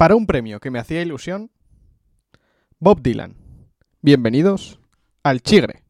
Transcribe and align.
para 0.00 0.16
un 0.16 0.24
premio 0.24 0.60
que 0.60 0.70
me 0.70 0.78
hacía 0.78 1.02
ilusión, 1.02 1.50
Bob 2.78 3.02
Dylan. 3.02 3.36
Bienvenidos 4.00 4.80
al 5.22 5.42
Chigre. 5.42 5.82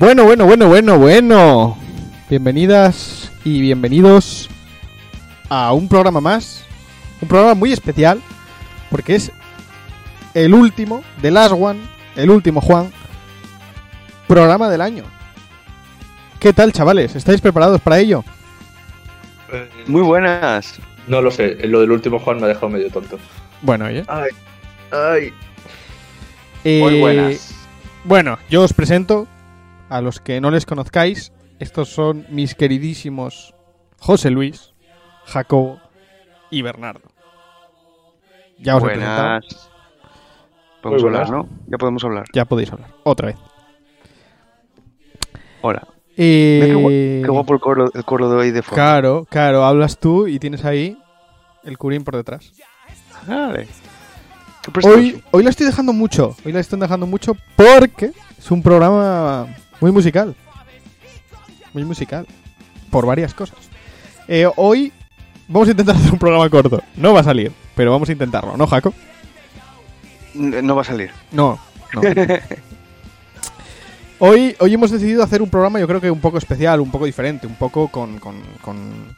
Bueno, 0.00 0.24
bueno, 0.24 0.46
bueno, 0.46 0.66
bueno, 0.66 0.98
bueno. 0.98 1.78
Bienvenidas 2.30 3.30
y 3.44 3.60
bienvenidos 3.60 4.48
a 5.50 5.74
un 5.74 5.88
programa 5.88 6.22
más. 6.22 6.64
Un 7.20 7.28
programa 7.28 7.52
muy 7.52 7.70
especial 7.70 8.22
porque 8.90 9.16
es 9.16 9.30
el 10.32 10.54
último, 10.54 11.02
The 11.20 11.30
Last 11.30 11.52
One, 11.52 11.80
el 12.16 12.30
último 12.30 12.62
Juan, 12.62 12.90
programa 14.26 14.70
del 14.70 14.80
año. 14.80 15.04
¿Qué 16.38 16.54
tal, 16.54 16.72
chavales? 16.72 17.14
¿Estáis 17.14 17.42
preparados 17.42 17.78
para 17.82 17.98
ello? 17.98 18.24
Muy 19.86 20.00
buenas. 20.00 20.80
No 21.08 21.20
lo 21.20 21.30
sé, 21.30 21.56
lo 21.68 21.82
del 21.82 21.90
último 21.90 22.18
Juan 22.20 22.38
me 22.38 22.44
ha 22.44 22.48
dejado 22.48 22.70
medio 22.70 22.88
tonto. 22.90 23.18
Bueno, 23.60 23.84
oye. 23.84 24.02
Ay, 24.08 24.30
ay. 24.92 25.34
Eh, 26.64 26.80
Muy 26.80 27.00
buenas. 27.00 27.54
Bueno, 28.04 28.38
yo 28.48 28.62
os 28.62 28.72
presento 28.72 29.28
a 29.90 30.00
los 30.00 30.20
que 30.20 30.40
no 30.40 30.50
les 30.50 30.64
conozcáis. 30.64 31.32
Estos 31.58 31.90
son 31.90 32.24
mis 32.30 32.54
queridísimos 32.54 33.54
José 33.98 34.30
Luis, 34.30 34.72
Jacobo 35.26 35.78
y 36.50 36.62
Bernardo. 36.62 37.02
Ya 38.58 38.76
os 38.76 38.82
he 38.82 38.86
presentado, 38.86 39.22
buenas. 39.22 39.70
Podemos 40.82 41.02
Muy 41.02 41.08
hablar. 41.14 41.30
¿no? 41.30 41.48
Ya 41.66 41.76
podemos 41.78 42.04
hablar. 42.04 42.24
ya 42.32 42.44
podéis 42.46 42.72
hablar. 42.72 42.90
Otra 43.04 43.26
vez. 43.26 43.36
Hola. 45.62 45.86
Eh, 46.16 46.60
qué, 46.64 46.74
gu- 46.74 47.22
qué 47.24 47.28
guapo 47.30 47.54
el 47.54 47.60
coro, 47.60 47.90
el 47.92 48.04
coro 48.04 48.28
de 48.30 48.36
hoy 48.36 48.50
de 48.50 48.62
fondo. 48.62 48.74
Claro, 48.74 49.26
claro, 49.30 49.64
hablas 49.64 49.98
tú 49.98 50.26
y 50.26 50.38
tienes 50.38 50.64
ahí 50.64 50.98
el 51.64 51.78
curín 51.78 52.04
por 52.04 52.16
detrás. 52.16 52.52
Vale. 53.26 53.68
Hoy, 54.84 55.22
hoy 55.30 55.42
la 55.42 55.50
estoy 55.50 55.66
dejando 55.66 55.92
mucho, 55.92 56.36
hoy 56.44 56.52
la 56.52 56.60
estoy 56.60 56.78
dejando 56.78 57.06
mucho 57.06 57.34
porque 57.56 58.12
es 58.38 58.50
un 58.50 58.62
programa 58.62 59.46
muy 59.80 59.92
musical. 59.92 60.34
Muy 61.72 61.84
musical. 61.84 62.26
Por 62.90 63.06
varias 63.06 63.34
cosas. 63.34 63.58
Eh, 64.28 64.48
hoy 64.56 64.92
vamos 65.48 65.68
a 65.68 65.72
intentar 65.72 65.96
hacer 65.96 66.12
un 66.12 66.18
programa 66.18 66.48
corto. 66.50 66.82
No 66.96 67.12
va 67.12 67.20
a 67.20 67.24
salir, 67.24 67.52
pero 67.74 67.90
vamos 67.92 68.08
a 68.08 68.12
intentarlo, 68.12 68.56
¿no, 68.56 68.66
Jaco? 68.66 68.92
No 70.34 70.74
va 70.76 70.82
a 70.82 70.84
salir. 70.84 71.10
No, 71.32 71.58
no. 71.92 72.00
hoy, 74.18 74.54
hoy 74.58 74.74
hemos 74.74 74.90
decidido 74.90 75.22
hacer 75.22 75.42
un 75.42 75.50
programa, 75.50 75.80
yo 75.80 75.86
creo 75.88 76.00
que 76.00 76.10
un 76.10 76.20
poco 76.20 76.38
especial, 76.38 76.80
un 76.80 76.90
poco 76.90 77.06
diferente, 77.06 77.46
un 77.46 77.56
poco 77.56 77.88
con. 77.88 78.18
con, 78.18 78.40
con- 78.62 79.16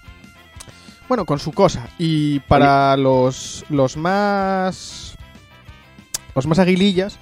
bueno, 1.09 1.27
con 1.27 1.39
su 1.39 1.53
cosa. 1.53 1.89
Y 1.99 2.41
para 2.41 2.97
los, 2.97 3.65
los 3.69 3.97
más. 3.97 5.17
Los 6.34 6.47
más 6.47 6.59
aguilillas, 6.59 7.19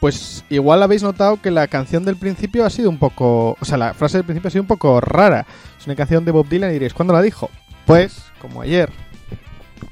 pues 0.00 0.44
igual 0.50 0.82
habéis 0.82 1.02
notado 1.02 1.40
que 1.40 1.50
la 1.50 1.66
canción 1.66 2.04
del 2.04 2.16
principio 2.16 2.64
ha 2.64 2.70
sido 2.70 2.90
un 2.90 2.98
poco. 2.98 3.56
O 3.60 3.64
sea, 3.64 3.78
la 3.78 3.94
frase 3.94 4.18
del 4.18 4.24
principio 4.24 4.48
ha 4.48 4.50
sido 4.50 4.62
un 4.62 4.68
poco 4.68 5.00
rara. 5.00 5.46
Es 5.78 5.86
una 5.86 5.96
canción 5.96 6.24
de 6.24 6.32
Bob 6.32 6.48
Dylan 6.48 6.70
y 6.70 6.74
diréis, 6.74 6.94
¿cuándo 6.94 7.14
la 7.14 7.22
dijo? 7.22 7.50
Pues, 7.86 8.24
como 8.40 8.62
ayer 8.62 8.90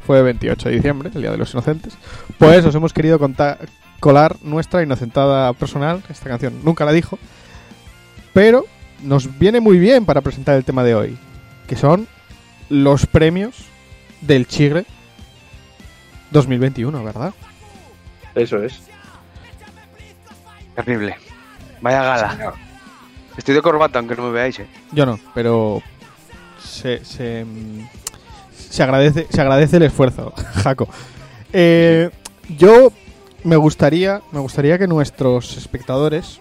fue 0.06 0.18
el 0.18 0.24
28 0.24 0.68
de 0.68 0.74
diciembre, 0.74 1.10
el 1.14 1.22
Día 1.22 1.30
de 1.30 1.38
los 1.38 1.52
Inocentes, 1.52 1.96
pues 2.38 2.64
os 2.64 2.74
hemos 2.74 2.92
querido 2.92 3.18
colar 4.00 4.36
nuestra 4.42 4.82
inocentada 4.82 5.52
personal. 5.52 6.02
Esta 6.08 6.28
canción 6.28 6.60
nunca 6.64 6.84
la 6.84 6.92
dijo. 6.92 7.18
Pero 8.32 8.64
nos 9.02 9.38
viene 9.38 9.60
muy 9.60 9.78
bien 9.78 10.04
para 10.04 10.20
presentar 10.20 10.56
el 10.56 10.64
tema 10.64 10.84
de 10.84 10.94
hoy, 10.94 11.18
que 11.66 11.76
son 11.76 12.08
los 12.68 13.06
premios 13.06 13.66
del 14.20 14.46
Chigre 14.46 14.86
2021, 16.30 17.04
¿verdad? 17.04 17.34
Eso 18.34 18.62
es. 18.62 18.80
Terrible. 20.74 21.16
Vaya 21.80 22.02
gala. 22.02 22.54
Estoy 23.36 23.54
de 23.54 23.62
corbata, 23.62 23.98
aunque 23.98 24.14
no 24.14 24.24
me 24.24 24.32
veáis, 24.32 24.58
eh. 24.60 24.66
Yo 24.92 25.06
no, 25.06 25.18
pero 25.34 25.82
se, 26.62 27.04
se, 27.04 27.44
se 28.54 28.82
agradece, 28.82 29.26
se 29.30 29.40
agradece 29.40 29.78
el 29.78 29.84
esfuerzo, 29.84 30.32
Jaco. 30.62 30.88
Eh, 31.52 32.10
yo 32.56 32.92
me 33.44 33.56
gustaría, 33.56 34.22
me 34.32 34.40
gustaría 34.40 34.78
que 34.78 34.86
nuestros 34.86 35.56
espectadores 35.56 36.40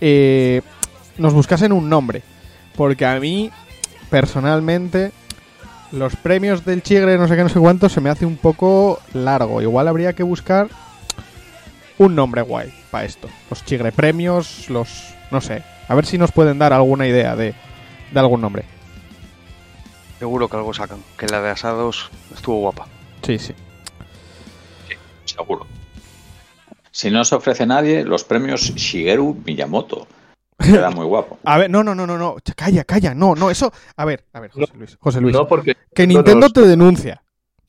eh, 0.00 0.62
nos 1.18 1.34
buscasen 1.34 1.72
un 1.72 1.88
nombre, 1.88 2.22
porque 2.76 3.04
a 3.04 3.18
mí 3.18 3.50
personalmente 4.08 5.12
los 5.90 6.14
premios 6.16 6.64
del 6.64 6.82
Chigre, 6.82 7.18
no 7.18 7.26
sé 7.26 7.36
qué, 7.36 7.42
no 7.42 7.48
sé 7.48 7.58
cuánto, 7.58 7.88
se 7.88 8.00
me 8.00 8.10
hace 8.10 8.24
un 8.24 8.36
poco 8.36 9.00
largo. 9.14 9.60
Igual 9.62 9.88
habría 9.88 10.12
que 10.12 10.22
buscar 10.22 10.68
un 11.98 12.14
nombre 12.14 12.42
guay 12.42 12.77
para 12.90 13.04
esto. 13.04 13.28
Los 13.50 13.64
Chigre 13.64 13.92
premios, 13.92 14.68
los, 14.70 15.14
no 15.30 15.40
sé, 15.40 15.62
a 15.88 15.94
ver 15.94 16.06
si 16.06 16.18
nos 16.18 16.32
pueden 16.32 16.58
dar 16.58 16.72
alguna 16.72 17.06
idea 17.06 17.36
de, 17.36 17.54
de 18.12 18.20
algún 18.20 18.40
nombre. 18.40 18.64
Seguro 20.18 20.48
que 20.48 20.56
algo 20.56 20.74
sacan. 20.74 20.98
Que 21.16 21.26
la 21.26 21.40
de 21.40 21.50
asados 21.50 22.10
estuvo 22.34 22.58
guapa. 22.58 22.86
Sí, 23.22 23.38
sí. 23.38 23.54
Seguro. 25.24 25.66
Si 26.90 27.10
no 27.10 27.24
se 27.24 27.36
ofrece 27.36 27.66
nadie, 27.66 28.04
los 28.04 28.24
premios 28.24 28.74
Shigeru 28.74 29.40
Miyamoto. 29.44 30.08
Queda 30.58 30.90
muy 30.90 31.06
guapo. 31.06 31.38
A 31.44 31.58
ver, 31.58 31.70
no, 31.70 31.84
no, 31.84 31.94
no, 31.94 32.06
no, 32.06 32.18
no. 32.18 32.36
Calla, 32.56 32.82
calla. 32.82 33.14
No, 33.14 33.36
no, 33.36 33.50
eso. 33.50 33.72
A 33.96 34.04
ver, 34.04 34.24
a 34.32 34.40
ver, 34.40 34.50
José 34.50 34.72
Luis. 34.76 34.96
José 34.98 35.20
Luis. 35.20 35.34
No, 35.34 35.46
porque. 35.46 35.76
que 35.94 36.06
Nintendo 36.06 36.50
te 36.50 36.62
denuncia. 36.62 37.22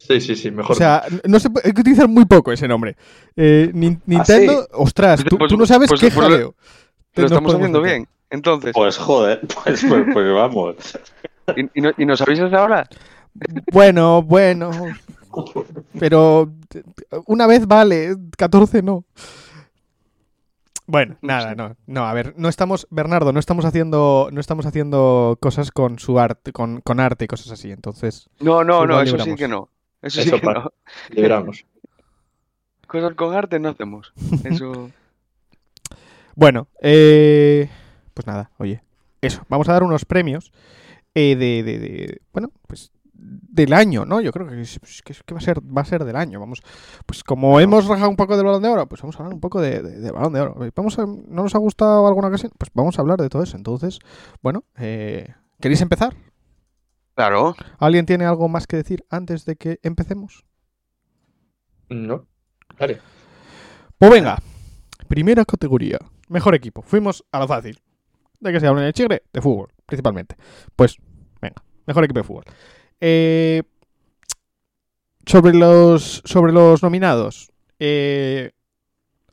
Sí, 0.10 0.20
sí, 0.22 0.36
sí, 0.36 0.50
mejor. 0.52 0.72
O 0.72 0.76
sea, 0.76 1.04
no 1.28 1.40
se 1.40 1.50
puede, 1.52 1.68
hay 1.68 1.74
que 1.74 1.82
utilizar 1.82 2.08
muy 2.08 2.26
poco 2.26 2.52
ese 2.52 2.68
nombre. 2.68 2.98
Eh, 3.36 3.70
Nin- 3.74 4.02
Nintendo, 4.08 4.68
ostras, 4.74 5.24
tú, 5.24 5.38
Pues- 5.38 5.50
tú 5.50 5.58
no 5.58 5.66
sabes 5.68 5.88
pues- 5.88 6.02
qué 6.02 6.10
pues- 6.10 6.20
jaleo. 6.28 6.56
Lo 7.16 7.26
estamos 7.26 7.54
haciendo 7.54 7.82
meter. 7.82 7.98
bien. 7.98 8.10
Entonces. 8.32 8.72
Pues 8.74 8.98
joder, 8.98 9.40
pues, 9.64 9.86
pues, 9.88 10.06
pues 10.12 10.34
vamos. 10.34 10.76
¿Y, 11.56 11.80
y 11.80 11.82
no, 11.82 11.92
¿Y 11.98 12.06
nos 12.06 12.22
avisas 12.22 12.52
ahora? 12.54 12.88
Bueno, 13.72 14.22
bueno. 14.24 14.72
Pero 16.00 16.52
una 17.28 17.46
vez 17.46 17.68
vale, 17.68 18.16
14 18.38 18.82
no. 18.82 19.06
Bueno, 20.88 21.18
No 21.22 21.28
nada, 21.28 21.54
no, 21.54 21.76
no, 21.86 22.06
a 22.08 22.14
ver, 22.14 22.34
no 22.36 22.50
estamos, 22.50 22.88
Bernardo, 22.90 23.32
no 23.32 23.40
estamos 23.40 23.64
haciendo, 23.64 24.30
no 24.32 24.42
estamos 24.42 24.66
haciendo 24.66 25.38
cosas 25.40 25.70
con 25.70 26.00
su 26.00 26.20
arte, 26.20 26.52
con, 26.52 26.82
con 26.82 27.00
arte 27.00 27.26
y 27.26 27.28
cosas 27.28 27.52
así, 27.52 27.70
entonces, 27.72 28.28
No, 28.40 28.64
no, 28.64 28.88
no, 28.88 29.00
eso 29.00 29.20
sí 29.20 29.36
que 29.36 29.48
no. 29.48 29.70
Eso, 30.02 30.22
sí 30.22 30.28
Eso 30.30 30.40
que 30.40 30.46
no. 30.48 30.72
Libramos. 31.10 31.66
Cosas 32.88 33.14
con 33.16 33.36
arte 33.36 33.60
no 33.60 33.70
hacemos. 33.70 34.14
Eso. 34.44 34.90
Bueno, 36.36 36.68
eh, 36.82 37.70
pues 38.14 38.26
nada, 38.26 38.52
oye, 38.60 38.82
eso, 39.20 39.44
vamos 39.50 39.68
a 39.68 39.74
dar 39.74 39.84
unos 39.84 40.06
premios 40.06 40.54
eh, 41.14 41.36
de, 41.36 41.64
de- 41.64 41.80
de- 41.80 42.22
bueno, 42.32 42.52
pues 42.66 42.92
del 43.14 43.74
año, 43.74 44.06
¿no? 44.06 44.22
Yo 44.22 44.32
creo 44.32 44.48
que, 44.48 44.62
es- 44.62 44.80
pues, 44.80 45.02
que, 45.02 45.12
es- 45.12 45.22
que 45.24 45.34
va 45.34 45.40
a 45.40 45.44
ser 45.44 45.60
va 45.60 45.82
a 45.82 45.86
ser 45.86 46.06
del 46.06 46.16
año, 46.16 46.40
vamos, 46.40 46.62
pues 47.06 47.26
como 47.26 47.60
hemos 47.60 47.88
rajado 47.88 48.10
un 48.10 48.16
poco 48.16 48.38
del 48.38 48.46
Balón 48.46 48.62
de 48.62 48.70
Oro, 48.70 48.88
pues 48.88 49.02
vamos 49.02 49.16
a 49.18 49.20
hablar 49.20 49.34
un 49.34 49.42
poco 49.42 49.60
de, 49.60 49.82
de- 49.82 50.00
de 50.00 50.12
Balón 50.12 50.32
de 50.32 50.40
Oro. 50.40 50.56
Vamos 50.74 50.98
a, 50.98 51.06
¿No 51.06 51.44
nos 51.44 51.56
ha 51.56 51.58
gustado 51.58 52.08
alguna 52.08 52.30
ocasión? 52.30 52.54
Pues 52.58 52.72
vamos 52.74 52.98
a 52.98 53.02
hablar 53.02 53.20
de 53.20 53.28
todo 53.28 53.44
eso. 53.44 53.58
Entonces, 53.58 54.00
bueno, 54.42 54.64
eh, 54.78 55.34
¿queréis 55.60 55.82
empezar? 55.82 56.16
Claro. 57.20 57.54
¿Alguien 57.80 58.06
tiene 58.06 58.24
algo 58.24 58.48
más 58.48 58.66
que 58.66 58.78
decir 58.78 59.04
antes 59.10 59.44
de 59.44 59.58
que 59.58 59.78
empecemos? 59.84 60.46
No. 61.90 62.26
Dale. 62.80 63.02
Pues 63.98 64.10
venga, 64.10 64.38
primera 65.10 65.44
categoría, 65.44 66.00
mejor 66.30 66.56
equipo. 66.56 66.82
Fuimos 66.82 67.26
a 67.34 67.40
lo 67.40 67.48
fácil. 67.50 67.82
¿De 68.40 68.54
qué 68.54 68.62
se 68.62 68.68
habla 68.68 68.84
en 68.84 68.88
el 68.88 68.94
Chigre? 68.94 69.24
De 69.34 69.42
fútbol, 69.42 69.68
principalmente. 69.86 70.38
Pues, 70.78 70.96
venga, 71.42 71.62
mejor 71.86 72.06
equipo 72.06 72.22
de 72.22 72.24
fútbol. 72.24 72.46
Eh, 73.02 73.64
sobre 75.26 75.54
los 75.54 76.22
sobre 76.24 76.54
los 76.54 76.82
nominados, 76.84 77.52
eh, 77.80 78.54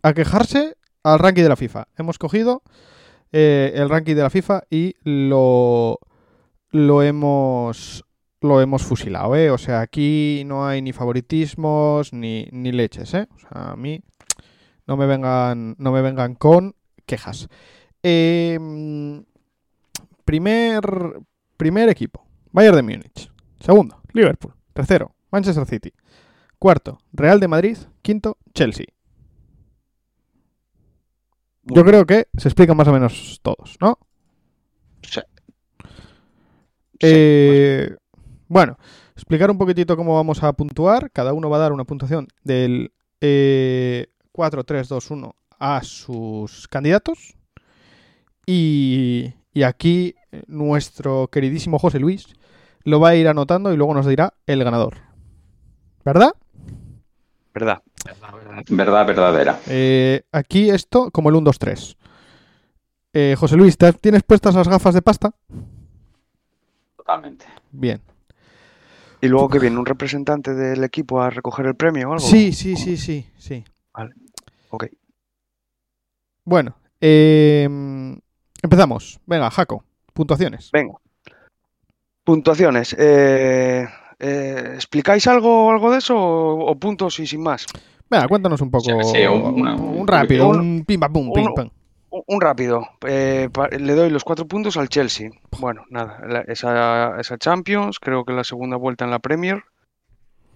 a 0.03 0.13
quejarse 0.13 0.77
al 1.05 1.21
ranking 1.21 1.45
de 1.45 1.51
la 1.51 1.57
FIFA. 1.57 1.87
Hemos 1.97 2.19
cogido 2.19 2.65
eh, 3.31 3.75
el 3.77 3.89
ranking 3.89 4.17
de 4.17 4.23
la 4.23 4.31
FIFA 4.31 4.65
y 4.71 4.97
lo 5.05 6.01
lo 6.77 7.03
hemos 7.03 8.05
lo 8.41 8.61
hemos 8.61 8.83
fusilado, 8.83 9.35
¿eh? 9.35 9.51
O 9.51 9.59
sea, 9.59 9.81
aquí 9.81 10.43
no 10.47 10.67
hay 10.67 10.83
ni 10.83 10.93
favoritismos 10.93 12.13
ni, 12.13 12.47
ni 12.53 12.71
leches, 12.71 13.15
¿eh? 13.15 13.29
O 13.35 13.39
sea, 13.39 13.73
a 13.73 13.77
mí 13.77 14.03
no 14.87 14.97
me 14.97 15.07
vengan 15.07 15.75
no 15.79 15.93
me 15.93 16.03
vengan 16.03 16.35
con 16.35 16.75
quejas. 17.07 17.49
Eh, 18.03 18.59
primer 20.25 20.83
primer 21.57 21.89
equipo, 21.89 22.27
Bayern 22.53 22.77
de 22.77 22.83
Múnich. 22.83 23.31
Segundo, 23.61 24.01
Liverpool. 24.13 24.55
Tercero, 24.75 25.15
Manchester 25.31 25.67
City. 25.67 25.93
Cuarto, 26.59 26.99
Real 27.13 27.41
de 27.41 27.49
Madrid. 27.49 27.79
Quinto, 28.03 28.37
Chelsea. 28.55 28.87
Yo 31.65 31.85
creo 31.85 32.07
que 32.07 32.29
se 32.37 32.49
explican 32.49 32.77
más 32.77 32.87
o 32.87 32.93
menos 32.93 33.41
todos, 33.43 33.77
¿no? 33.81 33.99
Sí. 35.03 35.21
Eh, 37.01 37.95
bueno, 38.49 38.77
explicar 39.15 39.51
un 39.51 39.59
poquitito 39.59 39.97
cómo 39.97 40.15
vamos 40.15 40.43
a 40.43 40.53
puntuar. 40.53 41.11
Cada 41.11 41.33
uno 41.33 41.51
va 41.51 41.57
a 41.57 41.61
dar 41.61 41.73
una 41.73 41.85
puntuación 41.85 42.29
del 42.45 42.93
eh, 43.21 44.09
4, 44.33 44.65
3, 44.65 44.89
2, 44.89 45.11
1 45.11 45.35
a 45.59 45.83
sus 45.83 46.69
candidatos. 46.69 47.35
Y, 48.47 49.33
y 49.53 49.63
aquí 49.63 50.15
eh, 50.33 50.43
nuestro 50.47 51.29
queridísimo 51.29 51.79
José 51.79 51.99
Luis 51.99 52.27
lo 52.85 53.01
va 53.01 53.11
a 53.11 53.17
ir 53.17 53.27
anotando 53.29 53.73
y 53.73 53.77
luego 53.77 53.95
nos 53.95 54.07
dirá 54.07 54.35
el 54.47 54.63
ganador. 54.63 54.99
¿Verdad? 56.05 56.31
¿Verdad? 57.53 57.83
Verdad 58.69 59.07
verdadera. 59.07 59.59
Eh, 59.67 60.23
aquí 60.31 60.71
esto 60.71 61.11
como 61.11 61.31
el 61.31 61.35
1, 61.37 61.45
2, 61.47 61.59
3. 61.59 61.97
Eh, 63.13 63.35
José 63.39 63.57
Luis, 63.57 63.77
¿te- 63.79 63.93
¿tienes 63.95 64.23
puestas 64.23 64.55
las 64.55 64.69
gafas 64.69 64.95
de 64.95 65.03
pasta? 65.03 65.33
Totalmente. 67.07 67.47
Bien. 67.71 68.01
Y 69.21 69.29
luego 69.29 69.49
que 69.49 69.61
viene 69.61 69.79
un 69.79 69.87
representante 69.87 70.55
del 70.55 70.83
equipo 70.83 71.23
a 71.23 71.31
recoger 71.31 71.67
el 71.67 71.77
premio 71.77 72.11
o 72.11 72.13
algo. 72.15 72.27
Sí, 72.27 72.53
sí, 72.53 72.75
sí, 72.77 72.97
sí, 72.97 73.31
sí. 73.39 73.65
Vale. 73.95 74.13
Ok. 74.71 74.87
Bueno, 76.45 76.77
eh, 77.01 77.69
empezamos. 78.61 79.21
Venga, 79.25 79.51
Jaco, 79.53 79.85
puntuaciones. 80.13 80.71
Venga. 80.73 80.95
Puntuaciones. 82.25 82.95
Eh, 82.99 83.87
eh, 84.19 84.71
¿Explicáis 84.75 85.29
algo 85.29 85.71
algo 85.71 85.93
de 85.93 85.99
eso 85.99 86.17
o, 86.17 86.71
o 86.73 86.75
puntos 86.77 87.21
y 87.21 87.27
sin 87.29 87.41
más? 87.43 87.67
Venga, 88.11 88.27
cuéntanos 88.27 88.61
un 88.61 88.71
poco. 88.73 88.85
Sí, 88.85 89.19
sí, 89.21 89.27
un- 89.27 89.65
un 89.67 90.09
rápido, 90.09 90.49
un- 90.49 90.59
un 90.59 90.85
pim 90.85 90.99
pam 90.99 91.13
pum, 91.13 91.33
pim 91.33 91.45
uno- 91.45 91.55
pam. 91.55 91.71
Un, 92.27 92.41
rápido. 92.41 92.89
Eh, 93.07 93.49
le 93.79 93.95
doy 93.95 94.11
los 94.11 94.25
cuatro 94.25 94.47
puntos 94.47 94.77
al 94.77 94.89
Chelsea. 94.89 95.31
Bueno, 95.59 95.85
nada. 95.91 96.45
esa, 96.49 97.19
esa 97.21 97.39
Champions, 97.39 97.99
creo 97.99 98.25
que 98.25 98.33
la 98.33 98.45
segunda 98.45 98.77
vuelta 98.77 99.05
en 99.05 99.11
la 99.11 99.19
Premier. 99.19 99.65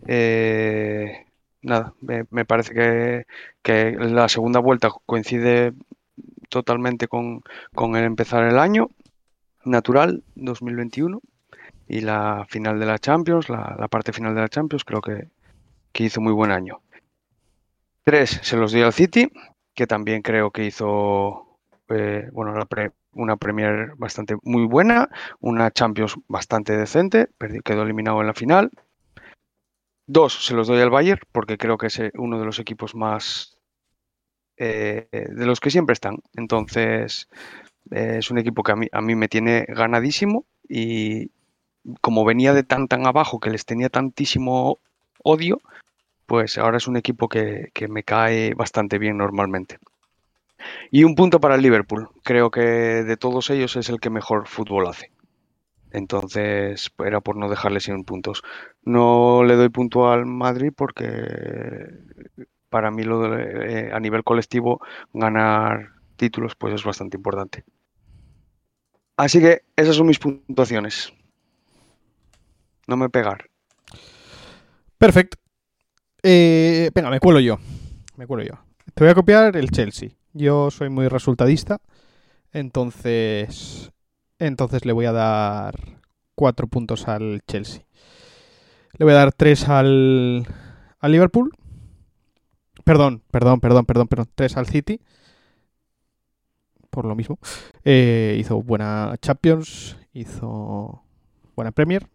Eh, 0.07 1.27
nada, 1.63 1.93
me, 2.01 2.45
parece 2.45 2.73
que, 2.75 3.27
que 3.63 3.93
la 3.93 4.29
segunda 4.29 4.61
vuelta 4.61 4.91
coincide 5.07 5.75
totalmente 6.49 7.09
con, 7.09 7.43
con 7.75 7.97
el 7.97 8.05
empezar 8.05 8.45
el 8.45 8.59
año 8.59 8.91
natural 9.65 10.23
2021 10.37 11.21
y 11.89 12.01
la 12.01 12.47
final 12.49 12.79
de 12.79 12.87
la 12.87 12.99
Champions, 12.99 13.49
la, 13.49 13.89
parte 13.89 14.13
final 14.13 14.35
de 14.35 14.43
la 14.43 14.49
Champions, 14.49 14.85
creo 14.85 15.01
que, 15.01 15.29
que 15.93 16.05
hizo 16.05 16.21
muy 16.21 16.33
buen 16.33 16.53
año. 16.53 16.81
Tres 18.05 18.41
se 18.43 18.57
los 18.57 18.73
doy 18.73 18.83
al 18.83 18.93
City, 18.93 19.31
que 19.75 19.87
también 19.87 20.23
creo 20.23 20.51
que 20.51 20.65
hizo 20.65 21.50
eh, 21.91 22.29
bueno, 22.33 22.55
la 22.55 22.67
pre- 22.67 22.93
una 23.13 23.37
Premier 23.37 23.95
bastante 23.97 24.37
muy 24.43 24.67
buena, 24.67 25.09
una 25.41 25.71
Champions 25.71 26.17
bastante 26.29 26.77
decente, 26.77 27.29
quedó 27.65 27.83
eliminado 27.83 28.21
en 28.21 28.27
la 28.29 28.35
final. 28.35 28.71
Dos 30.07 30.45
se 30.45 30.53
los 30.53 30.67
doy 30.69 30.83
al 30.83 30.91
Bayern, 30.91 31.23
porque 31.33 31.57
creo 31.57 31.79
que 31.79 31.87
es 31.87 31.99
eh, 32.01 32.13
uno 32.17 32.39
de 32.39 32.45
los 32.45 32.59
equipos 32.59 32.95
más 32.95 33.57
eh, 34.57 35.09
de 35.13 35.47
los 35.47 35.61
que 35.61 35.71
siempre 35.71 35.95
están. 35.95 36.19
Entonces, 36.35 37.29
es 37.91 38.31
un 38.31 38.39
equipo 38.39 38.63
que 38.63 38.73
a 38.73 38.77
mí, 38.77 38.89
a 38.93 39.01
mí 39.01 39.15
me 39.17 39.29
tiene 39.29 39.67
ganadísimo 39.69 40.47
y 40.69 41.31
como 42.01 42.25
venía 42.25 42.55
de 42.55 42.65
tan 42.65 42.89
tan 42.89 43.07
abajo 43.07 43.41
que 43.41 43.51
les 43.51 43.67
tenía 43.67 43.91
tantísimo 43.91 44.81
odio, 45.25 45.61
pues 46.27 46.59
ahora 46.59 46.79
es 46.79 46.89
un 46.89 46.97
equipo 46.99 47.29
que, 47.29 47.71
que 47.75 47.89
me 47.89 48.05
cae 48.05 48.55
bastante 48.55 48.99
bien 48.99 49.19
normalmente. 49.19 49.79
Y 50.91 51.05
un 51.05 51.15
punto 51.15 51.41
para 51.41 51.55
el 51.55 51.63
Liverpool. 51.63 52.09
Creo 52.23 52.51
que 52.51 52.61
de 52.61 53.17
todos 53.17 53.51
ellos 53.51 53.77
es 53.77 53.89
el 53.89 54.01
que 54.01 54.11
mejor 54.11 54.47
fútbol 54.47 54.87
hace. 54.87 55.13
Entonces, 55.93 56.91
era 57.05 57.21
por 57.21 57.37
no 57.37 57.49
dejarle 57.49 57.81
sin 57.81 58.05
puntos. 58.05 58.43
No 58.83 59.43
le 59.45 59.57
doy 59.57 59.69
punto 59.69 60.11
al 60.11 60.27
Madrid 60.27 60.73
porque 60.77 61.89
para 62.69 62.91
mí 62.91 63.03
lo 63.03 63.37
eh, 63.37 63.91
a 63.93 63.99
nivel 63.99 64.23
colectivo 64.23 64.81
ganar 65.13 65.91
títulos 66.17 66.55
pues 66.55 66.75
es 66.75 66.85
bastante 66.85 67.17
importante. 67.17 67.65
Así 69.17 69.41
que 69.41 69.63
esas 69.77 69.97
son 69.97 70.07
mis 70.07 70.19
puntuaciones. 70.19 71.13
No 72.87 72.97
me 72.97 73.11
pegar. 73.11 73.51
Perfecto. 74.97 75.39
Eh, 76.23 76.91
venga, 76.95 77.11
me 77.11 77.21
cuelo 77.21 77.41
yo. 77.41 77.59
Me 78.17 78.27
cuelo 78.27 78.45
yo. 78.45 78.55
Te 78.95 79.05
voy 79.05 79.11
a 79.11 79.15
copiar 79.15 79.57
el 79.57 79.71
Chelsea. 79.71 80.11
Yo 80.33 80.71
soy 80.71 80.89
muy 80.89 81.09
resultadista. 81.09 81.81
Entonces. 82.53 83.93
Entonces 84.39 84.85
le 84.85 84.93
voy 84.93 85.07
a 85.07 85.13
dar 85.13 85.75
cuatro 86.35 86.67
puntos 86.67 87.09
al 87.09 87.43
Chelsea. 87.47 87.85
Le 88.97 89.05
voy 89.05 89.13
a 89.13 89.19
dar 89.19 89.33
tres 89.33 89.69
al, 89.69 90.47
al 90.99 91.13
Liverpool. 91.13 91.53
Perdón, 92.85 93.23
perdón, 93.31 93.61
perdón, 93.61 93.85
perdón. 93.85 94.29
Tres 94.35 94.57
al 94.57 94.67
City. 94.67 95.01
Por 96.91 97.05
lo 97.05 97.15
mismo. 97.15 97.39
Eh, 97.85 98.37
hizo 98.41 98.63
buena 98.63 99.15
Champions. 99.21 99.97
Hizo 100.13 101.05
buena 101.55 101.73
Premier. 101.73 102.09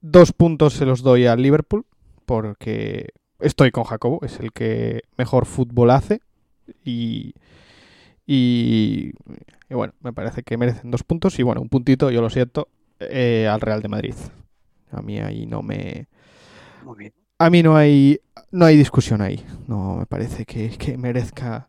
Dos 0.00 0.32
puntos 0.32 0.74
se 0.74 0.86
los 0.86 1.02
doy 1.02 1.26
al 1.26 1.42
Liverpool. 1.42 1.86
Porque 2.26 3.08
estoy 3.40 3.70
con 3.70 3.84
Jacobo. 3.84 4.20
Es 4.22 4.38
el 4.40 4.52
que 4.52 5.02
mejor 5.16 5.46
fútbol 5.46 5.90
hace. 5.90 6.20
Y. 6.84 7.34
Y, 8.26 9.12
y 9.68 9.74
bueno, 9.74 9.92
me 10.00 10.12
parece 10.12 10.42
que 10.42 10.56
merecen 10.56 10.90
dos 10.90 11.02
puntos. 11.02 11.38
Y 11.38 11.42
bueno, 11.42 11.60
un 11.60 11.68
puntito, 11.68 12.10
yo 12.10 12.20
lo 12.20 12.30
siento, 12.30 12.68
eh, 13.00 13.48
al 13.50 13.60
Real 13.60 13.82
de 13.82 13.88
Madrid. 13.88 14.14
A 14.92 15.02
mí 15.02 15.18
ahí 15.18 15.46
no 15.46 15.62
me. 15.62 16.08
Muy 16.84 16.96
bien. 16.98 17.12
A 17.38 17.50
mí 17.50 17.62
no 17.62 17.76
hay. 17.76 18.20
No 18.50 18.66
hay 18.66 18.76
discusión 18.76 19.22
ahí. 19.22 19.44
No 19.68 19.96
me 19.96 20.06
parece 20.06 20.44
que, 20.44 20.70
que 20.70 20.96
merezca 20.96 21.68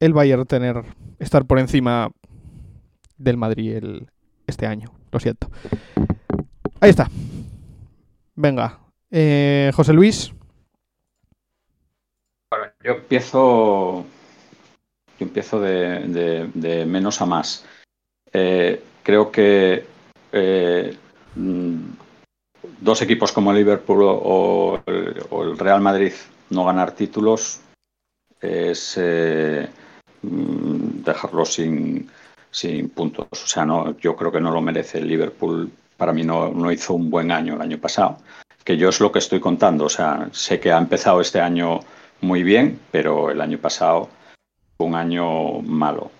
el 0.00 0.12
Bayern 0.12 0.46
tener. 0.46 0.82
estar 1.18 1.46
por 1.46 1.58
encima 1.58 2.10
del 3.16 3.36
Madrid 3.36 3.76
el, 3.76 4.10
este 4.46 4.66
año. 4.66 4.92
Lo 5.10 5.20
siento. 5.20 5.50
Ahí 6.80 6.90
está. 6.90 7.10
Venga. 8.34 8.78
Eh, 9.10 9.72
José 9.74 9.92
Luis. 9.92 10.32
Bueno, 12.50 12.66
yo 12.84 12.92
empiezo. 12.92 14.04
Yo 15.18 15.26
empiezo 15.26 15.60
de, 15.60 16.84
menos 16.86 17.20
a 17.20 17.26
más. 17.26 17.64
Eh, 18.32 18.82
creo 19.02 19.32
que 19.32 19.84
eh, 20.32 20.96
mm, 21.34 21.76
dos 22.80 23.02
equipos 23.02 23.32
como 23.32 23.52
Liverpool 23.52 24.02
o 24.02 24.80
el, 24.86 25.58
Real 25.58 25.80
Madrid 25.80 26.12
no 26.50 26.64
ganar 26.64 26.92
títulos 26.92 27.60
es 28.40 28.94
eh, 28.98 29.68
mm, 30.22 31.02
dejarlos 31.02 31.54
sin, 31.54 32.08
sin 32.50 32.88
puntos. 32.90 33.26
O 33.32 33.46
sea, 33.46 33.64
no, 33.64 33.96
yo 33.98 34.14
creo 34.14 34.30
que 34.30 34.40
no 34.40 34.52
lo 34.52 34.60
merece 34.60 34.98
el 34.98 35.08
Liverpool. 35.08 35.70
Para 35.96 36.12
mí 36.12 36.22
no, 36.22 36.50
no 36.50 36.70
hizo 36.70 36.94
un 36.94 37.10
buen 37.10 37.32
año 37.32 37.54
el 37.54 37.60
año 37.60 37.78
pasado. 37.78 38.18
Que 38.62 38.76
yo 38.76 38.90
es 38.90 39.00
lo 39.00 39.10
que 39.10 39.18
estoy 39.18 39.40
contando. 39.40 39.86
O 39.86 39.88
sea, 39.88 40.28
sé 40.32 40.60
que 40.60 40.70
ha 40.70 40.78
empezado 40.78 41.20
este 41.20 41.40
año 41.40 41.80
muy 42.20 42.42
bien, 42.44 42.78
pero 42.92 43.30
el 43.30 43.40
año 43.40 43.58
pasado 43.58 44.08
un 44.78 44.94
año 44.94 45.60
malo. 45.62 46.10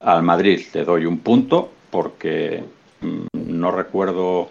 Al 0.00 0.22
Madrid 0.22 0.60
le 0.74 0.84
doy 0.84 1.06
un 1.06 1.18
punto 1.18 1.70
porque 1.90 2.64
mm, 3.00 3.26
no 3.32 3.70
recuerdo, 3.70 4.48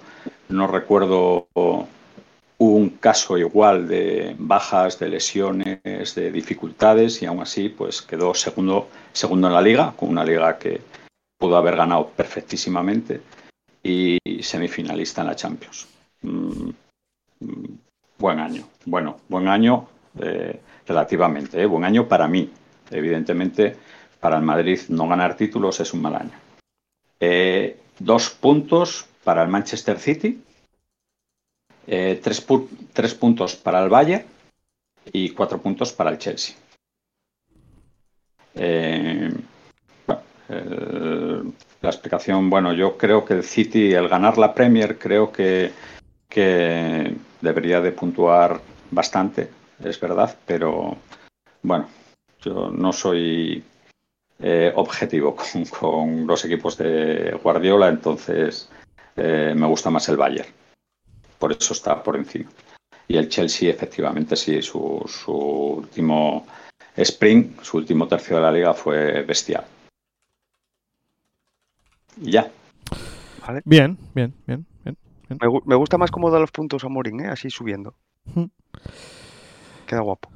no 0.50 0.68
recuerdo 0.68 1.48
un 2.58 2.90
caso 2.90 3.38
igual 3.38 3.88
de 3.88 4.36
bajas, 4.38 5.00
de 5.00 5.10
lesiones, 5.10 6.16
de 6.16 6.32
dificultades 6.32 7.22
y 7.22 7.26
aún 7.26 7.42
así 7.42 7.70
pues 7.70 8.02
quedó 8.02 8.34
segundo, 8.34 8.88
segundo 9.14 9.48
en 9.48 9.54
la 9.54 9.62
liga, 9.62 9.94
con 9.98 10.10
una 10.10 10.24
liga 10.24 10.58
que 10.58 10.82
pudo 11.38 11.58
haber 11.58 11.76
ganado 11.76 12.10
perfectísimamente 12.10 13.22
y 13.84 14.20
semifinalista 14.42 15.22
en 15.22 15.28
la 15.28 15.36
Champions. 15.36 15.88
Mm, 16.22 16.70
mm, 17.40 17.66
buen 18.20 18.40
año, 18.40 18.64
bueno, 18.86 19.18
buen 19.28 19.48
año 19.48 19.88
eh, 20.20 20.60
relativamente, 20.86 21.62
¿eh? 21.62 21.66
buen 21.66 21.84
año 21.84 22.08
para 22.08 22.28
mí. 22.28 22.50
Evidentemente, 22.92 23.76
para 24.20 24.38
el 24.38 24.44
Madrid 24.44 24.80
no 24.90 25.08
ganar 25.08 25.36
títulos 25.36 25.80
es 25.80 25.94
un 25.94 26.02
mal 26.02 26.16
año. 26.16 26.38
Eh, 27.20 27.80
dos 28.00 28.30
puntos 28.30 29.06
para 29.24 29.44
el 29.44 29.50
Manchester 29.50 30.00
City, 30.00 30.42
eh, 31.88 32.20
tres, 32.22 32.46
pu- 32.48 32.68
tres 32.94 33.14
puntos 33.14 33.56
para 33.56 33.82
el 33.84 33.90
Bayern 33.90 34.26
y 35.12 35.30
cuatro 35.30 35.60
puntos 35.62 35.92
para 35.94 36.12
el 36.12 36.18
Chelsea. 36.18 36.56
Eh, 38.56 39.32
la 41.82 41.90
explicación, 41.90 42.50
bueno, 42.50 42.74
yo 42.74 42.98
creo 42.98 43.24
que 43.24 43.34
el 43.34 43.44
City, 43.44 43.94
el 43.94 44.10
ganar 44.10 44.38
la 44.38 44.54
Premier, 44.54 44.98
creo 45.00 45.32
que, 45.32 45.72
que 46.28 47.16
debería 47.40 47.82
de 47.82 47.92
puntuar 47.92 48.60
bastante, 48.92 49.50
es 49.84 50.00
verdad, 50.00 50.38
pero 50.46 50.98
bueno, 51.64 51.88
yo 52.42 52.70
no 52.72 52.92
soy 52.94 53.64
eh, 54.40 54.72
objetivo 54.76 55.36
con, 55.54 55.66
con 55.66 56.28
los 56.28 56.44
equipos 56.46 56.78
de 56.78 57.38
Guardiola, 57.44 57.90
entonces 57.90 58.70
eh, 59.16 59.54
me 59.56 59.68
gusta 59.68 59.90
más 59.90 60.08
el 60.10 60.18
Bayern. 60.18 60.50
Por 61.40 61.52
eso 61.52 61.74
está 61.74 62.02
por 62.04 62.16
encima. 62.16 62.50
Y 63.08 63.18
el 63.18 63.30
Chelsea, 63.30 63.70
efectivamente, 63.70 64.36
sí, 64.36 64.62
su, 64.62 65.04
su 65.08 65.32
último 65.34 66.46
sprint, 66.96 67.62
su 67.62 67.78
último 67.78 68.08
tercio 68.08 68.36
de 68.38 68.42
la 68.42 68.52
liga 68.52 68.74
fue 68.74 69.24
bestial. 69.24 69.66
Y 72.22 72.32
ya. 72.32 72.50
Bien, 73.66 73.98
bien, 74.14 74.34
bien, 74.46 74.66
bien. 74.84 74.98
Me, 75.30 75.48
gu- 75.48 75.64
me 75.66 75.76
gusta 75.76 75.98
más 75.98 76.12
cómo 76.12 76.30
da 76.30 76.40
los 76.40 76.52
puntos 76.52 76.84
a 76.84 76.90
Morín, 76.90 77.22
¿eh? 77.22 77.28
así 77.28 77.50
subiendo. 77.50 77.96
Queda 79.88 80.02
guapo. 80.02 80.30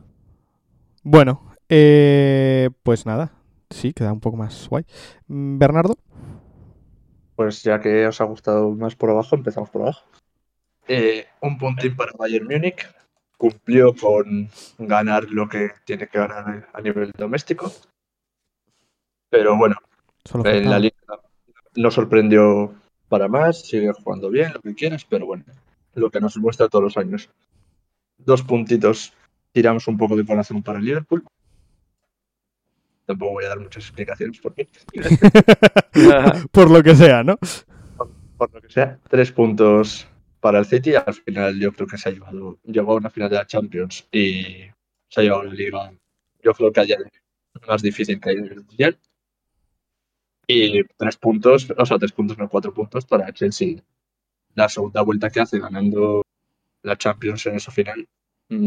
Bueno, 1.03 1.54
eh, 1.69 2.69
pues 2.83 3.05
nada. 3.05 3.31
Sí, 3.69 3.93
queda 3.93 4.13
un 4.13 4.19
poco 4.19 4.37
más 4.37 4.67
guay. 4.69 4.85
Mm, 5.27 5.57
Bernardo. 5.57 5.97
Pues 7.35 7.63
ya 7.63 7.79
que 7.79 8.07
os 8.07 8.21
ha 8.21 8.25
gustado 8.25 8.71
más 8.71 8.95
por 8.95 9.09
abajo, 9.09 9.35
empezamos 9.35 9.69
por 9.69 9.81
abajo. 9.83 10.05
Eh, 10.87 11.25
un 11.41 11.57
puntín 11.57 11.95
para 11.95 12.13
Bayern 12.17 12.47
Múnich. 12.47 12.87
Cumplió 13.37 13.93
con 13.93 14.49
ganar 14.77 15.25
lo 15.29 15.49
que 15.49 15.71
tiene 15.83 16.07
que 16.07 16.17
ganar 16.17 16.69
a 16.71 16.81
nivel 16.81 17.11
doméstico. 17.17 17.69
Pero 19.29 19.57
bueno, 19.57 19.75
Solo 20.23 20.45
en 20.45 20.69
la 20.69 20.79
liga 20.79 20.95
no 21.75 21.91
sorprendió 21.91 22.73
para 23.09 23.27
más. 23.27 23.61
Sigue 23.61 23.91
jugando 23.91 24.29
bien, 24.29 24.53
lo 24.53 24.61
que 24.61 24.73
quieras, 24.73 25.05
pero 25.09 25.25
bueno, 25.25 25.43
lo 25.95 26.09
que 26.09 26.21
nos 26.21 26.37
muestra 26.37 26.69
todos 26.69 26.83
los 26.83 26.97
años. 26.97 27.29
Dos 28.17 28.41
puntitos. 28.43 29.13
Tiramos 29.51 29.87
un 29.87 29.97
poco 29.97 30.15
de 30.15 30.25
corazón 30.25 30.63
para 30.63 30.79
el 30.79 30.85
Liverpool. 30.85 31.25
Tampoco 33.05 33.33
voy 33.33 33.45
a 33.45 33.49
dar 33.49 33.59
muchas 33.59 33.83
explicaciones 33.83 34.39
porque 34.39 34.67
Por 36.51 36.71
lo 36.71 36.81
que 36.81 36.95
sea, 36.95 37.23
¿no? 37.23 37.37
por 38.37 38.53
lo 38.53 38.61
que 38.61 38.69
sea, 38.69 38.99
tres 39.09 39.31
puntos 39.31 40.07
para 40.39 40.59
el 40.59 40.65
City. 40.65 40.93
Al 40.95 41.13
final, 41.13 41.59
yo 41.59 41.71
creo 41.71 41.87
que 41.87 41.97
se 41.97 42.09
ha 42.09 42.11
llevado, 42.11 42.59
llegó 42.63 42.93
a 42.93 42.97
una 42.97 43.09
final 43.09 43.29
de 43.29 43.37
la 43.37 43.47
Champions 43.47 44.07
y 44.11 44.65
se 45.09 45.21
ha 45.21 45.23
llevado 45.23 45.43
la 45.43 45.53
liga. 45.53 45.93
Yo 46.43 46.53
creo 46.53 46.71
que 46.71 46.81
haya 46.81 46.97
más 47.67 47.81
difícil 47.81 48.19
que 48.19 48.31
el 48.31 48.63
Mundial. 48.63 48.97
Y 50.47 50.83
tres 50.97 51.17
puntos, 51.17 51.67
o 51.75 51.85
sea, 51.85 51.97
tres 51.97 52.11
puntos, 52.11 52.37
no 52.37 52.49
cuatro 52.49 52.73
puntos 52.73 53.05
para 53.05 53.33
Chelsea. 53.33 53.77
La 54.53 54.69
segunda 54.69 55.01
vuelta 55.01 55.29
que 55.29 55.39
hace 55.39 55.59
ganando 55.59 56.21
la 56.83 56.95
Champions 56.95 57.45
en 57.47 57.55
esa 57.55 57.71
final 57.71 58.07
mm, 58.49 58.65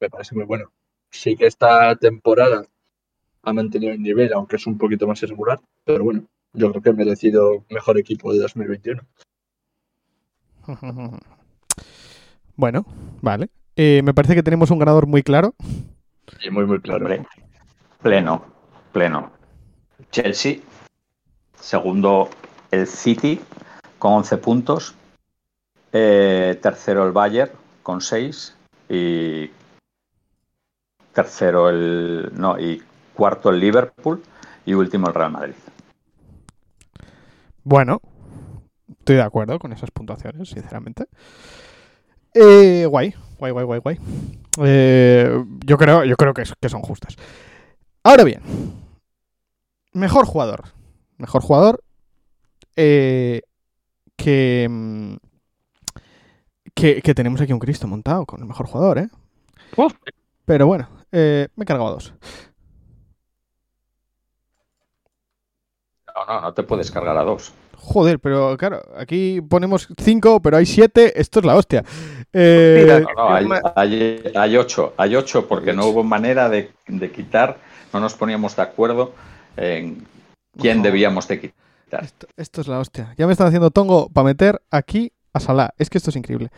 me 0.00 0.10
parece 0.10 0.34
muy 0.34 0.44
bueno. 0.44 0.72
Sí 1.10 1.36
que 1.36 1.46
esta 1.46 1.94
temporada 1.96 2.66
ha 3.42 3.52
mantenido 3.52 3.92
el 3.92 4.02
nivel, 4.02 4.32
aunque 4.32 4.56
es 4.56 4.66
un 4.66 4.78
poquito 4.78 5.06
más 5.06 5.22
irregular, 5.22 5.60
pero 5.84 6.04
bueno, 6.04 6.24
yo 6.52 6.70
creo 6.70 6.82
que 6.82 6.90
ha 6.90 6.92
merecido 6.92 7.64
mejor 7.70 7.98
equipo 7.98 8.32
de 8.32 8.40
2021. 8.40 9.02
Bueno, 12.54 12.84
vale. 13.22 13.48
Eh, 13.76 14.02
me 14.04 14.12
parece 14.12 14.34
que 14.34 14.42
tenemos 14.42 14.70
un 14.70 14.78
ganador 14.78 15.06
muy 15.06 15.22
claro. 15.22 15.54
Y 16.44 16.50
muy, 16.50 16.66
muy 16.66 16.80
claro. 16.80 17.06
Hombre, 17.06 17.26
pleno, 18.02 18.44
pleno. 18.92 19.32
Chelsea, 20.10 20.58
segundo 21.58 22.28
el 22.70 22.86
City 22.86 23.40
con 23.98 24.12
11 24.12 24.36
puntos, 24.36 24.94
Eh, 25.94 26.58
tercero 26.62 27.06
el 27.06 27.12
Bayern 27.12 27.50
con 27.82 28.00
6 28.02 28.54
y 28.90 29.50
tercero 31.14 31.70
el 31.70 32.30
no 32.34 32.58
y 32.60 32.82
cuarto 33.22 33.50
el 33.50 33.60
Liverpool 33.60 34.20
y 34.66 34.74
último 34.74 35.06
el 35.06 35.14
Real 35.14 35.30
Madrid. 35.30 35.54
Bueno, 37.62 38.00
estoy 38.98 39.14
de 39.14 39.22
acuerdo 39.22 39.60
con 39.60 39.72
esas 39.72 39.92
puntuaciones, 39.92 40.48
sinceramente. 40.48 41.06
Eh, 42.34 42.84
guay, 42.90 43.14
guay, 43.38 43.52
guay, 43.52 43.64
guay, 43.64 43.78
guay. 43.80 43.98
Eh, 44.64 45.44
yo 45.64 45.78
creo, 45.78 46.02
yo 46.04 46.16
creo 46.16 46.34
que, 46.34 46.42
es- 46.42 46.54
que 46.60 46.68
son 46.68 46.82
justas. 46.82 47.14
Ahora 48.02 48.24
bien, 48.24 48.40
mejor 49.92 50.26
jugador. 50.26 50.64
Mejor 51.16 51.42
jugador 51.42 51.84
eh, 52.74 53.42
que, 54.16 54.66
mm, 54.68 55.14
que, 56.74 57.00
que 57.02 57.14
tenemos 57.14 57.40
aquí 57.40 57.52
un 57.52 57.60
Cristo 57.60 57.86
montado 57.86 58.26
con 58.26 58.40
el 58.40 58.46
mejor 58.46 58.66
jugador, 58.66 58.98
¿eh? 58.98 59.08
Uf. 59.76 59.92
Pero 60.44 60.66
bueno, 60.66 60.88
eh, 61.12 61.46
me 61.54 61.62
he 61.62 61.66
cargado 61.66 61.88
a 61.88 61.92
dos. 61.92 62.14
No, 66.14 66.34
no, 66.34 66.40
no 66.40 66.54
te 66.54 66.62
puedes 66.62 66.90
cargar 66.90 67.16
a 67.16 67.22
dos. 67.24 67.52
Joder, 67.76 68.20
pero 68.20 68.56
claro, 68.56 68.80
aquí 68.96 69.40
ponemos 69.40 69.88
cinco, 69.98 70.40
pero 70.40 70.56
hay 70.56 70.66
siete. 70.66 71.18
Esto 71.20 71.40
es 71.40 71.44
la 71.46 71.56
hostia. 71.56 71.82
Eh, 72.32 72.80
Mira, 72.82 73.00
No, 73.00 73.08
no, 73.14 73.34
hay, 73.34 73.46
hay- 73.76 74.32
hay 74.36 74.56
ocho, 74.56 74.94
hay 74.96 75.16
ocho 75.16 75.48
porque 75.48 75.72
no 75.72 75.86
hubo 75.86 76.04
manera 76.04 76.48
de, 76.48 76.70
de 76.86 77.10
quitar, 77.10 77.58
no 77.92 77.98
nos 78.00 78.14
poníamos 78.14 78.54
de 78.56 78.62
acuerdo 78.62 79.12
en 79.56 80.06
quién 80.58 80.78
Ojo. 80.78 80.84
debíamos 80.84 81.26
de 81.28 81.40
quitar. 81.40 82.04
Esto, 82.04 82.26
esto 82.36 82.60
es 82.60 82.68
la 82.68 82.78
hostia. 82.78 83.14
Ya 83.18 83.26
me 83.26 83.32
están 83.32 83.48
haciendo 83.48 83.70
tongo 83.70 84.08
para 84.08 84.26
meter 84.26 84.62
aquí 84.70 85.12
a 85.32 85.40
Salah. 85.40 85.74
Es 85.76 85.90
que 85.90 85.98
esto 85.98 86.10
es 86.10 86.16
increíble. 86.16 86.50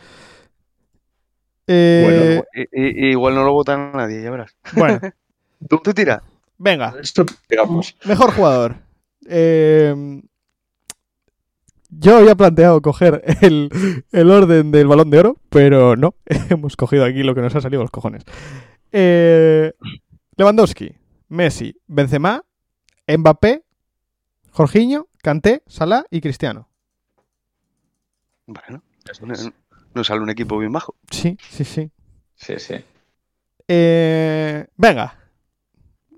Eh, 1.67 2.43
Y- 2.55 2.61
y- 2.63 3.07
y 3.07 3.11
igual 3.13 3.35
no 3.35 3.45
lo 3.45 3.53
votan 3.53 3.93
a 3.95 3.97
nadie, 3.97 4.23
ya 4.23 4.31
verás. 4.31 4.55
bueno, 4.77 5.01
Tú, 5.69 5.79
tú 5.79 5.95
tira. 5.95 6.23
venga. 6.59 6.95
Esto, 7.01 7.25
Mejor 8.05 8.33
jugador. 8.35 8.77
Eh, 9.29 10.23
yo 11.91 12.17
había 12.17 12.35
planteado 12.35 12.83
coger 12.83 13.23
el, 13.41 13.71
el 14.11 14.31
orden 14.31 14.71
del 14.73 14.87
balón 14.87 15.11
de 15.11 15.19
oro, 15.19 15.37
pero 15.49 15.97
no. 15.97 16.15
Hemos 16.51 16.77
cogido 16.77 17.05
aquí 17.05 17.23
lo 17.23 17.35
que 17.35 17.41
nos 17.41 17.55
ha 17.55 17.61
salido 17.61 17.81
de 17.81 17.85
los 17.85 17.91
cojones. 17.91 18.25
Eh, 18.93 19.73
Lewandowski, 20.37 20.95
Messi, 21.29 21.81
Benzema, 21.87 22.45
Mbappé, 23.07 23.65
Jorginho, 24.51 25.09
Kanté, 25.23 25.63
Salah 25.67 26.05
y 26.11 26.21
Cristiano. 26.21 26.69
Bueno, 28.47 28.83
no, 29.23 29.35
no 29.95 30.05
sale 30.05 30.21
un 30.21 30.31
equipo 30.31 30.59
bien 30.59 30.73
bajo. 30.73 30.97
Sí, 31.11 31.37
sí, 31.49 31.65
sí. 31.65 31.91
Sí, 32.35 32.59
sí. 32.59 32.75
Eh, 33.69 34.67
venga. 34.77 35.19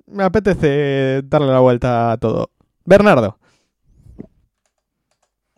Me 0.06 0.24
apetece 0.24 1.22
darle 1.24 1.48
la 1.48 1.60
vuelta 1.60 2.12
a 2.12 2.16
todo. 2.16 2.50
Bernardo. 2.86 3.36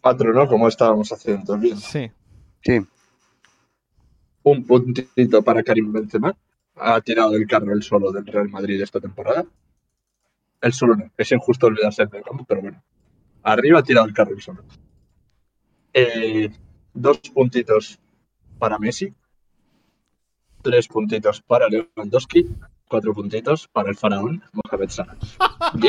cuatro, 0.00 0.32
¿no? 0.32 0.48
Como 0.48 0.66
estábamos 0.66 1.12
haciendo 1.12 1.52
también. 1.52 1.76
Sí. 1.76 2.10
Sí. 2.62 2.80
Un 4.42 4.64
puntito 4.64 5.42
para 5.42 5.62
Karim 5.62 5.92
Benzema. 5.92 6.34
Ha 6.76 7.00
tirado 7.02 7.34
el 7.34 7.46
carro 7.46 7.72
el 7.72 7.82
solo 7.82 8.10
del 8.12 8.26
Real 8.26 8.48
Madrid 8.48 8.80
esta 8.80 9.00
temporada. 9.00 9.44
El 10.60 10.72
solo 10.72 10.96
no. 10.96 11.10
Es 11.16 11.30
injusto 11.32 11.66
olvidarse 11.66 12.06
del 12.06 12.22
campo, 12.22 12.44
pero 12.48 12.62
bueno. 12.62 12.82
Arriba 13.42 13.80
ha 13.80 13.82
tirado 13.82 14.06
el 14.06 14.14
carro 14.14 14.32
el 14.32 14.40
solo. 14.40 14.64
Eh, 15.92 16.50
dos 16.94 17.18
puntitos 17.34 17.98
para 18.58 18.78
Messi. 18.78 19.12
Tres 20.62 20.88
puntitos 20.88 21.42
para 21.42 21.68
Lewandowski. 21.68 22.48
Cuatro 22.88 23.12
puntitos 23.12 23.68
para 23.68 23.90
el 23.90 23.96
faraón 23.96 24.42
Mohamed 24.52 24.88
Salah. 24.88 25.16
Y 25.74 25.88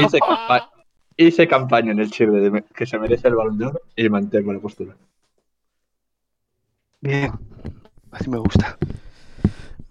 hice, 1.27 1.47
campa- 1.47 1.47
hice 1.47 1.47
campaña 1.47 1.91
en 1.91 1.99
el 1.99 2.11
Chile 2.11 2.63
que 2.75 2.85
se 2.85 2.97
merece 2.99 3.27
el 3.27 3.35
balón 3.35 3.57
de 3.57 3.65
oro 3.65 3.81
y 3.95 4.09
mantengo 4.09 4.53
la 4.53 4.59
postura. 4.59 4.95
Bien. 7.01 7.31
Así 8.11 8.29
me 8.29 8.37
gusta. 8.39 8.77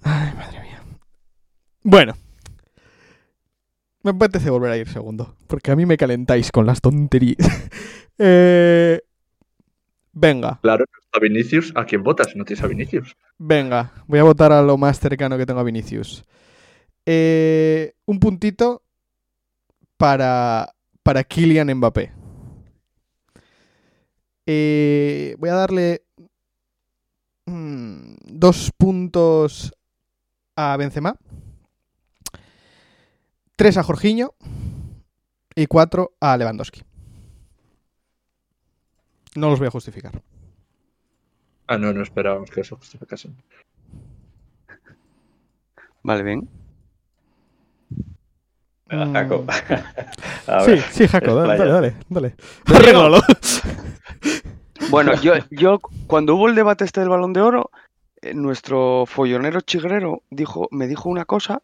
Ay, 0.02 0.32
madre 0.34 0.60
mía. 0.60 0.82
Bueno. 1.82 2.14
Me 4.02 4.10
apetece 4.12 4.48
volver 4.50 4.70
a 4.70 4.76
ir 4.76 4.88
segundo, 4.88 5.34
porque 5.48 5.70
a 5.70 5.76
mí 5.76 5.84
me 5.84 5.96
calentáis 5.96 6.50
con 6.52 6.66
las 6.66 6.80
tonterías. 6.80 7.36
Eh, 8.20 9.00
venga, 10.12 10.58
Claro, 10.60 10.84
está 11.04 11.20
Vinicius. 11.20 11.72
¿A 11.76 11.84
quién 11.84 12.02
votas 12.02 12.34
no 12.34 12.44
tienes 12.44 12.64
a 12.64 12.66
Vinicius? 12.66 13.16
venga, 13.38 13.92
voy 14.08 14.18
a 14.18 14.24
votar 14.24 14.50
a 14.50 14.60
lo 14.60 14.76
más 14.76 14.98
cercano 14.98 15.38
que 15.38 15.46
tengo 15.46 15.60
a 15.60 15.62
Vinicius. 15.62 16.24
Eh, 17.06 17.92
un 18.06 18.18
puntito 18.18 18.82
para, 19.96 20.74
para 21.08 21.24
Kylian 21.24 21.74
Mbappé. 21.74 22.12
Eh, 24.44 25.34
voy 25.38 25.48
a 25.48 25.54
darle 25.54 26.02
mm, 27.46 28.12
dos 28.24 28.70
puntos 28.76 29.72
a 30.54 30.76
Benzema, 30.76 31.16
tres 33.56 33.78
a 33.78 33.82
Jorginho 33.82 34.34
y 35.54 35.66
cuatro 35.66 36.12
a 36.20 36.36
Lewandowski. 36.36 36.82
No 39.34 39.48
los 39.48 39.58
voy 39.60 39.68
a 39.68 39.70
justificar. 39.70 40.22
Ah, 41.68 41.78
no, 41.78 41.90
no 41.94 42.02
esperábamos 42.02 42.50
que 42.50 42.60
eso 42.60 42.76
justificase. 42.76 43.30
Vale, 46.02 46.22
bien. 46.22 46.50
Mm. 48.90 49.16
A 50.48 50.60
Sí, 50.60 50.70
ver, 50.72 50.82
sí, 50.90 51.06
Jaco, 51.06 51.34
dale, 51.34 51.58
dale, 51.58 51.96
dale. 52.08 52.34
Arréglalo. 52.66 53.20
Bueno, 54.90 55.12
yo, 55.20 55.34
yo 55.50 55.80
cuando 56.06 56.34
hubo 56.34 56.48
el 56.48 56.54
debate 56.54 56.84
este 56.84 57.00
del 57.00 57.08
Balón 57.10 57.32
de 57.32 57.40
Oro, 57.42 57.70
eh, 58.22 58.32
nuestro 58.32 59.04
follonero 59.06 59.60
chigrero 59.60 60.22
dijo, 60.30 60.68
me 60.70 60.86
dijo 60.86 61.08
una 61.10 61.24
cosa 61.24 61.62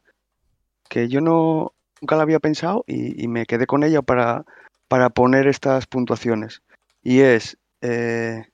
que 0.91 1.09
yo 1.09 1.21
no 1.21 1.73
nunca 2.03 2.17
la 2.17 2.23
había 2.23 2.41
pensado 2.41 2.85
y, 2.87 3.23
y 3.23 3.29
me 3.29 3.47
quedé 3.47 3.67
con 3.67 3.83
ella 3.83 4.03
para, 4.03 4.45
para 4.89 5.09
poner 5.11 5.47
estas 5.47 5.87
puntuaciones. 5.87 6.61
Y 7.03 7.21
es, 7.21 7.57
eh, 7.81 8.45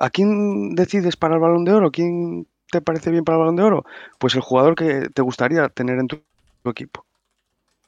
¿a 0.00 0.08
quién 0.10 0.74
decides 0.74 1.16
para 1.16 1.34
el 1.34 1.40
Balón 1.40 1.64
de 1.64 1.72
Oro? 1.72 1.90
¿Quién 1.90 2.46
te 2.70 2.80
parece 2.80 3.10
bien 3.10 3.24
para 3.24 3.36
el 3.36 3.40
Balón 3.40 3.56
de 3.56 3.62
Oro? 3.64 3.84
Pues 4.18 4.34
el 4.36 4.40
jugador 4.40 4.74
que 4.74 5.08
te 5.12 5.22
gustaría 5.22 5.68
tener 5.68 5.98
en 5.98 6.06
tu, 6.06 6.22
tu 6.62 6.70
equipo. 6.70 7.04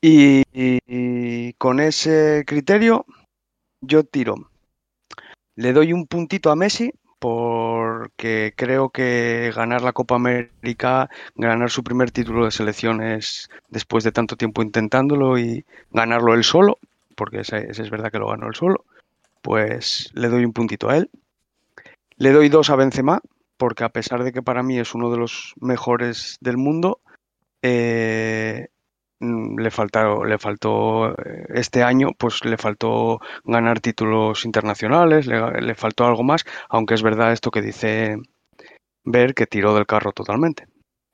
Y- 0.03 1.55
con 1.59 1.81
ese 1.81 2.45
criterio, 2.47 3.07
yo 3.81 4.05
tiro 4.05 4.37
le 5.57 5.73
doy 5.73 5.93
un 5.93 6.07
puntito 6.07 6.51
a 6.51 6.57
Messi 6.57 6.93
porque 7.19 8.53
creo 8.57 8.91
que 8.91 9.53
ganar 9.55 9.83
la 9.83 9.93
Copa 9.93 10.17
América, 10.17 11.09
ganar 11.37 11.71
su 11.71 11.85
primer 11.85 12.11
título 12.11 12.45
de 12.45 12.51
selecciones 12.51 13.49
después 13.69 14.03
de 14.03 14.11
tanto 14.11 14.37
tiempo 14.37 14.63
intentándolo 14.63 15.39
y 15.39 15.65
ganarlo 15.93 16.35
él 16.35 16.43
solo, 16.43 16.79
porque 17.15 17.41
ese, 17.41 17.69
es 17.71 17.91
verdad 17.91 18.11
que 18.11 18.19
lo 18.19 18.29
ganó 18.29 18.49
él 18.49 18.57
solo, 18.57 18.85
pues 19.43 20.11
le 20.15 20.29
doy 20.29 20.45
un 20.45 20.53
puntito 20.53 20.91
a 20.91 20.97
él. 20.99 21.11
Le 22.17 22.33
doy 22.33 22.49
dos 22.49 22.71
a 22.71 22.77
Benzema 22.77 23.21
porque 23.57 23.85
a 23.85 23.91
pesar 23.91 24.25
de 24.25 24.33
que 24.33 24.43
para 24.43 24.63
mí 24.63 24.79
es 24.79 24.95
uno 24.95 25.11
de 25.11 25.19
los 25.19 25.55
mejores 25.61 26.39
del 26.41 26.57
mundo, 26.57 27.01
eh, 27.63 28.69
le 29.23 29.71
faltó, 29.71 30.25
le 30.25 30.39
faltó 30.39 31.11
eh, 31.13 31.47
este 31.55 31.83
año, 31.83 32.11
pues 32.19 32.45
le 32.45 32.57
faltó 32.57 33.21
ganar 33.45 33.81
títulos 33.81 34.45
internacionales, 34.45 35.27
le, 35.27 35.61
le 35.61 35.75
faltó 35.75 36.05
algo 36.05 36.23
más, 36.23 36.45
aunque 36.69 36.95
es 36.95 37.03
verdad 37.03 37.33
esto 37.33 37.51
que 37.51 37.63
dice 37.63 38.19
Ver 39.05 39.35
que 39.35 39.47
tiró 39.47 39.75
del 39.75 39.87
carro 39.87 40.13
totalmente. 40.13 40.67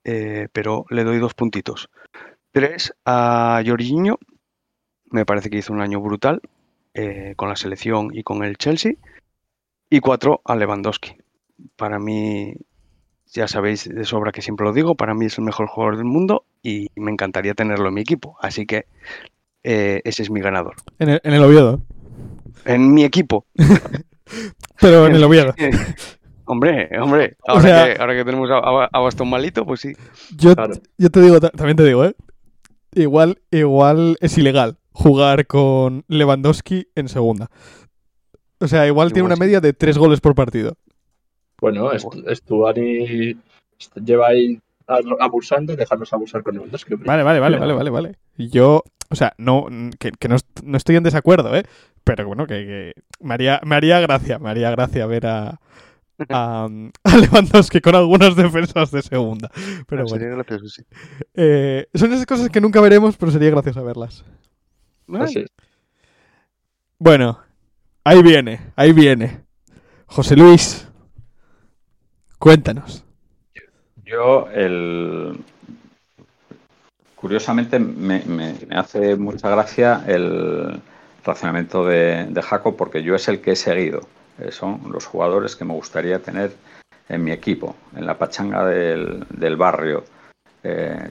Eh, 0.03 0.47
pero 0.53 0.85
le 0.89 1.03
doy 1.03 1.19
dos 1.19 1.33
puntitos. 1.33 1.89
Tres 2.51 2.93
a 3.05 3.61
Jorginho, 3.65 4.17
me 5.11 5.25
parece 5.25 5.49
que 5.49 5.57
hizo 5.57 5.73
un 5.73 5.81
año 5.81 5.99
brutal 5.99 6.41
eh, 6.93 7.33
con 7.35 7.49
la 7.49 7.55
selección 7.55 8.09
y 8.13 8.23
con 8.23 8.43
el 8.43 8.57
Chelsea. 8.57 8.93
Y 9.89 9.99
cuatro 10.01 10.41
a 10.45 10.55
Lewandowski. 10.55 11.17
Para 11.75 11.99
mí, 11.99 12.53
ya 13.33 13.47
sabéis 13.47 13.87
de 13.87 14.05
sobra 14.05 14.31
que 14.31 14.41
siempre 14.41 14.65
lo 14.65 14.73
digo, 14.73 14.95
para 14.95 15.13
mí 15.13 15.25
es 15.27 15.37
el 15.37 15.43
mejor 15.45 15.67
jugador 15.67 15.97
del 15.97 16.05
mundo 16.05 16.45
y 16.63 16.87
me 16.95 17.11
encantaría 17.11 17.53
tenerlo 17.53 17.87
en 17.89 17.93
mi 17.93 18.01
equipo. 18.01 18.37
Así 18.41 18.65
que 18.65 18.85
eh, 19.63 20.01
ese 20.03 20.23
es 20.23 20.29
mi 20.31 20.41
ganador. 20.41 20.75
En 20.99 21.09
el, 21.09 21.21
en 21.23 21.33
el 21.33 21.43
Oviedo. 21.43 21.81
En 22.65 22.93
mi 22.93 23.03
equipo. 23.03 23.45
Pero 24.81 25.07
en 25.07 25.15
el 25.15 25.23
Oviedo. 25.23 25.53
Hombre, 26.45 26.89
hombre, 26.99 27.37
O 27.47 27.51
ahora, 27.51 27.61
sea- 27.61 27.93
que, 27.95 28.01
ahora 28.01 28.15
que 28.15 28.25
tenemos 28.25 28.49
a, 28.51 28.99
Bastón 28.99 29.29
malito, 29.29 29.65
pues 29.65 29.81
sí. 29.81 29.93
Yo, 30.35 30.55
Claro. 30.55 30.73
yo 30.97 31.09
te 31.09 31.21
digo, 31.21 31.39
ta- 31.39 31.49
también 31.51 31.77
te 31.77 31.83
digo, 31.83 32.05
¿eh? 32.05 32.15
Igual, 32.95 33.39
igual 33.51 34.17
es 34.19 34.37
ilegal 34.37 34.77
jugar 34.91 35.45
con 35.45 36.03
Lewandowski 36.07 36.87
en 36.95 37.07
segunda. 37.07 37.49
O 38.59 38.67
sea, 38.67 38.87
igual, 38.87 39.13
tiene 39.13 39.27
una 39.27 39.35
sí. 39.35 39.41
media 39.41 39.61
de 39.61 39.73
tres 39.73 39.97
goles 39.97 40.19
por 40.19 40.33
partido. 40.35 40.75
Bueno, 41.61 41.91
es, 41.91 42.05
Estuani 42.27 43.37
lleva 44.03 44.27
ahí 44.27 44.59
abusando, 45.19 45.75
dejarnos 45.75 46.11
abusar 46.13 46.43
con 46.43 46.55
Lewandowski. 46.55 46.93
hombre. 46.95 47.07
Vale, 47.07 47.23
vale, 47.23 47.39
vale, 47.39 47.57
vale, 47.57 47.73
vale, 47.73 47.89
vale. 47.89 48.15
Yo, 48.37 48.83
o 49.09 49.15
sea, 49.15 49.33
no, 49.37 49.67
que, 49.99 50.11
que 50.11 50.27
no, 50.27 50.37
no 50.63 50.77
estoy 50.77 50.95
en 50.95 51.03
desacuerdo, 51.03 51.55
¿eh? 51.55 51.63
Pero 52.03 52.25
bueno, 52.27 52.47
que, 52.47 52.65
que 52.65 52.93
me, 53.21 53.33
haría, 53.35 53.61
me 53.65 53.75
haría 53.75 53.99
gracia, 53.99 54.39
me 54.39 54.49
haría 54.49 54.71
gracia 54.71 55.05
ver 55.05 55.27
a, 55.27 55.59
a, 56.29 56.67
a 57.03 57.17
Lewandowski 57.17 57.81
con 57.81 57.95
algunas 57.95 58.35
defensas 58.35 58.91
de 58.91 59.01
segunda. 59.01 59.49
Pero 59.87 60.03
bueno, 60.03 60.07
Sería 60.07 60.29
gracioso, 60.29 60.67
sí. 60.69 60.83
eh, 61.35 61.87
son 61.93 62.11
esas 62.13 62.25
cosas 62.25 62.49
que 62.49 62.61
nunca 62.61 62.81
veremos, 62.81 63.15
pero 63.17 63.31
sería 63.31 63.51
gracioso 63.51 63.83
verlas. 63.83 64.25
Así 65.13 65.39
es. 65.39 65.49
Bueno, 66.97 67.39
ahí 68.03 68.21
viene, 68.21 68.59
ahí 68.75 68.91
viene. 68.91 69.41
José 70.05 70.35
Luis, 70.35 70.88
cuéntanos. 72.39 73.03
Yo, 74.05 74.47
el... 74.51 75.37
curiosamente, 77.15 77.79
me, 77.79 78.21
me- 78.25 78.55
hace 78.75 79.15
mucha 79.15 79.49
gracia 79.49 80.03
el 80.07 80.79
razonamiento 81.23 81.85
de, 81.85 82.25
de 82.29 82.41
Jaco 82.41 82.75
porque 82.77 83.03
yo 83.03 83.15
es 83.15 83.27
el 83.27 83.41
que 83.41 83.51
he 83.51 83.55
seguido. 83.55 84.01
Eh, 84.39 84.51
son 84.51 84.81
los 84.91 85.05
jugadores 85.05 85.55
que 85.55 85.65
me 85.65 85.73
gustaría 85.73 86.19
tener 86.19 86.53
en 87.09 87.23
mi 87.23 87.31
equipo, 87.31 87.75
en 87.95 88.05
la 88.05 88.17
pachanga 88.17 88.65
del, 88.65 89.25
del 89.29 89.57
barrio. 89.57 90.05
Eh, 90.63 91.09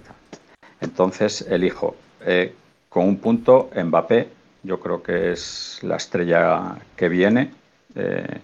entonces, 0.80 1.42
elijo. 1.50 1.96
eh, 2.22 2.54
con 2.88 3.06
un 3.06 3.18
punto, 3.18 3.70
Mbappé, 3.74 4.28
yo 4.62 4.80
creo 4.80 5.02
que 5.02 5.32
es 5.32 5.80
la 5.82 5.96
estrella 5.96 6.76
que 6.96 7.08
viene. 7.08 7.52
eh, 7.94 8.40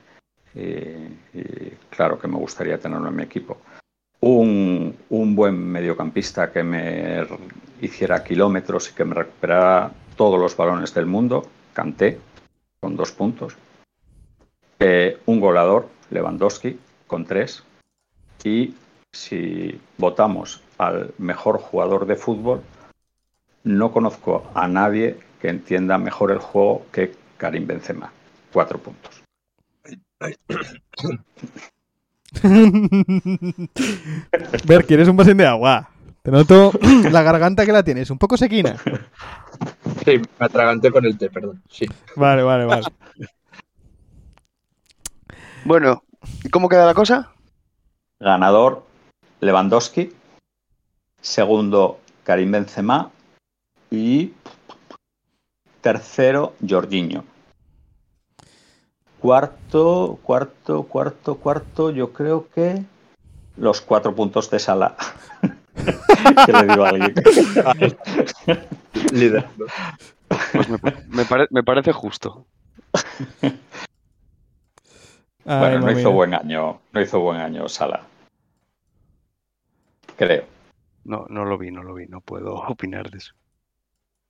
y- 0.55 1.73
claro 1.91 2.19
que 2.19 2.29
me 2.29 2.37
gustaría 2.37 2.79
tenerlo 2.79 3.09
en 3.09 3.17
mi 3.17 3.23
equipo 3.23 3.59
un, 4.25 5.35
buen 5.37 5.57
mediocampista 5.57 6.51
que 6.51 6.63
me 6.63 7.27
hiciera 7.81 8.25
kilómetros 8.25 8.91
y 8.91 8.95
que 8.95 9.05
me 9.05 9.15
recuperara 9.15 9.93
todos 10.17 10.41
los 10.41 10.57
balones 10.57 10.95
del 10.95 11.07
mundo, 11.07 11.47
Kanté, 11.73 12.19
con 12.81 12.97
dos 12.97 13.13
puntos. 13.13 13.57
Eh, 14.79 15.19
un 15.27 15.41
goleador, 15.41 15.89
Lewandowski, 16.11 16.79
con 17.07 17.25
tres. 17.25 17.63
Y 18.45 18.75
si 19.13 19.79
votamos 19.99 20.63
al 20.79 21.13
mejor 21.19 21.59
jugador 21.59 22.07
de 22.07 22.17
fútbol, 22.17 22.63
no 23.65 23.93
conozco 23.93 24.51
a 24.55 24.69
nadie 24.69 25.19
que 25.41 25.49
entienda 25.49 25.99
mejor 25.99 26.31
el 26.31 26.39
juego 26.39 26.87
que 26.93 27.15
Karim 27.37 27.67
Benzema. 27.67 28.13
Cuatro 28.53 28.79
puntos. 28.79 29.24
Ver, 34.65 34.87
¿quieres 34.87 35.09
un 35.09 35.17
vasín 35.17 35.37
de 35.37 35.47
agua? 35.47 35.91
Te 36.23 36.31
noto 36.31 36.73
la 37.11 37.23
garganta 37.23 37.67
que 37.67 37.73
la 37.73 37.83
tienes, 37.83 38.11
un 38.11 38.19
poco 38.19 38.37
sequina. 38.37 38.77
Sí, 40.05 40.19
me 40.39 40.47
atraganté 40.47 40.91
con 40.91 41.05
el 41.05 41.19
té, 41.19 41.31
perdón. 41.31 41.63
Sí. 41.69 41.87
Vale, 42.17 42.43
vale, 42.43 42.65
vale. 42.65 42.83
Bueno, 45.65 46.03
¿y 46.43 46.49
cómo 46.49 46.69
queda 46.69 46.87
la 46.87 46.95
cosa? 46.95 47.31
Ganador 48.21 48.87
Lewandowski. 49.41 50.13
Segundo 51.21 52.01
Karim 52.23 52.53
Benzema. 52.53 53.11
Y 53.91 54.33
tercero 55.81 56.55
Jorginho. 56.67 57.25
Cuarto, 59.29 60.19
cuarto, 60.23 60.83
cuarto, 60.83 61.37
cuarto. 61.37 61.91
Yo 61.91 62.13
creo 62.13 62.47
que 62.51 62.85
los 63.57 63.81
cuatro 63.81 64.15
puntos 64.15 64.51
de 64.51 64.59
sala. 64.59 64.97
que 66.45 66.53
le 66.53 66.67
digo 66.67 66.85
a 66.85 66.91
alguien. 66.91 67.15
Líder. 69.15 69.49
¿no? 69.57 69.65
Pues 70.53 70.69
me, 70.69 70.79
me 71.09 71.25
pare- 71.25 71.47
me 71.49 71.63
parece 71.63 71.91
justo. 71.93 72.45
Ay, 75.47 75.59
bueno, 75.59 75.79
no 75.81 75.99
hizo 75.99 76.11
buen 76.11 76.35
año. 76.35 76.83
No 76.93 77.01
hizo 77.01 77.19
buen 77.21 77.41
año 77.41 77.67
Sala. 77.71 78.03
Creo. 80.19 80.45
No, 81.05 81.25
no 81.31 81.47
lo 81.47 81.57
vi, 81.57 81.71
no 81.71 81.83
lo 81.83 81.95
vi, 81.95 82.05
no 82.09 82.21
puedo 82.21 82.57
opinar 82.69 83.11
de 83.11 83.17
eso. 83.17 83.33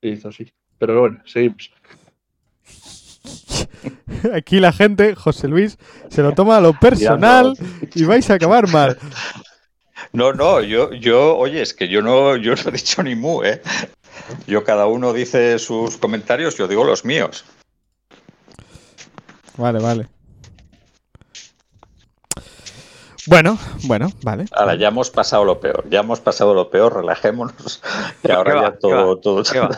hizo 0.02 0.28
así. 0.28 0.52
Pero 0.78 1.00
bueno, 1.00 1.20
seguimos. 1.26 1.72
Aquí 4.34 4.60
la 4.60 4.72
gente, 4.72 5.14
José 5.14 5.48
Luis, 5.48 5.78
se 6.08 6.22
lo 6.22 6.32
toma 6.32 6.56
a 6.56 6.60
lo 6.60 6.78
personal 6.78 7.54
y 7.94 8.04
vais 8.04 8.28
a 8.30 8.34
acabar 8.34 8.68
mal. 8.68 8.98
No, 10.12 10.32
no, 10.32 10.60
yo, 10.60 10.92
yo, 10.92 11.36
oye, 11.36 11.62
es 11.62 11.74
que 11.74 11.88
yo 11.88 12.02
no, 12.02 12.36
yo 12.36 12.54
no 12.54 12.62
he 12.68 12.72
dicho 12.72 13.02
ni 13.02 13.14
mu, 13.14 13.42
¿eh? 13.42 13.60
Yo 14.46 14.64
cada 14.64 14.86
uno 14.86 15.12
dice 15.12 15.58
sus 15.58 15.96
comentarios, 15.96 16.56
yo 16.56 16.68
digo 16.68 16.84
los 16.84 17.04
míos. 17.04 17.44
Vale, 19.56 19.78
vale. 19.78 20.13
Bueno, 23.26 23.58
bueno, 23.84 24.10
vale. 24.22 24.44
Ahora 24.52 24.74
ya 24.74 24.88
hemos 24.88 25.10
pasado 25.10 25.44
lo 25.44 25.58
peor, 25.58 25.88
ya 25.88 26.00
hemos 26.00 26.20
pasado 26.20 26.52
lo 26.52 26.68
peor, 26.68 26.96
relajémonos, 26.96 27.82
que 28.22 28.32
ahora 28.32 28.52
¿Qué 28.52 28.58
ya 28.58 28.62
va? 28.62 28.78
todo, 28.78 29.16
¿Qué 29.44 29.58
todo. 29.58 29.70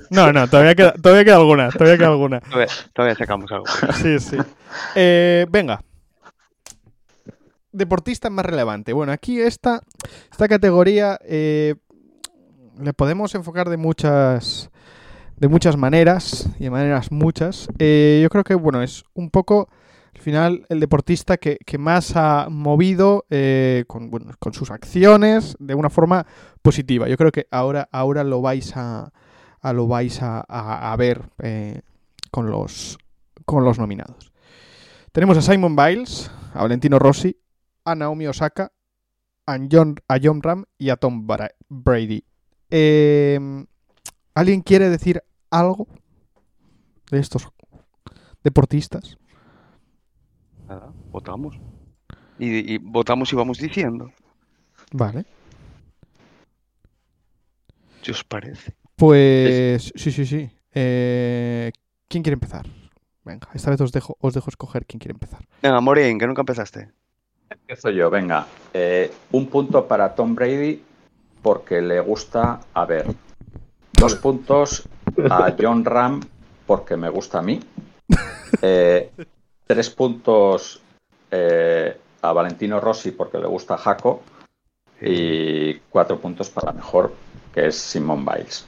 No, 0.10 0.32
no, 0.32 0.48
todavía 0.48 0.74
queda, 0.74 0.92
todavía 0.94 1.24
queda 1.24 1.36
alguna, 1.36 1.70
todavía 1.70 1.98
queda 1.98 2.08
alguna. 2.08 2.40
Todavía, 2.40 2.68
todavía 2.94 3.14
sacamos 3.16 3.52
algo. 3.52 3.66
Sí, 3.94 4.18
sí. 4.18 4.38
Eh, 4.94 5.46
venga. 5.50 5.80
Deportista 7.72 8.30
más 8.30 8.46
relevante. 8.46 8.92
Bueno, 8.92 9.12
aquí 9.12 9.40
esta, 9.40 9.82
esta 10.30 10.48
categoría 10.48 11.18
eh, 11.24 11.74
le 12.80 12.92
podemos 12.92 13.34
enfocar 13.34 13.68
de 13.68 13.76
muchas 13.76 14.70
de 15.36 15.48
muchas 15.48 15.76
maneras 15.76 16.48
y 16.58 16.64
de 16.64 16.70
maneras 16.70 17.10
muchas. 17.10 17.68
Eh, 17.78 18.20
yo 18.22 18.30
creo 18.30 18.44
que 18.44 18.54
bueno 18.54 18.82
es 18.82 19.04
un 19.14 19.30
poco 19.30 19.68
al 20.14 20.20
final 20.20 20.66
el 20.68 20.80
deportista 20.80 21.36
que, 21.36 21.58
más 21.78 22.16
ha 22.16 22.48
movido 22.48 23.26
eh, 23.30 23.84
con, 23.86 24.54
sus 24.54 24.70
acciones 24.70 25.56
de 25.58 25.74
una 25.74 25.90
forma 25.90 26.26
positiva. 26.62 27.08
Yo 27.08 27.16
creo 27.16 27.32
que 27.32 27.46
ahora 27.50 27.88
ahora 27.92 28.24
lo 28.24 28.40
vais 28.40 28.72
a, 28.76 29.12
lo 29.62 29.86
vais 29.86 30.20
a, 30.22 30.94
ver 30.96 31.30
eh, 31.42 31.82
con 32.30 32.50
los 32.50 32.98
con 33.44 33.64
los 33.64 33.78
nominados. 33.78 34.32
Tenemos 35.12 35.36
a 35.36 35.42
Simon 35.42 35.76
Biles, 35.76 36.30
a 36.54 36.62
Valentino 36.62 36.98
Rossi, 36.98 37.36
a 37.84 37.94
Naomi 37.94 38.26
Osaka, 38.26 38.72
a 39.46 39.58
John, 39.70 39.96
a 40.08 40.18
Ram 40.18 40.64
y 40.78 40.90
a 40.90 40.96
Tom 40.96 41.26
Bra- 41.26 41.54
Brady. 41.68 42.24
Eh, 42.70 43.38
¿Alguien 44.34 44.62
quiere 44.62 44.88
decir 44.90 45.22
algo 45.50 45.86
de 47.10 47.20
estos 47.20 47.48
deportistas? 48.42 49.18
Nada, 50.74 50.92
votamos. 51.12 51.56
Y, 52.36 52.74
y 52.74 52.78
votamos 52.78 53.32
y 53.32 53.36
vamos 53.36 53.58
diciendo. 53.58 54.10
Vale. 54.92 55.24
¿Qué 58.02 58.10
os 58.10 58.24
parece? 58.24 58.74
Pues 58.96 59.92
sí, 59.94 60.10
sí, 60.10 60.26
sí. 60.26 60.50
Eh, 60.72 61.70
¿Quién 62.08 62.24
quiere 62.24 62.34
empezar? 62.34 62.66
Venga, 63.24 63.48
esta 63.54 63.70
vez 63.70 63.80
os 63.80 63.92
dejo, 63.92 64.16
os 64.20 64.34
dejo 64.34 64.50
escoger 64.50 64.84
quién 64.84 64.98
quiere 64.98 65.12
empezar. 65.12 65.46
Venga, 65.62 65.80
Morín, 65.80 66.18
que 66.18 66.26
nunca 66.26 66.42
empezaste. 66.42 66.90
Empiezo 67.48 67.90
yo, 67.90 68.10
venga. 68.10 68.46
Eh, 68.72 69.12
un 69.30 69.46
punto 69.46 69.86
para 69.86 70.12
Tom 70.16 70.34
Brady 70.34 70.82
porque 71.40 71.80
le 71.80 72.00
gusta 72.00 72.60
a 72.74 72.84
ver. 72.84 73.06
Dos 73.92 74.16
puntos 74.16 74.88
a 75.30 75.54
John 75.56 75.84
Ram 75.84 76.20
porque 76.66 76.96
me 76.96 77.08
gusta 77.10 77.38
a 77.38 77.42
mí. 77.42 77.60
Eh, 78.62 79.10
tres 79.66 79.90
puntos 79.90 80.80
eh, 81.30 81.96
a 82.22 82.32
Valentino 82.32 82.80
Rossi 82.80 83.10
porque 83.10 83.38
le 83.38 83.46
gusta 83.46 83.74
a 83.74 83.78
Jaco. 83.78 84.22
Y 85.00 85.74
cuatro 85.90 86.18
puntos 86.18 86.48
para 86.48 86.68
la 86.68 86.72
mejor, 86.72 87.12
que 87.52 87.66
es 87.66 87.76
Simone 87.76 88.24
Biles. 88.24 88.66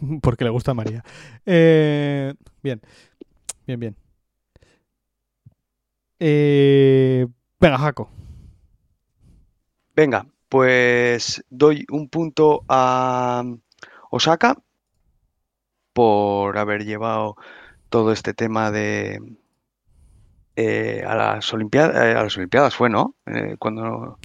Porque 0.22 0.44
le 0.44 0.50
gusta 0.50 0.70
a 0.70 0.74
María. 0.74 1.04
Eh, 1.44 2.32
bien, 2.62 2.80
bien, 3.66 3.80
bien. 3.80 3.96
Eh, 6.18 7.26
venga, 7.60 7.78
Jaco. 7.78 8.08
Venga, 9.94 10.26
pues 10.48 11.44
doy 11.50 11.84
un 11.90 12.08
punto 12.08 12.64
a 12.68 13.44
Osaka 14.10 14.56
por 15.92 16.58
haber 16.58 16.84
llevado 16.84 17.36
todo 17.88 18.12
este 18.12 18.34
tema 18.34 18.70
de 18.70 19.20
eh, 20.56 21.02
a 21.06 21.14
las 21.14 21.52
Olimpiadas, 21.52 21.96
a 21.96 22.22
las 22.22 22.36
Olimpiadas 22.36 22.74
fue, 22.76 22.88
¿no? 22.90 23.14
Eh, 23.26 23.56
cuando 23.58 24.18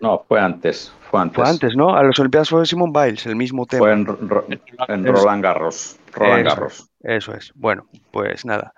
No, 0.00 0.24
fue 0.26 0.40
antes. 0.40 0.92
Fue 1.10 1.20
antes. 1.20 1.36
fue 1.36 1.48
antes, 1.48 1.76
¿no? 1.76 1.94
A 1.94 2.02
las 2.02 2.18
Olimpiadas 2.18 2.48
fue 2.48 2.66
Simon 2.66 2.92
Biles, 2.92 3.24
el 3.26 3.36
mismo 3.36 3.66
tema. 3.66 3.80
Fue 3.80 3.92
en, 3.92 4.06
Ro- 4.06 4.46
en 4.88 5.04
Roland 5.06 5.42
Garros. 5.42 5.98
Roland 6.12 6.46
Eso. 6.46 6.48
Garros. 6.56 6.90
Eso 7.00 7.34
es. 7.34 7.52
Bueno, 7.54 7.86
pues 8.10 8.44
nada. 8.44 8.72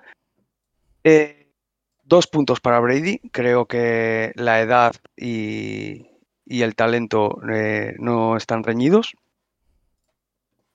Eh, 1.03 1.51
dos 2.03 2.27
puntos 2.27 2.61
para 2.61 2.81
Brady. 2.81 3.21
Creo 3.33 3.67
que 3.67 4.33
la 4.35 4.61
edad 4.61 4.95
y, 5.17 6.07
y 6.45 6.63
el 6.63 6.75
talento 6.75 7.39
eh, 7.51 7.95
no 7.99 8.37
están 8.37 8.63
reñidos. 8.63 9.15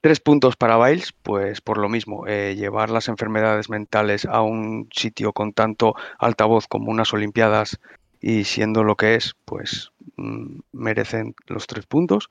Tres 0.01 0.21
puntos 0.21 0.55
para 0.55 0.77
Biles, 0.77 1.11
pues 1.11 1.59
por 1.59 1.77
lo 1.77 1.89
mismo, 1.89 2.25
eh, 2.25 2.55
llevar 2.55 2.89
las 2.89 3.09
enfermedades 3.09 3.69
mentales 3.69 4.23
a 4.23 4.41
un 4.41 4.87
sitio 4.93 5.33
con 5.33 5.51
tanto 5.51 5.93
altavoz 6.17 6.67
como 6.67 6.89
unas 6.89 7.13
Olimpiadas 7.13 7.79
y 8.21 8.45
siendo 8.45 8.85
lo 8.85 8.95
que 8.95 9.15
es, 9.15 9.35
pues 9.43 9.91
mm, 10.15 10.59
merecen 10.71 11.35
los 11.47 11.67
tres 11.67 11.85
puntos. 11.85 12.29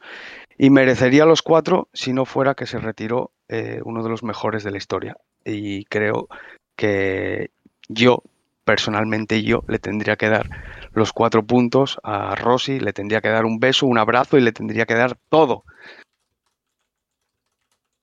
Y 0.56 0.70
merecería 0.70 1.26
los 1.26 1.42
cuatro 1.42 1.88
si 1.92 2.14
no 2.14 2.24
fuera 2.24 2.54
que 2.54 2.64
se 2.64 2.78
retiró 2.78 3.32
eh, 3.48 3.80
uno 3.84 4.02
de 4.02 4.08
los 4.08 4.22
mejores 4.22 4.64
de 4.64 4.70
la 4.70 4.78
historia. 4.78 5.18
Y 5.44 5.84
creo 5.84 6.28
que 6.74 7.50
yo, 7.88 8.22
personalmente 8.64 9.42
yo, 9.42 9.62
le 9.68 9.78
tendría 9.78 10.16
que 10.16 10.30
dar 10.30 10.48
los 10.94 11.12
cuatro 11.12 11.42
puntos 11.44 11.98
a 12.02 12.34
Rossi, 12.34 12.80
le 12.80 12.94
tendría 12.94 13.20
que 13.20 13.28
dar 13.28 13.44
un 13.44 13.60
beso, 13.60 13.86
un 13.86 13.98
abrazo 13.98 14.38
y 14.38 14.40
le 14.40 14.52
tendría 14.52 14.86
que 14.86 14.94
dar 14.94 15.18
todo. 15.28 15.64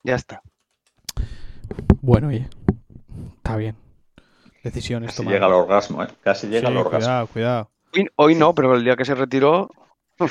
Ya 0.05 0.15
está. 0.15 0.41
Bueno, 2.01 2.27
oye, 2.27 2.47
está 3.37 3.55
bien. 3.57 3.75
Decisiones 4.63 5.07
Casi 5.07 5.17
tomadas. 5.17 5.33
llega 5.35 5.45
al 5.47 5.53
orgasmo, 5.53 6.03
¿eh? 6.03 6.07
Casi 6.21 6.45
llega 6.47 6.59
Sí, 6.61 6.65
al 6.67 6.77
orgasmo. 6.77 6.99
cuidado, 6.99 7.27
cuidado. 7.27 7.71
Hoy, 7.93 8.07
hoy 8.17 8.35
no, 8.35 8.53
pero 8.53 8.75
el 8.75 8.83
día 8.83 8.95
que 8.95 9.05
se 9.05 9.15
retiró... 9.15 9.69
Por 10.19 10.29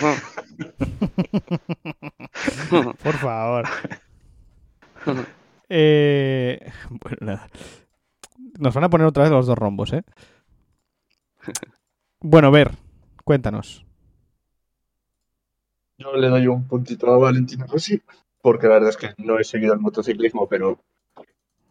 favor. 3.15 3.65
Eh, 5.71 6.61
bueno, 6.91 7.17
nada. 7.21 7.49
Nos 8.59 8.75
van 8.75 8.85
a 8.85 8.91
poner 8.91 9.07
otra 9.07 9.23
vez 9.25 9.33
los 9.33 9.47
dos 9.47 9.57
rombos, 9.59 9.93
¿eh? 9.95 10.03
Bueno, 12.21 12.51
ver, 12.51 12.73
cuéntanos. 13.25 13.85
Yo 15.99 16.15
le 16.17 16.29
doy 16.29 16.47
un 16.47 16.67
puntito 16.69 17.13
a 17.13 17.19
Valentino 17.19 17.67
Rossi, 17.67 18.01
porque 18.45 18.67
la 18.67 18.75
verdad 18.75 18.91
es 18.91 18.99
que 18.99 19.15
no 19.17 19.39
he 19.39 19.45
seguido 19.45 19.73
el 19.73 19.81
motociclismo, 19.81 20.47
pero 20.47 20.79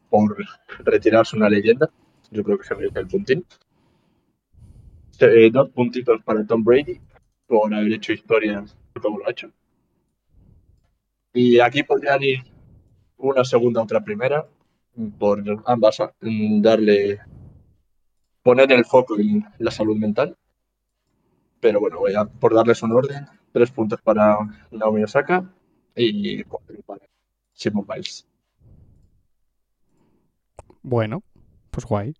por 0.09 0.35
retirarse 0.79 1.35
una 1.35 1.47
leyenda, 1.47 1.87
yo 2.31 2.43
creo 2.43 2.57
que 2.57 2.63
se 2.63 2.73
merece 2.73 2.97
el 2.97 3.07
puntín. 3.07 3.45
Eh, 5.19 5.51
dos 5.51 5.69
puntitos 5.69 6.23
para 6.23 6.43
Tom 6.47 6.63
Brady, 6.63 6.99
por 7.45 7.71
haber 7.71 7.93
hecho 7.93 8.11
historia 8.11 8.65
como 8.99 9.19
lo 9.19 9.27
ha 9.27 9.29
hecho. 9.29 9.51
Y 11.31 11.59
aquí 11.59 11.83
podrían 11.83 12.23
ir 12.23 12.39
una 13.17 13.45
segunda, 13.45 13.83
otra 13.83 14.03
primera, 14.03 14.47
por 15.19 15.43
ambas, 15.67 15.99
darle, 16.19 17.19
poner 18.41 18.71
el 18.71 18.85
foco 18.85 19.19
en 19.19 19.45
la 19.59 19.69
salud 19.69 19.95
mental. 19.95 20.35
Pero 21.59 21.79
bueno, 21.79 21.99
voy 21.99 22.15
a, 22.15 22.25
por 22.25 22.55
darles 22.55 22.81
un 22.81 22.93
orden, 22.93 23.27
tres 23.51 23.69
puntos 23.69 24.01
para 24.01 24.39
Naomi 24.71 25.03
Osaka 25.03 25.53
y 25.95 26.43
para 26.43 27.05
Simon 27.53 27.85
Biles. 27.87 28.27
Bueno, 30.81 31.23
pues 31.71 31.85
guay. 31.85 32.15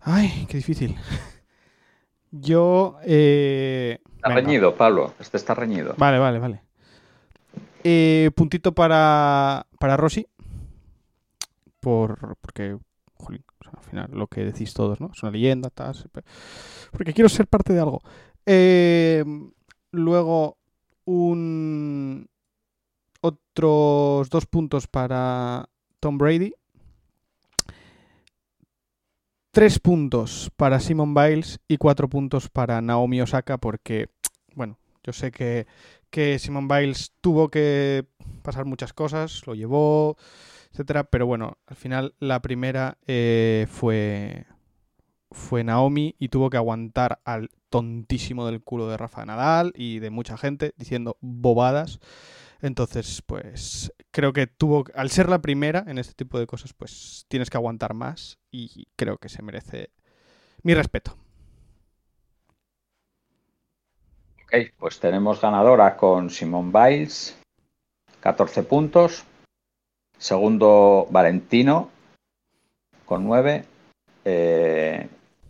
Ay, 0.00 0.46
qué 0.48 0.58
difícil. 0.58 0.96
Yo. 2.30 2.98
Eh... 3.04 3.98
Está 4.16 4.28
venga. 4.28 4.40
reñido, 4.40 4.76
Pablo. 4.76 5.14
Este 5.18 5.36
está 5.36 5.54
reñido. 5.54 5.94
Vale, 5.96 6.18
vale, 6.18 6.38
vale. 6.38 6.62
Eh, 7.84 8.30
puntito 8.34 8.72
para, 8.74 9.66
para 9.78 9.96
Rossi. 9.96 10.26
Por, 11.80 12.36
porque, 12.40 12.76
jolín, 13.14 13.44
o 13.60 13.64
sea, 13.64 13.72
al 13.76 13.84
final 13.84 14.10
lo 14.12 14.26
que 14.26 14.44
decís 14.44 14.74
todos, 14.74 15.00
¿no? 15.00 15.10
Es 15.12 15.22
una 15.22 15.32
leyenda, 15.32 15.70
tal. 15.70 15.94
Porque 16.90 17.12
quiero 17.12 17.28
ser 17.28 17.46
parte 17.46 17.72
de 17.72 17.80
algo. 17.80 18.00
Eh, 18.46 19.24
luego, 19.92 20.58
un. 21.08 22.28
Otros 23.20 24.28
dos 24.28 24.46
puntos 24.46 24.86
para 24.86 25.68
Tom 26.00 26.18
Brady. 26.18 26.52
Tres 29.50 29.78
puntos 29.80 30.52
para 30.56 30.78
Simon 30.78 31.14
Biles 31.14 31.58
y 31.66 31.78
cuatro 31.78 32.08
puntos 32.08 32.48
para 32.48 32.80
Naomi 32.80 33.20
Osaka 33.22 33.58
porque, 33.58 34.10
bueno, 34.54 34.78
Yo 35.02 35.12
sé 35.12 35.32
que, 35.32 35.66
que 36.10 36.38
Simon 36.38 36.68
Biles 36.68 37.12
tuvo 37.22 37.48
que 37.48 38.06
pasar 38.42 38.66
muchas 38.66 38.92
cosas, 38.92 39.46
lo 39.46 39.54
llevó, 39.54 40.16
etcétera, 40.70 41.04
pero 41.04 41.26
bueno, 41.26 41.56
al 41.66 41.76
final 41.76 42.14
la 42.20 42.40
primera 42.42 42.98
eh, 43.06 43.66
fue 43.70 44.46
fue 45.30 45.64
Naomi 45.64 46.14
y 46.18 46.28
tuvo 46.28 46.50
que 46.50 46.56
aguantar 46.58 47.20
al 47.24 47.50
tontísimo 47.70 48.46
del 48.46 48.62
culo 48.62 48.88
de 48.88 48.96
Rafa 48.96 49.24
Nadal 49.24 49.72
y 49.74 49.98
de 49.98 50.10
mucha 50.10 50.36
gente 50.36 50.72
diciendo 50.76 51.16
bobadas. 51.20 52.00
Entonces, 52.60 53.22
pues 53.24 53.92
creo 54.10 54.32
que 54.32 54.46
tuvo, 54.46 54.84
al 54.94 55.10
ser 55.10 55.28
la 55.28 55.40
primera 55.40 55.84
en 55.86 55.98
este 55.98 56.14
tipo 56.14 56.38
de 56.38 56.46
cosas, 56.46 56.72
pues 56.72 57.24
tienes 57.28 57.50
que 57.50 57.56
aguantar 57.56 57.94
más 57.94 58.38
y 58.50 58.86
creo 58.96 59.18
que 59.18 59.28
se 59.28 59.42
merece 59.42 59.90
mi 60.62 60.74
respeto. 60.74 61.16
Ok, 64.44 64.54
pues 64.78 64.98
tenemos 64.98 65.40
ganadora 65.40 65.96
con 65.96 66.30
Simón 66.30 66.72
Biles, 66.72 67.36
14 68.20 68.62
puntos. 68.62 69.24
Segundo, 70.16 71.06
Valentino, 71.10 71.90
con 73.04 73.24
9. 73.24 73.64
Eh, 74.24 75.08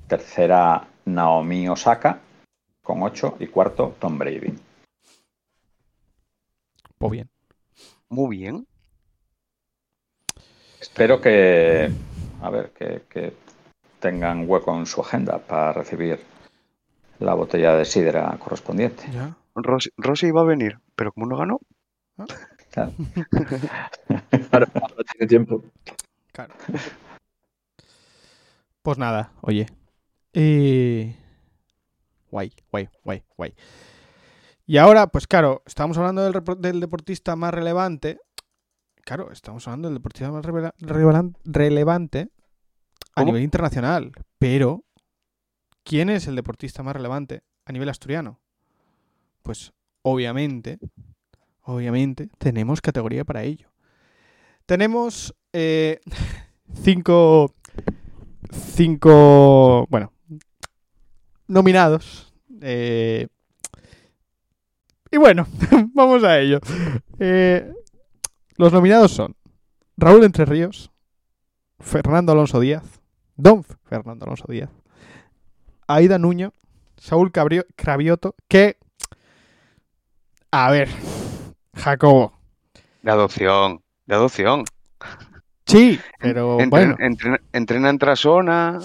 tercera, 0.09 0.87
Naomi 1.15 1.69
Osaka, 1.69 2.21
con 2.83 3.03
8. 3.03 3.37
Y 3.41 3.47
cuarto, 3.49 3.97
Tom 3.99 4.19
Brady. 4.19 4.55
Pues 6.99 7.13
bien. 7.13 7.31
Muy 8.09 8.37
bien. 8.37 8.67
Espero 10.81 11.21
que, 11.21 11.91
a 12.43 12.51
ver, 12.51 12.71
que, 12.71 13.03
que 13.09 13.35
tengan 14.01 14.49
hueco 14.49 14.77
en 14.77 14.87
su 14.87 15.01
agenda 15.01 15.39
para 15.39 15.73
recibir 15.73 16.21
la 17.19 17.35
botella 17.35 17.75
de 17.75 17.85
sidra 17.85 18.37
correspondiente. 18.39 19.05
¿Ya? 19.13 19.37
Rosy, 19.55 19.91
Rosy 19.97 20.29
iba 20.29 20.41
a 20.41 20.45
venir, 20.45 20.79
pero 20.95 21.13
como 21.13 21.27
no 21.27 21.37
ganó, 21.37 21.61
Claro. 22.71 22.93
Ahora, 24.53 24.69
ahora 24.75 25.05
tiene 25.13 25.27
tiempo. 25.27 25.63
Claro. 26.33 26.55
Pues 28.83 28.99
nada, 28.99 29.33
oye. 29.41 29.67
Eh, 30.33 31.17
Guay, 32.31 32.53
guay, 32.71 32.89
guay, 33.05 33.23
guay. 33.37 33.55
Y 34.67 34.77
ahora, 34.77 35.07
pues 35.07 35.27
claro, 35.27 35.63
estamos 35.67 35.97
hablando 35.97 36.23
del, 36.23 36.81
deportista 36.81 37.37
más 37.37 37.55
relevante. 37.55 38.19
Claro, 39.05 39.33
estamos 39.33 39.67
hablando 39.67 39.89
del 39.89 39.95
deportista 39.97 40.31
más 40.31 40.45
revela- 40.45 40.75
relevante 41.45 42.29
a 43.15 43.21
¿Cómo? 43.23 43.27
nivel 43.27 43.43
internacional. 43.43 44.13
Pero, 44.39 44.85
¿quién 45.85 46.11
es 46.11 46.27
el 46.27 46.37
deportista 46.37 46.83
más 46.83 46.95
relevante 46.95 47.43
a 47.65 47.73
nivel 47.73 47.89
asturiano? 47.89 48.41
Pues, 49.43 49.73
obviamente, 50.03 50.79
obviamente, 51.63 52.29
tenemos 52.37 52.83
categoría 52.83 53.25
para 53.25 53.45
ello. 53.45 53.71
Tenemos 54.67 55.35
eh, 55.55 55.99
cinco, 56.85 57.55
cinco, 58.53 59.87
bueno, 59.89 60.13
nominados. 61.49 62.33
Eh, 62.61 63.29
y 65.11 65.17
bueno, 65.17 65.47
vamos 65.95 66.23
a 66.25 66.39
ello. 66.39 66.61
Eh, 67.19 67.73
los 68.57 68.73
nominados 68.73 69.11
son 69.13 69.35
Raúl 69.97 70.25
Entre 70.25 70.45
Ríos, 70.45 70.91
Fernando 71.81 72.33
Alonso 72.33 72.61
Díaz, 72.61 72.85
Don 73.37 73.65
Fernando 73.65 74.25
Alonso 74.25 74.45
Díaz, 74.49 74.71
Aida 75.87 76.19
Nuño, 76.19 76.53
Saúl 76.97 77.33
Cabrio- 77.33 77.67
Cravioto, 77.77 78.35
que... 78.49 78.77
A 80.51 80.71
ver, 80.71 80.89
Jacobo. 81.75 82.33
de 83.03 83.11
adopción, 83.11 83.83
de 84.07 84.15
adopción. 84.15 84.65
Sí, 85.67 86.01
pero 86.21 86.59
Entrena, 86.61 86.71
bueno. 86.71 86.97
entrena, 87.07 87.41
entrena 87.53 87.91
en 87.91 87.99
Trasona, 87.99 88.79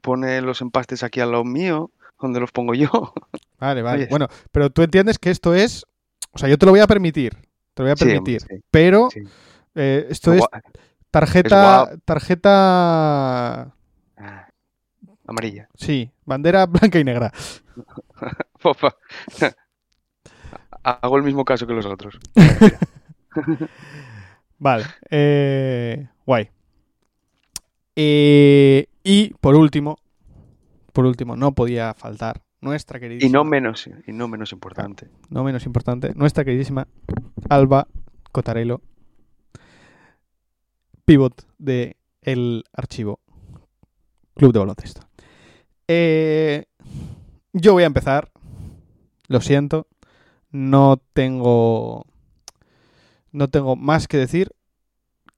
pone 0.00 0.40
los 0.42 0.60
empastes 0.60 1.02
aquí 1.04 1.20
al 1.20 1.30
lado 1.32 1.44
mío, 1.44 1.92
donde 2.24 2.40
los 2.40 2.50
pongo 2.50 2.74
yo. 2.74 2.90
Vale, 3.58 3.80
vale. 3.82 4.08
Bueno, 4.10 4.28
pero 4.52 4.68
tú 4.68 4.82
entiendes 4.82 5.18
que 5.18 5.30
esto 5.30 5.54
es... 5.54 5.86
O 6.32 6.38
sea, 6.38 6.50
yo 6.50 6.58
te 6.58 6.66
lo 6.66 6.72
voy 6.72 6.80
a 6.80 6.86
permitir. 6.86 7.32
Te 7.72 7.82
lo 7.82 7.84
voy 7.84 7.92
a 7.92 7.96
permitir. 7.96 8.42
sí, 8.42 8.56
pero 8.70 9.08
sí. 9.10 9.20
eh, 9.74 10.06
esto 10.10 10.34
es 10.34 10.42
tarjeta... 11.10 11.88
Es 11.92 11.98
tarjeta... 12.04 13.72
Ah, 14.18 14.48
Amarilla. 15.26 15.68
Sí, 15.76 16.10
bandera 16.26 16.66
blanca 16.66 16.98
y 16.98 17.04
negra. 17.04 17.32
Hago 20.82 21.16
el 21.16 21.22
mismo 21.22 21.44
caso 21.46 21.66
que 21.66 21.72
los 21.72 21.86
otros. 21.86 22.18
Vale. 24.58 24.84
eh, 25.10 26.06
guay. 26.26 26.50
Eh, 27.96 28.86
y 29.02 29.32
por 29.40 29.54
último, 29.54 29.96
por 30.94 31.04
último, 31.04 31.36
no 31.36 31.52
podía 31.52 31.92
faltar 31.92 32.40
nuestra 32.62 32.98
queridísima, 32.98 33.28
Y 33.28 33.32
no 33.32 33.44
menos, 33.44 33.86
y 34.06 34.12
no 34.12 34.26
menos 34.28 34.52
importante. 34.52 35.10
no 35.28 35.44
menos 35.44 35.66
importante, 35.66 36.14
nuestra 36.14 36.44
queridísima 36.44 36.88
Alba 37.50 37.86
Cotarelo, 38.32 38.80
pivot 41.04 41.46
de 41.58 41.96
el 42.22 42.64
archivo 42.72 43.20
Club 44.34 44.52
de 44.52 44.58
Baloncesto. 44.60 45.02
Eh, 45.88 46.64
yo 47.52 47.72
voy 47.74 47.82
a 47.82 47.86
empezar, 47.86 48.30
lo 49.28 49.40
siento, 49.40 49.86
no 50.50 50.96
tengo 51.12 52.06
no 53.32 53.48
tengo 53.48 53.76
más 53.76 54.06
que 54.08 54.16
decir 54.16 54.52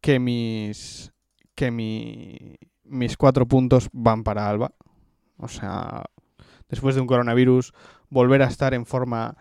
que 0.01 0.19
mis 0.19 1.13
que 1.55 1.71
mi- 1.71 2.57
mis 2.85 3.17
cuatro 3.17 3.47
puntos 3.49 3.89
van 3.93 4.23
para 4.23 4.49
Alba. 4.49 4.73
O 5.39 5.49
sea, 5.49 6.05
después 6.69 6.95
de 6.95 7.01
un 7.01 7.07
coronavirus, 7.07 7.73
volver 8.09 8.43
a 8.43 8.47
estar 8.47 8.75
en 8.75 8.87
forma 8.87 9.37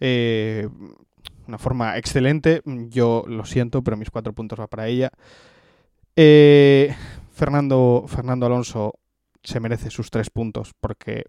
eh, 0.00 0.68
una 1.46 1.58
forma 1.58 1.96
excelente. 1.96 2.62
Yo 2.64 3.24
lo 3.26 3.44
siento, 3.44 3.82
pero 3.82 3.96
mis 3.96 4.10
cuatro 4.10 4.32
puntos 4.32 4.58
van 4.58 4.68
para 4.68 4.88
ella. 4.88 5.10
Eh, 6.16 6.94
Fernando, 7.32 8.04
Fernando 8.08 8.46
Alonso 8.46 8.94
se 9.42 9.60
merece 9.60 9.90
sus 9.90 10.10
tres 10.10 10.30
puntos 10.30 10.72
porque 10.80 11.24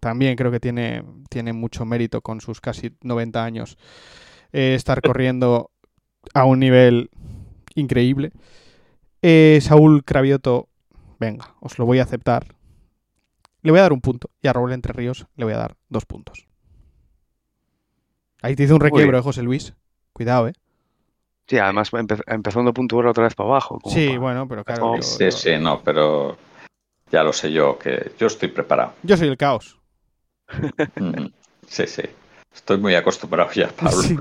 también 0.00 0.36
creo 0.36 0.50
que 0.50 0.60
tiene, 0.60 1.04
tiene 1.30 1.52
mucho 1.52 1.84
mérito 1.84 2.20
con 2.20 2.40
sus 2.40 2.60
casi 2.60 2.90
90 3.02 3.44
años 3.44 3.78
eh, 4.52 4.74
estar 4.74 5.00
corriendo 5.00 5.70
a 6.34 6.44
un 6.44 6.58
nivel 6.58 7.10
increíble. 7.74 8.32
Eh, 9.22 9.60
Saúl 9.62 10.04
Cravioto, 10.04 10.68
venga, 11.20 11.54
os 11.60 11.78
lo 11.78 11.86
voy 11.86 12.00
a 12.00 12.02
aceptar. 12.02 12.46
Le 13.62 13.70
voy 13.70 13.78
a 13.78 13.82
dar 13.82 13.92
un 13.92 14.00
punto. 14.00 14.30
Y 14.40 14.48
a 14.48 14.52
Raúl 14.52 14.72
Entre 14.72 14.92
Ríos 14.92 15.26
le 15.36 15.44
voy 15.44 15.54
a 15.54 15.58
dar 15.58 15.76
dos 15.88 16.04
puntos. 16.04 16.46
Ahí 18.42 18.56
te 18.56 18.64
hice 18.64 18.74
un 18.74 18.80
requiebro, 18.80 19.16
eh, 19.18 19.22
José 19.22 19.42
Luis. 19.42 19.74
Cuidado, 20.12 20.48
¿eh? 20.48 20.52
Sí, 21.46 21.58
además 21.58 21.92
empe- 21.92 22.22
empezando 22.26 22.72
punto 22.72 22.96
otra 22.98 23.24
vez 23.24 23.34
para 23.34 23.48
abajo. 23.48 23.78
como 23.78 23.94
Sí, 23.94 24.08
para- 24.08 24.18
bueno, 24.20 24.48
pero 24.48 24.64
claro. 24.64 24.92
Oh, 24.92 24.96
yo, 24.96 25.02
Sí, 25.02 25.24
yo- 25.24 25.30
sí, 25.30 25.50
no, 25.58 25.80
pero 25.82 26.36
ya 27.10 27.22
lo 27.22 27.32
sé 27.32 27.52
yo, 27.52 27.78
que 27.78 28.12
yo 28.18 28.26
estoy 28.26 28.48
preparado. 28.48 28.94
yo 29.02 29.16
soy 29.16 29.28
el 29.28 29.36
caos. 29.36 29.78
Mm, 30.96 31.26
Sí, 31.68 31.86
sí. 31.86 32.02
Estoy 32.52 32.76
muy 32.78 32.94
acostumbrado 32.94 33.50
ya, 33.52 33.68
Pablo. 33.76 34.02
Sí. 34.02 34.16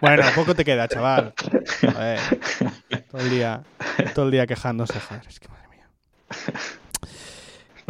Bueno, 0.00 0.22
poco 0.34 0.54
te 0.54 0.64
queda, 0.64 0.88
chaval. 0.88 1.32
Todo 3.10 3.20
el 3.20 3.30
día, 3.30 3.62
todo 4.14 4.24
el 4.26 4.30
día 4.32 4.46
quejándose, 4.46 4.98
joder, 5.00 5.22
es 5.28 5.38
que 5.40 5.48
madre 5.48 5.68
mía. 5.68 5.88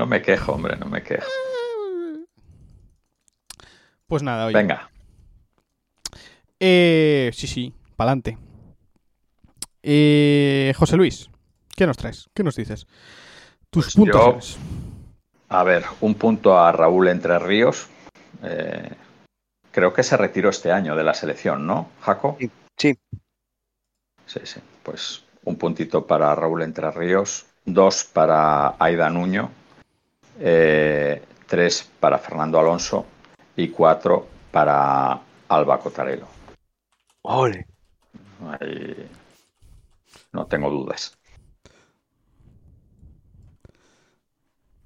No 0.01 0.07
me 0.07 0.23
quejo, 0.23 0.53
hombre, 0.53 0.79
no 0.79 0.87
me 0.87 1.03
quejo. 1.03 1.29
Pues 4.07 4.23
nada, 4.23 4.47
oye. 4.47 4.57
Venga, 4.57 4.91
Eh, 6.59 7.31
sí, 7.35 7.47
sí, 7.47 7.75
pa'lante. 7.97 8.39
Eh, 9.83 10.73
José 10.75 10.97
Luis, 10.97 11.29
¿qué 11.77 11.87
nos 11.87 11.99
traes? 11.99 12.31
¿Qué 12.33 12.43
nos 12.43 12.57
dices? 12.57 12.87
Tus 13.69 13.85
Pues 13.85 13.97
puntos. 13.97 14.55
yo- 14.59 14.61
a 15.51 15.63
ver, 15.65 15.85
un 16.01 16.15
punto 16.15 16.59
a 16.59 16.73
Raúl 16.73 17.09
Entre 17.09 17.39
Ríos. 17.39 17.89
Eh, 18.43 18.91
creo 19.71 19.93
que 19.93 20.03
se 20.03 20.17
retiró 20.17 20.49
este 20.49 20.73
año 20.73 20.97
de 20.97 21.05
la 21.05 21.13
selección, 21.13 21.67
¿no, 21.67 21.91
Jaco? 22.01 22.39
Sí, 22.39 22.51
sí. 22.79 22.99
Sí, 24.25 24.41
sí. 24.45 24.61
Pues 24.83 25.25
un 25.45 25.57
puntito 25.57 26.07
para 26.07 26.35
Raúl 26.35 26.63
Entre 26.63 26.91
Ríos, 26.91 27.45
dos 27.67 28.05
para 28.05 28.77
Aida 28.79 29.11
Nuño, 29.11 29.51
eh, 30.41 31.23
tres 31.47 31.89
para 32.01 32.19
Fernando 32.19 32.59
Alonso 32.59 33.07
y 33.57 33.69
cuatro 33.69 34.27
para 34.51 35.21
Alba 35.49 35.79
Cotarelo. 35.79 36.27
Ole. 37.23 37.67
Ahí 38.61 39.09
no 40.33 40.47
tengo 40.47 40.71
dudas. 40.71 41.17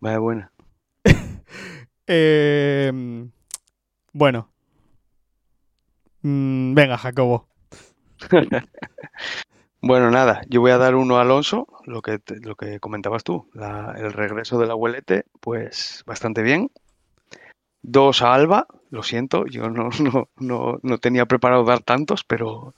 Vaya 0.00 0.18
buena. 0.18 0.52
Eh, 2.06 2.92
bueno, 4.12 4.54
Mm, 6.24 6.74
venga, 6.74 6.96
Jacobo. 6.96 7.46
Bueno, 9.86 10.10
nada, 10.10 10.40
yo 10.48 10.60
voy 10.60 10.70
a 10.70 10.78
dar 10.78 10.94
uno 10.94 11.18
a 11.18 11.20
Alonso, 11.22 11.66
lo 11.84 12.00
que, 12.02 12.18
lo 12.42 12.56
que 12.56 12.80
comentabas 12.80 13.22
tú, 13.22 13.48
la- 13.52 13.94
el 13.98 14.12
regreso 14.12 14.58
del 14.58 14.70
abuelete, 14.70 15.26
pues 15.40 16.02
bastante 16.06 16.42
bien. 16.42 16.70
Dos 17.82 18.22
a 18.22 18.34
Alba, 18.34 18.66
lo 18.90 19.02
siento, 19.02 19.46
yo 19.46 19.68
no, 19.70 19.90
no, 20.00 20.28
no, 20.38 20.78
no 20.82 20.98
tenía 20.98 21.26
preparado 21.26 21.64
dar 21.64 21.80
tantos, 21.82 22.24
pero 22.24 22.74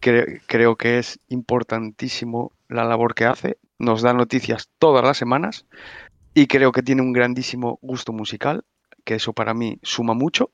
cre- 0.00 0.42
creo 0.46 0.76
que 0.76 0.98
es 0.98 1.20
importantísimo 1.28 2.52
la 2.68 2.84
labor 2.84 3.14
que 3.14 3.26
hace. 3.26 3.58
Nos 3.78 4.02
da 4.02 4.12
noticias 4.14 4.70
todas 4.78 5.04
las 5.04 5.18
semanas 5.18 5.66
y 6.34 6.48
creo 6.48 6.72
que 6.72 6.82
tiene 6.82 7.02
un 7.02 7.12
grandísimo 7.12 7.78
gusto 7.82 8.12
musical, 8.12 8.64
que 9.04 9.16
eso 9.16 9.32
para 9.34 9.54
mí 9.54 9.78
suma 9.82 10.14
mucho. 10.14 10.50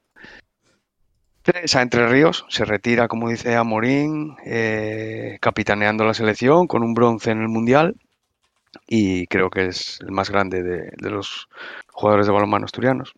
Tres 1.43 1.75
a 1.75 1.83
Entre 1.83 2.07
Ríos, 2.07 2.45
se 2.49 2.65
retira, 2.65 3.09
como 3.09 3.29
dice 3.29 3.57
Amorín, 3.57 4.37
eh, 4.45 5.39
capitaneando 5.41 6.05
la 6.05 6.15
selección 6.15 6.69
con 6.69 6.85
un 6.85 6.95
bronce 6.95 7.33
en 7.33 7.43
el 7.43 7.49
Mundial 7.49 7.97
y 8.87 9.27
creo 9.27 9.51
que 9.51 9.67
es 9.67 9.99
el 10.03 10.13
más 10.13 10.31
grande 10.31 10.63
de, 10.63 11.11
los 11.11 11.49
jugadores 11.91 12.27
de 12.27 12.33
balonmano 12.33 12.65
asturianos. 12.65 13.15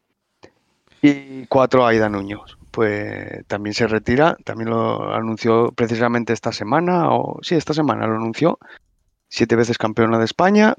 Y 1.02 1.46
cuatro 1.48 1.84
a 1.84 1.90
Aida 1.90 2.08
Nuño, 2.08 2.44
pues 2.70 3.46
también 3.46 3.74
se 3.74 3.86
retira, 3.86 4.38
también 4.44 4.70
lo 4.70 5.12
anunció 5.12 5.72
precisamente 5.72 6.32
esta 6.32 6.52
semana, 6.52 7.10
o 7.10 7.40
sí, 7.42 7.56
esta 7.56 7.74
semana 7.74 8.06
lo 8.06 8.16
anunció, 8.16 8.58
siete 9.28 9.54
veces 9.54 9.76
campeona 9.76 10.18
de 10.18 10.24
España 10.24 10.76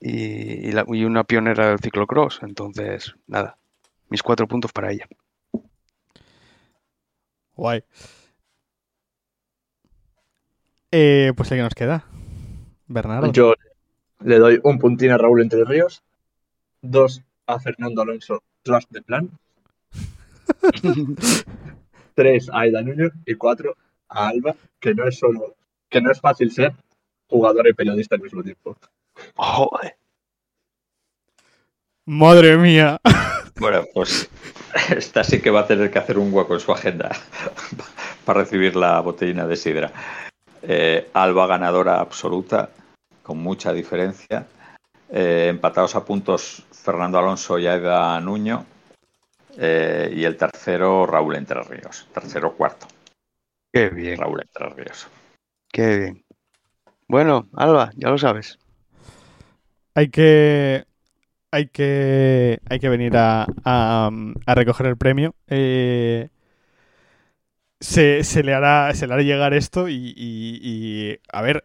y, 0.00 0.70
y 0.70 1.04
una 1.04 1.22
pionera 1.22 1.68
del 1.68 1.78
ciclocross, 1.78 2.40
entonces 2.42 3.14
nada, 3.28 3.56
mis 4.08 4.24
cuatro 4.24 4.48
puntos 4.48 4.72
para 4.72 4.90
ella. 4.90 5.06
Guay. 7.58 7.82
Eh, 10.92 11.32
pues 11.36 11.50
el 11.50 11.58
que 11.58 11.62
nos 11.62 11.74
queda. 11.74 12.04
Bernardo. 12.86 13.32
Yo 13.32 13.54
le 14.20 14.38
doy 14.38 14.60
un 14.62 14.78
puntín 14.78 15.10
a 15.10 15.18
Raúl 15.18 15.42
Entre 15.42 15.64
Ríos, 15.64 16.02
dos 16.80 17.22
a 17.46 17.58
Fernando 17.58 18.02
Alonso, 18.02 18.44
Trust 18.62 18.90
the 18.92 19.02
Plan, 19.02 19.30
tres 22.14 22.48
a 22.48 22.60
Aida 22.60 22.80
Nuño 22.80 23.10
y 23.26 23.34
cuatro 23.34 23.76
a 24.08 24.28
Alba, 24.28 24.54
que 24.78 24.94
no 24.94 25.06
es 25.06 25.18
solo, 25.18 25.56
que 25.88 26.00
no 26.00 26.12
es 26.12 26.20
fácil 26.20 26.52
ser 26.52 26.72
jugador 27.26 27.66
y 27.68 27.74
periodista 27.74 28.14
al 28.14 28.22
mismo 28.22 28.42
tiempo. 28.42 28.76
Joder. 29.34 29.96
Madre 32.06 32.56
mía. 32.56 33.00
Bueno, 33.58 33.84
pues 33.92 34.30
esta 34.90 35.24
sí 35.24 35.40
que 35.40 35.50
va 35.50 35.60
a 35.60 35.66
tener 35.66 35.90
que 35.90 35.98
hacer 35.98 36.18
un 36.18 36.32
hueco 36.32 36.54
en 36.54 36.60
su 36.60 36.72
agenda 36.72 37.10
para 38.24 38.40
recibir 38.40 38.76
la 38.76 39.00
botellina 39.00 39.46
de 39.46 39.56
sidra. 39.56 39.92
Eh, 40.62 41.08
Alba 41.12 41.46
ganadora 41.46 42.00
absoluta, 42.00 42.70
con 43.22 43.38
mucha 43.38 43.72
diferencia. 43.72 44.46
Eh, 45.10 45.46
empatados 45.48 45.94
a 45.96 46.04
puntos 46.04 46.64
Fernando 46.70 47.18
Alonso 47.18 47.58
y 47.58 47.66
Aida 47.66 48.20
Nuño. 48.20 48.64
Eh, 49.56 50.12
y 50.14 50.24
el 50.24 50.36
tercero 50.36 51.04
Raúl 51.06 51.34
Entre 51.34 51.60
Ríos. 51.62 52.06
Tercero 52.12 52.52
cuarto, 52.52 52.86
Qué 53.72 53.88
bien, 53.88 54.18
Raúl 54.18 54.40
Entre 54.42 54.68
Ríos. 54.68 55.08
qué 55.72 55.98
bien. 55.98 56.24
Bueno, 57.08 57.48
Alba, 57.56 57.90
ya 57.96 58.10
lo 58.10 58.18
sabes. 58.18 58.58
Hay 59.94 60.10
que. 60.10 60.84
Hay 61.50 61.68
que. 61.68 62.60
Hay 62.68 62.78
que 62.78 62.88
venir 62.88 63.16
a, 63.16 63.46
a, 63.64 64.10
a 64.46 64.54
recoger 64.54 64.86
el 64.86 64.96
premio. 64.98 65.34
Eh, 65.46 66.28
se, 67.80 68.24
se 68.24 68.42
le 68.42 68.54
hará. 68.54 68.94
Se 68.94 69.06
le 69.06 69.14
hará 69.14 69.22
llegar 69.22 69.54
esto 69.54 69.88
y. 69.88 69.94
y- 70.16 70.58
y, 70.62 71.18
a 71.32 71.42
ver. 71.42 71.64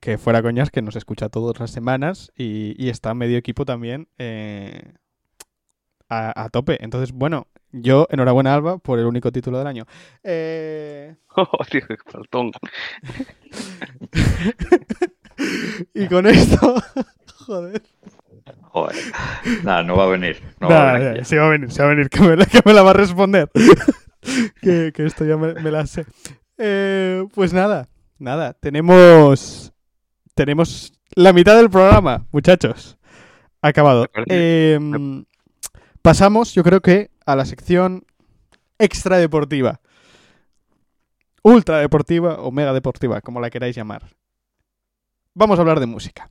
Que 0.00 0.16
fuera 0.16 0.40
coñas, 0.42 0.70
que 0.70 0.80
nos 0.80 0.96
escucha 0.96 1.28
todas 1.28 1.60
las 1.60 1.70
semanas. 1.70 2.32
Y, 2.36 2.74
y 2.82 2.88
está 2.88 3.12
medio 3.14 3.36
equipo 3.38 3.64
también. 3.66 4.08
eh, 4.18 4.94
a, 6.08 6.44
a 6.44 6.48
tope. 6.50 6.82
Entonces, 6.82 7.12
bueno. 7.12 7.48
Yo, 7.76 8.06
enhorabuena, 8.10 8.54
Alba, 8.54 8.78
por 8.78 9.00
el 9.00 9.06
único 9.06 9.32
título 9.32 9.58
del 9.58 9.66
año. 9.66 9.84
Eh, 10.22 11.16
y 15.94 16.08
con 16.08 16.26
esto. 16.26 16.74
Joder. 17.46 17.82
Joder. 18.62 18.96
Nada, 19.62 19.82
no 19.82 19.96
va 19.96 20.04
a 20.04 20.08
venir. 20.08 20.42
No 20.60 20.68
va 20.68 20.90
a 20.90 20.98
venir 20.98 21.24
sí 21.24 21.36
va 21.36 21.46
a 21.46 21.50
venir, 21.50 21.70
sí 21.70 21.78
va 21.78 21.86
a 21.86 21.88
venir, 21.88 22.08
que 22.08 22.20
me 22.20 22.36
la, 22.36 22.46
que 22.46 22.60
me 22.64 22.72
la 22.72 22.82
va 22.82 22.90
a 22.90 22.94
responder. 22.94 23.50
que, 24.60 24.92
que 24.92 25.06
esto 25.06 25.24
ya 25.24 25.36
me, 25.36 25.54
me 25.54 25.70
la 25.70 25.86
sé. 25.86 26.04
Eh, 26.58 27.24
pues 27.34 27.52
nada, 27.52 27.88
nada, 28.18 28.52
tenemos 28.54 29.72
tenemos 30.34 30.92
la 31.14 31.32
mitad 31.32 31.56
del 31.56 31.70
programa, 31.70 32.26
muchachos. 32.32 32.98
Acabado. 33.62 34.06
Eh, 34.26 34.78
pasamos, 36.02 36.52
yo 36.54 36.62
creo 36.62 36.80
que, 36.80 37.10
a 37.24 37.36
la 37.36 37.46
sección 37.46 38.04
extra 38.78 39.18
deportiva. 39.18 39.80
Ultra 41.42 41.78
deportiva 41.78 42.40
o 42.40 42.50
mega 42.50 42.72
deportiva, 42.72 43.20
como 43.20 43.40
la 43.40 43.50
queráis 43.50 43.76
llamar. 43.76 44.02
Vamos 45.34 45.58
a 45.58 45.62
hablar 45.62 45.80
de 45.80 45.86
música. 45.86 46.28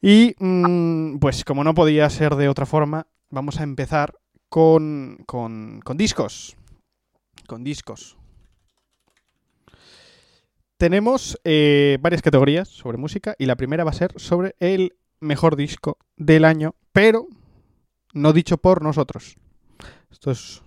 Y 0.00 0.34
mm, 0.38 1.18
pues 1.18 1.44
como 1.44 1.64
no 1.64 1.74
podía 1.74 2.08
ser 2.10 2.34
de 2.36 2.48
otra 2.48 2.66
forma, 2.66 3.06
vamos 3.30 3.60
a 3.60 3.62
empezar 3.62 4.14
con, 4.48 5.18
con, 5.26 5.80
con 5.82 5.96
discos. 5.96 6.56
Con 7.46 7.64
discos. 7.64 8.16
Tenemos 10.76 11.40
eh, 11.44 11.96
varias 12.00 12.20
categorías 12.20 12.68
sobre 12.68 12.98
música 12.98 13.34
y 13.38 13.46
la 13.46 13.56
primera 13.56 13.84
va 13.84 13.90
a 13.90 13.94
ser 13.94 14.12
sobre 14.16 14.54
el 14.60 14.94
mejor 15.20 15.56
disco 15.56 15.98
del 16.16 16.44
año, 16.44 16.74
pero 16.92 17.26
no 18.12 18.34
dicho 18.34 18.58
por 18.58 18.82
nosotros. 18.82 19.36
Estos 20.10 20.62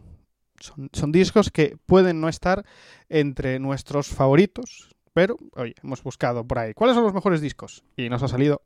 son, 0.60 0.89
son 0.94 1.12
discos 1.12 1.52
que 1.52 1.78
pueden 1.86 2.22
no 2.22 2.28
estar 2.28 2.65
entre 3.08 3.60
nuestros 3.60 4.08
favoritos, 4.08 4.96
pero 5.19 5.36
oye, 5.55 5.75
hemos 5.84 6.01
buscado 6.01 6.47
por 6.47 6.60
ahí 6.60 6.73
cuáles 6.73 6.95
son 6.95 7.03
los 7.03 7.13
mejores 7.13 7.41
discos 7.41 7.84
y 7.97 8.08
nos 8.08 8.23
ha 8.23 8.29
salido 8.29 8.62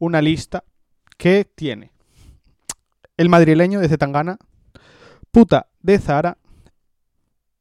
una 0.00 0.20
lista 0.20 0.64
que 1.16 1.44
tiene 1.44 1.92
El 3.16 3.28
madrileño 3.28 3.78
de 3.78 3.88
Zetangana, 3.88 4.38
Puta 5.30 5.68
de 5.80 6.00
Zara, 6.00 6.36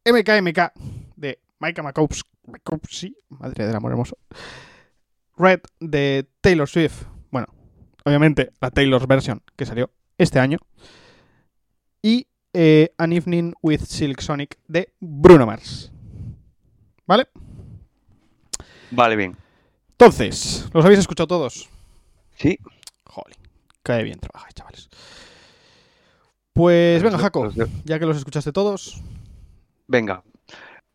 MKMK 0.04 0.72
de 1.16 1.40
Maika 1.60 1.84
Makowski, 1.84 3.16
madre 3.30 3.68
del 3.68 3.76
amor 3.76 3.92
hermoso, 3.92 4.18
Red 5.38 5.60
de 5.80 6.28
Taylor 6.42 6.68
Swift, 6.68 7.04
bueno, 7.30 7.46
obviamente 8.04 8.52
la 8.60 8.72
Taylor's 8.72 9.06
version 9.06 9.44
que 9.56 9.68
salió 9.68 9.92
este 10.18 10.40
año, 10.40 10.58
y 12.02 12.26
eh, 12.54 12.96
An 12.98 13.14
Evening 13.14 13.54
with 13.62 13.82
Silk 13.82 14.22
Sonic 14.22 14.58
de 14.68 14.92
Bruno 15.00 15.46
Mars. 15.46 15.92
¿Vale? 17.06 17.28
Vale, 18.92 19.16
bien. 19.16 19.36
Entonces, 19.92 20.70
¿los 20.74 20.86
habéis 20.86 21.00
escuchado 21.00 21.28
todos? 21.28 21.70
Sí. 22.36 22.58
Jolín, 23.04 23.38
qué 23.84 24.04
bien 24.04 24.20
trabajáis, 24.20 24.54
chavales. 24.54 24.90
Pues 26.54 27.02
venga, 27.04 27.18
Jaco, 27.18 27.52
ya 27.86 28.00
que 28.00 28.06
los 28.06 28.18
escuchaste 28.18 28.52
todos. 28.52 29.02
Venga, 29.88 30.24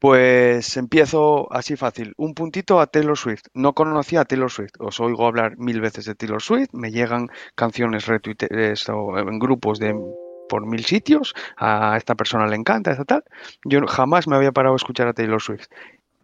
pues 0.02 0.76
empiezo 0.76 1.46
así 1.52 1.76
fácil. 1.76 2.14
Un 2.16 2.34
puntito 2.34 2.80
a 2.80 2.88
Taylor 2.88 3.16
Swift. 3.16 3.44
No 3.54 3.72
conocía 3.72 4.22
a 4.22 4.24
Taylor 4.24 4.50
Swift. 4.50 4.72
Os 4.80 4.98
oigo 4.98 5.28
hablar 5.28 5.56
mil 5.58 5.80
veces 5.80 6.06
de 6.06 6.16
Taylor 6.16 6.42
Swift. 6.42 6.70
Me 6.72 6.90
llegan 6.90 7.28
canciones 7.54 8.08
o 8.08 9.18
en 9.18 9.38
grupos 9.38 9.78
de 9.78 9.94
por 10.48 10.66
mil 10.66 10.84
sitios. 10.84 11.34
A 11.56 11.96
esta 11.96 12.16
persona 12.16 12.48
le 12.48 12.56
encanta, 12.56 12.90
esta 12.90 13.04
tal. 13.04 13.22
Yo 13.64 13.86
jamás 13.86 14.26
me 14.26 14.34
había 14.34 14.50
parado 14.50 14.74
a 14.74 14.76
escuchar 14.76 15.06
a 15.06 15.12
Taylor 15.12 15.40
Swift. 15.40 15.68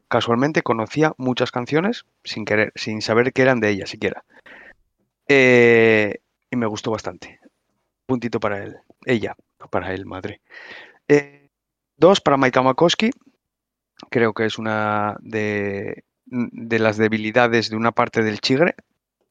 Casualmente 0.09 0.63
conocía 0.63 1.13
muchas 1.19 1.51
canciones 1.51 2.07
sin 2.25 2.45
querer, 2.45 2.73
sin 2.75 3.03
saber 3.03 3.33
que 3.33 3.43
eran 3.43 3.61
de 3.61 3.71
ella 3.71 3.87
siquiera. 3.87 4.25
Eh, 5.29 6.21
y 6.51 6.57
me 6.57 6.67
gustó 6.67 6.91
bastante. 6.91 7.41
Puntito 8.07 8.41
para 8.41 8.63
él. 8.65 8.77
Ella, 9.05 9.37
para 9.71 9.93
él, 9.93 10.07
madre. 10.07 10.41
Eh, 11.09 11.51
dos 11.97 12.21
para 12.21 12.39
Maika 12.39 12.63
Makowski. 12.63 13.11
Creo 14.11 14.33
que 14.33 14.47
es 14.47 14.59
una 14.59 15.17
de, 15.21 16.05
de 16.25 16.79
las 16.79 16.97
debilidades 16.97 17.69
de 17.69 17.77
una 17.77 17.93
parte 17.93 18.23
del 18.23 18.41
Chigre, 18.41 18.77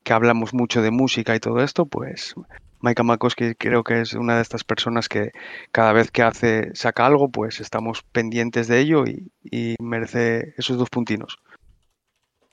que 0.03 0.13
hablamos 0.13 0.53
mucho 0.53 0.81
de 0.81 0.91
música 0.91 1.35
y 1.35 1.39
todo 1.39 1.63
esto, 1.63 1.85
pues 1.85 2.35
Maika 2.79 3.03
Makowski 3.03 3.55
creo 3.55 3.83
que 3.83 4.01
es 4.01 4.13
una 4.13 4.35
de 4.35 4.41
estas 4.41 4.63
personas 4.63 5.09
que 5.09 5.31
cada 5.71 5.93
vez 5.93 6.11
que 6.11 6.21
hace, 6.21 6.75
saca 6.75 7.05
algo, 7.05 7.29
pues 7.29 7.59
estamos 7.59 8.03
pendientes 8.03 8.67
de 8.67 8.79
ello 8.79 9.05
y, 9.05 9.75
merece 9.79 10.53
esos 10.57 10.77
dos 10.77 10.89
puntinos. 10.89 11.39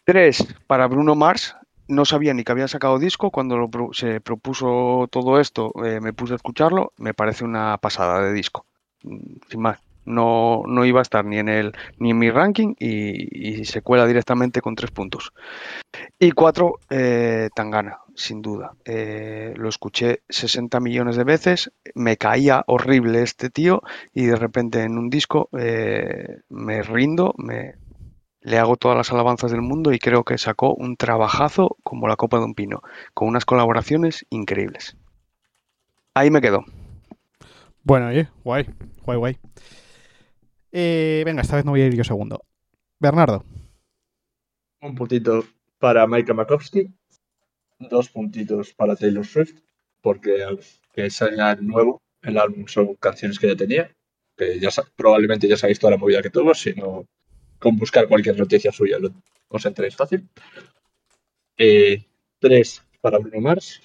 Tres, 0.04 0.46
para 0.66 0.86
Bruno 0.86 1.14
Mars. 1.14 1.56
No 1.86 2.06
sabía 2.06 2.32
ni 2.32 2.44
que 2.44 2.52
había 2.52 2.68
sacado 2.68 2.98
disco. 2.98 3.30
Cuando 3.30 3.58
lo 3.58 3.68
se 3.92 4.20
propuso 4.22 5.06
todo 5.10 5.38
esto, 5.38 5.72
eh, 5.84 6.00
me 6.00 6.14
puse 6.14 6.32
a 6.32 6.36
escucharlo. 6.36 6.92
Me 6.96 7.12
parece 7.12 7.44
una 7.44 7.76
pasada 7.76 8.22
de 8.22 8.32
disco. 8.32 8.64
Mm, 9.02 9.36
Sin 9.50 9.60
más. 9.60 9.80
No, 10.06 10.62
no 10.66 10.84
iba 10.84 11.00
a 11.00 11.02
estar 11.02 11.24
ni 11.24 11.38
en 11.38 11.48
el 11.48 11.72
ni 11.98 12.10
en 12.10 12.18
mi 12.18 12.30
ranking 12.30 12.74
y, 12.78 13.60
y 13.60 13.64
se 13.64 13.82
cuela 13.82 14.06
directamente 14.06 14.60
con 14.60 14.74
tres 14.74 14.90
puntos. 14.90 15.32
Y 16.18 16.32
cuatro, 16.32 16.78
eh, 16.90 17.48
Tangana, 17.54 17.98
sin 18.14 18.42
duda. 18.42 18.76
Eh, 18.84 19.54
lo 19.56 19.68
escuché 19.68 20.22
60 20.28 20.80
millones 20.80 21.16
de 21.16 21.24
veces, 21.24 21.72
me 21.94 22.16
caía 22.16 22.64
horrible 22.66 23.22
este 23.22 23.50
tío 23.50 23.82
y 24.12 24.26
de 24.26 24.36
repente 24.36 24.82
en 24.82 24.98
un 24.98 25.10
disco 25.10 25.48
eh, 25.58 26.40
me 26.48 26.82
rindo, 26.82 27.34
me, 27.38 27.74
le 28.40 28.58
hago 28.58 28.76
todas 28.76 28.96
las 28.96 29.10
alabanzas 29.10 29.50
del 29.50 29.62
mundo 29.62 29.92
y 29.92 29.98
creo 29.98 30.22
que 30.22 30.38
sacó 30.38 30.74
un 30.74 30.96
trabajazo 30.96 31.76
como 31.82 32.08
la 32.08 32.16
copa 32.16 32.38
de 32.38 32.44
un 32.44 32.54
pino, 32.54 32.82
con 33.14 33.28
unas 33.28 33.44
colaboraciones 33.44 34.26
increíbles. 34.30 34.96
Ahí 36.14 36.30
me 36.30 36.40
quedo. 36.40 36.64
Bueno, 37.82 38.08
oye, 38.08 38.28
guay, 38.44 38.66
guay, 39.04 39.18
guay. 39.18 39.38
Eh, 40.72 41.22
venga, 41.24 41.42
esta 41.42 41.56
vez 41.56 41.64
no 41.64 41.72
voy 41.72 41.82
a 41.82 41.86
ir 41.86 41.94
yo 41.94 42.04
segundo. 42.04 42.44
Bernardo. 43.00 43.44
Un 44.80 44.94
puntito 44.94 45.44
para 45.78 46.06
Mike 46.06 46.34
Makowski, 46.34 46.94
dos 47.88 48.08
puntitos 48.10 48.72
para 48.74 48.96
Taylor 48.96 49.26
Swift, 49.26 49.60
porque 50.00 50.42
aunque 50.44 51.10
salga 51.10 51.56
nuevo, 51.56 52.02
el 52.22 52.38
álbum 52.38 52.66
son 52.66 52.94
canciones 52.96 53.38
que 53.38 53.48
ya 53.48 53.56
tenía, 53.56 53.94
que 54.36 54.58
ya 54.58 54.70
probablemente 54.96 55.48
ya 55.48 55.56
sabéis 55.56 55.78
toda 55.78 55.92
la 55.92 55.96
movida 55.98 56.22
que 56.22 56.30
tuvo, 56.30 56.54
si 56.54 56.72
no, 56.74 57.06
con 57.58 57.76
buscar 57.76 58.08
cualquier 58.08 58.38
noticia 58.38 58.72
suya 58.72 58.98
lo, 58.98 59.10
os 59.48 59.66
enteréis 59.66 59.96
fácil. 59.96 60.28
Eh, 61.56 62.04
tres 62.38 62.82
para 63.00 63.18
Bruno 63.18 63.40
Mars, 63.40 63.80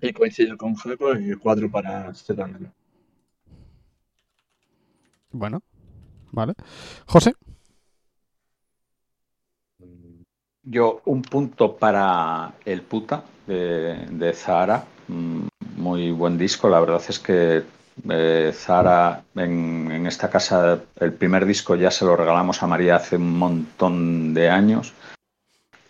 y 0.00 0.12
coincido 0.12 0.56
con 0.56 0.74
Jaco, 0.74 1.14
y 1.14 1.34
cuatro 1.36 1.70
para 1.70 2.12
Zetangana. 2.14 2.72
Bueno, 5.30 5.62
vale. 6.30 6.54
José. 7.06 7.34
Yo, 10.64 11.02
un 11.06 11.22
punto 11.22 11.76
para 11.76 12.52
El 12.64 12.82
Puta 12.82 13.24
de, 13.46 14.06
de 14.10 14.32
Zahara. 14.32 14.84
Mm, 15.08 15.48
Muy 15.76 16.12
buen 16.12 16.38
disco. 16.38 16.68
La 16.68 16.78
verdad 16.78 17.02
es 17.08 17.18
que 17.18 17.62
eh, 18.08 18.52
Zahara, 18.54 19.24
en, 19.34 20.06
esta 20.06 20.30
casa, 20.30 20.80
el 21.00 21.12
primer 21.14 21.46
disco 21.46 21.74
ya 21.74 21.90
se 21.90 22.04
lo 22.04 22.16
regalamos 22.16 22.62
a 22.62 22.66
María 22.66 22.96
hace 22.96 23.16
un 23.16 23.38
montón 23.38 24.34
de 24.34 24.50
años. 24.50 24.92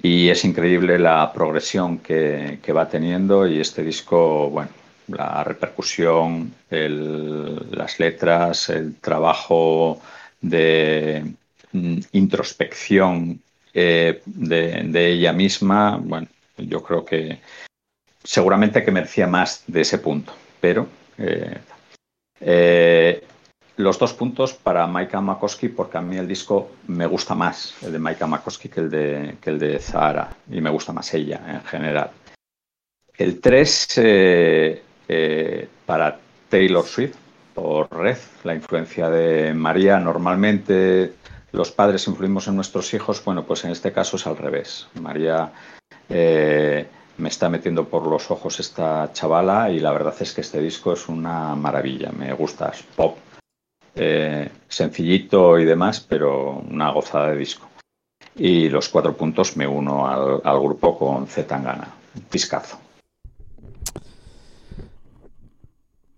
Y 0.02 0.30
es 0.30 0.44
increíble 0.44 0.98
la 0.98 1.30
progresión 1.32 1.98
que, 1.98 2.58
va 2.74 2.88
teniendo. 2.88 3.46
Y 3.46 3.60
este 3.60 3.82
disco, 3.82 4.50
bueno, 4.50 4.70
la 5.08 5.44
repercusión, 5.44 6.54
las 6.70 8.00
letras, 8.00 8.70
el 8.70 8.96
trabajo 8.96 10.00
de 10.40 11.34
mm, 11.72 11.98
introspección 12.12 13.40
eh, 13.74 14.22
de, 14.26 15.06
ella 15.12 15.32
misma, 15.32 15.96
bueno, 15.96 16.28
yo 16.58 16.82
creo 16.82 17.04
que 17.04 17.40
seguramente 18.22 18.84
que 18.84 18.90
merecía 18.90 19.26
más 19.26 19.64
de 19.66 19.80
ese 19.80 19.98
punto, 19.98 20.32
pero 20.60 20.86
eh, 21.18 21.58
eh, 22.40 23.24
los 23.76 23.98
dos 23.98 24.12
puntos 24.12 24.52
para 24.52 24.86
Maika 24.86 25.20
Makowski 25.20 25.68
porque 25.68 25.98
a 25.98 26.02
mí 26.02 26.16
el 26.16 26.28
disco 26.28 26.72
me 26.88 27.06
gusta 27.06 27.34
más, 27.34 27.74
el 27.82 27.92
de 27.92 27.98
Maika 27.98 28.26
Makowski 28.26 28.68
que 28.68 28.80
el 28.80 28.90
de, 28.90 29.36
que 29.40 29.50
el 29.50 29.58
de 29.58 29.78
Zahara, 29.78 30.36
y 30.50 30.60
me 30.60 30.70
gusta 30.70 30.92
más 30.92 31.12
ella 31.14 31.40
en 31.48 31.64
general. 31.64 32.10
El 33.16 33.40
3 33.40 34.00
para 35.86 36.18
Taylor 36.48 36.84
Swift 36.84 37.16
por 37.54 37.90
Red, 37.94 38.16
la 38.44 38.54
influencia 38.54 39.08
de 39.10 39.52
María. 39.54 39.98
Normalmente 39.98 41.12
los 41.52 41.70
padres 41.70 42.06
influimos 42.08 42.48
en 42.48 42.56
nuestros 42.56 42.92
hijos, 42.94 43.22
bueno, 43.24 43.44
pues 43.44 43.64
en 43.64 43.70
este 43.70 43.92
caso 43.92 44.16
es 44.16 44.26
al 44.26 44.38
revés. 44.38 44.88
María 45.00 45.52
eh, 46.08 46.88
me 47.18 47.28
está 47.28 47.48
metiendo 47.48 47.86
por 47.86 48.06
los 48.06 48.30
ojos 48.30 48.58
esta 48.58 49.12
chavala 49.12 49.70
y 49.70 49.78
la 49.78 49.92
verdad 49.92 50.14
es 50.18 50.32
que 50.32 50.40
este 50.40 50.60
disco 50.60 50.94
es 50.94 51.08
una 51.08 51.54
maravilla, 51.54 52.10
me 52.10 52.32
gusta, 52.32 52.70
es 52.70 52.82
pop, 52.82 53.18
eh, 53.94 54.50
sencillito 54.66 55.58
y 55.58 55.66
demás, 55.66 56.00
pero 56.00 56.56
una 56.58 56.90
gozada 56.90 57.28
de 57.28 57.36
disco. 57.36 57.68
Y 58.34 58.70
los 58.70 58.88
cuatro 58.88 59.14
puntos 59.14 59.56
me 59.58 59.66
uno 59.66 60.08
al, 60.08 60.60
grupo 60.60 60.98
con 60.98 61.26
Z 61.26 61.46
Tangana, 61.46 61.88
un 62.14 62.22
piscazo. 62.22 62.80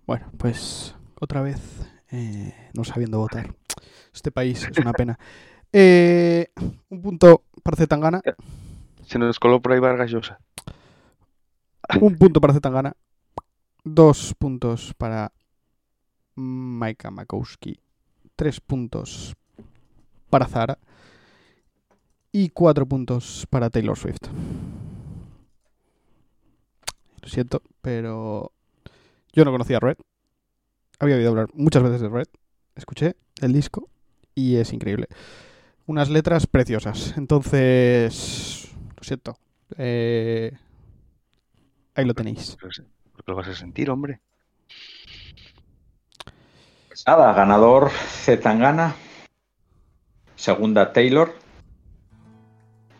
Bueno, 0.05 0.31
pues 0.37 0.95
otra 1.19 1.41
vez 1.41 1.59
eh, 2.11 2.53
no 2.73 2.85
sabiendo 2.85 3.19
votar. 3.19 3.53
Este 4.15 4.31
país 4.31 4.65
es 4.69 4.77
una 4.79 4.93
pena. 4.93 5.19
Eh, 5.77 6.53
un 6.87 7.01
punto 7.01 7.43
para 7.61 7.75
Zetangana. 7.75 8.21
Se 9.05 9.19
nos 9.19 9.41
coló 9.41 9.61
por 9.61 9.73
ahí 9.73 9.79
Vargas 9.79 10.09
Llosa. 10.09 10.39
Un 11.99 12.15
punto 12.15 12.39
para 12.39 12.53
Zetangana. 12.53 12.95
Dos 13.83 14.33
puntos 14.39 14.93
para 14.93 15.33
Maika 16.35 17.11
Makowski. 17.11 17.77
Tres 18.37 18.61
puntos 18.61 19.35
para 20.29 20.47
Zara. 20.47 20.79
Y 22.31 22.51
cuatro 22.51 22.85
puntos 22.85 23.45
para 23.49 23.69
Taylor 23.69 23.97
Swift. 23.97 24.29
Lo 27.21 27.27
siento, 27.27 27.61
pero 27.81 28.53
yo 29.33 29.43
no 29.43 29.51
conocía 29.51 29.75
a 29.75 29.81
Red. 29.81 29.97
Había 30.99 31.17
oído 31.17 31.31
hablar 31.31 31.49
muchas 31.53 31.83
veces 31.83 31.99
de 31.99 32.07
Red. 32.07 32.27
Escuché 32.75 33.17
el 33.41 33.51
disco 33.51 33.89
y 34.35 34.57
es 34.57 34.73
increíble. 34.73 35.07
Unas 35.87 36.09
letras 36.09 36.45
preciosas. 36.45 37.15
Entonces, 37.17 38.69
lo 38.97 39.03
siento. 39.03 39.37
Eh, 39.77 40.51
ahí 41.95 42.05
lo 42.05 42.13
tenéis. 42.13 42.57
Porque 42.59 43.31
lo 43.31 43.35
vas 43.35 43.47
a 43.47 43.55
sentir, 43.55 43.89
hombre. 43.89 44.19
Pues 46.87 47.03
nada, 47.07 47.33
ganador 47.33 47.91
Zetangana, 47.91 48.95
segunda 50.35 50.93
Taylor, 50.93 51.35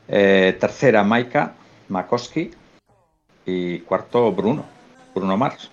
eh, 0.07 0.57
tercera 0.59 1.03
Maika 1.03 1.55
Makowski 1.87 2.51
y 3.45 3.79
cuarto 3.79 4.31
Bruno, 4.33 4.65
Bruno 5.13 5.37
Mars. 5.37 5.71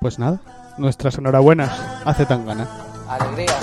Pues 0.00 0.18
nada, 0.18 0.42
nuestras 0.76 1.18
enhorabuenas 1.18 1.70
a 2.04 2.14
Zetangana. 2.14 2.66
Alegría. 3.08 3.54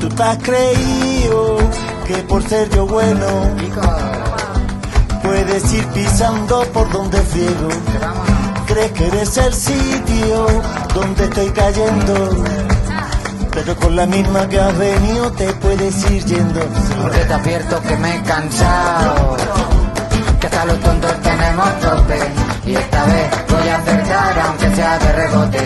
Tú 0.00 0.08
te 0.08 0.22
has 0.22 0.38
creído 0.38 1.58
que 2.06 2.14
por 2.28 2.42
ser 2.42 2.70
yo 2.70 2.86
bueno 2.86 3.26
puedes 5.22 5.72
ir 5.72 5.86
pisando 5.88 6.62
por 6.72 6.90
donde 6.90 7.18
friego. 7.18 7.68
Crees 8.66 8.92
que 8.92 9.06
eres 9.06 9.36
el 9.38 9.54
sitio 9.54 10.46
donde 10.94 11.24
estoy 11.24 11.50
cayendo. 11.50 12.77
Pero 13.58 13.74
con 13.74 13.96
la 13.96 14.06
misma 14.06 14.48
que 14.48 14.60
has 14.60 14.78
venido 14.78 15.32
te 15.32 15.52
puedes 15.54 16.10
ir 16.12 16.24
yendo. 16.26 16.60
Porque 17.02 17.18
te 17.18 17.32
advierto 17.34 17.82
que 17.82 17.96
me 17.96 18.14
he 18.14 18.22
cansado. 18.22 19.36
Que 20.40 20.46
hasta 20.46 20.64
los 20.64 20.78
tontos 20.78 21.20
tenemos 21.22 21.80
tope. 21.80 22.18
Y 22.66 22.76
esta 22.76 23.04
vez 23.06 23.30
voy 23.50 23.68
a 23.68 23.76
acertar 23.78 24.38
aunque 24.38 24.76
sea 24.76 24.98
de 25.00 25.12
rebote. 25.12 25.58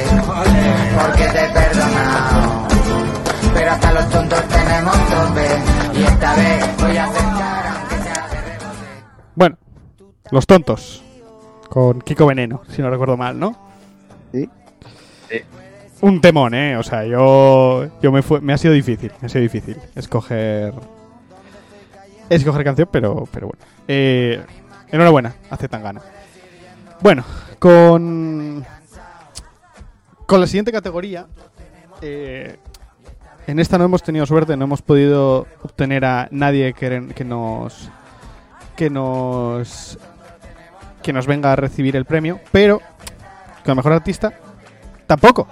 Porque 1.03 1.25
te 1.29 1.45
he 1.45 1.49
perdonado. 1.51 2.67
Pero 3.53 3.71
hasta 3.71 3.93
los 3.93 4.09
tontos 4.09 4.43
tenemos 4.49 4.97
tope. 5.11 5.49
Y 5.95 6.03
esta 6.03 6.35
vez 6.35 6.77
voy 6.79 6.97
a 6.97 7.05
acertar 7.05 7.67
aunque 7.67 7.97
sea 8.05 8.29
de 8.29 8.41
rebote. 8.41 9.05
Bueno, 9.35 9.59
Los 10.31 10.47
Tontos. 10.47 11.03
Con 11.69 12.01
Kiko 12.01 12.25
Veneno, 12.25 12.63
si 12.71 12.81
no 12.81 12.89
recuerdo 12.89 13.19
mal, 13.19 13.39
¿no? 13.39 13.55
Sí. 14.33 14.49
Un 16.03 16.21
temón, 16.21 16.53
¿eh? 16.53 16.77
O 16.77 16.83
sea, 16.83 17.05
yo, 17.05 17.89
yo 18.03 18.11
me, 18.11 18.23
fue, 18.23 18.41
me 18.41 18.53
ha 18.53 18.59
sido 18.59 18.75
difícil, 18.75 19.13
me 19.21 19.27
ha 19.27 19.29
sido 19.29 19.43
difícil 19.43 19.77
escoger 19.95 20.75
escoger 22.29 22.65
canción, 22.65 22.89
pero, 22.91 23.29
pero 23.31 23.47
bueno. 23.47 23.65
Eh, 23.87 24.43
enhorabuena, 24.91 25.33
hace 25.49 25.69
tan 25.69 25.83
gana. 25.83 26.03
Bueno, 27.01 27.25
con 27.61 28.65
con 30.27 30.41
la 30.41 30.47
siguiente 30.49 30.73
categoría, 30.73 31.29
eh, 32.01 32.57
en 33.47 33.61
esta 33.61 33.79
no 33.79 33.85
hemos 33.85 34.03
tenido 34.03 34.27
suerte, 34.27 34.57
no 34.57 34.65
hemos 34.65 34.83
podido 34.83 35.47
obtener 35.63 36.05
a 36.05 36.27
nadie 36.33 36.73
que, 36.73 37.13
que 37.15 37.25
nos 37.25 37.91
que 38.75 38.91
nos 38.91 39.99
que 41.01 41.13
nos 41.13 41.29
venga 41.29 41.53
a 41.53 41.57
recibir 41.57 41.95
el 41.95 42.07
premio, 42.07 42.41
pero 42.51 42.81
con 43.65 43.77
mejor 43.77 43.93
artista 43.93 44.33
tampoco, 45.07 45.47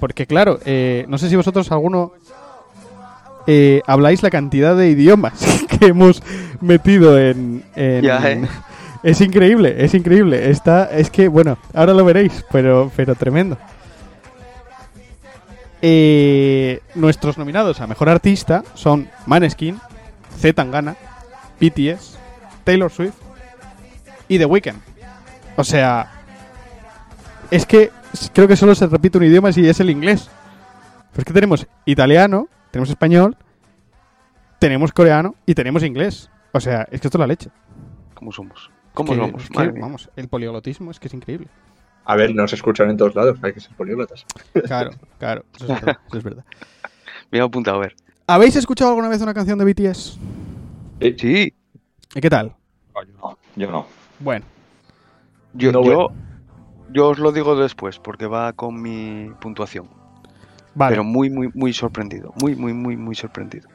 porque 0.00 0.26
claro, 0.26 0.58
eh, 0.64 1.04
no 1.08 1.18
sé 1.18 1.28
si 1.28 1.36
vosotros 1.36 1.70
alguno 1.72 2.12
eh, 3.46 3.80
habláis 3.86 4.22
la 4.22 4.30
cantidad 4.30 4.76
de 4.76 4.88
idiomas 4.90 5.34
que 5.80 5.86
hemos 5.86 6.22
metido 6.60 7.18
en... 7.18 7.64
en- 7.74 8.02
Ya, 8.02 8.20
¿eh? 8.30 8.46
Es 9.02 9.20
increíble, 9.20 9.76
es 9.84 9.94
increíble. 9.94 10.50
Está, 10.50 10.90
es 10.90 11.10
que, 11.10 11.28
bueno, 11.28 11.58
ahora 11.74 11.94
lo 11.94 12.04
veréis, 12.04 12.44
pero, 12.50 12.90
pero 12.96 13.14
tremendo. 13.14 13.56
Eh, 15.82 16.80
nuestros 16.94 17.38
nominados 17.38 17.80
a 17.80 17.86
Mejor 17.86 18.08
Artista 18.08 18.64
son 18.74 19.08
Maneskin, 19.26 19.78
Z 20.38 20.54
Tangana, 20.54 20.96
BTS, 21.60 22.18
Taylor 22.64 22.90
Swift 22.90 23.14
y 24.26 24.38
The 24.38 24.46
Weeknd. 24.46 24.80
O 25.56 25.62
sea, 25.62 26.10
es 27.50 27.64
que 27.66 27.90
creo 28.32 28.48
que 28.48 28.56
solo 28.56 28.74
se 28.74 28.86
repite 28.86 29.18
un 29.18 29.24
idioma 29.24 29.50
y 29.54 29.66
es 29.68 29.80
el 29.80 29.90
inglés. 29.90 30.28
Pero 31.12 31.20
es 31.22 31.24
que 31.24 31.32
tenemos 31.32 31.66
italiano, 31.84 32.48
tenemos 32.70 32.90
español, 32.90 33.36
tenemos 34.58 34.92
coreano 34.92 35.34
y 35.46 35.54
tenemos 35.54 35.82
inglés. 35.82 36.30
O 36.52 36.60
sea, 36.60 36.82
es 36.90 37.00
que 37.00 37.08
esto 37.08 37.18
es 37.18 37.20
la 37.20 37.26
leche. 37.26 37.50
¿Cómo 38.14 38.32
somos? 38.32 38.70
¿Cómo 38.94 39.12
Que- 39.12 39.18
somos? 39.18 39.42
es 39.44 39.50
que, 39.50 39.80
vamos, 39.80 40.10
el 40.16 40.28
poliglotismo 40.28 40.90
es 40.90 40.98
que 41.00 41.08
es 41.08 41.14
increíble. 41.14 41.48
A 42.04 42.14
ver, 42.16 42.34
nos 42.34 42.52
escuchan 42.52 42.88
en 42.90 42.96
todos 42.96 43.14
lados, 43.14 43.38
hay 43.42 43.52
que 43.52 43.60
ser 43.60 43.74
políglotas. 43.76 44.24
Claro, 44.64 44.90
claro, 45.18 45.44
eso 45.56 45.64
es 45.64 45.80
verdad. 45.80 45.98
eso 46.08 46.18
es 46.18 46.24
verdad. 46.24 46.44
Me 47.30 47.38
he 47.38 47.42
apuntado 47.42 47.78
a 47.78 47.80
ver. 47.80 47.96
¿Habéis 48.28 48.56
escuchado 48.56 48.90
alguna 48.90 49.08
vez 49.08 49.20
una 49.20 49.34
canción 49.34 49.58
de 49.58 49.64
BTS? 49.64 50.18
Sí, 51.18 51.54
¿Y 52.14 52.20
qué 52.20 52.30
tal? 52.30 52.54
No, 53.20 53.36
yo 53.56 53.70
no. 53.70 53.86
Bueno, 54.20 54.44
yo, 55.52 55.72
No, 55.72 55.82
yo, 55.84 55.94
bueno. 56.08 56.25
Yo 56.92 57.08
os 57.08 57.18
lo 57.18 57.32
digo 57.32 57.56
después 57.56 57.98
porque 57.98 58.26
va 58.26 58.52
con 58.52 58.80
mi 58.80 59.30
puntuación. 59.40 59.88
vale. 60.74 60.92
Pero 60.92 61.04
muy, 61.04 61.30
muy, 61.30 61.50
muy 61.54 61.72
sorprendido. 61.72 62.32
Muy, 62.40 62.54
muy, 62.54 62.72
muy, 62.72 62.96
muy 62.96 63.14
sorprendido. 63.14 63.68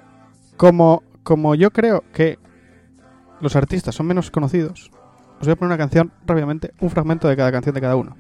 Como, 0.58 1.04
como 1.24 1.56
yo 1.56 1.72
creo 1.72 2.04
que 2.14 2.38
los 3.40 3.56
artistas 3.56 3.96
son 3.96 4.08
menos 4.08 4.30
conocidos, 4.32 4.92
os 5.40 5.48
voy 5.48 5.54
a 5.54 5.56
poner 5.56 5.70
una 5.70 5.78
canción 5.78 6.12
rápidamente, 6.26 6.72
un 6.80 6.90
fragmento 6.92 7.28
de 7.28 7.36
cada 7.36 7.52
canción 7.52 7.74
de 7.74 7.82
cada 7.82 7.96
uno. 7.96 8.16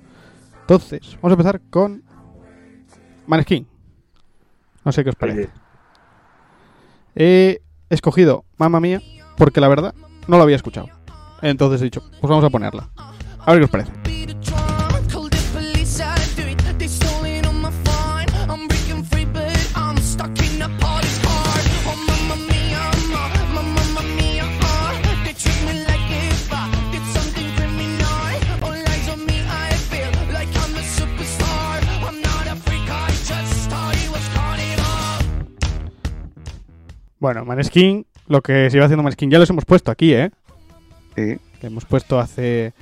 Entonces, 0.61 1.17
vamos 1.21 1.31
a 1.31 1.33
empezar 1.33 1.61
con 1.69 2.03
Maneskin. 3.27 3.67
No 4.83 4.91
sé 4.91 5.03
qué 5.03 5.09
os 5.09 5.15
parece. 5.15 5.49
He 7.15 7.61
escogido 7.89 8.45
Mamma 8.57 8.79
Mía 8.79 9.01
porque 9.37 9.61
la 9.61 9.67
verdad 9.67 9.93
no 10.27 10.37
lo 10.37 10.43
había 10.43 10.55
escuchado. 10.55 10.89
Entonces 11.41 11.81
he 11.81 11.85
dicho, 11.85 12.01
pues 12.19 12.29
vamos 12.29 12.43
a 12.43 12.49
ponerla. 12.49 12.89
A 13.39 13.51
ver 13.51 13.59
qué 13.59 13.65
os 13.65 13.71
parece. 13.71 14.00
Bueno, 37.21 37.45
Maneskin, 37.45 38.07
lo 38.27 38.41
que 38.41 38.67
se 38.71 38.77
iba 38.77 38.85
haciendo 38.87 39.03
Maneskin, 39.03 39.29
ya 39.29 39.37
los 39.37 39.47
hemos 39.51 39.63
puesto 39.63 39.91
aquí, 39.91 40.11
¿eh? 40.11 40.31
Sí. 41.15 41.37
que 41.59 41.67
hemos 41.67 41.85
puesto 41.85 42.19
hace 42.19 42.73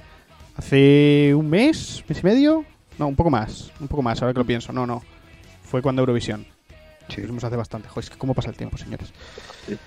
hace 0.56 1.34
un 1.36 1.50
mes, 1.50 2.06
mes 2.08 2.20
y 2.22 2.24
medio, 2.24 2.64
no, 2.98 3.08
un 3.10 3.18
poco 3.18 3.30
más, 3.30 3.70
un 3.82 3.90
poco 3.90 4.02
más, 4.02 4.22
ahora 4.22 4.34
que 4.34 4.40
lo 4.40 4.46
pienso, 4.46 4.72
no, 4.72 4.88
no, 4.88 5.04
fue 5.64 5.82
cuando 5.82 6.02
Eurovisión, 6.04 6.46
Sí. 7.10 7.22
lo 7.22 7.36
hace 7.36 7.58
bastante, 7.58 7.90
Joder, 7.90 8.06
es 8.06 8.10
que 8.12 8.18
cómo 8.18 8.34
pasa 8.34 8.50
el 8.50 8.56
tiempo, 8.56 8.78
señores. 8.78 9.12
Sí. 9.68 9.78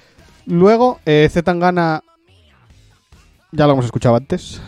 Luego, 0.45 1.01
eh, 1.07 1.27
Z 1.31 1.43
Tangana, 1.45 2.03
ya 3.53 3.67
lo 3.67 3.73
hemos 3.73 3.87
escuchado 3.87 4.17
antes, 4.17 4.61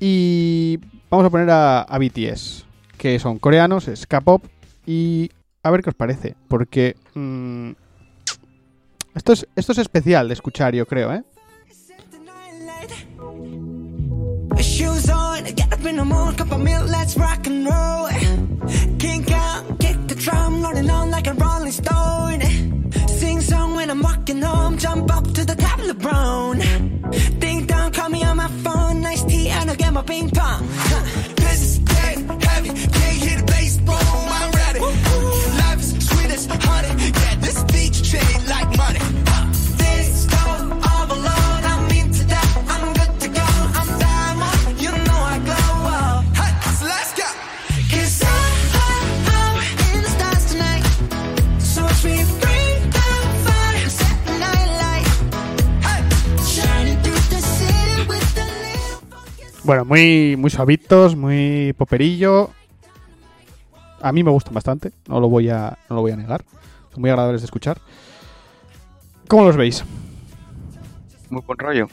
y 0.00 0.80
vamos 1.08 1.26
a 1.26 1.30
poner 1.30 1.48
a, 1.50 1.82
a 1.82 1.98
BTS, 1.98 2.64
que 2.98 3.20
son 3.20 3.38
coreanos, 3.38 3.86
es 3.86 4.04
K-pop, 4.08 4.44
y 4.84 5.30
a 5.62 5.70
ver 5.70 5.82
qué 5.84 5.90
os 5.90 5.94
parece, 5.94 6.34
porque 6.48 6.96
mm, 7.14 7.70
esto 9.14 9.32
es 9.32 9.46
esto 9.56 9.72
es 9.72 9.78
especial 9.78 10.28
de 10.28 10.34
escuchar, 10.34 10.74
yo 10.74 10.86
creo, 10.86 11.12
¿eh? 11.12 11.22
Bueno, 59.64 59.84
muy, 59.84 60.36
muy 60.36 60.50
suavitos, 60.50 61.16
muy 61.16 61.72
poperillo. 61.78 62.50
A 64.00 64.12
mí 64.12 64.22
me 64.22 64.30
gustan 64.30 64.52
bastante, 64.52 64.92
no 65.08 65.20
lo 65.20 65.30
voy 65.30 65.48
a, 65.48 65.78
no 65.88 65.96
lo 65.96 66.02
voy 66.02 66.10
a 66.10 66.16
negar. 66.16 66.44
Muy 66.96 67.10
agradables 67.10 67.40
de 67.42 67.46
escuchar. 67.46 67.78
¿Cómo 69.28 69.44
los 69.44 69.56
veis? 69.56 69.84
Muy 71.30 71.42
buen 71.46 71.58
rollo. 71.58 71.88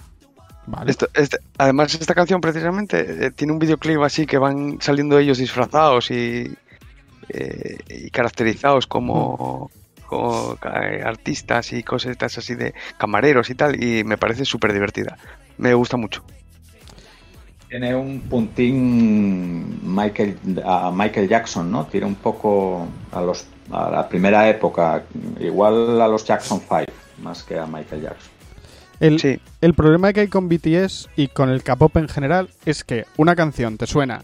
Vale. 0.68 0.92
Esto- 0.92 1.08
este- 1.16 1.40
además, 1.58 1.96
esta 1.96 2.14
canción 2.14 2.42
precisamente 2.42 3.26
eh, 3.28 3.32
tiene 3.32 3.54
un 3.54 3.60
videoclip 3.60 4.02
así 4.02 4.26
que 4.26 4.38
van 4.38 4.78
saliendo 4.82 5.18
ellos 5.18 5.38
disfrazados 5.38 6.12
y, 6.12 6.54
eh, 7.30 7.78
y 7.90 8.10
caracterizados 8.12 8.86
como, 8.86 9.72
como, 10.06 10.58
eh, 10.64 11.02
artistas 11.04 11.74
y 11.74 11.82
cositas 11.82 12.38
así 12.38 12.56
de 12.56 12.74
camareros 12.98 13.50
y 13.50 13.56
tal. 13.56 13.82
Y 13.84 14.04
me 14.04 14.18
parece 14.18 14.46
súper 14.46 14.74
divertida. 14.74 15.18
Me 15.58 15.74
gusta 15.74 15.98
mucho. 15.98 16.24
Tiene 17.70 17.96
un 17.96 18.22
puntín 18.22 19.80
Michael, 19.84 20.38
a 20.66 20.92
Michael 20.92 21.28
Jackson, 21.30 21.72
¿no? 21.72 21.86
Tiene 21.86 22.08
un 22.08 22.16
poco 22.16 22.88
a, 23.12 23.22
los, 23.22 23.46
a 23.72 23.90
la 23.90 24.08
primera 24.10 24.48
época, 24.50 25.04
igual 25.40 26.00
a 26.02 26.08
los 26.08 26.26
Jackson 26.26 26.60
5, 26.60 26.86
más 27.22 27.44
que 27.44 27.58
a 27.60 27.66
Michael 27.66 28.02
Jackson. 28.04 28.32
El, 29.00 29.20
Sí, 29.20 29.40
el 29.62 29.74
problema 29.74 30.12
que 30.12 30.22
hay 30.22 30.28
con 30.28 30.50
BTS 30.50 31.10
y 31.16 31.28
con 31.30 31.50
el 31.50 31.64
K-pop 31.64 31.96
en 31.98 32.10
general 32.10 32.50
es 32.66 32.84
que 32.84 33.06
una 33.18 33.36
canción 33.36 33.78
te 33.78 33.88
suena 33.88 34.24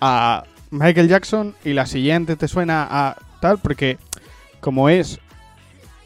a 0.00 0.44
Michael 0.70 1.08
Jackson 1.08 1.54
y 1.64 1.72
la 1.74 1.86
siguiente 1.86 2.36
te 2.36 2.48
suena 2.48 2.86
a 2.90 3.16
tal, 3.40 3.58
porque 3.58 3.98
como 4.60 4.88
es 4.88 5.20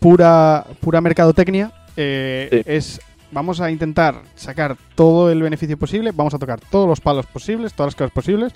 pura, 0.00 0.66
pura 0.80 1.00
mercadotecnia, 1.00 1.72
eh, 1.96 2.48
Sí. 2.50 2.62
es 2.66 3.00
vamos 3.30 3.60
a 3.62 3.70
intentar 3.70 4.16
sacar 4.34 4.76
todo 4.94 5.30
el 5.30 5.42
beneficio 5.42 5.78
posible, 5.78 6.12
vamos 6.12 6.34
a 6.34 6.38
tocar 6.38 6.60
todos 6.60 6.86
los 6.86 7.00
palos 7.00 7.24
posibles, 7.26 7.72
todas 7.72 7.88
las 7.92 7.94
cosas 7.96 8.12
posibles, 8.12 8.52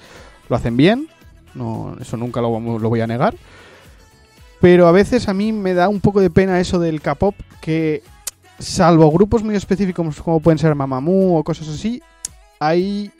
lo 0.50 0.56
hacen 0.56 0.76
bien, 0.76 1.08
no, 1.54 1.96
eso 1.98 2.18
nunca 2.18 2.42
lo, 2.42 2.52
vamos- 2.52 2.82
lo 2.82 2.90
voy 2.90 3.00
a 3.00 3.06
negar, 3.06 3.34
pero 4.60 4.86
a 4.88 4.92
veces 4.92 5.28
a 5.28 5.34
mí 5.34 5.52
me 5.52 5.74
da 5.74 5.88
un 5.88 6.00
poco 6.00 6.20
de 6.20 6.30
pena 6.30 6.60
eso 6.60 6.78
del 6.78 7.00
K-pop 7.00 7.34
que 7.60 8.02
salvo 8.58 9.10
grupos 9.10 9.42
muy 9.42 9.54
específicos 9.54 10.20
como 10.22 10.40
pueden 10.40 10.58
ser 10.58 10.74
Mamamoo 10.74 11.38
o 11.38 11.44
cosas 11.44 11.68
así, 11.68 12.02
hay 12.58 13.10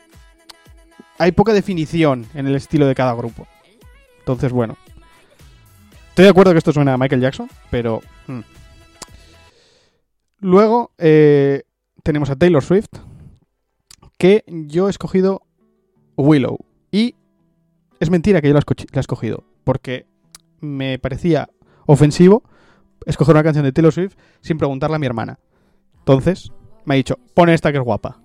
hay 1.19 1.31
poca 1.31 1.53
definición 1.53 2.25
en 2.33 2.47
el 2.47 2.55
estilo 2.55 2.87
de 2.87 2.95
cada 2.95 3.13
grupo. 3.13 3.47
Entonces, 4.19 4.51
bueno. 4.51 4.77
Estoy 6.09 6.25
de 6.25 6.29
acuerdo 6.29 6.51
que 6.51 6.57
esto 6.57 6.71
suena 6.71 6.93
a 6.93 6.97
Michael 6.97 7.21
Jackson, 7.21 7.49
pero... 7.69 8.01
hmm. 8.27 8.39
Luego 10.39 10.91
eh, 10.99 11.63
tenemos 12.03 12.29
a 12.29 12.35
Taylor 12.35 12.63
Swift, 12.63 12.89
que 14.19 14.43
yo 14.47 14.87
he 14.87 14.91
escogido 14.91 15.41
Willow. 16.15 16.59
Y 16.91 17.15
es 17.99 18.11
mentira 18.11 18.41
que 18.41 18.47
yo 18.47 18.53
la, 18.53 18.59
he 18.59 18.99
escogido, 18.99 19.43
porque 19.63 20.05
me 20.59 20.99
parecía 20.99 21.49
ofensivo 21.85 22.43
escoger 23.05 23.35
una 23.35 23.43
canción 23.43 23.65
de 23.65 23.71
Taylor 23.71 23.93
Swift 23.93 24.15
sin 24.41 24.57
preguntarle 24.57 24.95
a 24.95 24.99
mi 24.99 25.05
hermana. 25.05 25.39
Entonces, 25.99 26.51
me 26.85 26.95
ha 26.95 26.97
dicho, 26.97 27.17
pone 27.33 27.53
esta 27.53 27.71
que 27.71 27.77
es 27.77 27.83
guapa. 27.83 28.19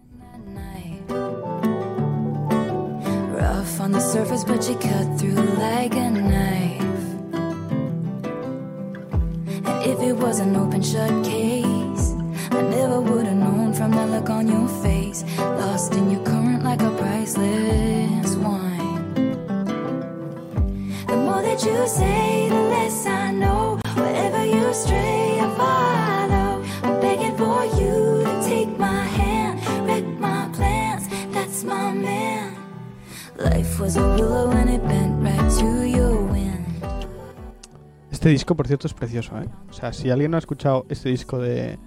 Este 38.11 38.31
disco, 38.31 38.55
por 38.55 38.67
cierto, 38.67 38.87
es 38.87 38.95
precioso, 38.95 39.39
¿eh? 39.39 39.49
O 39.69 39.73
sea, 39.75 39.93
si 39.93 40.09
alguien 40.09 40.31
no 40.31 40.37
ha 40.37 40.41
escuchado 40.41 40.87
este 40.89 41.11
disco 41.11 41.39
de, 41.39 41.79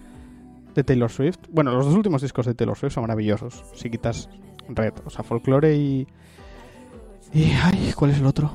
de 0.76 0.84
Taylor 0.84 1.10
Swift, 1.10 1.40
bueno, 1.50 1.72
los 1.72 1.86
dos 1.86 1.96
últimos 1.96 2.22
discos 2.22 2.46
de 2.46 2.54
Taylor 2.54 2.78
Swift 2.78 2.94
son 2.94 3.02
maravillosos. 3.02 3.64
Si 3.74 3.90
quitas 3.90 4.30
Red, 4.68 4.94
o 5.06 5.10
sea, 5.10 5.24
Folklore 5.24 5.76
y. 5.76 6.08
Y. 7.34 7.52
Ay, 7.64 7.94
¿cuál 7.96 8.12
es 8.12 8.20
el 8.20 8.26
otro? 8.26 8.52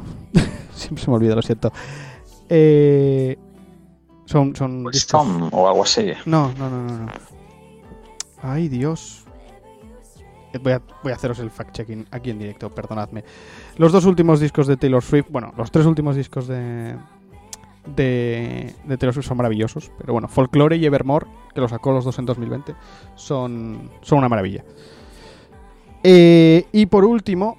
Siempre 0.80 1.04
se 1.04 1.10
me 1.10 1.16
olvida, 1.16 1.34
lo 1.34 1.42
siento. 1.42 1.72
Eh, 2.48 3.36
son. 4.24 4.54
son 4.56 4.86
Wisdom 4.86 5.50
o 5.52 5.68
algo 5.68 5.82
así. 5.82 6.12
No, 6.26 6.52
no, 6.58 6.70
no, 6.70 6.82
no, 6.82 6.98
no. 6.98 7.06
Ay, 8.42 8.68
Dios. 8.68 9.24
Voy 10.62 10.72
a, 10.72 10.82
voy 11.04 11.12
a 11.12 11.14
haceros 11.14 11.38
el 11.38 11.50
fact-checking 11.50 12.06
aquí 12.10 12.30
en 12.30 12.40
directo, 12.40 12.70
perdonadme. 12.70 13.22
Los 13.76 13.92
dos 13.92 14.04
últimos 14.04 14.40
discos 14.40 14.66
de 14.66 14.76
Taylor 14.76 15.02
Swift, 15.02 15.26
bueno, 15.30 15.52
los 15.56 15.70
tres 15.70 15.86
últimos 15.86 16.16
discos 16.16 16.48
de, 16.48 16.96
de, 17.86 18.74
de 18.84 18.96
Taylor 18.98 19.14
Swift 19.14 19.26
son 19.28 19.36
maravillosos, 19.36 19.92
pero 19.96 20.12
bueno, 20.12 20.26
Folklore 20.26 20.76
y 20.76 20.84
Evermore, 20.84 21.26
que 21.54 21.60
los 21.60 21.70
sacó 21.70 21.92
los 21.92 22.04
dos 22.04 22.18
en 22.18 22.26
2020, 22.26 22.74
son, 23.14 23.90
son 24.02 24.18
una 24.18 24.28
maravilla. 24.28 24.64
Eh, 26.02 26.66
y 26.72 26.86
por 26.86 27.04
último, 27.04 27.56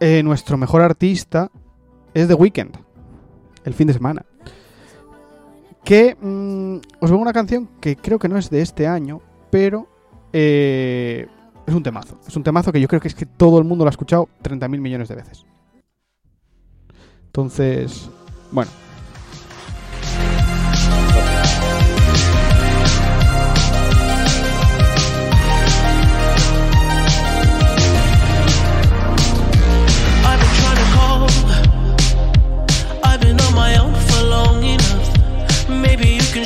eh, 0.00 0.22
nuestro 0.22 0.56
mejor 0.56 0.82
artista 0.82 1.50
es 2.22 2.28
The 2.28 2.34
Weeknd, 2.34 2.76
el 3.64 3.74
fin 3.74 3.86
de 3.86 3.92
semana 3.92 4.24
que 5.88 6.18
mm, 6.20 6.80
os 7.00 7.10
vengo 7.10 7.22
una 7.22 7.32
canción 7.32 7.66
que 7.80 7.96
creo 7.96 8.18
que 8.18 8.28
no 8.28 8.36
es 8.36 8.50
de 8.50 8.60
este 8.60 8.86
año, 8.86 9.22
pero 9.50 9.88
eh, 10.34 11.26
es 11.66 11.74
un 11.74 11.82
temazo. 11.82 12.20
Es 12.28 12.36
un 12.36 12.42
temazo 12.42 12.72
que 12.72 12.80
yo 12.80 12.88
creo 12.88 13.00
que 13.00 13.08
es 13.08 13.14
que 13.14 13.24
todo 13.24 13.58
el 13.58 13.64
mundo 13.64 13.86
lo 13.86 13.88
ha 13.88 13.92
escuchado 13.92 14.28
30.000 14.42 14.80
millones 14.80 15.08
de 15.08 15.14
veces. 15.14 15.46
Entonces, 17.24 18.10
bueno. 18.52 18.70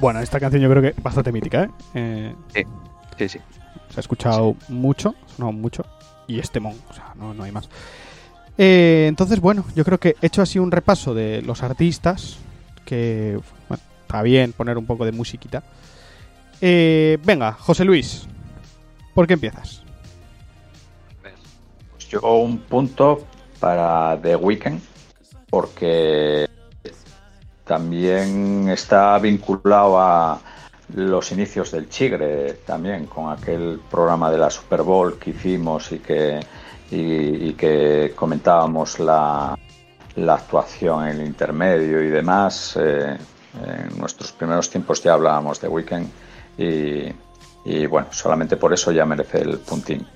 Bueno, 0.00 0.20
esta 0.20 0.38
canción 0.38 0.62
yo 0.62 0.70
creo 0.70 0.82
que 0.82 0.88
es 0.88 1.02
bastante 1.02 1.32
mítica, 1.32 1.64
¿eh? 1.64 2.34
Eh, 2.54 2.64
Sí, 3.18 3.28
sí. 3.28 3.38
se 3.90 3.98
ha 3.98 4.00
escuchado 4.00 4.54
mucho, 4.68 5.14
no 5.38 5.50
mucho, 5.50 5.84
y 6.28 6.38
este 6.38 6.60
mon, 6.60 6.74
o 6.88 6.92
sea, 6.92 7.12
no, 7.16 7.34
no 7.34 7.42
hay 7.42 7.50
más. 7.50 7.68
Eh, 8.56 9.06
entonces, 9.08 9.40
bueno, 9.40 9.64
yo 9.74 9.84
creo 9.84 9.98
que 9.98 10.14
he 10.20 10.26
hecho 10.26 10.40
así 10.42 10.58
un 10.60 10.70
repaso 10.70 11.14
de 11.14 11.42
los 11.42 11.62
artistas, 11.64 12.38
que 12.84 13.40
bueno, 13.68 13.82
está 14.02 14.22
bien 14.22 14.52
poner 14.52 14.78
un 14.78 14.86
poco 14.86 15.04
de 15.04 15.12
musiquita. 15.12 15.64
Eh, 16.60 17.18
venga, 17.24 17.52
José 17.52 17.84
Luis, 17.84 18.26
¿por 19.14 19.26
qué 19.26 19.34
empiezas? 19.34 19.82
Pues 21.90 22.08
yo 22.08 22.20
un 22.20 22.58
punto 22.58 23.24
para 23.58 24.16
The 24.22 24.36
Weeknd, 24.36 24.80
porque 25.50 26.48
también 27.68 28.68
está 28.70 29.18
vinculado 29.18 30.00
a 30.00 30.40
los 30.94 31.30
inicios 31.32 31.70
del 31.70 31.90
Chigre, 31.90 32.54
también 32.66 33.06
con 33.06 33.30
aquel 33.30 33.80
programa 33.90 34.30
de 34.30 34.38
la 34.38 34.48
Super 34.48 34.82
Bowl 34.82 35.18
que 35.18 35.30
hicimos 35.30 35.92
y 35.92 35.98
que, 35.98 36.40
y, 36.90 37.52
que 37.52 38.14
comentábamos 38.16 38.98
la, 38.98 39.56
la 40.16 40.34
actuación 40.34 41.08
en 41.08 41.20
el 41.20 41.26
intermedio 41.26 42.02
y 42.02 42.08
demás. 42.08 42.78
Eh, 42.80 43.18
en 43.66 43.98
nuestros 43.98 44.32
primeros 44.32 44.70
tiempos 44.70 45.02
ya 45.02 45.12
hablábamos 45.12 45.60
de 45.60 45.68
Weekend 45.68 46.08
y, 46.56 47.12
y 47.66 47.86
bueno, 47.86 48.08
solamente 48.10 48.56
por 48.56 48.72
eso 48.72 48.92
ya 48.92 49.04
merece 49.04 49.42
el 49.42 49.58
puntín. 49.58 50.06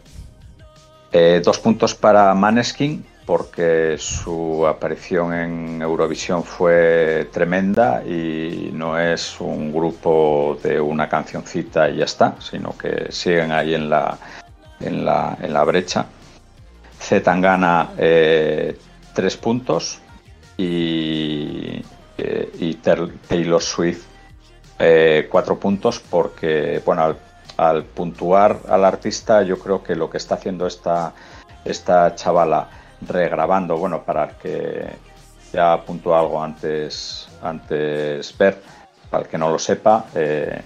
Eh, 1.13 1.43
dos 1.45 1.59
puntos 1.59 1.95
para 1.95 2.33
Maneskin, 2.35 3.05
porque 3.33 3.97
su 3.97 4.67
aparición 4.67 5.33
en 5.33 5.81
Eurovisión 5.81 6.45
fue 6.45 7.31
tremenda 7.33 8.03
y 8.05 8.69
no 8.75 8.99
es 8.99 9.41
un 9.41 9.73
grupo 9.73 10.59
de 10.63 10.79
una 10.79 11.09
cancioncita 11.09 11.89
y 11.89 11.97
ya 11.97 12.05
está, 12.05 12.37
sino 12.41 12.77
que 12.77 13.11
siguen 13.11 13.51
ahí 13.51 13.73
en 13.73 13.89
la, 13.89 14.19
en 14.81 15.07
la, 15.07 15.39
en 15.41 15.51
la 15.51 15.65
brecha. 15.65 16.05
Z 17.01 17.23
Tangana, 17.23 17.93
eh, 17.97 18.77
tres 19.15 19.39
puntos 19.39 19.99
y, 20.59 21.83
eh, 22.19 22.77
Taylor 22.83 23.63
Swift, 23.63 24.05
eh, 24.79 25.27
cuatro 25.31 25.59
puntos, 25.59 26.01
porque 26.01 26.83
bueno, 26.85 27.03
al, 27.05 27.17
al 27.57 27.85
puntuar 27.85 28.59
al 28.69 28.85
artista, 28.85 29.41
yo 29.41 29.59
creo 29.59 29.83
que 29.83 29.97
lo 29.97 30.11
que 30.11 30.19
está 30.19 30.35
haciendo 30.35 30.67
esta, 30.67 31.15
esta 31.65 32.15
chavala 32.15 32.82
regrabando, 33.07 33.77
bueno, 33.77 34.03
para 34.03 34.25
el 34.25 34.31
que 34.37 34.87
ya 35.53 35.83
puntuó 35.85 36.15
algo 36.17 36.43
antes, 36.43 37.29
antes 37.43 38.37
ver, 38.39 38.63
para 39.11 39.25
el 39.25 39.29
que 39.29 39.39
no 39.39 39.51
lo 39.51 39.59
sepa, 39.59 40.07
eh, 40.15 40.61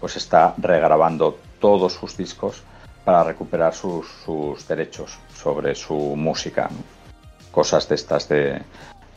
pues 0.00 0.16
está 0.16 0.54
regrabando 0.58 1.38
todos 1.60 1.92
sus 1.92 2.16
discos 2.16 2.62
para 3.04 3.22
recuperar 3.24 3.74
sus, 3.74 4.06
sus 4.24 4.66
derechos 4.66 5.18
sobre 5.34 5.74
su 5.74 5.94
música, 6.16 6.68
cosas 7.50 7.88
de 7.88 7.94
estas 7.94 8.28
de, 8.28 8.60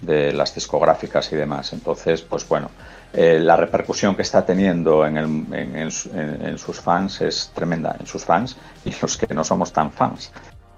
de 0.01 0.31
las 0.33 0.53
discográficas 0.53 1.31
y 1.31 1.35
demás. 1.35 1.73
Entonces, 1.73 2.21
pues 2.21 2.47
bueno, 2.47 2.69
eh, 3.13 3.39
la 3.39 3.55
repercusión 3.55 4.15
que 4.15 4.21
está 4.23 4.45
teniendo 4.45 5.05
en, 5.05 5.17
el- 5.17 5.53
en- 5.53 5.75
en- 5.75 6.45
en 6.45 6.57
sus 6.57 6.79
fans 6.81 7.21
es 7.21 7.51
tremenda, 7.55 7.95
en 7.99 8.05
sus 8.05 8.25
fans 8.25 8.57
y 8.83 8.93
los 9.01 9.17
que 9.17 9.33
no 9.33 9.43
somos 9.43 9.71
tan 9.71 9.91
fans. 9.91 10.31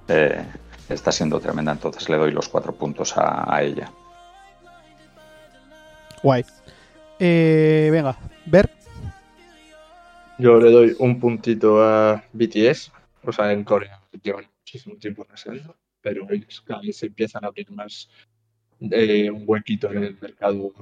Eh, 0.07 0.41
está 0.93 1.11
siendo 1.11 1.39
tremenda, 1.39 1.71
entonces 1.71 2.07
le 2.09 2.17
doy 2.17 2.31
los 2.31 2.49
cuatro 2.49 2.73
puntos 2.73 3.17
a, 3.17 3.53
a 3.53 3.63
ella. 3.63 3.91
Guay. 6.23 6.45
Eh, 7.19 7.89
venga, 7.91 8.17
ver. 8.45 8.69
Yo 10.37 10.59
le 10.59 10.71
doy 10.71 10.95
un 10.99 11.19
puntito 11.19 11.83
a 11.83 12.23
BTS. 12.33 12.91
O 13.23 13.31
sea, 13.31 13.51
en 13.51 13.63
Corea 13.63 14.01
llevan 14.21 14.45
muchísimo 14.59 14.95
tiempo 14.97 15.25
en 15.27 15.33
escena, 15.33 15.75
pero 16.01 16.27
ellos 16.29 16.61
cada 16.65 16.81
vez 16.81 16.97
se 16.97 17.07
empiezan 17.07 17.43
a 17.43 17.47
abrir 17.47 17.71
más 17.71 18.09
eh, 18.79 19.29
un 19.29 19.43
huequito 19.45 19.91
en 19.91 20.03
el 20.03 20.17
mercado 20.19 20.73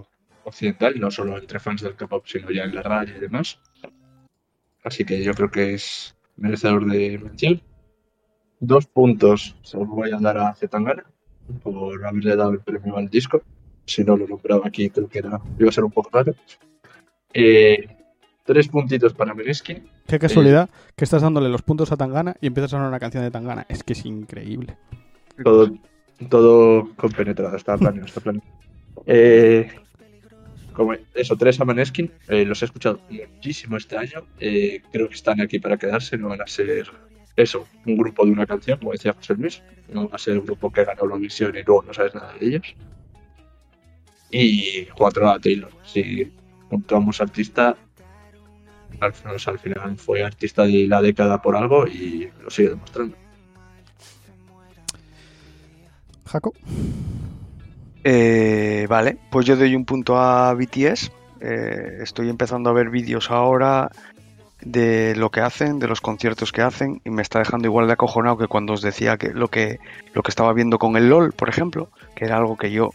occidental, 0.44 1.00
no 1.00 1.10
solo 1.10 1.38
entre 1.38 1.60
fans 1.60 1.82
del 1.82 1.96
K-pop, 1.96 2.26
sino 2.28 2.52
ya 2.52 2.64
en 2.64 2.76
la 2.76 2.84
radio 2.84 3.16
y 3.16 3.20
demás. 3.20 3.60
Así 4.84 5.06
que 5.06 5.24
yo 5.24 5.34
creo 5.34 5.50
que 5.50 5.74
es 5.74 6.16
merecedor 6.36 6.86
de 6.86 7.18
mención. 7.18 7.62
Dos 8.66 8.88
puntos 8.88 9.56
se 9.62 9.78
los 9.78 9.88
voy 9.88 10.12
a 10.12 10.18
dar 10.18 10.40
a 10.40 10.56
Zetangana 10.56 11.06
por 11.62 12.04
haberle 12.04 12.36
dado 12.36 12.52
el 12.52 12.60
premio 12.60 12.98
al 12.98 13.10
disco. 13.10 13.44
Si 13.86 14.04
no 14.04 14.18
lo 14.18 14.28
nombraba 14.28 14.66
aquí, 14.66 14.90
creo 14.90 15.08
que 15.08 15.20
era, 15.20 15.40
iba 15.60 15.70
a 15.70 15.72
ser 15.72 15.84
un 15.84 15.92
poco 15.92 16.10
raro. 16.12 16.34
Eh, 17.32 17.88
tres 18.44 18.68
puntitos 18.68 19.14
para 19.14 19.36
Meneskin. 19.36 19.88
Qué 20.08 20.18
casualidad 20.18 20.68
que 20.96 21.04
estás 21.04 21.22
dándole 21.22 21.50
los 21.50 21.62
puntos 21.62 21.92
a 21.92 21.98
Tangana 21.98 22.36
y 22.42 22.48
empiezas 22.48 22.72
a 22.72 22.78
sonar 22.78 22.88
una 22.88 23.00
canción 23.00 23.24
de 23.24 23.30
Tangana. 23.30 23.68
Es 23.70 23.84
que 23.84 23.94
es 23.94 24.04
increíble. 24.04 24.76
Todo, 25.44 25.72
todo 26.30 26.90
compenetrado, 26.96 27.56
está 27.56 27.78
planeado, 27.78 28.08
está 28.08 28.22
planeado. 28.22 28.48
Eh, 29.06 29.70
como 30.74 30.94
eso, 31.14 31.36
tres 31.38 31.62
a 31.62 31.66
Maneskin, 31.66 32.12
eh, 32.30 32.46
los 32.46 32.64
he 32.64 32.66
escuchado 32.66 33.00
muchísimo 33.10 33.78
este 33.78 33.96
año. 33.96 34.26
eh, 34.40 34.82
creo 34.92 35.08
que 35.08 35.14
están 35.14 35.40
aquí 35.40 35.60
para 35.60 35.78
quedarse, 35.78 36.18
no 36.18 36.30
van 36.30 36.42
a 36.42 36.48
ser 36.48 36.88
eso, 37.36 37.68
un 37.86 37.98
grupo 37.98 38.26
de 38.26 38.32
una 38.32 38.46
canción, 38.46 38.80
como 38.80 38.92
decía 38.94 39.14
José 39.14 39.36
Luis. 39.36 39.62
No 39.90 40.08
va 40.08 40.16
a 40.16 40.20
ser 40.20 40.38
un 40.40 40.46
grupo 40.46 40.72
que 40.72 40.86
gana 40.86 41.00
Eurovisión 41.02 41.56
y 41.56 41.64
luego 41.64 41.84
no 41.84 41.94
sabes 41.94 42.16
nada 42.16 42.34
de 42.34 42.48
ellos. 42.48 42.76
Y 44.32 44.86
cuatro 44.86 45.30
a 45.30 45.40
Taylor. 45.40 45.72
Si 45.84 46.32
juntamos 46.70 47.22
artista, 47.22 47.76
al 49.00 49.14
final, 49.14 49.36
o 49.36 49.40
sea, 49.40 49.54
al 49.54 49.60
final 49.60 49.98
fue 49.98 50.24
artista 50.24 50.64
de 50.64 50.88
la 50.88 51.02
década 51.02 51.42
por 51.42 51.56
algo 51.56 51.86
y 51.88 52.30
lo 52.42 52.50
sigue 52.50 52.70
demostrando. 52.70 53.18
Jaco. 56.26 56.54
Eh, 58.04 58.86
vale, 58.90 59.18
pues 59.30 59.46
yo 59.46 59.56
doy 59.56 59.76
un 59.76 59.86
punto 59.86 60.18
a 60.18 60.54
BTS. 60.54 61.12
Eh, 61.42 62.00
estoy 62.02 62.30
empezando 62.30 62.70
a 62.70 62.74
ver 62.74 62.90
vídeos 62.90 63.30
ahora 63.30 63.92
de 64.66 65.16
lo 65.16 65.30
que 65.30 65.40
hacen, 65.42 65.80
de 65.80 65.88
los 65.88 66.02
conciertos 66.02 66.52
que 66.52 66.62
hacen, 66.62 67.00
y 67.06 67.12
me 67.12 67.22
está 67.22 67.40
dejando 67.40 67.68
igual 67.68 67.88
de 67.88 67.94
acojonado 67.94 68.38
que 68.38 68.48
cuando 68.48 68.74
os 68.74 68.82
decía 68.82 69.18
que 69.18 69.30
lo 69.30 69.48
que 69.48 69.80
lo 70.14 70.24
que 70.24 70.30
estaba 70.30 70.52
viendo 70.54 70.80
con 70.80 70.98
el 70.98 71.08
LOL, 71.08 71.32
por 71.32 71.48
ejemplo, 71.48 71.90
que 72.16 72.26
era 72.26 72.38
algo 72.38 72.58
que 72.58 72.72
yo 72.72 72.90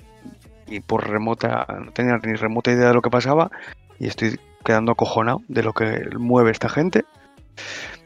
y 0.67 0.81
por 0.81 1.09
remota 1.09 1.67
no 1.85 1.93
tenía 1.93 2.19
ni 2.19 2.35
remota 2.35 2.71
idea 2.71 2.89
de 2.89 2.95
lo 2.95 3.03
que 3.03 3.11
pasaba 3.11 3.51
y 3.99 4.07
estoy 4.07 4.39
quedando 4.65 4.93
acojonado 4.93 5.43
de 5.49 5.63
lo 5.63 5.73
que 5.73 6.09
mueve 6.19 6.51
esta 6.51 6.69
gente. 6.69 7.05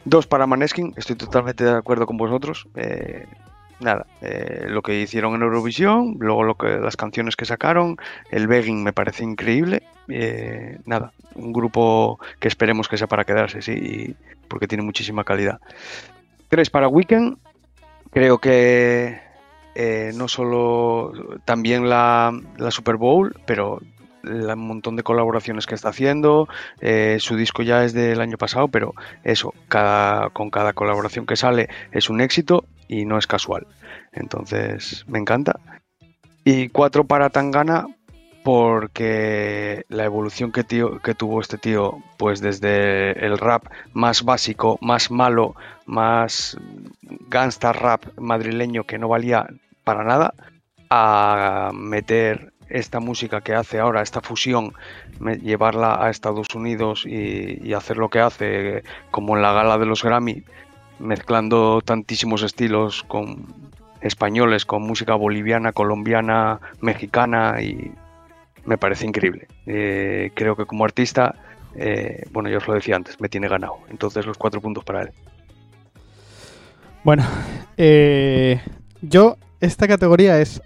Dos 0.05 0.27
para 0.27 0.47
Maneskin, 0.47 0.93
estoy 0.97 1.17
totalmente 1.17 1.65
de 1.65 1.73
acuerdo 1.73 2.07
con 2.07 2.17
vosotros. 2.17 2.69
Eh, 2.75 3.27
nada, 3.81 4.07
eh, 4.21 4.67
lo 4.69 4.83
que 4.83 5.01
hicieron 5.01 5.35
en 5.35 5.43
Eurovisión, 5.43 6.17
luego 6.19 6.43
lo 6.43 6.57
que 6.57 6.79
las 6.79 6.97
canciones 6.97 7.37
que 7.37 7.45
sacaron, 7.45 7.97
el 8.31 8.47
begging 8.47 8.83
me 8.83 8.93
parece 8.93 9.25
increíble. 9.25 9.83
Eh, 10.09 10.78
nada, 10.86 11.12
un 11.34 11.52
grupo 11.52 12.18
que 12.40 12.48
esperemos 12.48 12.88
que 12.88 12.96
sea 12.98 13.07
para 13.07 13.24
quedarse, 13.24 13.62
sí, 13.62 13.72
y- 13.72 14.16
porque 14.48 14.68
tiene 14.68 14.84
muchísima 14.84 15.24
calidad. 15.24 15.59
Tres 16.48 16.70
para 16.70 16.88
Weekend, 16.88 17.38
creo 18.11 18.38
que 18.38 19.18
eh, 19.74 20.12
no 20.14 20.28
solo 20.28 21.12
también 21.44 21.88
la, 21.88 22.32
la 22.59 22.70
Super 22.70 22.96
Bowl, 22.96 23.34
pero 23.46 23.80
el 24.22 24.57
montón 24.57 24.96
de 24.96 25.02
colaboraciones 25.02 25.66
que 25.66 25.74
está 25.74 25.88
haciendo. 25.90 26.48
eh, 26.80 27.16
su 27.20 27.36
disco 27.36 27.62
ya 27.62 27.84
es 27.84 27.92
del 27.92 28.20
año 28.20 28.38
pasado, 28.38 28.68
pero 28.68 28.94
eso, 29.22 29.52
cada, 29.68 30.30
con 30.30 30.50
cada 30.50 30.72
colaboración 30.72 31.26
que 31.26 31.36
sale 31.36 31.68
es 31.92 32.09
un 32.09 32.20
éxito 32.20 32.64
y 32.88 33.05
no 33.05 33.18
es 33.18 33.26
casual. 33.26 33.66
Entonces, 34.12 35.05
me 35.09 35.18
encanta. 35.18 35.59
Y 36.44 36.68
cuatro 36.68 37.05
para 37.05 37.30
Tangana, 37.30 37.86
porque 38.45 39.86
la 39.88 40.05
evolución 40.05 40.53
que, 40.53 40.62
tío- 40.64 41.01
que 41.01 41.14
tuvo 41.14 41.40
este 41.40 41.57
tío, 41.57 41.99
pues 42.18 42.40
desde 42.40 43.12
el 43.24 43.38
rap 43.38 43.64
más 43.95 44.22
básico, 44.22 44.78
más 44.82 45.11
malo, 45.11 45.57
más 45.86 46.57
gangsta 47.28 47.72
rap 47.72 48.05
madrileño 48.18 48.84
que 48.84 48.99
no 48.99 49.09
valía 49.09 49.47
para 49.82 50.05
nada, 50.05 50.34
a 50.90 51.70
meter 51.72 52.53
esta 52.68 53.01
música 53.01 53.40
que 53.40 53.55
hace 53.55 53.80
ahora, 53.80 54.03
esta 54.03 54.20
fusión, 54.20 54.74
llevarla 55.42 56.05
a 56.05 56.11
Estados 56.11 56.55
Unidos 56.55 57.05
y, 57.07 57.61
y 57.66 57.72
hacer 57.72 57.97
lo 57.97 58.11
que 58.11 58.20
hace, 58.20 58.82
como 59.11 59.36
en 59.36 59.42
la 59.42 59.55
gala 59.55 59.78
de 59.78 59.86
los 59.86 60.03
Grammy, 60.05 60.45
mezclando 60.99 61.80
tantísimos 61.80 62.42
estilos 62.42 63.05
con 63.05 63.47
españoles, 64.03 64.66
con 64.66 64.82
música 64.82 65.14
boliviana, 65.14 65.72
colombiana, 65.72 66.61
mexicana 66.82 67.62
y 67.62 67.92
me 68.65 68.79
parece 68.79 69.07
increíble. 69.07 69.49
Eh, 69.67 70.31
creo 70.35 70.57
que 70.57 70.67
como 70.67 70.85
artista, 70.85 71.35
eh, 71.75 72.25
bueno, 72.33 72.49
yo 72.49 72.59
os 72.59 72.69
lo 72.69 72.75
decía 72.75 72.97
antes, 72.97 73.21
me 73.21 73.29
tiene 73.29 73.49
ganado. 73.49 73.79
Entonces 73.89 74.27
los 74.27 74.39
cuatro 74.39 74.61
puntos 74.61 74.85
para 74.85 75.03
él. 75.03 75.11
Bueno, 77.03 77.25
eh, 77.77 78.61
yo, 79.03 79.37
esta 79.61 79.87
categoría 79.87 80.41
es 80.41 80.62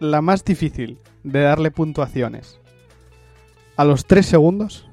la 0.00 0.22
más 0.22 0.44
difícil 0.44 0.98
de 1.24 1.40
darle 1.40 1.70
puntuaciones 1.70 2.58
a 3.76 3.84
los 3.84 4.06
3 4.06 4.24
segundos 4.24 4.88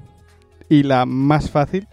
y 0.68 0.82
la 0.82 1.06
más 1.06 1.50
fácil 1.50 1.88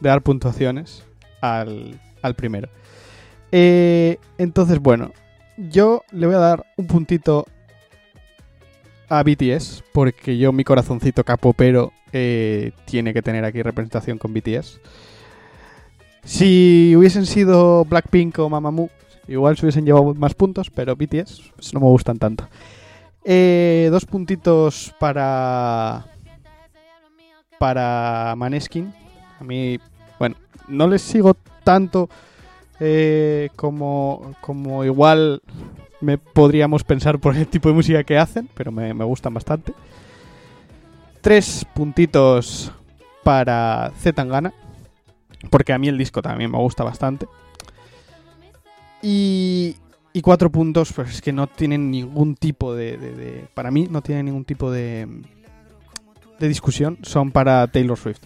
de 0.00 0.08
dar 0.08 0.22
puntuaciones 0.22 1.04
al, 1.40 2.00
al 2.22 2.34
primero. 2.34 2.68
Eh, 3.52 4.18
entonces, 4.38 4.80
bueno, 4.80 5.12
yo 5.56 6.02
le 6.10 6.26
voy 6.26 6.34
a 6.34 6.40
dar 6.40 6.66
un 6.76 6.86
puntito 6.86 7.46
a 9.18 9.22
BTS, 9.22 9.84
porque 9.92 10.38
yo 10.38 10.52
mi 10.52 10.64
corazoncito 10.64 11.24
capopero 11.24 11.92
eh, 12.12 12.72
tiene 12.84 13.12
que 13.12 13.22
tener 13.22 13.44
aquí 13.44 13.62
representación 13.62 14.18
con 14.18 14.32
BTS. 14.32 14.80
Si 16.24 16.94
hubiesen 16.96 17.26
sido 17.26 17.84
Blackpink 17.84 18.38
o 18.38 18.48
Mamamoo, 18.48 18.90
igual 19.28 19.56
se 19.56 19.66
hubiesen 19.66 19.84
llevado 19.84 20.14
más 20.14 20.34
puntos, 20.34 20.70
pero 20.70 20.96
BTS 20.96 21.52
pues, 21.54 21.74
no 21.74 21.80
me 21.80 21.86
gustan 21.86 22.18
tanto. 22.18 22.48
Eh, 23.24 23.88
dos 23.90 24.04
puntitos 24.04 24.94
para 24.98 26.06
para 27.58 28.34
Maneskin. 28.36 28.92
A 29.40 29.44
mí, 29.44 29.78
bueno, 30.18 30.36
no 30.68 30.86
les 30.86 31.02
sigo 31.02 31.34
tanto 31.62 32.08
eh, 32.80 33.48
como, 33.56 34.34
como 34.40 34.84
igual 34.84 35.40
me 36.04 36.18
podríamos 36.18 36.84
pensar 36.84 37.18
por 37.18 37.36
el 37.36 37.46
tipo 37.48 37.68
de 37.68 37.74
música 37.74 38.04
que 38.04 38.18
hacen, 38.18 38.48
pero 38.54 38.70
me, 38.70 38.92
gustan 39.04 39.34
bastante. 39.34 39.74
Tres 41.20 41.66
puntitos 41.74 42.70
para 43.22 43.90
Z 43.98 44.24
porque 45.50 45.72
a 45.72 45.78
mí 45.78 45.88
el 45.88 45.98
disco 45.98 46.22
también 46.22 46.50
me 46.50 46.58
gusta 46.58 46.84
bastante. 46.84 47.26
Y, 49.02 49.76
y 50.12 50.20
cuatro 50.22 50.50
puntos, 50.50 50.92
pues 50.92 51.10
es 51.10 51.20
que 51.22 51.32
no 51.32 51.46
tienen 51.46 51.90
ningún 51.90 52.34
tipo 52.36 52.74
de- 52.74 52.96
de- 52.96 53.48
Para 53.54 53.70
mí 53.70 53.86
no 53.90 54.02
tienen 54.02 54.26
ningún 54.26 54.44
tipo 54.44 54.70
de, 54.70 55.06
de 56.38 56.48
discusión, 56.48 56.98
son 57.02 57.30
para 57.30 57.66
Taylor 57.68 57.98
Swift. 57.98 58.22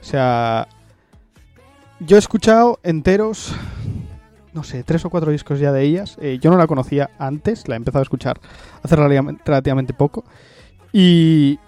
O 0.00 0.04
sea, 0.04 0.68
yo 2.00 2.16
he 2.16 2.18
escuchado 2.18 2.80
enteros, 2.82 3.54
no 4.52 4.62
sé, 4.62 4.84
tres 4.84 5.04
o 5.04 5.10
cuatro 5.10 5.30
discos 5.30 5.58
ya 5.60 5.72
de 5.72 5.82
ellas. 5.82 6.16
Eh, 6.20 6.38
yo 6.40 6.50
no 6.50 6.56
la 6.56 6.66
conocía 6.66 7.10
antes, 7.18 7.68
la 7.68 7.74
he 7.74 7.78
empezado 7.78 8.00
a 8.00 8.02
escuchar 8.04 8.40
hace 8.82 8.96
relativamente- 8.96 9.94
poco. 9.94 10.24
Y, 10.92 11.58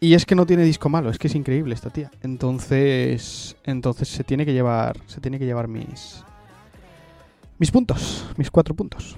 y 0.00 0.14
es 0.14 0.26
que 0.26 0.34
no 0.34 0.44
tiene 0.46 0.62
disco 0.64 0.88
malo, 0.88 1.10
es 1.10 1.18
que 1.18 1.28
es 1.28 1.34
increíble 1.34 1.74
esta 1.74 1.90
tía. 1.90 2.10
Entonces, 2.22 3.56
entonces 3.64 4.08
se 4.08 4.24
tiene 4.24 4.44
que 4.44 4.52
llevar, 4.52 4.98
se 5.06 5.20
tiene 5.20 5.38
que 5.38 5.46
llevar 5.46 5.68
mis 5.68 6.22
mis 7.58 7.70
puntos, 7.70 8.26
mis 8.36 8.50
cuatro 8.50 8.74
puntos. 8.74 9.16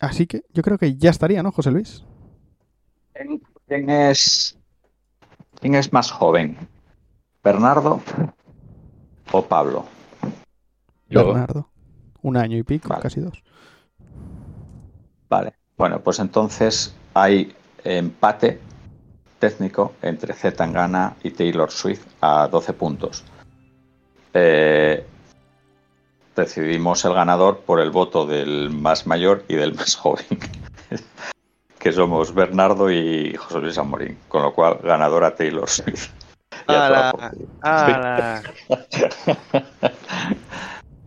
Así 0.00 0.26
que 0.26 0.42
yo 0.52 0.62
creo 0.62 0.76
que 0.78 0.96
ya 0.96 1.10
estaría, 1.10 1.42
¿no, 1.42 1.50
José 1.52 1.70
Luis? 1.70 2.04
¿Quién, 3.14 3.40
quién 3.66 3.90
es, 3.90 4.58
¿Quién 5.60 5.74
es 5.74 5.92
más 5.92 6.10
joven? 6.10 6.56
¿Bernardo 7.42 8.00
o 9.32 9.42
Pablo? 9.42 9.86
Yo, 11.08 11.26
Bernardo. 11.26 11.68
Un 12.22 12.36
año 12.36 12.56
y 12.56 12.62
pico, 12.62 12.88
Vale. 12.88 13.02
casi 13.02 13.20
dos. 13.20 13.42
Vale. 15.28 15.54
Bueno, 15.76 16.00
pues 16.00 16.18
entonces 16.18 16.94
hay 17.14 17.54
empate 17.84 18.60
técnico 19.38 19.94
entre 20.02 20.34
Z 20.34 20.56
Tangana 20.56 21.14
y 21.22 21.30
Taylor 21.30 21.70
Swift 21.70 22.04
a 22.20 22.48
12 22.48 22.72
puntos. 22.72 23.24
Eh, 24.34 25.06
decidimos 26.34 27.04
el 27.04 27.14
ganador 27.14 27.60
por 27.60 27.80
el 27.80 27.90
voto 27.90 28.26
del 28.26 28.70
más 28.70 29.06
mayor 29.06 29.44
y 29.48 29.54
del 29.54 29.74
más 29.74 29.96
joven, 30.02 30.26
que 31.78 31.92
somos 31.92 32.34
Bernardo 32.34 32.90
y 32.90 33.34
José 33.36 33.60
Luis 33.60 33.78
Amorín, 33.78 34.18
con 34.28 34.42
lo 34.42 34.52
cual 34.52 34.78
ganadora 34.82 35.34
Taylor 35.34 35.68
Swift. 35.68 36.10
¡Hala! 36.66 38.42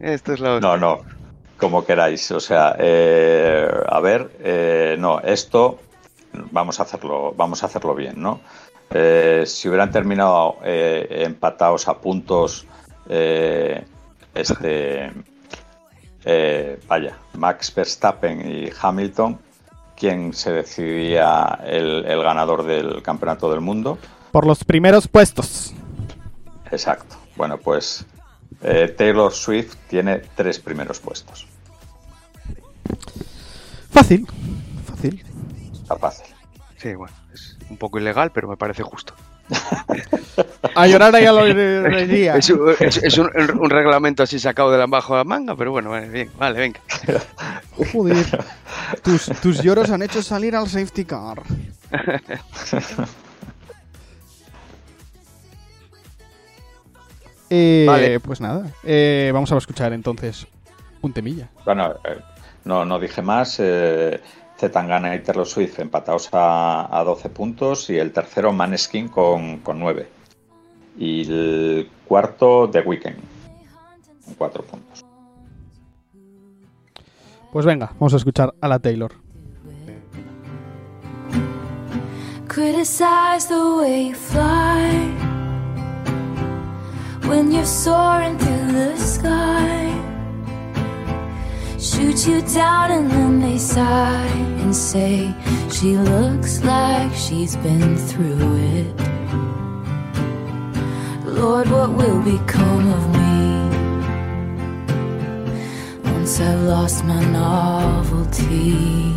Esto 0.01 0.33
es 0.33 0.39
la 0.39 0.59
No, 0.59 0.77
no, 0.77 1.01
como 1.57 1.85
queráis. 1.85 2.31
O 2.31 2.39
sea, 2.39 2.75
eh, 2.79 3.69
a 3.87 3.99
ver, 3.99 4.31
eh, 4.39 4.95
no, 4.97 5.19
esto 5.19 5.79
vamos 6.51 6.79
a 6.79 6.83
hacerlo, 6.83 7.33
vamos 7.37 7.61
a 7.63 7.67
hacerlo 7.67 7.93
bien, 7.93 8.21
¿no? 8.21 8.41
Eh, 8.89 9.43
si 9.45 9.69
hubieran 9.69 9.91
terminado 9.91 10.57
eh, 10.63 11.23
empatados 11.25 11.87
a 11.87 11.99
puntos, 11.99 12.65
eh, 13.07 13.85
este, 14.33 15.11
eh, 16.25 16.79
vaya, 16.87 17.17
Max 17.35 17.73
Verstappen 17.73 18.41
y 18.49 18.69
Hamilton, 18.81 19.39
¿quién 19.95 20.33
se 20.33 20.51
decidía 20.51 21.59
el, 21.63 22.05
el 22.05 22.23
ganador 22.23 22.63
del 22.63 23.01
campeonato 23.03 23.49
del 23.51 23.61
mundo? 23.61 23.97
Por 24.31 24.47
los 24.47 24.63
primeros 24.63 25.07
puestos. 25.07 25.73
Exacto. 26.71 27.17
Bueno, 27.35 27.57
pues 27.57 28.05
eh, 28.63 28.93
Taylor 28.97 29.31
Swift 29.33 29.75
tiene 29.89 30.19
tres 30.35 30.59
primeros 30.59 30.99
puestos. 30.99 31.47
Fácil. 33.91 34.27
Fácil. 34.85 35.23
Está 35.73 35.95
fácil. 35.97 36.25
Sí, 36.77 36.93
bueno, 36.95 37.13
es 37.33 37.57
un 37.69 37.77
poco 37.77 37.99
ilegal, 37.99 38.31
pero 38.31 38.47
me 38.47 38.57
parece 38.57 38.83
justo. 38.83 39.13
A 40.75 40.87
llorar 40.87 41.13
ahí 41.15 41.25
a 41.25 41.33
la 41.33 41.43
librería. 41.45 42.35
Es, 42.37 42.49
un, 42.49 42.73
es- 42.79 42.97
es 43.03 43.17
un- 43.17 43.29
un 43.59 43.69
reglamento 43.69 44.23
así 44.23 44.39
sacado 44.39 44.71
de 44.71 44.77
la 44.77 44.85
bajo 44.87 45.13
de 45.13 45.19
la 45.19 45.23
manga, 45.25 45.55
pero 45.55 45.71
bueno, 45.71 45.89
vale, 45.89 46.07
bien, 46.07 46.31
vale, 46.37 46.59
venga. 46.59 46.79
Joder. 47.91 48.45
Tus, 49.03 49.25
tus 49.41 49.61
lloros 49.61 49.89
han 49.89 50.01
hecho 50.01 50.21
salir 50.21 50.55
al 50.55 50.67
safety 50.67 51.05
car. 51.05 51.41
Eh, 57.53 57.83
Vale. 57.85 58.19
Pues 58.21 58.39
nada, 58.39 58.71
eh, 58.83 59.29
vamos 59.33 59.51
a 59.51 59.57
escuchar 59.57 59.91
entonces 59.91 60.47
un 61.01 61.11
temilla. 61.11 61.49
Bueno, 61.65 61.95
eh, 62.05 62.17
no, 62.63 62.85
no 62.85 62.97
dije 62.97 63.21
más. 63.21 63.57
Eh, 63.59 64.21
Zetangana 64.57 65.13
y 65.15 65.19
Taylor 65.19 65.45
Swift 65.45 65.79
empatados 65.79 66.29
a, 66.31 66.97
a 66.97 67.03
12 67.03 67.29
puntos 67.29 67.89
y 67.89 67.97
el 67.97 68.13
tercero 68.13 68.53
Maneskin 68.53 69.09
con, 69.09 69.57
con 69.57 69.79
9. 69.79 70.07
Y 70.97 71.29
el 71.29 71.89
cuarto 72.07 72.69
The 72.71 72.79
Weeknd 72.81 73.19
con 74.23 74.33
4 74.35 74.63
puntos. 74.63 75.01
Pues 77.51 77.65
venga, 77.65 77.91
vamos 77.99 78.13
a 78.13 78.17
escuchar 78.17 78.53
a 78.61 78.67
la 78.69 78.79
Taylor. 78.79 79.11
Criticize 82.47 83.47
the 83.47 83.61
way 83.77 84.09
you 84.09 84.15
fly 84.15 85.30
when 87.27 87.51
you're 87.51 87.65
soaring 87.65 88.37
through 88.37 88.71
the 88.71 88.97
sky. 88.97 89.87
Shoot 91.79 92.27
you 92.27 92.41
down 92.41 92.91
and 92.91 93.09
then 93.09 93.39
they 93.41 93.57
sigh 93.57 94.27
and 94.61 94.75
say 94.75 95.33
she 95.71 95.97
looks 95.97 96.63
like 96.63 97.11
she's 97.13 97.55
been 97.57 97.97
through 97.97 98.55
it. 98.77 98.95
Lord, 101.25 101.69
what 101.71 101.91
will 101.93 102.21
become 102.21 102.91
of 102.97 103.03
me 103.17 103.31
once 106.11 106.39
I've 106.39 106.61
lost 106.61 107.03
my 107.03 107.23
novelty? 107.25 109.15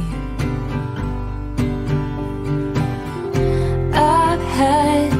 I've 3.93 4.45
had 4.59 5.11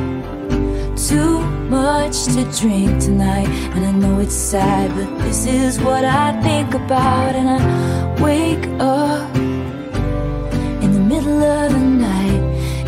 too 0.97 1.44
much 1.75 2.25
to 2.35 2.45
drink 2.61 3.01
tonight, 3.01 3.49
and 3.75 3.85
I 3.85 3.93
know 3.93 4.21
it's 4.21 4.35
sad, 4.35 4.91
but 4.95 5.09
this 5.25 5.47
is 5.47 5.81
what 5.81 6.05
I 6.05 6.41
think 6.41 6.75
about. 6.75 7.35
And 7.35 7.49
I 7.49 8.23
wake 8.23 8.67
up 8.79 9.35
in 10.85 10.93
the 10.93 11.05
middle 11.13 11.43
of 11.43 11.73
the 11.73 11.81
night. 11.81 12.43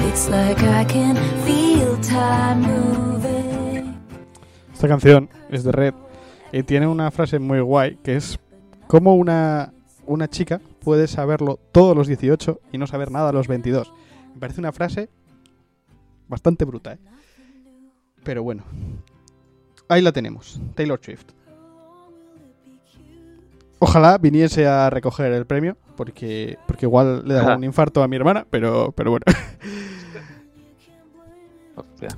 It's 0.07 0.29
like 0.29 0.63
I 0.63 0.85
can 0.85 1.17
feel 1.45 1.97
time 2.01 2.61
moving. 2.63 3.95
Esta 4.73 4.89
canción 4.89 5.29
es 5.51 5.65
de 5.65 5.73
Red 5.73 5.95
y 6.53 6.63
tiene 6.63 6.87
una 6.87 7.11
frase 7.11 7.39
muy 7.39 7.61
guay 7.61 7.97
que 8.05 8.17
es 8.17 8.39
cómo 8.87 9.17
una, 9.17 9.73
una 10.07 10.29
chica 10.29 10.61
puede 10.81 11.09
saberlo 11.09 11.59
todos 11.73 11.97
los 11.97 12.07
18 12.07 12.61
y 12.73 12.79
no 12.79 12.87
saber 12.87 13.11
nada 13.11 13.31
a 13.31 13.33
los 13.33 13.49
22. 13.49 13.93
Me 14.35 14.41
parece 14.41 14.61
una 14.61 14.73
frase 14.73 15.09
bastante 16.29 16.65
bruta, 16.65 16.93
¿eh? 16.93 16.99
Pero 18.27 18.43
bueno, 18.43 18.65
ahí 19.89 20.03
la 20.03 20.11
tenemos, 20.11 20.61
Taylor 20.75 20.99
Swift. 21.01 21.27
Ojalá 23.79 24.19
viniese 24.19 24.67
a 24.67 24.91
recoger 24.91 25.31
el 25.33 25.47
premio, 25.47 25.77
porque, 25.97 26.59
porque 26.67 26.87
igual 26.87 27.23
le 27.25 27.35
daba 27.35 27.57
un 27.57 27.63
infarto 27.63 28.03
a 28.03 28.09
mi 28.09 28.17
hermana, 28.17 28.45
pero, 28.51 28.91
pero 28.91 29.13
bueno. 29.13 29.25
Hostia. 31.77 32.09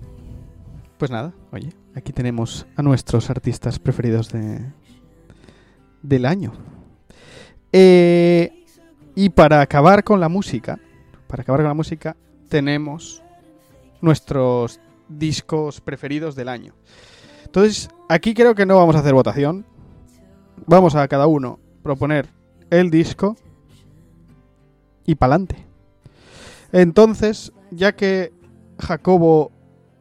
Pues 0.96 1.11
nada, 1.11 1.34
oye, 1.52 1.74
aquí 1.94 2.14
tenemos 2.14 2.66
a 2.74 2.82
nuestros 2.82 3.28
artistas 3.28 3.78
preferidos 3.78 4.32
de, 4.32 4.62
del 6.00 6.24
año. 6.24 6.54
Eh, 7.70 8.64
y 9.14 9.28
para 9.28 9.61
acabar 9.61 10.04
con 10.04 10.20
la 10.20 10.30
música, 10.30 10.80
para 11.26 11.42
acabar 11.42 11.61
con 11.61 11.68
la 11.68 11.74
música, 11.74 12.16
tenemos 12.48 13.22
nuestros 14.00 14.80
discos 15.09 15.80
preferidos 15.80 16.34
del 16.34 16.48
año. 16.48 16.74
Entonces, 17.44 17.88
aquí 18.09 18.34
creo 18.34 18.54
que 18.54 18.66
no 18.66 18.76
vamos 18.76 18.96
a 18.96 19.00
hacer 19.00 19.14
votación. 19.14 19.64
Vamos 20.66 20.94
a 20.94 21.09
cada 21.09 21.26
uno 21.26 21.59
proponer 21.82 22.28
el 22.70 22.90
disco 22.90 23.36
y 25.06 25.14
pa'lante. 25.14 25.56
Entonces, 26.72 27.52
ya 27.70 27.92
que 27.92 28.32
Jacobo 28.78 29.50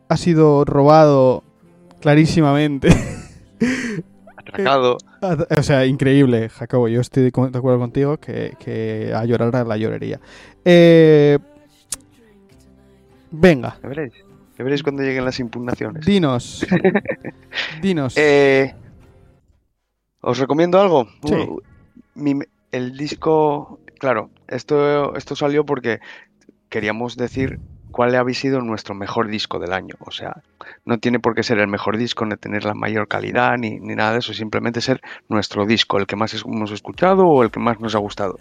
ha 0.10 0.18
sido 0.18 0.66
robado 0.66 1.44
clarísimamente. 2.02 2.90
Atracado. 4.36 4.98
O 5.58 5.64
sea, 5.64 5.86
increíble, 5.86 6.50
Jacobo. 6.50 6.88
Yo 6.88 7.02
estoy 7.02 7.24
de 7.24 7.30
acuerdo 7.30 7.80
contigo 7.80 8.18
que, 8.18 8.56
que 8.60 9.14
a 9.16 9.26
llorar 9.26 9.56
a 9.56 9.64
la 9.64 9.78
llorería. 9.78 10.20
Eh, 10.66 11.40
venga, 13.32 13.78
veréis. 13.82 14.27
Ya 14.58 14.64
veréis 14.64 14.82
cuando 14.84 15.04
lleguen 15.04 15.26
las 15.26 15.40
impugnaciones. 15.40 16.06
dinos. 16.06 16.66
dinos. 17.82 18.16
Eh, 18.18 18.74
¿Os 20.22 20.40
recomiendo 20.40 20.80
algo? 20.82 21.08
Sí. 21.26 21.34
Uh, 21.34 21.60
mi- 22.16 22.46
el 22.72 22.98
disco, 22.98 23.80
claro, 24.00 24.30
esto, 24.48 25.16
esto 25.16 25.36
salió 25.36 25.66
porque 25.66 26.00
queríamos 26.70 27.16
decir 27.16 27.60
cuál 27.92 28.14
había 28.16 28.36
sido 28.36 28.62
nuestro 28.62 28.94
mejor 28.94 29.28
disco 29.28 29.60
del 29.60 29.74
año. 29.74 29.96
O 30.00 30.12
sea, 30.12 30.42
no 30.86 30.98
tiene 30.98 31.20
por 31.20 31.34
qué 31.36 31.44
ser 31.44 31.60
el 31.60 31.68
mejor 31.68 31.98
disco, 31.98 32.26
ni 32.26 32.36
tener 32.36 32.66
la 32.66 32.74
mayor 32.74 33.08
calidad, 33.08 33.58
ni, 33.58 33.80
ni 33.80 33.96
nada 33.96 34.14
de 34.14 34.20
eso, 34.20 34.34
simplemente 34.34 34.82
ser 34.82 35.02
nuestro 35.30 35.66
disco, 35.66 35.98
el 35.98 36.08
que 36.08 36.16
más 36.16 36.34
hemos 36.34 36.72
escuchado 36.72 37.28
o 37.28 37.44
el 37.44 37.52
que 37.52 37.60
más 37.60 37.80
nos 37.80 37.96
ha 37.96 38.00
gustado. 38.00 38.40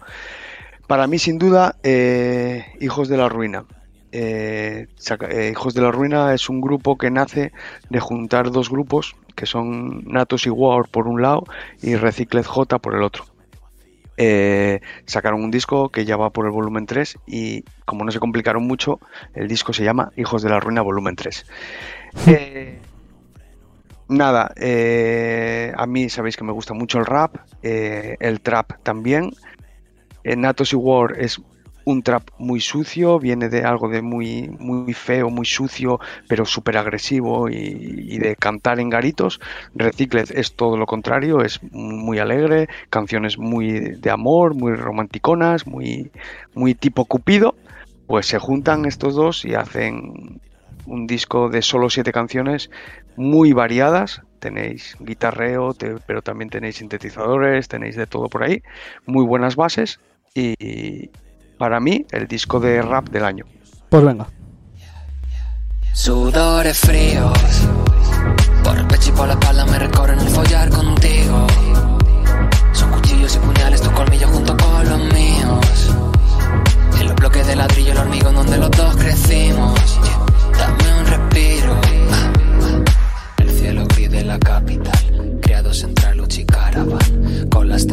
Para 0.86 1.06
mí, 1.06 1.18
sin 1.18 1.38
duda, 1.38 1.76
eh, 1.82 2.64
Hijos 2.80 3.08
de 3.08 3.16
la 3.16 3.28
Ruina. 3.28 3.64
Eh, 4.18 4.86
eh, 5.28 5.48
Hijos 5.52 5.74
de 5.74 5.82
la 5.82 5.92
Ruina 5.92 6.32
es 6.32 6.48
un 6.48 6.62
grupo 6.62 6.96
que 6.96 7.10
nace 7.10 7.52
de 7.90 8.00
juntar 8.00 8.50
dos 8.50 8.70
grupos, 8.70 9.14
que 9.34 9.44
son 9.44 10.04
Natos 10.06 10.46
y 10.46 10.48
War 10.50 10.88
por 10.88 11.06
un 11.06 11.20
lado 11.20 11.44
y 11.82 11.96
Recicled 11.96 12.46
J 12.46 12.78
por 12.78 12.94
el 12.94 13.02
otro. 13.02 13.26
Eh, 14.16 14.80
sacaron 15.04 15.44
un 15.44 15.50
disco 15.50 15.90
que 15.90 16.06
ya 16.06 16.16
va 16.16 16.30
por 16.30 16.46
el 16.46 16.52
volumen 16.52 16.86
3 16.86 17.18
y 17.26 17.64
como 17.84 18.06
no 18.06 18.10
se 18.10 18.18
complicaron 18.18 18.66
mucho, 18.66 19.00
el 19.34 19.48
disco 19.48 19.74
se 19.74 19.84
llama 19.84 20.10
Hijos 20.16 20.40
de 20.40 20.48
la 20.48 20.60
Ruina 20.60 20.80
volumen 20.80 21.14
3. 21.14 21.46
Eh, 22.26 22.80
nada, 24.08 24.54
a 25.76 25.86
mí 25.86 26.08
sabéis 26.08 26.38
que 26.38 26.44
me 26.44 26.52
gusta 26.52 26.72
mucho 26.72 26.98
el 26.98 27.04
rap, 27.04 27.36
el 27.60 28.40
trap 28.40 28.82
también. 28.82 29.32
Natos 30.24 30.72
y 30.72 30.76
War 30.76 31.20
es 31.20 31.38
un 31.86 32.02
trap 32.02 32.30
muy 32.38 32.60
sucio, 32.60 33.20
viene 33.20 33.48
de 33.48 33.62
algo 33.62 33.88
de 33.88 34.02
muy, 34.02 34.48
muy 34.58 34.92
feo, 34.92 35.30
muy 35.30 35.46
sucio, 35.46 36.00
pero 36.28 36.44
súper 36.44 36.76
agresivo 36.78 37.48
y, 37.48 38.18
de 38.18 38.34
cantar 38.34 38.80
en 38.80 38.90
garitos. 38.90 39.40
Recicled 39.72 40.32
es 40.36 40.54
todo 40.54 40.76
lo 40.76 40.86
contrario, 40.86 41.42
es 41.42 41.60
muy 41.70 42.18
alegre, 42.18 42.68
canciones 42.90 43.38
muy 43.38 43.70
de 43.70 44.10
amor, 44.10 44.54
muy 44.54 44.74
romanticonas, 44.74 45.68
muy, 45.68 46.10
muy 46.54 46.74
tipo 46.74 47.04
Cupido. 47.04 47.54
Pues 48.08 48.26
se 48.26 48.38
juntan 48.38 48.84
estos 48.84 49.14
dos 49.14 49.44
y 49.44 49.54
hacen 49.54 50.40
un 50.86 51.06
disco 51.06 51.48
de 51.48 51.62
solo 51.62 51.88
siete 51.88 52.10
canciones 52.10 52.68
muy 53.16 53.52
variadas. 53.52 54.22
Tenéis 54.40 54.96
guitarreo, 54.98 55.72
pero 56.04 56.20
también 56.20 56.50
tenéis 56.50 56.76
sintetizadores, 56.76 57.68
tenéis 57.68 57.94
de 57.94 58.08
todo 58.08 58.28
por 58.28 58.42
ahí. 58.42 58.62
Muy 59.06 59.24
buenas 59.24 59.54
bases 59.54 60.00
y 60.34 61.10
para 61.58 61.80
mí 61.80 62.06
el 62.10 62.26
disco 62.26 62.60
de 62.60 62.82
rap 62.82 63.08
del 63.08 63.24
año. 63.24 63.44
Pues 63.88 64.04
venga. 64.04 64.26
Sudores 65.96 66.78
fríos 66.78 67.32
Por 68.62 68.76
el 68.76 68.86
pecho 68.86 69.08
y 69.08 69.12
por 69.12 69.26
la 69.26 69.32
espalda 69.32 69.64
me 69.64 69.78
recorren 69.78 70.20
el 70.20 70.28
follar 70.28 70.68
contigo 70.68 71.46
Son 72.72 72.90
cuchillos 72.90 73.34
y 73.34 73.38
puñales, 73.38 73.80
tus 73.80 73.92
colmillos 73.92 74.30
junto 74.30 74.54
con 74.58 74.86
los 74.86 75.14
míos 75.14 75.90
En 77.00 77.06
los 77.06 77.16
bloques 77.16 77.46
de 77.46 77.56
ladrillo, 77.56 77.92
el 77.92 77.98
hormigón 77.98 78.34
donde 78.34 78.58
los 78.58 78.70
dos 78.72 78.94
crecimos 78.96 79.98
Dame 80.58 81.00
un 81.00 81.06
respiro. 81.06 81.80
El 83.38 83.50
cielo 83.50 83.86
gris 83.88 84.10
de 84.10 84.24
la 84.24 84.38
capital 84.38 85.38
Criados 85.40 85.82
entre 85.82 86.14
Luchi 86.14 86.42
y 86.42 86.44
Caravan 86.44 87.48
Con 87.50 87.70
las 87.70 87.86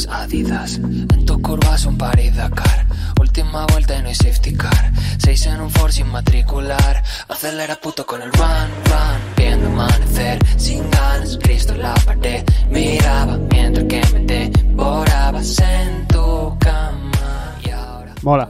es 0.00 0.08
Adidas 0.08 0.76
En 0.78 1.24
tu 1.26 1.40
curva 1.40 1.76
son 1.78 1.96
París 1.98 2.34
Dakar 2.36 2.86
Última 3.20 3.66
vuelta 3.66 3.96
y 3.98 4.02
no 4.02 4.08
hay 4.08 4.14
safety 4.14 4.54
car 4.56 4.92
Seis 5.18 5.46
en 5.46 5.60
un 5.60 5.70
Ford 5.70 5.90
sin 5.92 6.08
matricular 6.08 7.02
Acelera 7.28 7.76
puto 7.76 8.04
con 8.06 8.22
el 8.22 8.32
run, 8.32 8.68
run 8.86 9.20
esperando 9.30 9.66
amanecer 9.68 10.38
sin 10.56 10.88
ganas, 10.90 11.38
Cristo 11.42 11.72
en 11.72 11.82
la 11.82 11.94
pared. 12.04 12.44
Miraba 12.70 13.38
mientras 13.50 13.86
que 13.86 14.00
me 14.12 14.20
devorabas 14.26 15.58
en 15.60 16.06
tu 16.08 16.56
cama. 16.58 17.56
Y 17.64 17.70
ahora 17.70 18.14
Mola. 18.22 18.48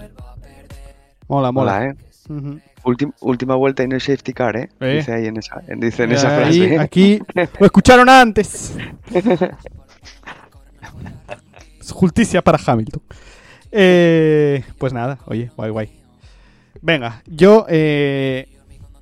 Mola, 1.28 1.53
mola. 1.53 1.53
Mola, 1.53 1.86
¿eh? 1.86 1.94
Ujú. 2.28 2.61
Últim- 2.84 3.14
última 3.20 3.55
vuelta 3.55 3.84
y 3.84 3.88
no 3.88 3.94
hay 3.94 4.01
safety 4.01 4.32
car, 4.32 4.57
¿eh? 4.57 4.68
Eh. 4.80 4.96
Dice 4.96 5.12
ahí 5.14 5.26
en 5.26 5.36
esa, 5.36 5.62
dice 5.76 6.03
en 6.05 6.12
esa 6.12 6.28
Ahí, 6.28 6.42
frase. 6.59 6.74
¿eh? 6.74 6.78
Aquí 6.80 7.20
lo 7.59 7.66
escucharon 7.66 8.09
antes. 8.09 8.74
Justicia 11.90 12.42
para 12.42 12.59
Hamilton. 12.64 13.03
Eh, 13.72 14.64
pues 14.78 14.92
nada, 14.92 15.18
oye, 15.26 15.51
guay, 15.57 15.70
guay. 15.70 15.92
Venga, 16.82 17.22
yo 17.26 17.66
eh, 17.68 18.48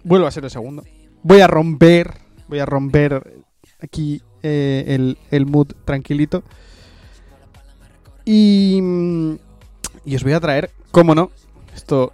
vuelvo 0.05 0.26
a 0.26 0.30
ser 0.30 0.44
el 0.44 0.51
segundo. 0.51 0.84
Voy 1.22 1.40
a 1.40 1.46
romper, 1.46 2.14
voy 2.49 2.59
a 2.59 2.66
romper 2.66 3.42
aquí 3.80 4.22
eh, 4.42 4.84
el, 4.88 5.18
el 5.30 5.46
mood 5.46 5.72
tranquilito. 5.84 6.42
Y, 8.24 8.80
y 10.05 10.16
os 10.16 10.22
voy 10.22 10.32
a 10.32 10.40
traer, 10.40 10.70
cómo 10.90 11.14
no, 11.14 11.30
esto 11.74 12.12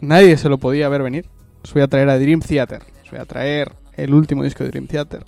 nadie 0.00 0.36
se 0.36 0.48
lo 0.48 0.58
podía 0.58 0.88
ver 0.88 1.02
venir. 1.02 1.26
Os 1.64 1.72
voy 1.72 1.82
a 1.82 1.88
traer 1.88 2.08
a 2.08 2.18
Dream 2.18 2.40
Theater. 2.40 2.82
Os 3.04 3.10
voy 3.10 3.20
a 3.20 3.24
traer 3.24 3.72
el 3.96 4.14
último 4.14 4.44
disco 4.44 4.62
de 4.62 4.70
Dream 4.70 4.86
Theater. 4.86 5.24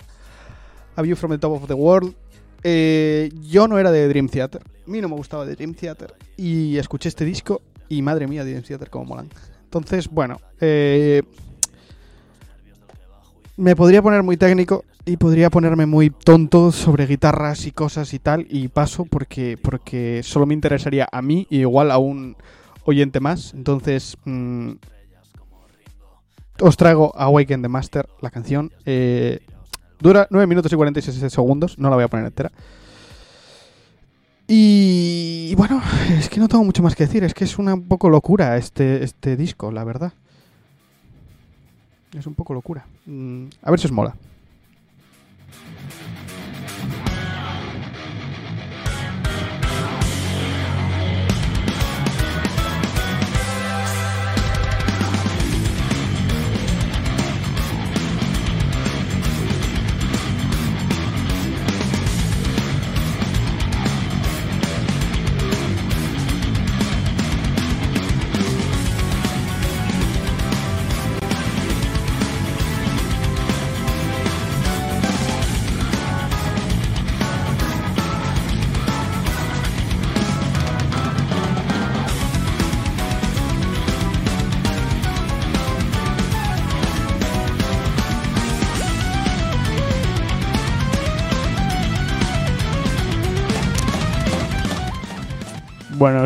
A 0.95 1.01
View 1.01 1.15
from 1.15 1.31
the 1.31 1.37
Top 1.37 1.53
of 1.53 1.67
the 1.67 1.73
World. 1.73 2.15
Eh, 2.63 3.29
yo 3.41 3.67
no 3.67 3.77
era 3.77 3.91
de 3.91 4.07
Dream 4.07 4.27
Theater. 4.27 4.61
A 4.63 4.89
mí 4.89 5.01
no 5.01 5.09
me 5.09 5.15
gustaba 5.15 5.45
de 5.45 5.55
Dream 5.55 5.73
Theater. 5.73 6.13
Y 6.37 6.77
escuché 6.77 7.09
este 7.09 7.25
disco 7.25 7.61
y 7.87 8.01
madre 8.01 8.27
mía, 8.27 8.43
Dream 8.43 8.63
Theater 8.63 8.89
como 8.89 9.05
molan. 9.05 9.29
Entonces, 9.63 10.07
bueno. 10.09 10.39
eh, 10.59 11.21
me 13.57 13.75
podría 13.75 14.01
poner 14.01 14.23
muy 14.23 14.37
técnico 14.37 14.85
y 15.05 15.17
podría 15.17 15.49
ponerme 15.49 15.85
muy 15.85 16.11
tonto 16.11 16.71
sobre 16.71 17.05
guitarras 17.07 17.65
y 17.65 17.71
cosas 17.71 18.13
y 18.13 18.19
tal. 18.19 18.47
Y 18.49 18.69
paso 18.69 19.05
porque, 19.05 19.57
porque 19.61 20.21
solo 20.23 20.45
me 20.45 20.53
interesaría 20.53 21.07
a 21.11 21.21
mí 21.21 21.45
y 21.49 21.59
igual 21.59 21.91
a 21.91 21.97
un 21.97 22.37
oyente 22.85 23.19
más. 23.19 23.53
Entonces, 23.53 24.17
mm, 24.23 24.71
os 26.61 26.77
traigo 26.77 27.13
Awaken 27.15 27.61
the 27.61 27.67
Master, 27.67 28.07
la 28.21 28.29
canción. 28.29 28.71
Eh, 28.85 29.39
dura 29.99 30.27
9 30.29 30.47
minutos 30.47 30.71
y 30.71 30.75
46 30.75 31.31
segundos, 31.31 31.77
no 31.77 31.89
la 31.89 31.95
voy 31.95 32.05
a 32.05 32.07
poner 32.07 32.25
entera. 32.25 32.51
Y 34.47 35.53
bueno, 35.55 35.81
es 36.17 36.27
que 36.29 36.39
no 36.39 36.47
tengo 36.47 36.63
mucho 36.63 36.81
más 36.81 36.95
que 36.95 37.05
decir, 37.05 37.23
es 37.23 37.33
que 37.33 37.43
es 37.43 37.59
una 37.59 37.75
un 37.75 37.87
poco 37.87 38.09
locura 38.09 38.57
este, 38.57 39.03
este 39.03 39.37
disco, 39.37 39.71
la 39.71 39.83
verdad. 39.83 40.11
Es 42.17 42.25
un 42.25 42.33
poco 42.33 42.55
locura. 42.55 42.85
Mm, 43.05 43.45
a 43.61 43.69
ver 43.69 43.79
si 43.79 43.85
os 43.85 43.91
mola. 43.91 44.15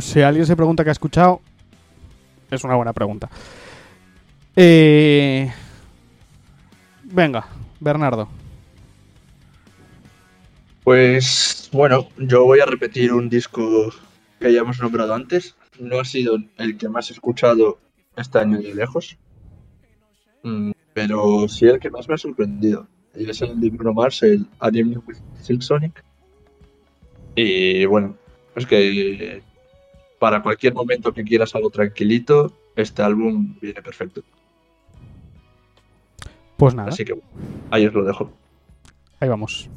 Si 0.02 0.22
alguien 0.22 0.46
se 0.46 0.56
pregunta 0.56 0.84
qué 0.84 0.90
ha 0.90 0.94
escuchado, 0.94 1.42
es 2.50 2.64
una 2.64 2.76
buena 2.76 2.94
pregunta. 2.94 3.30
Eh, 4.56 5.52
Venga, 7.04 7.46
Bernardo. 7.80 8.28
Pues 10.84 11.70
bueno, 11.72 12.08
yo 12.18 12.44
voy 12.46 12.60
a 12.60 12.66
repetir 12.66 13.14
un 13.14 13.30
disco 13.30 13.94
que 14.40 14.52
ya 14.52 14.62
hemos 14.62 14.80
nombrado 14.82 15.14
antes. 15.14 15.56
No 15.80 16.00
ha 16.00 16.06
sido 16.06 16.38
el 16.58 16.78
que 16.78 16.90
más 16.90 17.10
he 17.10 17.14
escuchado 17.14 17.80
este 18.16 18.40
año 18.40 18.60
de 18.60 18.76
lejos, 18.76 19.18
Mm, 20.44 20.72
pero 20.94 21.48
sí 21.48 21.66
el 21.66 21.80
que 21.80 21.90
más 21.90 22.08
me 22.10 22.16
ha 22.16 22.18
sorprendido. 22.18 22.88
Y 23.16 23.30
es 23.30 23.42
el 23.42 23.60
de 23.60 23.70
Bruno 23.70 23.94
Mars, 23.94 24.24
el 24.24 24.46
Anime 24.60 24.98
with 25.08 25.18
Silk 25.42 25.62
Sonic. 25.62 26.04
Y 27.36 27.86
bueno, 27.86 28.18
es 28.56 28.66
que 28.66 29.42
para 30.24 30.42
cualquier 30.42 30.74
momento 30.74 31.14
que 31.14 31.22
quieras 31.22 31.54
algo 31.54 31.70
tranquilito, 31.70 32.54
este 32.78 33.02
álbum 33.02 33.58
viene 33.60 33.82
perfecto. 33.82 34.24
Pues 36.56 36.74
nada, 36.74 36.88
Así 36.88 37.04
que 37.04 37.14
ahí 37.72 37.86
os 37.86 37.94
lo 37.94 38.06
dejo. 38.06 38.32
ahí 39.20 39.28
vamos. 39.28 39.68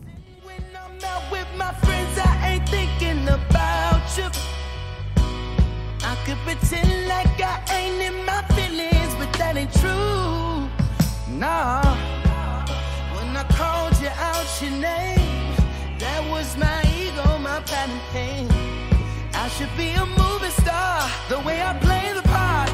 When 0.45 0.63
I'm 0.73 1.05
out 1.05 1.33
with 1.33 1.49
my 1.59 1.73
friends, 1.85 2.17
I 2.17 2.53
ain't 2.53 2.69
thinking 2.69 3.27
about 3.27 4.07
you. 4.17 4.31
I 6.05 6.15
could 6.25 6.39
pretend 6.45 7.09
like 7.09 7.41
I 7.41 7.59
ain't 7.75 8.01
in 8.01 8.25
my 8.25 8.43
feelings, 8.55 9.17
but 9.19 9.33
that 9.39 9.57
ain't 9.57 9.73
true. 9.73 10.69
Nah. 11.29 11.83
When 13.17 13.37
I 13.37 13.43
called 13.59 14.01
you 14.01 14.11
out 14.11 14.47
your 14.63 14.71
name, 14.71 15.57
that 15.99 16.23
was 16.31 16.57
my 16.57 16.83
ego, 16.87 17.37
my 17.39 17.61
pain. 18.13 18.76
I 19.47 19.49
should 19.49 19.77
be 19.77 19.91
a 19.93 20.05
movie 20.05 20.51
star, 20.51 21.09
the 21.29 21.39
way 21.39 21.63
I 21.63 21.73
play 21.79 22.13
the 22.13 22.23
part, 22.23 22.66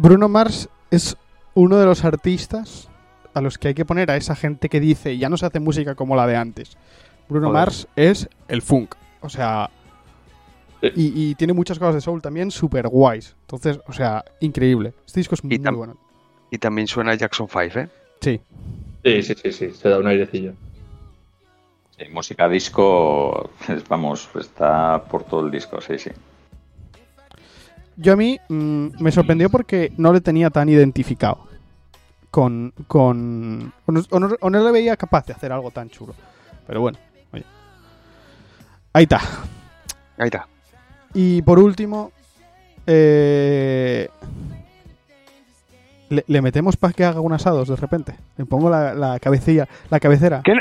Bruno 0.00 0.30
Mars 0.30 0.70
es 0.90 1.14
uno 1.52 1.76
de 1.76 1.84
los 1.84 2.06
artistas 2.06 2.88
a 3.34 3.42
los 3.42 3.58
que 3.58 3.68
hay 3.68 3.74
que 3.74 3.84
poner 3.84 4.10
a 4.10 4.16
esa 4.16 4.34
gente 4.34 4.70
que 4.70 4.80
dice 4.80 5.18
ya 5.18 5.28
no 5.28 5.36
se 5.36 5.44
hace 5.44 5.60
música 5.60 5.94
como 5.94 6.16
la 6.16 6.26
de 6.26 6.36
antes. 6.36 6.78
Bruno 7.28 7.48
Joder. 7.48 7.60
Mars 7.60 7.86
es 7.96 8.26
el 8.48 8.62
funk. 8.62 8.94
O 9.20 9.28
sea. 9.28 9.68
Sí. 10.80 10.88
Y, 10.96 11.30
y 11.30 11.34
tiene 11.34 11.52
muchas 11.52 11.78
cosas 11.78 11.96
de 11.96 12.00
soul 12.00 12.22
también 12.22 12.50
super 12.50 12.88
guays. 12.88 13.36
Entonces, 13.42 13.78
o 13.86 13.92
sea, 13.92 14.24
increíble. 14.40 14.94
Este 15.04 15.20
disco 15.20 15.34
es 15.34 15.44
muy 15.44 15.58
bueno. 15.58 15.98
Y 16.50 16.56
también 16.56 16.88
suena 16.88 17.14
Jackson 17.14 17.46
5, 17.46 17.78
¿eh? 17.78 17.88
Sí. 18.22 18.40
Sí, 19.04 19.22
sí, 19.22 19.34
sí, 19.34 19.52
sí, 19.52 19.70
se 19.72 19.88
da 19.90 19.98
un 19.98 20.06
airecillo. 20.06 20.54
Sí, 21.98 22.06
música 22.10 22.48
disco, 22.48 23.50
vamos, 23.90 24.30
está 24.34 25.04
por 25.04 25.24
todo 25.24 25.44
el 25.44 25.50
disco, 25.50 25.78
sí, 25.82 25.98
sí. 25.98 26.10
Yo 28.00 28.12
a 28.14 28.16
mí 28.16 28.38
mm, 28.48 28.86
me 28.98 29.12
sorprendió 29.12 29.50
porque 29.50 29.92
no 29.96 30.12
le 30.12 30.20
tenía 30.20 30.50
tan 30.50 30.68
identificado 30.68 31.46
con... 32.30 32.72
con 32.86 33.72
o, 33.86 33.92
no, 33.92 34.02
o 34.10 34.20
no- 34.20 34.36
o 34.40 34.50
no 34.50 34.64
le 34.64 34.72
veía 34.72 34.96
capaz 34.96 35.26
de 35.26 35.32
hacer 35.34 35.52
algo 35.52 35.70
tan 35.70 35.90
chulo. 35.90 36.14
Pero 36.66 36.80
bueno, 36.80 36.98
oye. 37.32 37.44
Ahí 38.92 39.02
está. 39.04 39.18
Ahí 40.18 40.26
está. 40.26 40.46
Y 41.14 41.42
por 41.42 41.58
último, 41.58 42.12
eh, 42.86 44.08
le, 46.08 46.24
le 46.26 46.42
metemos 46.42 46.76
para 46.76 46.92
que 46.92 47.04
haga 47.04 47.20
un 47.20 47.32
asados 47.32 47.68
de 47.68 47.76
repente. 47.76 48.14
Le 48.36 48.44
pongo 48.46 48.70
la, 48.70 48.94
la 48.94 49.18
cabecilla, 49.18 49.68
la 49.90 50.00
cabecera. 50.00 50.40
¿Qué, 50.44 50.52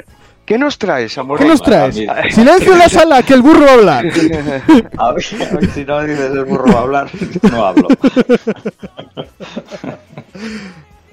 qué 0.49 0.57
nos 0.57 0.79
traes, 0.79 1.15
amor? 1.19 1.37
¿Qué 1.37 1.45
nos 1.45 1.61
traes? 1.61 1.93
Silencio 2.31 2.73
en 2.73 2.79
la 2.79 2.89
sala, 2.89 3.21
que 3.21 3.35
el 3.35 3.43
burro 3.43 3.65
va 3.65 3.69
a 3.69 3.73
hablar. 3.75 4.05
A 4.97 5.11
ver, 5.13 5.23
a 5.37 5.55
ver 5.55 5.71
si 5.71 5.85
no 5.85 6.01
dices 6.01 6.31
el 6.31 6.45
burro 6.45 6.73
va 6.73 6.79
a 6.79 6.81
hablar, 6.81 7.09
no 7.51 7.65
hablo. 7.65 7.87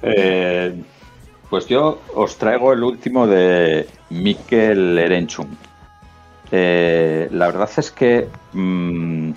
Eh, 0.09 0.72
pues 1.51 1.66
yo 1.66 2.01
os 2.14 2.37
traigo 2.37 2.72
el 2.72 2.84
último 2.84 3.26
de 3.26 3.89
Mikel 4.11 4.97
Erenchun. 4.97 5.59
Eh, 6.53 7.28
la 7.32 7.47
verdad 7.47 7.68
es 7.76 7.91
que 7.91 8.28
mm, 8.53 9.32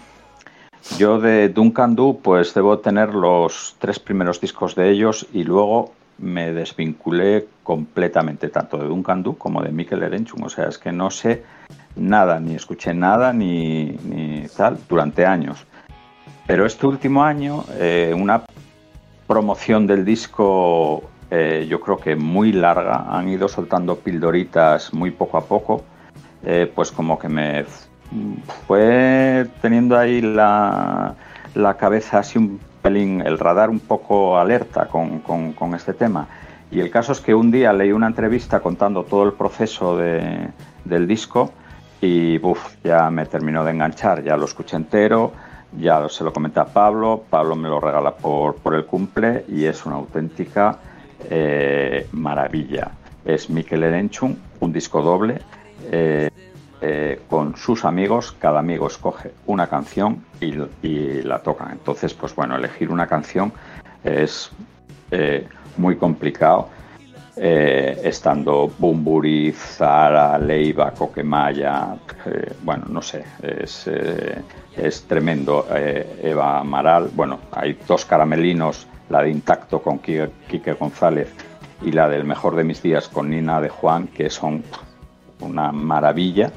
yo 0.99 1.19
de 1.19 1.49
Duncan 1.49 1.95
Du 1.95 2.19
pues 2.21 2.53
debo 2.53 2.77
tener 2.77 3.15
los 3.15 3.75
tres 3.79 3.97
primeros 3.97 4.39
discos 4.39 4.75
de 4.75 4.91
ellos 4.91 5.25
y 5.33 5.43
luego 5.43 5.91
me 6.21 6.51
desvinculé 6.53 7.47
completamente 7.63 8.49
tanto 8.49 8.77
de 8.77 8.87
Duncan 8.87 9.23
Du 9.23 9.37
como 9.37 9.61
de 9.61 9.71
Mikel 9.71 10.03
Erenchun. 10.03 10.43
O 10.43 10.49
sea, 10.49 10.65
es 10.65 10.77
que 10.77 10.91
no 10.91 11.11
sé 11.11 11.43
nada, 11.95 12.39
ni 12.39 12.55
escuché 12.55 12.93
nada, 12.93 13.33
ni, 13.33 13.85
ni 14.03 14.47
tal, 14.55 14.77
durante 14.87 15.25
años. 15.25 15.65
Pero 16.47 16.65
este 16.65 16.87
último 16.87 17.23
año, 17.23 17.63
eh, 17.77 18.13
una 18.17 18.43
promoción 19.27 19.85
del 19.85 20.03
disco, 20.03 21.03
eh, 21.29 21.67
yo 21.69 21.79
creo 21.79 21.97
que 21.97 22.15
muy 22.15 22.51
larga, 22.51 23.05
han 23.09 23.29
ido 23.29 23.47
soltando 23.47 23.97
pildoritas 23.97 24.93
muy 24.93 25.11
poco 25.11 25.37
a 25.37 25.45
poco, 25.45 25.83
eh, 26.43 26.71
pues 26.73 26.91
como 26.91 27.19
que 27.19 27.29
me 27.29 27.65
fue 28.65 29.47
teniendo 29.61 29.97
ahí 29.97 30.21
la, 30.21 31.13
la 31.53 31.77
cabeza 31.77 32.19
así 32.19 32.39
un 32.39 32.59
el 33.21 33.37
radar 33.37 33.69
un 33.69 33.79
poco 33.79 34.37
alerta 34.37 34.87
con, 34.87 35.21
este 35.75 35.93
tema. 35.93 36.27
Y 36.71 36.79
el 36.79 36.89
caso 36.89 37.11
es 37.11 37.19
que 37.19 37.33
un 37.33 37.51
día 37.51 37.73
leí 37.73 37.91
una 37.91 38.07
entrevista 38.07 38.59
contando 38.59 39.03
todo 39.03 39.23
el 39.23 39.33
proceso 39.33 39.97
de- 39.97 40.49
del 40.85 41.07
disco 41.07 41.51
y 42.01 42.37
ya 42.83 43.09
me 43.09 43.25
terminó 43.25 43.63
de 43.63 43.71
enganchar, 43.71 44.23
ya 44.23 44.37
lo 44.37 44.45
escuché 44.45 44.77
entero, 44.77 45.33
ya 45.77 46.07
se 46.09 46.23
lo 46.23 46.31
comenté 46.31 46.59
a 46.59 46.65
Pablo, 46.65 47.23
Pablo 47.29 47.55
me 47.55 47.67
lo 47.67 47.79
regala 47.79 48.15
por, 48.15 48.55
por 48.55 48.75
el 48.75 48.85
cumple 48.85 49.45
y 49.49 49.65
es 49.65 49.85
una 49.85 49.95
auténtica 49.95 50.77
eh, 51.29 52.07
maravilla. 52.13 52.91
Es 53.25 53.49
Mikel 53.49 53.83
Erenchun, 53.83 54.37
un 54.61 54.71
disco 54.71 55.01
doble 55.01 55.41
eh, 55.91 56.29
eh, 56.81 57.21
con 57.29 57.57
sus 57.57 57.83
amigos, 57.83 58.33
cada 58.39 58.59
amigo 58.59 58.87
escoge 58.87 59.31
una 59.47 59.67
canción 59.67 60.23
y, 60.39 60.53
la 61.23 61.39
tocan. 61.39 61.71
Entonces, 61.71 62.13
pues 62.13 62.33
bueno, 62.33 62.55
elegir 62.55 62.89
una 62.89 63.05
canción 63.05 63.51
es 64.03 64.49
eh, 65.11 65.45
muy 65.75 65.97
complicado 65.97 66.69
eh, 67.35 67.99
estando 68.03 68.71
Bumburi, 68.77 69.51
Zara, 69.51 70.37
Leiva, 70.37 70.91
Coquemaya, 70.91 71.97
bueno, 72.63 72.85
no 72.89 73.01
sé, 73.01 73.25
es, 73.41 73.89
es 74.75 75.03
tremendo. 75.03 75.67
Eva 75.71 76.59
Amaral, 76.59 77.09
bueno, 77.13 77.39
hay 77.51 77.77
dos 77.87 78.05
caramelinos, 78.05 78.87
la 79.09 79.21
de 79.21 79.31
Intacto 79.31 79.81
con 79.81 79.99
Quique, 79.99 80.29
Quique 80.47 80.73
González 80.73 81.29
y 81.81 81.91
la 81.91 82.07
del 82.07 82.23
Mejor 82.23 82.55
de 82.55 82.63
mis 82.63 82.81
días 82.81 83.07
con 83.09 83.29
Nina 83.29 83.59
de 83.61 83.69
Juan, 83.69 84.07
que 84.07 84.29
son 84.29 84.63
una 85.41 85.71
maravilla. 85.71 86.51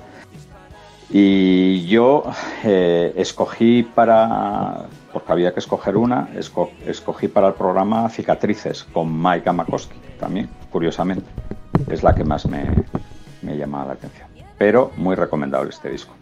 Y 1.15 1.85
yo 1.87 2.25
eh, 2.65 3.13
escogí 3.17 3.83
para, 3.83 4.87
porque 5.13 5.33
había 5.33 5.53
que 5.53 5.61
escoger 5.61 5.97
una, 5.99 6.29
esco- 6.35 6.71
escogí 6.87 7.29
para 7.29 7.49
el 7.49 7.55
programa 7.55 8.09
Cicatrices 8.09 8.85
con 8.85 9.23
Mike 9.23 9.53
Makoski 9.53 9.95
también, 10.19 10.49
curiosamente. 10.71 11.27
Es 11.91 12.03
la 12.03 12.15
que 12.15 12.25
más 12.25 12.47
me, 12.47 12.65
me 13.43 13.57
llama 13.59 13.85
la 13.85 13.93
atención. 13.93 14.27
Pero 14.57 14.91
muy 14.97 15.15
recomendable 15.15 15.69
este 15.71 15.91
disco. 15.91 16.15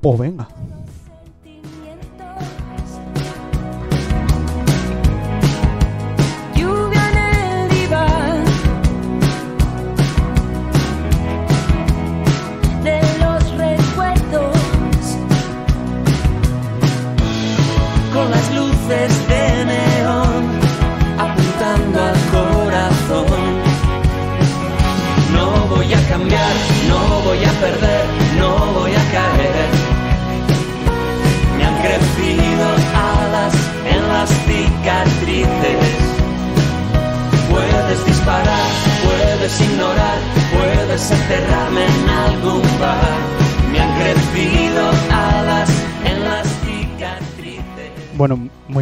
Pues 0.00 0.18
venga. 0.18 0.48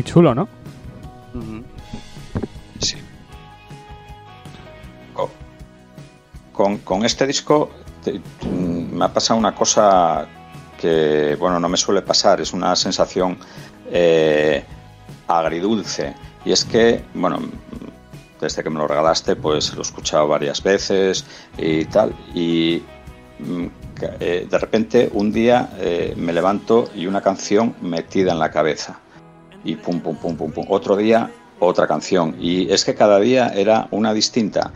Muy 0.03 0.11
chulo, 0.13 0.35
¿no? 0.35 0.49
Sí. 2.81 2.97
Co- 5.15 5.31
Con, 6.53 6.79
con 6.79 7.05
este 7.05 7.27
disco 7.27 7.71
te- 8.03 8.21
mm, 8.49 8.97
me 8.97 9.05
ha 9.05 9.13
pasado 9.13 9.39
una 9.39 9.55
cosa 9.55 10.27
que, 10.79 11.37
bueno, 11.39 11.61
no 11.61 11.69
me 11.69 11.77
suele 11.77 12.03
pasar, 12.03 12.41
es 12.41 12.53
una 12.53 12.75
sensación 12.75 13.39
eh, 13.93 14.65
agridulce. 15.29 16.15
Y 16.45 16.51
es 16.51 16.65
que, 16.65 17.05
bueno, 17.15 17.39
desde 18.41 18.65
que 18.65 18.71
me 18.71 18.81
lo 18.81 18.89
regalaste, 18.89 19.37
pues 19.37 19.73
lo 19.75 19.79
he 19.79 19.83
escuchado 19.83 20.27
varias 20.27 20.61
veces 20.65 21.25
y 21.57 21.85
tal. 21.85 22.13
Y 22.35 22.83
mm, 23.39 23.67
eh, 24.19 24.49
de 24.51 24.59
repente 24.59 25.09
un 25.13 25.31
día 25.31 25.71
eh, 25.79 26.15
me 26.17 26.33
levanto 26.33 26.91
y 26.93 27.07
una 27.07 27.21
canción 27.21 27.77
metida 27.81 28.33
en 28.33 28.41
la 28.41 28.51
cabeza. 28.51 28.99
Y 29.65 29.77
pum, 29.77 30.01
pum, 30.01 30.17
pum, 30.17 30.37
pum, 30.37 30.51
pum. 30.51 30.67
Otro 30.69 30.97
día, 30.97 31.31
otra 31.59 31.87
canción. 31.87 32.37
Y 32.41 32.71
es 32.73 32.85
que 32.85 32.95
cada 32.95 33.19
día 33.21 33.49
era 33.49 33.89
una 33.91 34.13
distinta. 34.13 34.73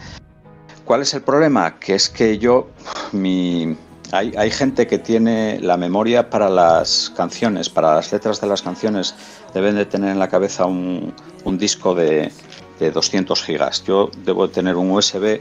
¿Cuál 0.84 1.02
es 1.02 1.14
el 1.14 1.22
problema? 1.22 1.78
Que 1.78 1.94
es 1.94 2.08
que 2.08 2.38
yo, 2.38 2.68
mi... 3.12 3.76
Hay, 4.12 4.32
hay 4.38 4.52
gente 4.52 4.86
que 4.86 4.98
tiene 4.98 5.58
la 5.60 5.76
memoria 5.76 6.30
para 6.30 6.48
las 6.48 7.12
canciones, 7.16 7.68
para 7.68 7.92
las 7.96 8.12
letras 8.12 8.40
de 8.40 8.46
las 8.46 8.62
canciones, 8.62 9.16
deben 9.52 9.74
de 9.74 9.84
tener 9.84 10.10
en 10.10 10.20
la 10.20 10.28
cabeza 10.28 10.64
un, 10.64 11.12
un 11.42 11.58
disco 11.58 11.92
de, 11.92 12.30
de 12.78 12.90
200 12.90 13.42
gigas. 13.42 13.82
Yo 13.84 14.10
debo 14.24 14.46
de 14.46 14.54
tener 14.54 14.76
un 14.76 14.90
USB 14.92 15.40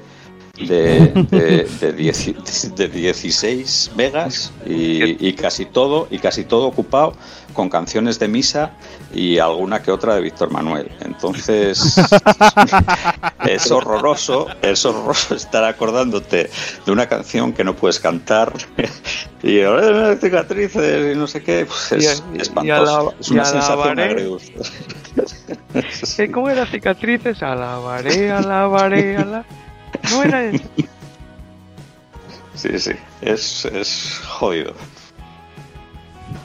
de, 0.58 1.12
de, 1.32 1.68
de, 1.82 1.94
10 1.94 2.76
de 2.76 2.88
16 2.88 3.92
megas 3.96 4.52
y, 4.66 5.28
y 5.28 5.34
casi 5.34 5.66
todo 5.66 6.08
y 6.10 6.20
casi 6.20 6.44
todo 6.46 6.68
ocupado 6.68 7.14
con 7.54 7.70
canciones 7.70 8.20
de 8.20 8.28
misa 8.28 8.72
y 9.14 9.38
alguna 9.40 9.82
que 9.82 9.90
otra 9.92 10.16
de 10.16 10.22
Víctor 10.22 10.52
Manuel. 10.52 10.92
Entonces 11.02 11.96
es 13.46 13.72
horroroso, 13.72 14.48
es 14.62 14.86
horroroso 14.86 15.36
estar 15.36 15.64
acordándote 15.64 16.50
de 16.86 16.92
una 16.92 17.08
canción 17.08 17.54
que 17.54 17.64
no 17.64 17.76
puedes 17.76 18.00
cantar 18.00 18.52
y 19.44 19.58
"Eh, 19.60 20.18
cicatrices 20.20 21.16
y 21.16 21.18
no 21.18 21.28
sé 21.28 21.42
qué. 21.44 21.66
Pues 21.66 21.92
es 21.94 22.04
Y 22.04 22.08
a- 22.08 22.36
y 22.38 22.42
espantoso. 22.42 23.14
es 23.20 23.30
una 23.30 23.46
sensación 23.46 23.80
alabaré. 23.80 24.04
agridulce. 24.04 24.54
¿Qué, 26.18 26.32
¿Cómo 26.32 26.50
era 26.50 26.66
cicatrices? 26.66 27.42
Alabaré, 27.44 28.32
alabaré, 28.32 29.18
ala. 29.18 29.46
No 30.12 30.24
era 30.24 30.44
eso. 30.46 30.64
Sí, 32.56 32.80
sí, 32.80 32.92
es, 33.22 33.66
es 33.66 34.22
jodido. 34.28 34.74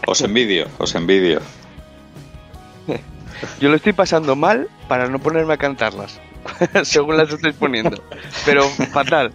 Os 0.07 0.21
envidio, 0.23 0.67
os 0.79 0.95
envidio. 0.95 1.41
Yo 3.61 3.69
lo 3.69 3.77
estoy 3.77 3.93
pasando 3.93 4.37
mal 4.37 4.69
para 4.89 5.09
no 5.09 5.19
ponerme 5.19 5.55
a 5.55 5.57
cantarlas, 5.57 6.21
según 6.83 7.17
las 7.17 7.33
estáis 7.33 7.55
poniendo. 7.55 8.03
Pero 8.45 8.69
fatal. 8.93 9.33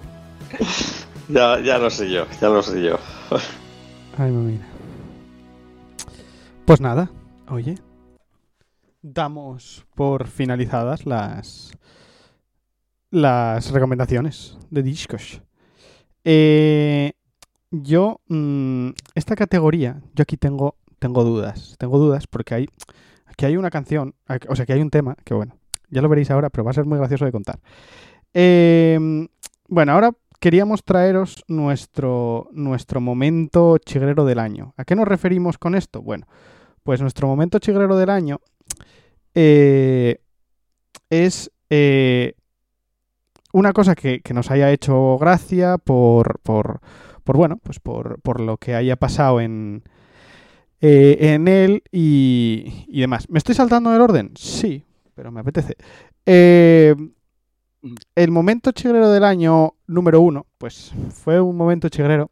Ya, 1.28 1.60
ya 1.60 1.78
lo 1.78 1.90
sé 1.90 2.12
yo, 2.12 2.26
ya 2.40 2.50
lo 2.50 2.62
sé 2.62 2.84
yo. 2.84 3.00
Ay, 4.18 4.32
mamina. 4.32 4.66
Pues 6.66 6.82
nada, 6.82 7.10
oye. 7.48 7.76
Damos 9.02 9.86
por 9.96 10.28
finalizadas 10.28 11.06
las 11.06 11.72
las 13.16 13.72
recomendaciones 13.72 14.58
de 14.70 14.84
discos. 14.84 15.42
Eh, 16.26 17.14
yo 17.72 18.20
mm, 18.28 18.90
esta 19.16 19.38
categoría, 19.38 20.02
yo 20.14 20.24
aquí 20.24 20.36
tengo 20.36 20.76
tengo 21.00 21.24
dudas, 21.24 21.76
tengo 21.78 21.98
dudas 21.98 22.28
porque 22.28 22.56
hay 22.56 22.70
aquí 23.26 23.46
hay 23.46 23.56
una 23.56 23.70
canción, 23.70 24.16
o 24.50 24.56
sea, 24.58 24.66
que 24.66 24.74
hay 24.74 24.82
un 24.82 24.90
tema 24.90 25.16
que 25.24 25.34
bueno, 25.34 25.56
ya 25.90 26.02
lo 26.02 26.10
veréis 26.10 26.30
ahora, 26.30 26.50
pero 26.50 26.66
va 26.66 26.72
a 26.72 26.74
ser 26.74 26.84
muy 26.84 26.98
gracioso 26.98 27.24
de 27.24 27.32
contar. 27.32 27.60
Eh, 28.34 29.00
bueno, 29.70 29.94
ahora 29.94 30.12
queríamos 30.42 30.84
traeros 30.84 31.42
nuestro, 31.48 32.50
nuestro 32.52 33.00
momento 33.00 33.78
chigrero 33.78 34.26
del 34.26 34.40
año. 34.40 34.74
¿A 34.76 34.84
qué 34.84 34.94
nos 34.94 35.08
referimos 35.08 35.58
con 35.58 35.76
esto? 35.76 36.02
Bueno, 36.02 36.28
pues 36.84 37.00
nuestro 37.00 37.30
momento 37.30 37.60
chigrero 37.60 37.96
del 37.96 38.10
año 38.10 38.42
eh, 39.36 40.20
es 41.10 41.50
eh, 41.70 42.36
una 43.56 43.72
cosa 43.72 43.96
que, 43.96 44.20
que 44.20 44.34
nos 44.34 44.52
haya 44.52 44.70
hecho 44.70 45.18
gracia 45.18 45.78
por, 45.78 46.40
por, 46.40 46.82
por 47.24 47.38
bueno, 47.38 47.58
pues 47.64 47.80
por, 47.80 48.20
por 48.22 48.42
lo 48.42 48.58
que 48.58 48.76
haya 48.76 48.98
pasado 48.98 49.40
en, 49.40 49.84
eh, 50.82 51.16
en 51.22 51.48
él 51.48 51.82
y, 51.90 52.86
y 52.90 53.00
demás. 53.00 53.30
¿Me 53.30 53.38
estoy 53.38 53.56
saltando 53.56 53.96
el 53.96 54.02
orden? 54.02 54.32
Sí, 54.36 54.84
pero 55.14 55.32
me 55.32 55.40
apetece. 55.40 55.78
Eh, 56.26 56.96
el 58.16 58.32
momento 58.32 58.74
chigrero 58.74 59.10
del 59.10 59.24
año 59.24 59.76
número 59.88 60.20
uno, 60.20 60.48
pues 60.58 60.94
fue 61.14 61.40
un 61.40 61.56
momento 61.56 61.88
chigrero 61.88 62.32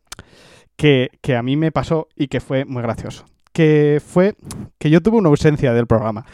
que, 0.75 1.07
que 1.21 1.37
a 1.37 1.43
mí 1.43 1.55
me 1.55 1.71
pasó 1.71 2.09
y 2.17 2.27
que 2.27 2.41
fue 2.41 2.65
muy 2.65 2.81
gracioso. 2.81 3.23
Que 3.53 4.01
fue 4.05 4.35
que 4.77 4.89
yo 4.89 4.99
tuve 4.99 5.19
una 5.19 5.29
ausencia 5.29 5.71
del 5.71 5.87
programa 5.87 6.25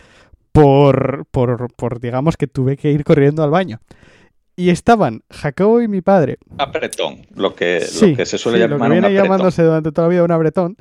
por, 0.51 1.27
por, 1.29 1.71
por 1.75 1.99
digamos, 1.99 2.37
que 2.37 2.47
tuve 2.47 2.75
que 2.75 2.91
ir 2.91 3.03
corriendo 3.03 3.43
al 3.43 3.51
baño. 3.51 3.81
Y 4.59 4.69
estaban 4.71 5.21
Jacobo 5.29 5.81
y 5.81 5.87
mi 5.87 6.01
padre 6.01 6.37
Apretón, 6.57 7.25
lo 7.35 7.55
que, 7.55 7.79
Sí, 7.79 8.11
lo 8.11 8.13
que 8.17 8.25
se 8.25 8.37
suele 8.37 8.57
sí, 8.57 8.67
lo 8.67 8.77
llamar 8.77 8.89
que 8.89 8.93
un 8.97 9.01
viene 9.01 9.07
apretón. 9.07 9.23
llamándose 9.23 9.63
durante 9.63 9.91
toda 9.91 10.07
la 10.07 10.11
vida 10.11 10.23
un 10.23 10.31
abretón. 10.31 10.75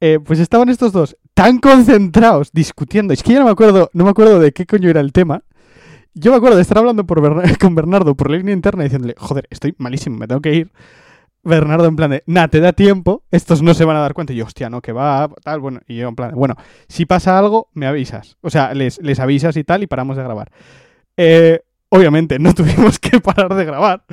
eh, 0.00 0.18
pues 0.24 0.38
estaban 0.38 0.68
estos 0.70 0.92
dos 0.92 1.16
tan 1.34 1.58
concentrados 1.58 2.50
discutiendo. 2.52 3.12
Es 3.12 3.22
que 3.22 3.32
yo 3.34 3.40
no 3.40 3.44
me 3.46 3.50
acuerdo, 3.50 3.90
no 3.92 4.04
me 4.04 4.10
acuerdo 4.10 4.38
de 4.40 4.52
qué 4.52 4.64
coño 4.66 4.88
era 4.88 5.00
el 5.00 5.12
tema. 5.12 5.42
Yo 6.14 6.30
me 6.30 6.38
acuerdo 6.38 6.56
de 6.56 6.62
estar 6.62 6.78
hablando 6.78 7.04
por 7.06 7.20
con 7.60 7.74
Bernardo 7.74 8.14
por 8.16 8.30
línea 8.30 8.54
interna 8.54 8.84
diciéndole, 8.84 9.14
joder, 9.18 9.46
estoy 9.50 9.74
malísimo, 9.78 10.16
me 10.18 10.26
tengo 10.26 10.40
que 10.40 10.54
ir. 10.54 10.72
Bernardo 11.44 11.86
en 11.86 11.96
plan 11.96 12.10
de, 12.10 12.22
nah, 12.26 12.48
te 12.48 12.60
da 12.60 12.72
tiempo, 12.72 13.22
estos 13.30 13.62
no 13.62 13.74
se 13.74 13.84
van 13.84 13.96
a 13.96 14.00
dar 14.00 14.14
cuenta. 14.14 14.32
Y 14.32 14.36
yo, 14.36 14.44
hostia, 14.46 14.68
no, 14.70 14.80
que 14.82 14.92
va, 14.92 15.30
tal, 15.44 15.60
bueno. 15.60 15.80
Y 15.86 15.96
yo 15.96 16.08
en 16.08 16.16
plan, 16.16 16.30
de, 16.30 16.36
bueno, 16.36 16.56
si 16.88 17.06
pasa 17.06 17.38
algo, 17.38 17.68
me 17.74 17.86
avisas. 17.86 18.36
O 18.42 18.50
sea, 18.50 18.74
les, 18.74 19.00
les 19.02 19.20
avisas 19.20 19.56
y 19.56 19.64
tal 19.64 19.82
y 19.82 19.86
paramos 19.86 20.16
de 20.16 20.22
grabar. 20.24 20.50
Eh, 21.16 21.60
obviamente, 21.88 22.38
no 22.38 22.54
tuvimos 22.54 22.98
que 22.98 23.20
parar 23.20 23.54
de 23.54 23.64
grabar. 23.64 24.04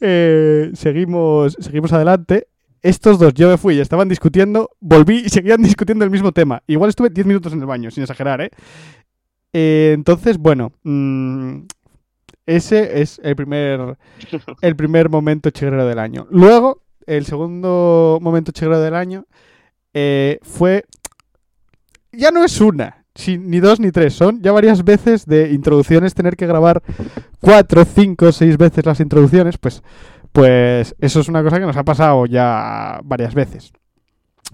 Eh, 0.00 0.70
seguimos, 0.74 1.56
seguimos 1.60 1.92
adelante. 1.92 2.48
Estos 2.80 3.18
dos, 3.18 3.34
yo 3.34 3.48
me 3.48 3.58
fui 3.58 3.74
y 3.74 3.80
estaban 3.80 4.08
discutiendo, 4.08 4.70
volví 4.80 5.22
y 5.26 5.28
seguían 5.28 5.62
discutiendo 5.62 6.04
el 6.04 6.10
mismo 6.10 6.32
tema. 6.32 6.62
Igual 6.66 6.90
estuve 6.90 7.10
10 7.10 7.26
minutos 7.26 7.52
en 7.52 7.60
el 7.60 7.66
baño, 7.66 7.90
sin 7.90 8.02
exagerar, 8.02 8.40
¿eh? 8.40 8.50
Eh, 9.52 9.92
entonces, 9.94 10.38
bueno, 10.38 10.72
mm, 10.84 11.60
ese 12.46 13.00
es 13.00 13.20
el 13.24 13.34
primer, 13.34 13.98
el 14.62 14.76
primer 14.76 15.08
momento 15.08 15.50
chigrero 15.50 15.86
del 15.86 15.98
año. 15.98 16.26
Luego, 16.30 16.82
el 17.06 17.24
segundo 17.26 18.18
momento 18.20 18.52
chigrero 18.52 18.80
del 18.80 18.94
año 18.94 19.26
eh, 19.94 20.38
fue... 20.42 20.84
Ya 22.12 22.30
no 22.30 22.42
es 22.42 22.60
una, 22.60 22.97
si- 23.18 23.36
ni 23.36 23.58
dos 23.60 23.80
ni 23.80 23.90
tres, 23.90 24.14
son 24.14 24.40
ya 24.40 24.52
varias 24.52 24.84
veces 24.84 25.26
de 25.26 25.50
introducciones, 25.52 26.14
tener 26.14 26.36
que 26.36 26.46
grabar 26.46 26.82
cuatro, 27.40 27.84
cinco, 27.84 28.30
seis 28.32 28.56
veces 28.56 28.86
las 28.86 29.00
introducciones, 29.00 29.58
pues, 29.58 29.82
pues 30.32 30.94
eso 31.00 31.20
es 31.20 31.28
una 31.28 31.42
cosa 31.42 31.58
que 31.58 31.66
nos 31.66 31.76
ha 31.76 31.84
pasado 31.84 32.26
ya 32.26 33.00
varias 33.04 33.34
veces. 33.34 33.72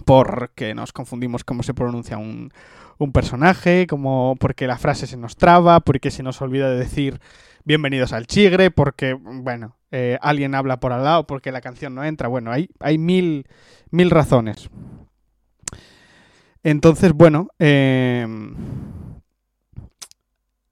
Porque 0.05 0.75
nos 0.75 0.93
confundimos 0.93 1.45
cómo 1.45 1.63
se 1.63 1.75
pronuncia 1.75 2.17
un, 2.19 2.51
un 2.99 3.13
personaje, 3.13 3.87
como 3.87 4.35
porque 4.41 4.67
la 4.67 4.79
frase 4.79 5.07
se 5.07 5.17
nos 5.17 5.37
traba, 5.37 5.81
porque 5.81 6.11
se 6.11 6.23
nos 6.23 6.41
olvida 6.43 6.69
de 6.71 6.79
decir 6.79 7.21
bienvenidos 7.65 8.13
al 8.13 8.27
chigre, 8.27 8.71
porque, 8.71 9.15
bueno, 9.15 9.77
eh, 9.93 10.19
alguien 10.21 10.55
habla 10.55 10.81
por 10.81 10.93
al 10.93 11.05
lado, 11.05 11.27
porque 11.27 11.53
la 11.53 11.61
canción 11.61 11.95
no 11.95 12.03
entra. 12.03 12.29
Bueno, 12.29 12.51
hay, 12.51 12.69
hay 12.81 12.99
mil, 12.99 13.47
mil 13.91 14.11
razones. 14.11 14.69
Entonces, 16.65 17.13
bueno, 17.13 17.49
eh, 17.59 18.27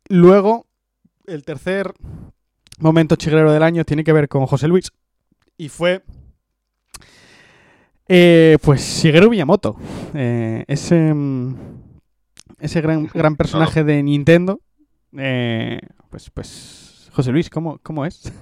luego, 0.08 0.66
el 1.26 1.44
tercer 1.44 1.92
momento 2.78 3.16
chigrero 3.16 3.52
del 3.52 3.62
año 3.62 3.84
tiene 3.84 4.02
que 4.04 4.12
ver 4.12 4.28
con 4.28 4.46
José 4.46 4.68
Luis. 4.68 4.90
Y 5.56 5.68
fue, 5.68 6.02
eh, 8.08 8.56
pues, 8.62 8.80
Shigeru 9.02 9.30
Miyamoto. 9.30 9.76
Eh, 10.14 10.64
ese, 10.66 11.12
mm, 11.14 11.54
ese 12.58 12.80
gran, 12.80 13.06
gran 13.14 13.36
personaje 13.36 13.84
de 13.84 14.02
Nintendo. 14.02 14.60
Eh, 15.16 15.78
pues, 16.10 16.30
pues, 16.30 17.10
José 17.12 17.32
Luis, 17.32 17.50
¿cómo, 17.50 17.78
cómo 17.82 18.06
es? 18.06 18.32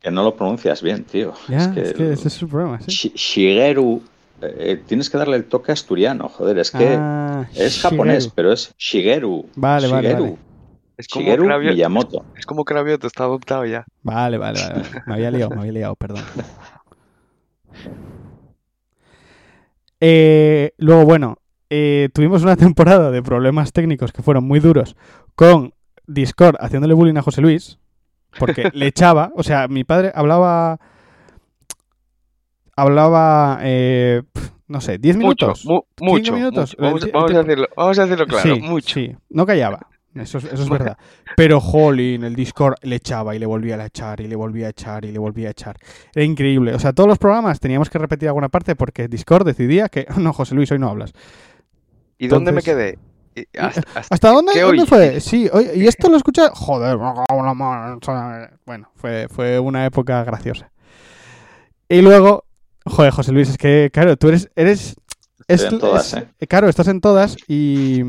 Que 0.00 0.10
no 0.10 0.22
lo 0.22 0.36
pronuncias 0.36 0.82
bien, 0.82 1.04
tío. 1.04 1.32
Ya, 1.48 1.58
es 1.58 1.68
que, 1.68 1.80
es 1.80 1.92
que 1.94 2.12
ese 2.12 2.28
es 2.28 2.34
su 2.34 2.48
problema, 2.48 2.80
sí. 2.80 2.90
Shi- 2.90 3.14
Shigeru, 3.14 4.02
eh, 4.42 4.82
tienes 4.86 5.10
que 5.10 5.18
darle 5.18 5.36
el 5.36 5.44
toque 5.46 5.72
asturiano, 5.72 6.28
joder, 6.28 6.58
es 6.58 6.70
que 6.70 6.96
Ah, 6.98 7.46
es 7.54 7.80
japonés, 7.80 8.24
Shigeru. 8.24 8.34
pero 8.34 8.52
es 8.52 8.74
Shigeru. 8.78 9.46
Vale, 9.56 9.88
vale, 9.88 10.08
Shigeru. 10.08 10.24
vale. 10.24 10.38
Es 10.96 11.08
como 11.08 11.24
Shigeru 11.24 11.44
Cravio- 11.44 11.70
Miyamoto. 11.72 12.24
Es 12.38 12.46
como 12.46 12.64
Cravioto, 12.64 13.06
está 13.06 13.24
adoptado 13.24 13.64
ya. 13.66 13.84
Vale, 14.02 14.38
vale, 14.38 14.60
vale. 14.60 14.74
vale. 14.80 15.02
Me 15.06 15.14
había 15.14 15.30
liado, 15.30 15.50
me 15.50 15.60
había 15.62 15.72
liado, 15.72 15.96
perdón. 15.96 16.22
Eh, 20.00 20.72
luego, 20.76 21.04
bueno, 21.04 21.38
eh, 21.70 22.08
tuvimos 22.12 22.42
una 22.42 22.56
temporada 22.56 23.10
de 23.10 23.22
problemas 23.22 23.72
técnicos 23.72 24.12
que 24.12 24.22
fueron 24.22 24.44
muy 24.44 24.60
duros 24.60 24.96
con 25.34 25.72
Discord 26.06 26.56
haciéndole 26.60 26.94
bullying 26.94 27.16
a 27.16 27.22
José 27.22 27.40
Luis, 27.40 27.78
porque 28.38 28.70
le 28.74 28.86
echaba, 28.86 29.32
o 29.34 29.42
sea, 29.42 29.68
mi 29.68 29.84
padre 29.84 30.12
hablaba, 30.14 30.78
hablaba, 32.76 33.58
eh, 33.62 34.22
no 34.68 34.80
sé, 34.80 34.98
10 34.98 35.16
Mucho, 35.16 35.46
minutos. 35.46 35.64
mu- 35.66 35.82
15 35.96 36.12
mucho. 36.12 36.32
minutos. 36.32 36.76
mucho. 36.78 36.82
Vamos, 37.12 37.32
Eh, 37.32 37.36
a 37.36 37.42
decirlo, 37.42 37.68
vamos 37.76 37.98
a 37.98 38.02
decirlo 38.02 38.26
claro, 38.26 38.54
sí, 38.54 38.60
mucho. 38.60 38.94
Sí, 38.94 39.16
no 39.30 39.46
callaba. 39.46 39.86
Eso 40.14 40.38
es, 40.38 40.44
eso 40.44 40.62
es 40.62 40.68
verdad. 40.68 40.96
Pero 41.36 41.60
en 42.14 42.22
el 42.22 42.36
Discord 42.36 42.76
le 42.82 42.96
echaba 42.96 43.34
y 43.34 43.40
le 43.40 43.46
volvía 43.46 43.74
a 43.76 43.86
echar 43.86 44.20
y 44.20 44.28
le 44.28 44.36
volvía 44.36 44.68
a 44.68 44.70
echar 44.70 45.04
y 45.04 45.10
le 45.10 45.18
volvía 45.18 45.48
a 45.48 45.50
echar. 45.50 45.76
Era 46.14 46.24
increíble. 46.24 46.72
O 46.72 46.78
sea, 46.78 46.92
todos 46.92 47.08
los 47.08 47.18
programas 47.18 47.58
teníamos 47.58 47.90
que 47.90 47.98
repetir 47.98 48.28
alguna 48.28 48.48
parte 48.48 48.76
porque 48.76 49.08
Discord 49.08 49.44
decidía 49.44 49.88
que 49.88 50.06
no, 50.16 50.32
José 50.32 50.54
Luis, 50.54 50.70
hoy 50.70 50.78
no 50.78 50.88
hablas. 50.88 51.12
¿Y 52.16 52.28
dónde 52.28 52.52
me 52.52 52.62
quedé? 52.62 52.98
Hasta, 53.58 53.80
hasta- 53.80 54.14
¿Hasta 54.14 54.28
dónde, 54.30 54.52
¿qué 54.52 54.60
dónde 54.60 54.82
hoy? 54.82 54.86
fue? 54.88 55.20
Sí, 55.20 55.50
oye, 55.52 55.72
¿y 55.74 55.88
esto 55.88 56.08
lo 56.08 56.16
escuchas? 56.16 56.50
Joder, 56.54 56.96
bueno, 58.64 58.88
fue, 58.94 59.26
fue 59.28 59.58
una 59.58 59.84
época 59.86 60.22
graciosa. 60.22 60.70
Y 61.88 62.00
luego, 62.02 62.43
joder, 62.84 63.12
José 63.12 63.32
Luis, 63.32 63.48
es 63.50 63.58
que, 63.58 63.90
claro, 63.92 64.16
tú 64.16 64.28
eres, 64.28 64.48
eres, 64.56 64.96
es- 65.48 65.62
en 65.64 65.78
todas, 65.78 66.14
es- 66.14 66.22
¿eh? 66.40 66.46
claro, 66.46 66.68
estás 66.68 66.88
en 66.88 67.00
todas 67.00 67.36
y, 67.48 68.00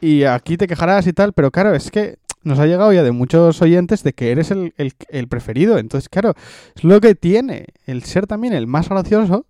y 0.00 0.24
aquí 0.24 0.56
te 0.56 0.66
quejarás 0.66 1.06
y 1.06 1.12
tal, 1.12 1.32
pero 1.32 1.50
claro, 1.50 1.74
es 1.74 1.90
que 1.90 2.18
nos 2.42 2.58
ha 2.58 2.66
llegado 2.66 2.92
ya 2.92 3.02
de 3.02 3.10
muchos 3.12 3.62
oyentes 3.62 4.02
de 4.02 4.12
que 4.12 4.30
eres 4.30 4.50
el, 4.50 4.74
el- 4.76 4.92
el 5.08 5.28
preferido. 5.28 5.78
Entonces, 5.78 6.08
claro, 6.08 6.34
es 6.76 6.84
lo 6.84 7.00
que 7.00 7.14
tiene 7.14 7.66
el 7.86 8.02
ser 8.04 8.26
también 8.26 8.52
el 8.52 8.66
más 8.66 8.88
gracioso. 8.88 9.46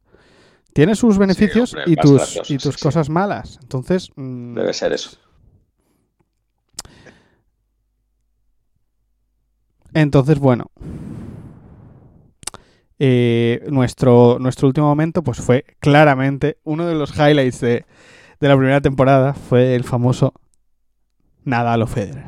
Tiene 0.73 0.95
sus 0.97 1.19
beneficios 1.19 1.73
hombre, 1.75 1.93
y 1.93 1.97
tus, 1.97 2.13
gracioso, 2.17 2.53
y 2.53 2.59
tus 2.59 2.75
sí, 2.77 2.83
cosas 2.83 3.09
malas. 3.09 3.59
Entonces, 3.63 4.11
mm, 4.17 4.55
Debe 4.55 4.73
ser 4.73 4.93
eso. 4.93 5.19
Entonces, 9.93 10.39
bueno. 10.39 10.71
Eh, 12.99 13.65
nuestro, 13.71 14.39
nuestro 14.41 14.69
último 14.69 14.87
momento, 14.87 15.23
pues 15.23 15.39
fue 15.39 15.65
claramente 15.81 16.59
uno 16.65 16.87
de 16.87 16.95
los 16.95 17.13
highlights 17.19 17.61
de, 17.61 17.85
de 18.41 18.49
la 18.49 18.57
primera 18.57 18.81
temporada. 18.81 19.35
Fue 19.35 19.75
el 19.75 19.85
famoso 19.85 20.33
Nadal 21.45 21.83
o 21.83 21.87
Federer. 21.87 22.27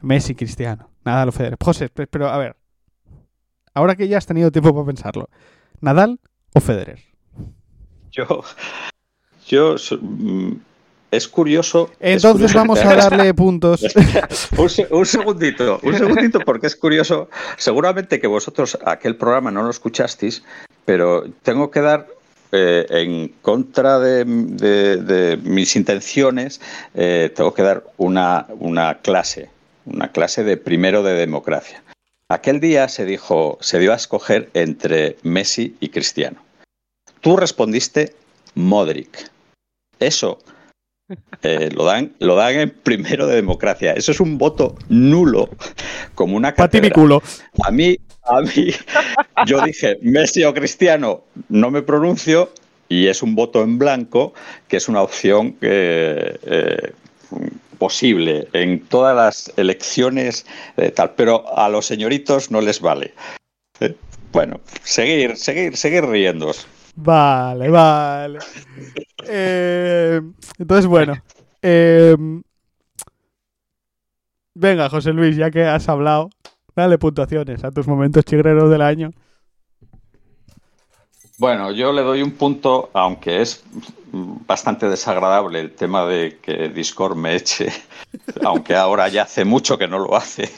Messi 0.00 0.34
Cristiano. 0.34 0.90
Nadal 1.04 1.28
o 1.28 1.32
Federer. 1.32 1.58
José, 1.62 1.88
pe- 1.88 2.06
pero 2.06 2.28
a 2.28 2.38
ver. 2.38 2.56
Ahora 3.74 3.96
que 3.96 4.08
ya 4.08 4.18
has 4.18 4.26
tenido 4.26 4.50
tiempo 4.50 4.72
para 4.72 4.86
pensarlo. 4.86 5.28
¿Nadal 5.80 6.20
o 6.54 6.60
Federer? 6.60 7.00
Yo, 8.10 8.42
yo, 9.46 9.76
mm, 10.00 10.52
es 11.10 11.28
curioso. 11.28 11.90
es 12.00 12.16
Entonces 12.22 12.52
curioso 12.52 12.58
vamos 12.58 12.78
a 12.80 12.94
darle 12.94 13.32
puntos. 13.34 13.82
un, 14.58 14.68
se- 14.70 14.86
un 14.90 15.06
segundito, 15.06 15.80
un 15.82 15.96
segundito, 15.96 16.40
porque 16.40 16.66
es 16.66 16.76
curioso. 16.76 17.28
Seguramente 17.56 18.20
que 18.20 18.26
vosotros 18.26 18.78
aquel 18.84 19.16
programa 19.16 19.50
no 19.50 19.62
lo 19.62 19.70
escuchasteis, 19.70 20.42
pero 20.84 21.24
tengo 21.42 21.70
que 21.70 21.80
dar 21.80 22.06
eh, 22.52 22.86
en 22.90 23.28
contra 23.42 23.98
de, 23.98 24.24
de- 24.24 24.96
de 24.98 25.36
mis 25.38 25.76
intenciones, 25.76 26.60
eh, 26.94 27.32
tengo 27.34 27.54
que 27.54 27.62
dar 27.62 27.84
una, 27.96 28.46
una 28.58 28.98
clase, 28.98 29.50
una 29.86 30.12
clase 30.12 30.44
de 30.44 30.56
primero 30.56 31.02
de 31.02 31.14
democracia. 31.14 31.82
Aquel 32.30 32.60
día 32.60 32.88
se 32.88 33.06
dijo, 33.06 33.56
se 33.62 33.78
dio 33.78 33.92
a 33.92 33.96
escoger 33.96 34.50
entre 34.52 35.16
Messi 35.22 35.76
y 35.80 35.88
Cristiano. 35.88 36.42
Tú 37.22 37.36
respondiste 37.38 38.14
Modric. 38.54 39.30
Eso 39.98 40.38
eh, 41.42 41.70
lo, 41.74 41.84
dan, 41.84 42.12
lo 42.18 42.34
dan 42.36 42.54
en 42.58 42.70
primero 42.70 43.26
de 43.26 43.36
democracia. 43.36 43.92
Eso 43.92 44.12
es 44.12 44.20
un 44.20 44.38
voto 44.38 44.76
nulo, 44.88 45.48
como 46.14 46.36
una 46.36 46.54
catedral. 46.54 46.92
culo. 46.92 47.22
A 47.64 47.70
mí, 47.70 47.96
a 48.24 48.40
mí, 48.40 48.70
yo 49.46 49.60
dije 49.62 49.98
Messi 50.02 50.44
o 50.44 50.52
Cristiano, 50.54 51.24
no 51.48 51.70
me 51.70 51.82
pronuncio. 51.82 52.50
y 52.90 53.06
es 53.08 53.22
un 53.22 53.34
voto 53.34 53.62
en 53.62 53.78
blanco, 53.78 54.32
que 54.66 54.78
es 54.78 54.88
una 54.88 55.02
opción 55.02 55.52
que, 55.54 56.38
eh, 56.42 56.92
posible 57.78 58.48
en 58.54 58.80
todas 58.88 59.14
las 59.14 59.52
elecciones 59.58 60.46
tal, 60.94 61.12
pero 61.14 61.44
a 61.56 61.68
los 61.68 61.86
señoritos 61.86 62.50
no 62.50 62.60
les 62.60 62.80
vale. 62.80 63.12
Eh, 63.80 63.94
Bueno, 64.32 64.60
seguir, 64.82 65.36
seguir, 65.36 65.76
seguir 65.76 66.04
riéndos. 66.06 66.66
Vale, 66.96 67.68
vale. 67.70 68.38
Eh, 69.28 70.20
entonces, 70.58 70.86
bueno. 70.86 71.14
eh, 71.62 72.16
venga, 74.54 74.88
José 74.88 75.12
Luis, 75.12 75.36
ya 75.36 75.50
que 75.50 75.64
has 75.64 75.88
hablado, 75.88 76.30
dale 76.74 76.98
puntuaciones 76.98 77.62
a 77.64 77.70
tus 77.70 77.86
momentos 77.86 78.24
chigreros 78.24 78.70
del 78.70 78.82
año. 78.82 79.10
Bueno, 81.38 81.70
yo 81.70 81.92
le 81.92 82.02
doy 82.02 82.22
un 82.22 82.32
punto, 82.32 82.90
aunque 82.94 83.40
es 83.42 83.62
bastante 84.10 84.88
desagradable 84.88 85.60
el 85.60 85.72
tema 85.72 86.04
de 86.04 86.38
que 86.42 86.68
Discord 86.68 87.16
me 87.16 87.36
eche, 87.36 87.72
aunque 88.44 88.74
ahora 88.74 89.08
ya 89.08 89.22
hace 89.22 89.44
mucho 89.44 89.78
que 89.78 89.86
no 89.86 90.00
lo 90.00 90.16
hace. 90.16 90.50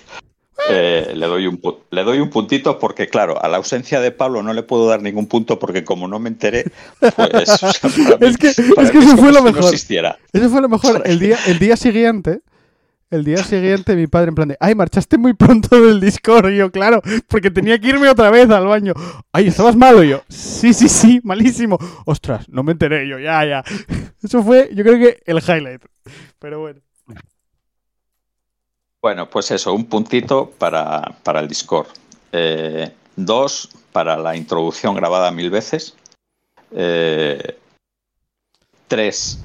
Eh, 0.69 1.13
le, 1.15 1.27
doy 1.27 1.47
un, 1.47 1.61
le 1.91 2.03
doy 2.05 2.19
un 2.21 2.29
puntito 2.31 2.79
porque, 2.79 3.09
claro, 3.09 3.43
a 3.43 3.49
la 3.49 3.57
ausencia 3.57 4.01
de 4.01 4.11
Pablo 4.11 4.43
no 4.43 4.53
le 4.53 4.63
puedo 4.63 4.87
dar 4.89 5.01
ningún 5.03 5.27
punto 5.27 5.59
porque 5.59 5.85
como 5.85 6.07
no 6.09 6.19
me 6.19 6.29
enteré, 6.29 6.65
pues... 6.99 7.49
o 7.63 7.69
sea, 7.69 7.71
para 7.83 8.19
mí- 8.19 8.27
Es 8.27 8.37
que, 8.37 8.49
es 8.49 8.59
eso 8.59 9.17
fue 9.17 9.33
lo 9.33 9.41
no 9.41 9.43
mejor. 9.45 9.65
existiera. 9.65 10.19
Eso 10.33 10.51
fue 10.51 10.61
lo 10.61 10.69
mejor. 10.69 11.03
El 11.05 11.19
día, 11.19 11.39
el 11.47 11.59
día 11.59 11.77
siguiente, 11.77 12.41
el 13.11 13.25
día 13.25 13.39
siguiente, 13.39 13.97
mi 13.97 14.07
padre 14.07 14.29
en 14.29 14.35
plan 14.37 14.49
de, 14.49 14.57
ay, 14.61 14.75
marchaste 14.77 15.19
muy 15.19 15.33
pronto 15.35 15.81
del 15.81 15.99
Discord. 16.01 16.51
Y 16.53 16.59
yo, 16.59 16.71
claro, 16.71 17.03
porque 17.27 17.51
tenía 17.51 17.79
que 17.81 17.89
irme 17.89 18.09
otra 18.09 18.31
vez 18.31 18.49
al 18.51 18.67
baño. 18.67 18.93
Ay, 19.33 19.49
¿estabas 19.49 19.75
malo? 19.75 20.05
Y 20.05 20.11
yo, 20.11 20.23
sí, 20.29 20.73
sí, 20.73 20.89
sí, 20.89 21.21
malísimo. 21.25 21.77
Ostras, 22.05 22.49
no 22.49 22.63
me 22.63 22.73
enteré. 22.73 23.09
Yo, 23.09 23.19
ya, 23.19 23.45
ya. 23.45 23.65
Eso 24.23 24.43
fue, 24.45 24.71
yo 24.75 24.85
creo 24.85 24.99
que 24.99 25.21
el 25.27 25.39
highlight. 25.39 25.83
Pero 26.39 26.61
bueno. 26.61 26.81
Bueno, 29.03 29.31
pues 29.31 29.51
eso, 29.51 29.73
un 29.73 29.87
puntito 29.87 30.51
para, 30.51 31.17
para 31.23 31.41
el 31.41 31.49
Discord. 31.49 31.89
Eh, 32.33 32.93
dos 33.17 33.71
para 33.93 34.17
la 34.17 34.37
introducción 34.37 34.95
grabada 34.95 35.31
mil 35.31 35.51
veces. 35.51 35.97
Eh, 36.73 37.59
tres 38.89 39.39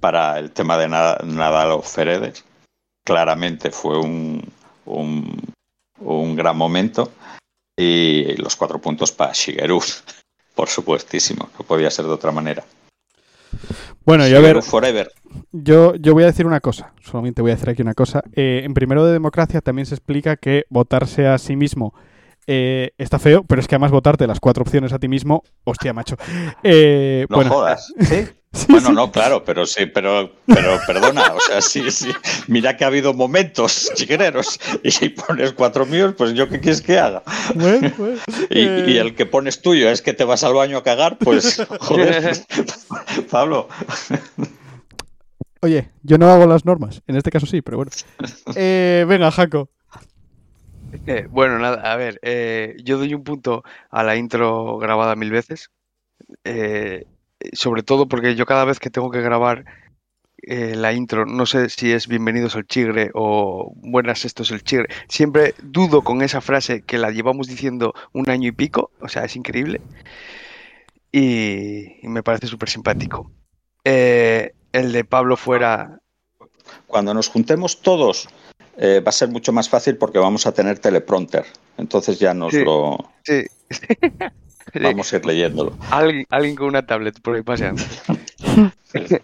para 0.00 0.38
el 0.38 0.50
tema 0.50 0.78
de 0.78 0.88
Na- 0.88 1.18
Nadal 1.24 1.72
o 1.72 1.82
Feredes. 1.82 2.44
Claramente 3.04 3.70
fue 3.70 3.98
un, 3.98 4.42
un, 4.86 5.52
un 6.00 6.36
gran 6.36 6.56
momento. 6.56 7.12
Y 7.78 8.34
los 8.36 8.56
cuatro 8.56 8.80
puntos 8.80 9.12
para 9.12 9.32
Shigeru. 9.32 9.80
Por 10.54 10.68
supuestísimo, 10.68 11.48
no 11.58 11.64
podía 11.64 11.90
ser 11.90 12.04
de 12.06 12.12
otra 12.12 12.30
manera. 12.30 12.64
Bueno, 14.04 14.26
y 14.26 14.34
a 14.34 14.40
ver, 14.40 14.62
Forever. 14.62 15.10
yo, 15.52 15.94
yo 15.96 16.12
voy 16.14 16.24
a 16.24 16.26
decir 16.26 16.46
una 16.46 16.60
cosa. 16.60 16.92
Solamente 17.00 17.42
voy 17.42 17.52
a 17.52 17.54
decir 17.54 17.70
aquí 17.70 17.82
una 17.82 17.94
cosa. 17.94 18.22
Eh, 18.34 18.62
en 18.64 18.74
primero 18.74 19.04
de 19.06 19.12
democracia 19.12 19.60
también 19.60 19.86
se 19.86 19.94
explica 19.94 20.36
que 20.36 20.64
votarse 20.70 21.26
a 21.26 21.38
sí 21.38 21.56
mismo 21.56 21.94
eh, 22.46 22.90
está 22.98 23.18
feo, 23.20 23.44
pero 23.44 23.60
es 23.60 23.68
que 23.68 23.76
además 23.76 23.92
votarte 23.92 24.26
las 24.26 24.40
cuatro 24.40 24.62
opciones 24.62 24.92
a 24.92 24.98
ti 24.98 25.06
mismo, 25.08 25.44
hostia, 25.64 25.92
macho. 25.92 26.16
Eh, 26.64 27.26
No 27.30 27.36
bueno, 27.36 27.50
jodas. 27.52 27.92
¿Sí? 28.00 28.24
Sí, 28.54 28.66
bueno, 28.68 28.88
sí. 28.88 28.92
no, 28.92 29.10
claro, 29.10 29.44
pero 29.44 29.64
sí, 29.64 29.86
pero, 29.86 30.30
pero 30.46 30.78
perdona, 30.86 31.32
o 31.32 31.40
sea, 31.40 31.62
sí, 31.62 31.90
sí. 31.90 32.10
Mira 32.48 32.76
que 32.76 32.84
ha 32.84 32.88
habido 32.88 33.14
momentos 33.14 33.90
chigueros 33.94 34.60
y 34.82 34.90
si 34.90 35.08
pones 35.08 35.52
cuatro 35.54 35.86
míos, 35.86 36.14
pues 36.18 36.34
yo 36.34 36.48
qué 36.50 36.60
quieres 36.60 36.82
que 36.82 36.98
haga. 36.98 37.22
Bueno, 37.54 37.90
bueno. 37.96 38.18
Y, 38.50 38.60
Eh, 38.60 38.84
y 38.88 38.96
el 38.98 39.14
que 39.14 39.24
pones 39.24 39.62
tuyo 39.62 39.88
es 39.90 40.02
que 40.02 40.12
te 40.12 40.24
vas 40.24 40.44
al 40.44 40.52
baño 40.54 40.76
a 40.78 40.82
cagar, 40.82 41.16
pues 41.18 41.62
joder, 41.80 42.36
Pablo. 43.30 43.68
Oye, 45.62 45.90
yo 46.02 46.18
no 46.18 46.30
hago 46.30 46.46
las 46.46 46.64
normas. 46.64 47.02
En 47.06 47.16
este 47.16 47.30
caso 47.30 47.46
sí, 47.46 47.62
pero 47.62 47.78
bueno. 47.78 47.92
Eh, 48.54 49.04
venga, 49.08 49.30
Jaco. 49.30 49.70
Eh, 51.06 51.26
bueno, 51.30 51.58
nada, 51.58 51.90
a 51.90 51.96
ver, 51.96 52.18
eh, 52.22 52.76
yo 52.84 52.98
doy 52.98 53.14
un 53.14 53.24
punto 53.24 53.62
a 53.90 54.02
la 54.02 54.16
intro 54.16 54.76
grabada 54.78 55.16
mil 55.16 55.30
veces. 55.30 55.70
eh, 56.44 57.06
sobre 57.52 57.82
todo 57.82 58.08
porque 58.08 58.34
yo 58.34 58.46
cada 58.46 58.64
vez 58.64 58.78
que 58.78 58.90
tengo 58.90 59.10
que 59.10 59.20
grabar 59.20 59.64
eh, 60.44 60.74
la 60.74 60.92
intro, 60.92 61.24
no 61.24 61.46
sé 61.46 61.68
si 61.68 61.92
es 61.92 62.08
Bienvenidos 62.08 62.56
al 62.56 62.66
Chigre 62.66 63.10
o 63.14 63.72
Buenas, 63.76 64.24
esto 64.24 64.42
es 64.42 64.50
el 64.50 64.64
Chigre, 64.64 64.88
siempre 65.08 65.54
dudo 65.62 66.02
con 66.02 66.22
esa 66.22 66.40
frase 66.40 66.82
que 66.82 66.98
la 66.98 67.10
llevamos 67.10 67.46
diciendo 67.46 67.94
un 68.12 68.28
año 68.28 68.48
y 68.48 68.52
pico, 68.52 68.90
o 69.00 69.08
sea, 69.08 69.24
es 69.24 69.36
increíble. 69.36 69.80
Y, 71.12 72.04
y 72.04 72.08
me 72.08 72.22
parece 72.22 72.46
súper 72.46 72.70
simpático. 72.70 73.30
Eh, 73.84 74.52
el 74.72 74.92
de 74.92 75.04
Pablo 75.04 75.36
fuera 75.36 76.00
Cuando 76.86 77.14
nos 77.14 77.28
juntemos 77.28 77.82
todos, 77.82 78.28
eh, 78.84 78.98
va 79.00 79.10
a 79.10 79.12
ser 79.12 79.28
mucho 79.28 79.52
más 79.52 79.68
fácil 79.68 79.96
porque 79.96 80.18
vamos 80.18 80.44
a 80.46 80.52
tener 80.52 80.78
teleprompter. 80.80 81.44
Entonces 81.78 82.18
ya 82.18 82.34
nos 82.34 82.50
Sí. 82.52 82.64
lo 82.64 82.98
Sí. 83.22 83.44
vamos 84.82 85.12
a 85.12 85.16
ir 85.16 85.24
leyéndolo. 85.26 85.72
Alguien, 85.90 86.26
alguien 86.30 86.56
con 86.56 86.66
una 86.66 86.84
tablet 86.84 87.20
por 87.20 87.36
ahí 87.36 87.42
paseando. 87.42 87.82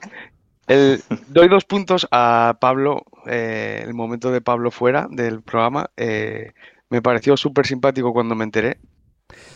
El- 0.69 1.03
doy 1.29 1.49
dos 1.49 1.65
puntos 1.65 2.07
a 2.11 2.59
Pablo, 2.61 3.05
eh, 3.27 3.83
el 3.85 3.95
momento 3.95 4.31
de 4.31 4.41
Pablo 4.43 4.71
fuera 4.71 5.09
del 5.11 5.43
programa. 5.43 5.91
eh, 5.97 6.53
me 6.91 7.03
pareció 7.03 7.37
súper 7.37 7.67
simpático 7.67 8.13
cuando 8.13 8.35
me 8.35 8.45
enteré. 8.45 8.79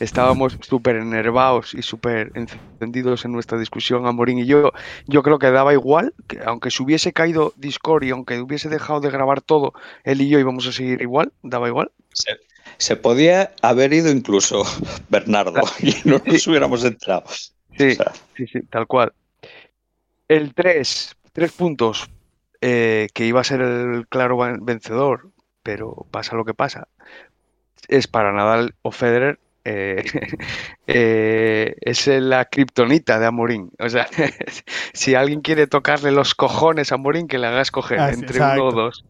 Estábamos 0.01 0.59
súper 0.61 0.97
enervados 0.97 1.75
y 1.75 1.83
súper 1.83 2.33
encendidos 2.35 3.25
en 3.25 3.33
nuestra 3.33 3.59
discusión, 3.59 4.07
Amorín 4.07 4.39
y 4.39 4.47
yo. 4.47 4.73
Yo 5.07 5.23
creo 5.23 5.39
que 5.39 5.51
daba 5.51 5.73
igual, 5.73 6.15
que 6.27 6.41
aunque 6.45 6.71
se 6.71 6.83
hubiese 6.83 7.13
caído 7.13 7.53
Discord 7.57 8.05
y 8.05 8.11
aunque 8.11 8.41
hubiese 8.41 8.69
dejado 8.69 9.01
de 9.01 9.11
grabar 9.11 9.41
todo, 9.41 9.73
él 10.05 10.21
y 10.21 10.29
yo 10.29 10.39
íbamos 10.39 10.67
a 10.67 10.73
seguir 10.73 11.01
igual, 11.03 11.33
daba 11.43 11.69
igual. 11.69 11.91
Se, 12.13 12.33
se 12.79 12.97
podía 12.97 13.53
haber 13.63 13.93
ido 13.93 14.11
incluso 14.11 14.65
Bernardo 15.09 15.63
y 15.81 15.95
no 16.05 16.21
nos 16.25 16.47
hubiéramos 16.47 16.85
entrado. 16.85 17.25
Sí, 17.79 17.93
O 17.93 17.95
sea, 17.95 18.13
sí, 18.37 18.47
sí, 18.47 18.61
tal 18.71 18.87
cual. 18.87 19.13
El 20.29 20.55
3, 20.55 21.17
tres 21.33 21.53
puntos, 21.53 22.09
eh, 22.61 23.09
que 23.15 23.27
iba 23.27 23.41
a 23.41 23.45
ser 23.45 23.61
el 23.61 24.07
claro 24.09 24.39
vencedor, 24.61 25.31
pero 25.63 26.07
pasa 26.11 26.37
lo 26.37 26.45
que 26.45 26.55
pasa, 26.55 26.89
es 27.89 28.07
para 28.07 28.33
Nadal 28.33 28.75
o 28.83 28.91
Federer. 28.91 29.39
Eh, 29.65 30.03
eh, 30.87 31.77
es 31.81 32.07
la 32.07 32.45
kriptonita 32.47 33.19
de 33.19 33.27
Amorín. 33.27 33.71
O 33.79 33.89
sea, 33.89 34.07
si 34.93 35.15
alguien 35.15 35.41
quiere 35.41 35.67
tocarle 35.67 36.11
los 36.13 36.35
cojones 36.35 36.93
a 36.93 36.97
Amorín, 36.97 37.29
que 37.29 37.39
le 37.39 37.47
haga 37.47 37.61
escoger 37.63 38.01
Ah, 38.01 38.09
sí, 38.13 38.21
entre 38.21 38.39
uno 38.39 38.49
o 38.65 38.69
exacto. 38.71 38.73
dos. 38.73 39.05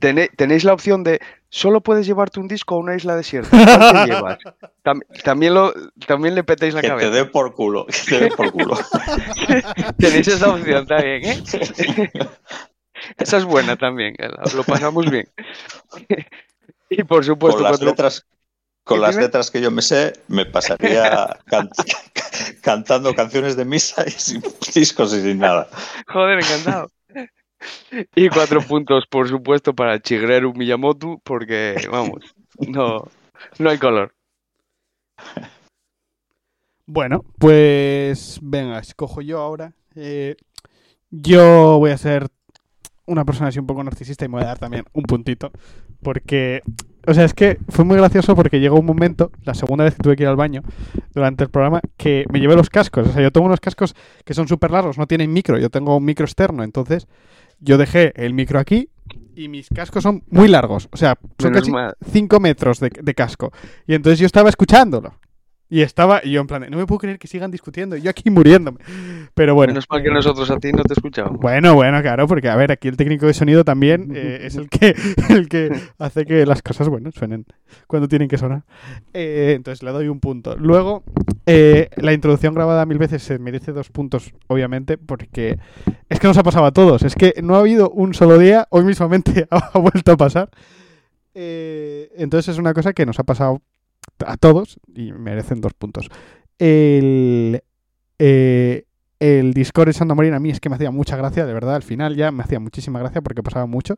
Tené- 0.00 0.30
Tenéis 0.36 0.64
la 0.64 0.74
opción 0.74 1.02
de 1.02 1.20
solo 1.48 1.80
puedes 1.80 2.06
llevarte 2.06 2.38
un 2.40 2.46
disco 2.48 2.74
a 2.74 2.78
una 2.78 2.94
isla 2.94 3.16
desierta. 3.16 3.50
¿Cuál 3.50 3.92
te 3.92 4.06
llevas? 4.10 4.38
Tam- 4.84 5.02
también, 5.24 5.54
lo, 5.54 5.72
también 6.06 6.34
le 6.34 6.44
petéis 6.44 6.74
la 6.74 6.80
que 6.82 6.88
te 6.88 6.92
cabeza. 6.92 7.10
dé 7.10 7.24
por 7.24 7.54
culo, 7.54 7.86
que 7.86 8.10
te 8.10 8.20
dé 8.20 8.30
por 8.30 8.50
culo. 8.52 8.76
Tenéis 9.98 10.28
esa 10.28 10.50
opción 10.50 10.86
también, 10.86 11.24
¿eh? 11.24 11.42
Esa 13.18 13.36
es 13.38 13.44
buena 13.44 13.76
también, 13.76 14.14
eh, 14.18 14.28
lo- 14.54 14.64
pasamos 14.64 15.10
bien. 15.10 15.28
Y 16.90 17.02
por 17.04 17.24
supuesto, 17.24 17.62
con 17.62 17.70
las 17.70 17.80
letras 17.80 18.26
con 18.84 18.98
¿Qué 18.98 19.02
las 19.02 19.16
letras 19.16 19.50
que 19.50 19.60
yo 19.60 19.70
me 19.70 19.82
sé 19.82 20.12
me 20.28 20.44
pasaría 20.46 21.38
can- 21.46 21.70
cantando 22.62 23.14
canciones 23.14 23.56
de 23.56 23.64
misa 23.64 24.04
y 24.06 24.10
sin 24.10 24.42
discos 24.74 25.14
y 25.14 25.22
sin 25.22 25.38
nada 25.38 25.68
joder, 26.08 26.38
encantado. 26.40 26.90
Y 28.14 28.28
cuatro 28.28 28.60
puntos, 28.62 29.06
por 29.06 29.28
supuesto, 29.28 29.74
para 29.74 30.00
Chigreru 30.00 30.52
Miyamoto, 30.54 31.20
porque, 31.22 31.86
vamos, 31.90 32.34
no, 32.58 33.04
no 33.58 33.70
hay 33.70 33.78
color. 33.78 34.14
Bueno, 36.86 37.24
pues 37.38 38.38
venga, 38.42 38.78
escojo 38.78 39.20
yo 39.20 39.38
ahora. 39.40 39.72
Eh, 39.94 40.36
yo 41.10 41.78
voy 41.78 41.90
a 41.90 41.98
ser 41.98 42.28
una 43.06 43.24
persona 43.24 43.48
así 43.48 43.58
un 43.58 43.66
poco 43.66 43.84
narcisista 43.84 44.24
y 44.24 44.28
me 44.28 44.34
voy 44.34 44.44
a 44.44 44.48
dar 44.48 44.58
también 44.58 44.84
un 44.92 45.04
puntito. 45.04 45.52
Porque, 46.02 46.62
o 47.06 47.14
sea, 47.14 47.24
es 47.24 47.34
que 47.34 47.58
fue 47.68 47.84
muy 47.84 47.96
gracioso 47.96 48.34
porque 48.36 48.60
llegó 48.60 48.78
un 48.78 48.86
momento, 48.86 49.30
la 49.44 49.54
segunda 49.54 49.84
vez 49.84 49.94
que 49.94 50.02
tuve 50.02 50.16
que 50.16 50.22
ir 50.22 50.28
al 50.28 50.36
baño 50.36 50.62
durante 51.14 51.44
el 51.44 51.50
programa, 51.50 51.80
que 51.96 52.24
me 52.30 52.40
llevé 52.40 52.54
los 52.54 52.70
cascos. 52.70 53.08
O 53.08 53.12
sea, 53.12 53.22
yo 53.22 53.30
tengo 53.30 53.46
unos 53.46 53.60
cascos 53.60 53.94
que 54.24 54.34
son 54.34 54.48
súper 54.48 54.70
largos, 54.70 54.98
no 54.98 55.06
tienen 55.06 55.32
micro, 55.32 55.58
yo 55.58 55.70
tengo 55.70 55.96
un 55.96 56.04
micro 56.04 56.24
externo. 56.24 56.62
Entonces, 56.62 57.06
yo 57.60 57.78
dejé 57.78 58.12
el 58.16 58.34
micro 58.34 58.58
aquí 58.58 58.88
y 59.34 59.48
mis 59.48 59.68
cascos 59.68 60.02
son 60.02 60.22
muy 60.30 60.48
largos. 60.48 60.88
O 60.92 60.96
sea, 60.96 61.18
son 61.38 61.50
Menos 61.50 61.62
casi 61.62 61.72
mal. 61.72 61.94
5 62.10 62.40
metros 62.40 62.80
de, 62.80 62.90
de 62.90 63.14
casco. 63.14 63.52
Y 63.86 63.94
entonces 63.94 64.18
yo 64.18 64.26
estaba 64.26 64.48
escuchándolo. 64.48 65.14
Y 65.72 65.80
estaba, 65.80 66.20
y 66.22 66.32
yo 66.32 66.42
en 66.42 66.46
plan, 66.46 66.66
no 66.68 66.76
me 66.76 66.84
puedo 66.84 66.98
creer 66.98 67.18
que 67.18 67.26
sigan 67.26 67.50
discutiendo, 67.50 67.96
yo 67.96 68.10
aquí 68.10 68.28
muriéndome. 68.28 68.76
Pero 69.32 69.54
bueno. 69.54 69.70
Menos 69.72 69.86
mal 69.88 70.02
que 70.02 70.10
nosotros 70.10 70.50
a 70.50 70.58
ti 70.58 70.70
no 70.70 70.82
te 70.82 70.92
escuchábamos. 70.92 71.40
Bueno, 71.40 71.74
bueno, 71.74 72.02
claro, 72.02 72.26
porque 72.26 72.50
a 72.50 72.56
ver, 72.56 72.72
aquí 72.72 72.88
el 72.88 72.98
técnico 72.98 73.24
de 73.24 73.32
sonido 73.32 73.64
también 73.64 74.12
eh, 74.14 74.40
es 74.44 74.56
el 74.56 74.68
que, 74.68 74.94
el 75.30 75.48
que 75.48 75.74
hace 75.98 76.26
que 76.26 76.44
las 76.44 76.60
cosas, 76.60 76.90
bueno, 76.90 77.10
suenen 77.10 77.46
cuando 77.86 78.06
tienen 78.06 78.28
que 78.28 78.36
sonar. 78.36 78.64
Eh, 79.14 79.54
entonces 79.56 79.82
le 79.82 79.92
doy 79.92 80.08
un 80.08 80.20
punto. 80.20 80.58
Luego, 80.58 81.04
eh, 81.46 81.88
la 81.96 82.12
introducción 82.12 82.52
grabada 82.52 82.84
mil 82.84 82.98
veces 82.98 83.22
se 83.22 83.38
merece 83.38 83.72
dos 83.72 83.88
puntos, 83.88 84.34
obviamente, 84.48 84.98
porque 84.98 85.58
es 86.10 86.20
que 86.20 86.26
nos 86.26 86.36
ha 86.36 86.42
pasado 86.42 86.66
a 86.66 86.72
todos. 86.72 87.02
Es 87.02 87.14
que 87.14 87.36
no 87.42 87.56
ha 87.56 87.60
habido 87.60 87.88
un 87.88 88.12
solo 88.12 88.36
día, 88.36 88.66
hoy 88.68 88.84
mismamente 88.84 89.46
ha 89.50 89.78
vuelto 89.78 90.12
a 90.12 90.16
pasar. 90.18 90.50
Eh, 91.34 92.10
entonces 92.16 92.52
es 92.52 92.58
una 92.58 92.74
cosa 92.74 92.92
que 92.92 93.06
nos 93.06 93.18
ha 93.18 93.24
pasado 93.24 93.62
a 94.26 94.36
todos 94.36 94.78
y 94.94 95.12
merecen 95.12 95.60
dos 95.60 95.74
puntos. 95.74 96.08
El, 96.58 97.62
eh, 98.18 98.84
el 99.18 99.54
Discord 99.54 99.88
de 99.88 99.92
Santa 99.92 100.14
a 100.14 100.40
mí 100.40 100.50
es 100.50 100.60
que 100.60 100.68
me 100.68 100.76
hacía 100.76 100.90
mucha 100.90 101.16
gracia, 101.16 101.46
de 101.46 101.52
verdad, 101.54 101.76
al 101.76 101.82
final 101.82 102.16
ya 102.16 102.30
me 102.30 102.42
hacía 102.42 102.60
muchísima 102.60 102.98
gracia 102.98 103.20
porque 103.20 103.42
pasaba 103.42 103.66
mucho. 103.66 103.96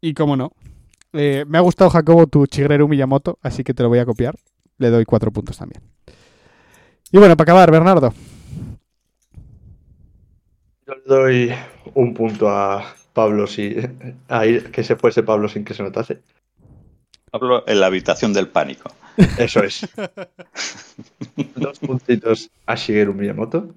Y 0.00 0.14
cómo 0.14 0.36
no. 0.36 0.52
Eh, 1.12 1.44
me 1.48 1.58
ha 1.58 1.62
gustado, 1.62 1.90
Jacobo, 1.90 2.26
tu 2.26 2.46
Chigreru 2.46 2.88
Miyamoto, 2.88 3.38
así 3.42 3.64
que 3.64 3.74
te 3.74 3.82
lo 3.82 3.88
voy 3.88 3.98
a 3.98 4.06
copiar. 4.06 4.36
Le 4.78 4.90
doy 4.90 5.04
cuatro 5.04 5.30
puntos 5.30 5.56
también. 5.56 5.82
Y 7.10 7.18
bueno, 7.18 7.36
para 7.36 7.52
acabar, 7.52 7.70
Bernardo. 7.70 8.12
Yo 10.86 10.94
le 10.94 11.02
doy 11.06 11.52
un 11.94 12.14
punto 12.14 12.48
a 12.48 12.94
Pablo 13.12 13.46
si 13.46 13.76
a 14.28 14.46
ir- 14.46 14.70
que 14.70 14.84
se 14.84 14.96
fuese 14.96 15.22
Pablo 15.22 15.48
sin 15.48 15.64
que 15.64 15.74
se 15.74 15.82
notase. 15.82 16.22
Hablo 17.32 17.64
en 17.66 17.80
la 17.80 17.86
habitación 17.86 18.32
del 18.32 18.48
pánico. 18.48 18.90
Eso 19.38 19.62
es. 19.62 19.88
Dos 21.56 21.78
puntitos 21.78 22.50
a 22.66 22.74
Shigeru 22.74 23.14
Miyamoto. 23.14 23.74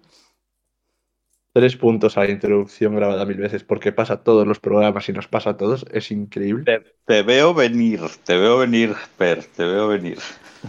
Tres 1.52 1.76
puntos 1.76 2.16
a 2.18 2.22
la 2.26 2.30
introducción 2.30 2.96
grabada 2.96 3.26
mil 3.26 3.38
veces 3.38 3.64
porque 3.64 3.92
pasa 3.92 4.24
todos 4.24 4.48
los 4.48 4.60
programas 4.60 5.10
y 5.10 5.14
nos 5.14 5.28
pasa 5.28 5.52
a 5.52 5.58
todos. 5.58 5.86
Es 5.92 6.12
increíble. 6.12 6.64
Te, 6.64 6.84
te 7.06 7.24
veo 7.24 7.54
venir, 7.54 8.02
te 8.24 8.38
veo 8.38 8.60
venir, 8.60 8.96
Per, 9.18 9.44
te 9.44 9.66
veo 9.66 9.88
venir. 9.88 10.20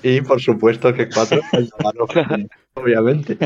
Y 0.02 0.22
por 0.22 0.40
supuesto 0.40 0.94
que 0.94 1.08
cuatro 1.08 1.40
obviamente. 2.74 3.36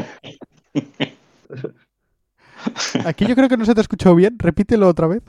Aquí 3.05 3.27
yo 3.27 3.35
creo 3.35 3.48
que 3.48 3.56
no 3.56 3.65
se 3.65 3.74
te 3.74 3.81
ha 3.81 3.82
escuchado 3.82 4.15
bien. 4.15 4.36
Repítelo 4.39 4.89
otra 4.89 5.06
vez. 5.06 5.23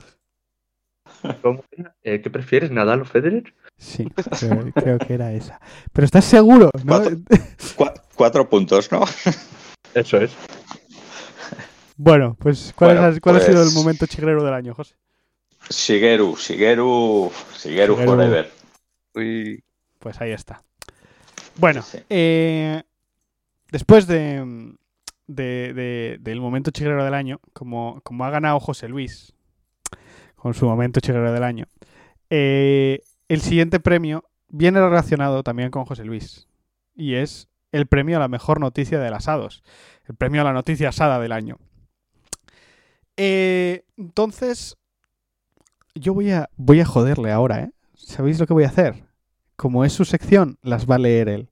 ¿Cómo 1.42 1.64
era? 1.72 1.94
Eh, 2.02 2.20
¿Qué 2.20 2.30
prefieres, 2.30 2.70
Nadal 2.70 3.02
o 3.02 3.04
Federer? 3.04 3.54
Sí, 3.78 4.06
creo, 4.38 4.72
creo 4.74 4.98
que 4.98 5.14
era 5.14 5.32
esa. 5.32 5.60
Pero 5.92 6.04
estás 6.04 6.24
seguro, 6.24 6.70
¿no? 6.84 6.86
Cuatro. 6.86 7.16
Cua- 7.76 8.02
cuatro 8.14 8.48
puntos, 8.48 8.90
¿no? 8.92 9.02
Eso 9.94 10.18
es. 10.18 10.32
Bueno, 11.96 12.36
pues 12.38 12.72
¿cuál, 12.76 12.96
Bueno, 12.96 13.08
es- 13.08 13.20
cuál 13.20 13.36
ha 13.36 13.40
sido 13.40 13.58
el 13.62 13.68
pues- 13.68 13.74
momento 13.74 14.06
chigrero 14.06 14.44
del 14.44 14.54
año, 14.54 14.74
José? 14.74 14.94
Shigeru, 15.70 16.36
Shigeru, 16.36 17.32
Shigeru 17.56 17.94
Shigeru. 17.94 17.96
Forever. 17.96 18.50
Uy, 19.14 19.62
Pues 19.98 20.20
ahí 20.20 20.30
está. 20.32 20.62
Bueno, 21.56 21.82
Sí, 21.82 21.98
sí. 21.98 22.04
eh, 22.10 22.82
después 23.72 24.06
de, 24.06 24.74
de- 25.26 25.72
de- 25.74 26.18
del 26.20 26.40
momento 26.40 26.70
chigrero 26.70 27.02
del 27.04 27.14
año, 27.14 27.40
como, 27.52 28.00
como 28.04 28.24
ha 28.24 28.30
ganado 28.30 28.60
José 28.60 28.88
Luis 28.88 29.32
con 30.46 30.54
su 30.54 30.64
momento 30.64 31.00
chigrero 31.00 31.32
del 31.32 31.42
año, 31.42 31.66
eh, 32.30 33.00
el 33.26 33.40
siguiente 33.40 33.80
premio 33.80 34.22
viene 34.46 34.78
relacionado 34.78 35.42
también 35.42 35.72
con 35.72 35.86
José 35.86 36.04
Luis 36.04 36.46
y 36.94 37.14
es 37.14 37.48
el 37.72 37.88
premio 37.88 38.16
a 38.16 38.20
la 38.20 38.28
mejor 38.28 38.60
noticia 38.60 39.00
del 39.00 39.12
asados, 39.12 39.64
el 40.04 40.14
premio 40.14 40.42
a 40.42 40.44
la 40.44 40.52
noticia 40.52 40.90
asada 40.90 41.18
del 41.18 41.32
año. 41.32 41.58
Eh, 43.16 43.82
entonces, 43.96 44.76
yo 45.96 46.14
voy 46.14 46.30
a, 46.30 46.48
voy 46.56 46.78
a 46.78 46.84
joderle 46.84 47.32
ahora, 47.32 47.64
¿eh? 47.64 47.70
¿Sabéis 47.94 48.38
lo 48.38 48.46
que 48.46 48.54
voy 48.54 48.62
a 48.62 48.68
hacer? 48.68 49.02
Como 49.56 49.84
es 49.84 49.92
su 49.94 50.04
sección, 50.04 50.58
las 50.62 50.88
va 50.88 50.94
a 50.94 50.98
leer 50.98 51.28
él. 51.28 51.48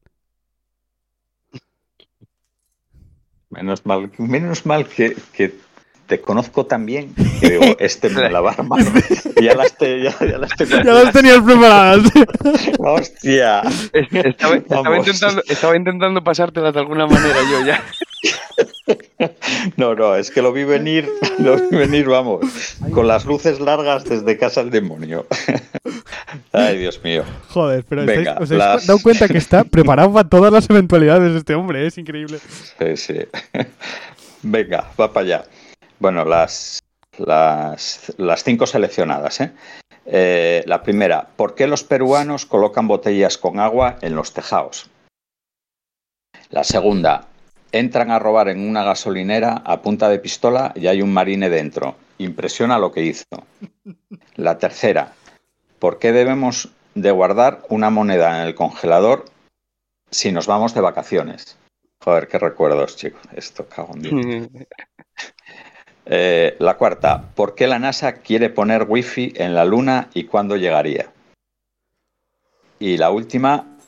Menos 3.50 3.84
mal, 3.84 4.12
menos 4.18 4.64
mal 4.64 4.86
que 4.86 5.16
te 6.06 6.20
conozco 6.20 6.66
tan 6.66 6.84
bien 6.86 7.14
que 7.40 7.50
digo, 7.50 7.64
este 7.78 8.08
me 8.10 8.28
la 8.30 8.40
va 8.40 8.50
a 8.50 8.54
armar. 8.54 8.80
Y 9.36 9.44
ya 9.44 9.54
las, 9.54 9.76
te, 9.76 10.02
ya, 10.02 10.14
ya 10.20 10.38
las 10.38 10.50
tengo. 10.56 10.76
Ya 10.82 10.92
las 10.92 11.12
tenías 11.12 11.40
preparadas. 11.40 12.00
Hostia. 12.78 13.62
estaba, 13.92 14.56
intentando, 14.96 15.42
estaba 15.48 15.76
intentando 15.76 16.22
pasártelas 16.22 16.74
de 16.74 16.80
alguna 16.80 17.06
manera 17.06 17.36
yo 17.50 17.66
ya. 17.66 17.82
No, 19.76 19.94
no, 19.94 20.14
es 20.16 20.30
que 20.30 20.42
lo 20.42 20.52
vi 20.52 20.64
venir, 20.64 21.08
lo 21.38 21.56
vi 21.56 21.76
venir, 21.76 22.06
vamos, 22.06 22.76
con 22.92 23.08
las 23.08 23.24
luces 23.24 23.58
largas 23.60 24.04
desde 24.04 24.36
casa 24.36 24.62
del 24.62 24.70
demonio. 24.70 25.26
Ay, 26.52 26.78
Dios 26.78 27.00
mío. 27.02 27.24
Joder, 27.48 27.84
pero 27.88 28.04
Venga, 28.04 28.32
estáis- 28.34 28.42
os 28.42 28.50
habéis 28.50 28.58
las- 28.58 28.86
dado 28.86 28.98
cuenta 29.02 29.28
que 29.28 29.38
está 29.38 29.64
preparado 29.64 30.12
para 30.12 30.28
todas 30.28 30.52
las 30.52 30.68
eventualidades 30.68 31.32
de 31.32 31.38
este 31.38 31.54
hombre, 31.54 31.84
¿eh? 31.84 31.86
es 31.86 31.96
increíble. 31.98 32.38
Sí, 32.78 32.96
sí. 32.96 33.18
Venga, 34.42 34.90
va 35.00 35.12
para 35.12 35.24
allá. 35.26 35.44
Bueno, 36.04 36.26
las, 36.26 36.80
las, 37.16 38.44
cinco 38.44 38.66
seleccionadas. 38.66 39.40
¿eh? 39.40 39.52
Eh, 40.04 40.62
la 40.66 40.82
primera, 40.82 41.28
¿por 41.34 41.54
qué 41.54 41.66
los 41.66 41.82
peruanos 41.82 42.44
colocan 42.44 42.86
botellas 42.86 43.38
con 43.38 43.58
agua 43.58 43.96
en 44.02 44.14
los 44.14 44.34
tejados? 44.34 44.90
La 46.50 46.62
segunda, 46.62 47.28
entran 47.72 48.10
a 48.10 48.18
robar 48.18 48.50
en 48.50 48.68
una 48.68 48.84
gasolinera 48.84 49.62
a 49.64 49.80
punta 49.80 50.10
de 50.10 50.18
pistola 50.18 50.72
y 50.74 50.88
hay 50.88 51.00
un 51.00 51.10
marine 51.10 51.48
dentro. 51.48 51.96
Impresiona 52.18 52.78
lo 52.78 52.92
que 52.92 53.04
hizo. 53.04 53.24
La 54.36 54.58
tercera, 54.58 55.14
¿por 55.78 55.98
qué 55.98 56.12
debemos 56.12 56.68
de 56.94 57.12
guardar 57.12 57.62
una 57.70 57.88
moneda 57.88 58.42
en 58.42 58.46
el 58.46 58.54
congelador 58.54 59.24
si 60.10 60.32
nos 60.32 60.46
vamos 60.46 60.74
de 60.74 60.82
vacaciones? 60.82 61.56
Joder, 62.04 62.28
qué 62.28 62.38
recuerdos, 62.38 62.94
chicos. 62.94 63.22
Esto 63.34 63.66
cago 63.66 63.94
en 63.94 64.02
Dios. 64.02 64.66
Eh, 66.06 66.56
la 66.58 66.76
cuarta, 66.76 67.30
¿por 67.34 67.54
qué 67.54 67.66
la 67.66 67.78
NASA 67.78 68.14
quiere 68.14 68.50
poner 68.50 68.84
wifi 68.86 69.32
en 69.36 69.54
la 69.54 69.64
Luna 69.64 70.10
y 70.12 70.24
cuándo 70.24 70.56
llegaría? 70.56 71.10
Y 72.78 72.98
la 72.98 73.10
última, 73.10 73.78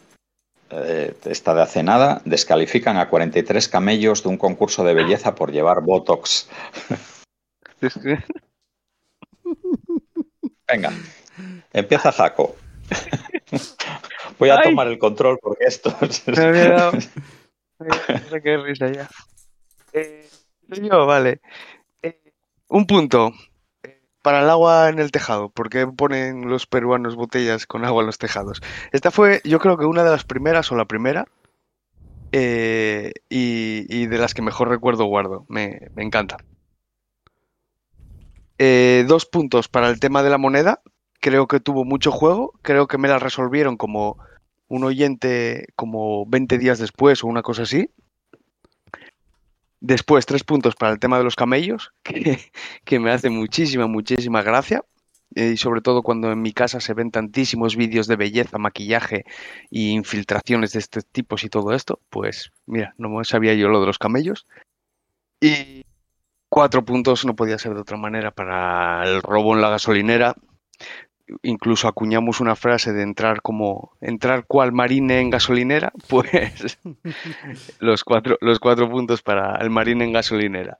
eh, 0.71 1.15
esta 1.25 1.55
de 1.55 1.63
hace 1.63 1.83
nada, 1.83 2.23
descalifican 2.25 2.97
a 2.97 3.11
43 3.11 3.69
camellos 3.69 4.23
de 4.23 4.31
un 4.31 4.39
concurso 4.39 4.83
de 4.85 4.95
belleza 4.95 5.35
por 5.35 5.53
llevar 5.53 5.83
Botox. 5.83 6.49
Venga, 10.67 10.93
empieza 11.73 12.13
Jaco. 12.13 12.57
Voy 14.39 14.49
a 14.49 14.59
Ay. 14.59 14.71
tomar 14.71 14.87
el 14.89 14.99
control 14.99 15.39
porque 15.41 15.65
esto... 15.65 15.95
Me 16.27 16.45
había 16.45 16.71
dado. 16.71 16.93
Me 16.93 17.95
había 17.95 18.21
dado 18.23 18.43
qué 18.43 18.57
risa 18.57 18.91
ya. 18.91 19.09
Eh, 19.93 20.29
yo, 20.69 21.07
vale. 21.07 21.41
Un 22.69 22.87
punto. 22.87 23.33
eh, 23.83 24.03
Para 24.23 24.43
el 24.43 24.51
agua 24.51 24.89
en 24.89 24.99
el 25.01 25.11
tejado. 25.11 25.51
¿Por 25.51 25.69
qué 25.71 25.87
ponen 25.87 26.49
los 26.49 26.67
peruanos 26.67 27.17
botellas 27.17 27.67
con 27.67 27.85
agua 27.85 28.03
en 28.03 28.07
los 28.07 28.19
tejados? 28.19 28.61
Esta 28.93 29.11
fue, 29.11 29.41
yo 29.45 29.59
creo 29.59 29.77
que 29.79 29.87
una 29.87 30.05
de 30.05 30.11
las 30.11 30.25
primeras 30.25 30.71
o 30.73 30.77
la 30.77 30.85
primera. 30.87 31.27
eh, 32.33 33.13
y, 33.29 33.87
y 33.89 34.07
de 34.07 34.19
las 34.19 34.35
que 34.35 34.43
mejor 34.43 34.69
recuerdo 34.69 35.05
guardo. 35.07 35.45
Me, 35.49 35.81
me 35.95 36.03
encanta. 36.05 36.39
Eh, 38.59 39.05
dos 39.07 39.27
puntos 39.27 39.69
para 39.69 39.89
el 39.89 40.01
tema 40.01 40.23
de 40.23 40.31
la 40.31 40.39
moneda. 40.39 40.81
Creo 41.21 41.47
que 41.47 41.61
tuvo 41.61 41.85
mucho 41.85 42.11
juego. 42.13 42.53
Creo 42.63 42.87
que 42.87 42.99
me 42.99 43.09
la 43.09 43.19
resolvieron 43.19 43.77
como 43.77 44.19
un 44.69 44.85
oyente 44.85 45.67
como 45.77 46.27
20 46.27 46.59
días 46.59 46.79
después 46.79 47.23
o 47.23 47.29
una 47.29 47.43
cosa 47.43 47.63
así. 47.63 47.91
Después, 49.81 50.27
tres 50.27 50.43
puntos 50.43 50.75
para 50.75 50.93
el 50.93 50.99
tema 50.99 51.19
de 51.19 51.25
los 51.25 51.37
camellos, 51.37 51.93
que, 52.85 53.01
me 53.01 53.11
hace 53.11 53.31
muchísima, 53.31 53.87
muchísima 53.87 54.43
gracia. 54.43 54.83
Eh, 55.35 55.53
y 55.55 55.57
sobre 55.57 55.81
todo 55.81 56.03
cuando 56.03 56.31
en 56.31 56.41
mi 56.41 56.53
casa 56.53 56.81
se 56.81 56.95
ven 56.95 57.11
tantísimos 57.11 57.77
vídeos 57.77 58.07
de 58.07 58.17
belleza, 58.17 58.59
maquillaje 58.59 59.25
y 59.71 59.91
infiltraciones 59.91 60.73
de 60.73 60.79
este 60.79 61.03
tipo 61.03 61.37
y 61.43 61.49
todo 61.49 61.73
esto, 61.73 62.01
pues 62.11 62.53
mira, 62.65 62.95
no 62.97 63.23
sabía 63.25 63.53
yo 63.55 63.69
lo 63.69 63.81
de 63.81 63.87
los 63.87 63.99
camellos. 63.99 64.47
Y 65.41 65.85
cuatro 66.49 66.85
puntos 66.85 67.27
no 67.27 67.37
podía 67.37 67.59
ser 67.59 67.75
de 67.75 67.81
otra 67.81 67.97
manera 67.97 68.31
para 68.31 69.05
el 69.05 69.21
robo 69.21 69.55
en 69.55 69.63
la 69.63 69.71
gasolinera. 69.71 70.35
Incluso 71.43 71.89
acuñamos 71.89 72.41
una 72.41 72.55
frase 72.55 72.93
de 72.93 73.03
entrar 73.03 73.43
como 73.43 73.93
entrar 74.01 74.47
cual 74.47 74.73
marine 74.73 75.21
en 75.21 75.31
gasolinera, 75.31 75.93
pues 76.09 76.79
los 77.81 78.05
cuatro, 78.05 78.39
los 78.41 78.61
cuatro 78.61 78.89
puntos 78.89 79.23
para 79.23 79.57
el 79.57 79.71
marine 79.71 80.05
en 80.05 80.13
gasolinera. 80.13 80.79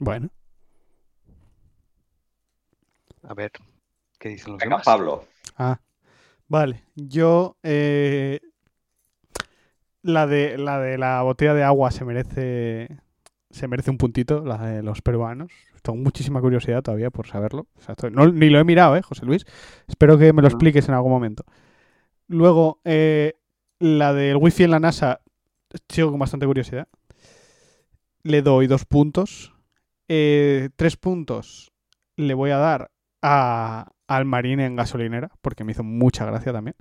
Bueno, 0.00 0.30
A 3.24 3.34
ver, 3.34 3.52
¿qué 4.18 4.30
dicen 4.30 4.52
los 4.52 4.60
Venga, 4.60 4.76
demás? 4.76 4.84
Pablo. 4.86 5.24
ah, 5.56 5.78
Vale, 6.48 6.82
yo 6.96 7.56
eh, 7.62 8.40
la 10.02 10.26
de 10.26 10.58
la 10.58 10.80
de 10.80 10.98
la 10.98 11.22
botella 11.22 11.54
de 11.54 11.62
agua 11.64 11.90
se 11.90 12.04
merece 12.04 12.88
se 13.50 13.68
merece 13.68 13.90
un 13.90 13.98
puntito, 13.98 14.44
la 14.44 14.58
de 14.58 14.82
los 14.82 15.02
peruanos. 15.02 15.52
Tengo 15.82 15.98
muchísima 15.98 16.40
curiosidad 16.40 16.82
todavía 16.82 17.10
por 17.10 17.26
saberlo. 17.26 17.66
O 17.78 17.82
sea, 17.82 17.92
estoy- 17.94 18.10
no- 18.12 18.30
ni 18.30 18.50
lo 18.50 18.58
he 18.60 18.64
mirado, 18.64 18.96
eh, 18.96 19.02
José 19.02 19.26
Luis. 19.26 19.44
Espero 19.88 20.18
que 20.18 20.32
me 20.32 20.42
lo 20.42 20.48
expliques 20.48 20.88
en 20.88 20.94
algún 20.94 21.12
momento. 21.12 21.44
Luego, 22.28 22.80
eh, 22.84 23.34
la 23.80 24.14
del 24.14 24.36
wifi 24.36 24.64
en 24.64 24.70
la 24.72 24.80
NASA, 24.80 25.20
sigo 25.88 26.10
con 26.10 26.20
bastante 26.20 26.46
curiosidad. 26.46 26.88
Le 28.22 28.42
doy 28.42 28.66
dos 28.66 28.84
puntos. 28.84 29.52
Eh, 30.08 30.68
tres 30.76 30.96
puntos 30.96 31.72
le 32.16 32.34
voy 32.34 32.50
a 32.50 32.58
dar 32.58 32.90
a, 33.22 33.90
al 34.06 34.24
Marine 34.24 34.66
en 34.66 34.76
gasolinera, 34.76 35.30
porque 35.40 35.64
me 35.64 35.72
hizo 35.72 35.82
mucha 35.84 36.24
gracia 36.26 36.52
también. 36.52 36.76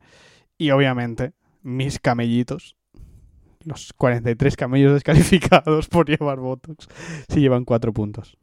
Y 0.57 0.71
obviamente, 0.71 1.33
mis 1.63 1.99
camellitos, 1.99 2.75
los 3.63 3.93
43 3.93 4.55
camellos 4.57 4.93
descalificados 4.93 5.87
por 5.89 6.09
llevar 6.09 6.39
Botox, 6.39 6.87
si 7.29 7.41
llevan 7.41 7.65
cuatro 7.65 7.93
puntos. 7.93 8.37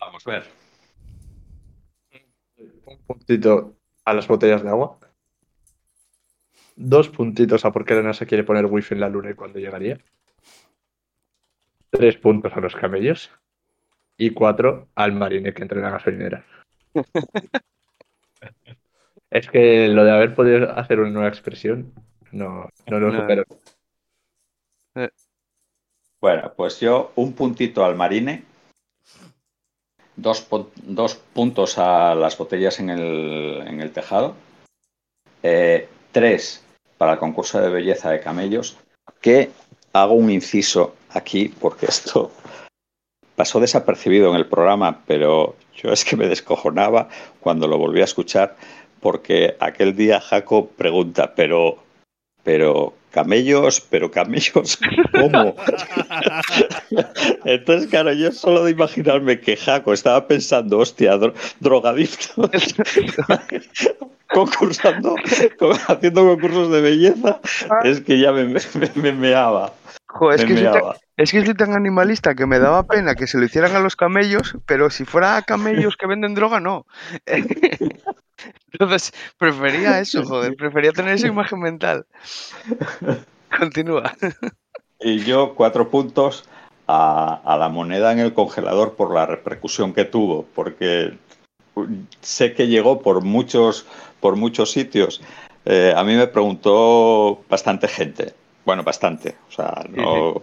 Vamos 0.00 0.10
a 0.26 0.30
ver. 0.30 0.44
Un 2.84 2.98
puntito 3.06 3.74
a 4.04 4.12
las 4.14 4.28
botellas 4.28 4.62
de 4.62 4.68
agua. 4.68 4.98
Dos 6.76 7.08
puntitos 7.08 7.64
a 7.64 7.72
por 7.72 7.84
qué 7.84 7.94
la 7.94 8.02
NASA 8.02 8.26
quiere 8.26 8.44
poner 8.44 8.66
wifi 8.66 8.94
en 8.94 9.00
la 9.00 9.08
luna 9.08 9.30
y 9.30 9.34
cuándo 9.34 9.58
llegaría. 9.58 9.98
Tres 11.90 12.16
puntos 12.16 12.52
a 12.54 12.60
los 12.60 12.74
camellos. 12.74 13.30
Y 14.16 14.30
cuatro 14.30 14.88
al 14.94 15.12
marine 15.12 15.52
que 15.52 15.62
entra 15.62 15.78
en 15.78 15.84
la 15.84 15.90
gasolinera. 15.90 16.44
es 19.30 19.48
que 19.48 19.88
lo 19.88 20.04
de 20.04 20.10
haber 20.12 20.34
podido 20.34 20.70
hacer 20.78 21.00
una 21.00 21.10
nueva 21.10 21.28
expresión 21.28 21.92
no, 22.30 22.68
no 22.86 22.98
lo 23.00 23.10
No. 23.10 23.20
supero. 23.20 23.44
Bueno, 26.20 26.52
pues 26.56 26.78
yo 26.80 27.12
un 27.16 27.32
puntito 27.32 27.84
al 27.84 27.96
marine, 27.96 28.44
dos, 30.16 30.46
dos 30.82 31.14
puntos 31.32 31.78
a 31.78 32.14
las 32.14 32.36
botellas 32.36 32.80
en 32.80 32.90
el, 32.90 33.64
en 33.66 33.80
el 33.80 33.92
tejado, 33.92 34.34
eh, 35.42 35.88
tres 36.12 36.62
para 36.98 37.14
el 37.14 37.18
concurso 37.18 37.60
de 37.60 37.68
belleza 37.68 38.10
de 38.10 38.20
camellos, 38.20 38.76
que 39.20 39.50
hago 39.92 40.14
un 40.14 40.30
inciso 40.30 40.94
aquí 41.10 41.48
porque 41.48 41.86
esto 41.86 42.30
pasó 43.36 43.60
desapercibido 43.60 44.30
en 44.30 44.36
el 44.36 44.46
programa, 44.46 45.00
pero 45.06 45.56
yo 45.74 45.90
es 45.92 46.04
que 46.04 46.16
me 46.16 46.28
descojonaba 46.28 47.08
cuando 47.40 47.66
lo 47.66 47.78
volví 47.78 48.00
a 48.00 48.04
escuchar 48.04 48.56
porque 49.00 49.56
aquel 49.58 49.96
día 49.96 50.20
Jaco 50.20 50.68
pregunta, 50.68 51.34
pero, 51.34 51.78
pero 52.42 52.94
camellos, 53.10 53.80
pero 53.80 54.10
camellos, 54.10 54.78
¿cómo? 55.12 55.54
Entonces, 57.44 57.88
claro, 57.90 58.12
yo 58.12 58.32
solo 58.32 58.64
de 58.64 58.70
imaginarme 58.72 59.40
que 59.40 59.56
Jaco 59.56 59.92
estaba 59.92 60.26
pensando, 60.26 60.78
hostia, 60.78 61.16
dro- 61.16 61.34
drogadicto, 61.60 62.50
concursando, 64.32 65.14
co- 65.58 65.72
haciendo 65.88 66.26
concursos 66.26 66.70
de 66.72 66.80
belleza, 66.80 67.40
es 67.84 68.00
que 68.00 68.18
ya 68.18 68.32
me, 68.32 68.44
me, 68.44 68.60
me 68.94 69.12
meaba. 69.12 69.72
Joder, 70.06 70.40
es 70.40 70.42
me 70.42 70.48
que, 70.48 70.54
soy 70.56 70.64
tan, 70.64 70.74
meaba. 70.74 70.96
es 71.16 71.30
que 71.32 71.44
soy 71.44 71.54
tan 71.54 71.72
animalista 71.74 72.34
que 72.34 72.46
me 72.46 72.58
daba 72.58 72.82
pena 72.84 73.14
que 73.14 73.26
se 73.26 73.38
lo 73.38 73.44
hicieran 73.44 73.74
a 73.76 73.80
los 73.80 73.96
camellos, 73.96 74.56
pero 74.66 74.90
si 74.90 75.04
fuera 75.04 75.36
a 75.36 75.42
camellos 75.42 75.96
que 75.96 76.06
venden 76.06 76.34
droga, 76.34 76.60
no. 76.60 76.86
Entonces, 78.72 79.12
prefería 79.38 79.98
eso, 80.00 80.22
joder, 80.26 80.54
prefería 80.56 80.92
tener 80.92 81.14
esa 81.14 81.26
imagen 81.28 81.60
mental. 81.60 82.06
Continúa. 83.58 84.12
Y 85.00 85.18
yo 85.24 85.54
cuatro 85.54 85.90
puntos 85.90 86.44
a, 86.86 87.40
a 87.44 87.56
la 87.56 87.68
moneda 87.68 88.12
en 88.12 88.18
el 88.20 88.32
congelador 88.34 88.94
por 88.94 89.12
la 89.12 89.26
repercusión 89.26 89.92
que 89.92 90.04
tuvo, 90.04 90.46
porque 90.54 91.18
sé 92.20 92.54
que 92.54 92.68
llegó 92.68 93.00
por 93.02 93.22
muchos, 93.22 93.86
por 94.20 94.36
muchos 94.36 94.70
sitios. 94.72 95.20
Eh, 95.64 95.92
a 95.96 96.02
mí 96.04 96.14
me 96.14 96.26
preguntó 96.26 97.42
bastante 97.48 97.88
gente, 97.88 98.34
bueno, 98.64 98.82
bastante, 98.82 99.36
o 99.48 99.52
sea, 99.52 99.84
no 99.90 100.42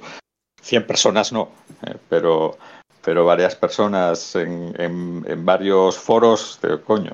100 0.62 0.86
personas 0.88 1.32
no, 1.32 1.50
eh, 1.86 1.96
pero, 2.10 2.58
pero 3.04 3.26
varias 3.26 3.56
personas 3.56 4.36
en, 4.36 4.74
en- 4.80 5.26
en 5.28 5.46
varios 5.46 5.98
foros, 5.98 6.60
de 6.62 6.80
coño. 6.82 7.14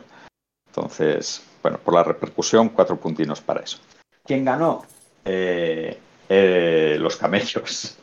Entonces, 0.76 1.42
bueno, 1.64 1.78
por 1.78 1.94
la 1.94 2.04
repercusión, 2.04 2.68
cuatro 2.68 2.98
puntinos 2.98 3.40
para 3.40 3.62
eso. 3.62 3.78
¿Quién 4.26 4.44
ganó? 4.44 4.84
Eh, 5.24 5.98
eh, 6.28 6.98
los 7.00 7.16
camellos. 7.16 7.98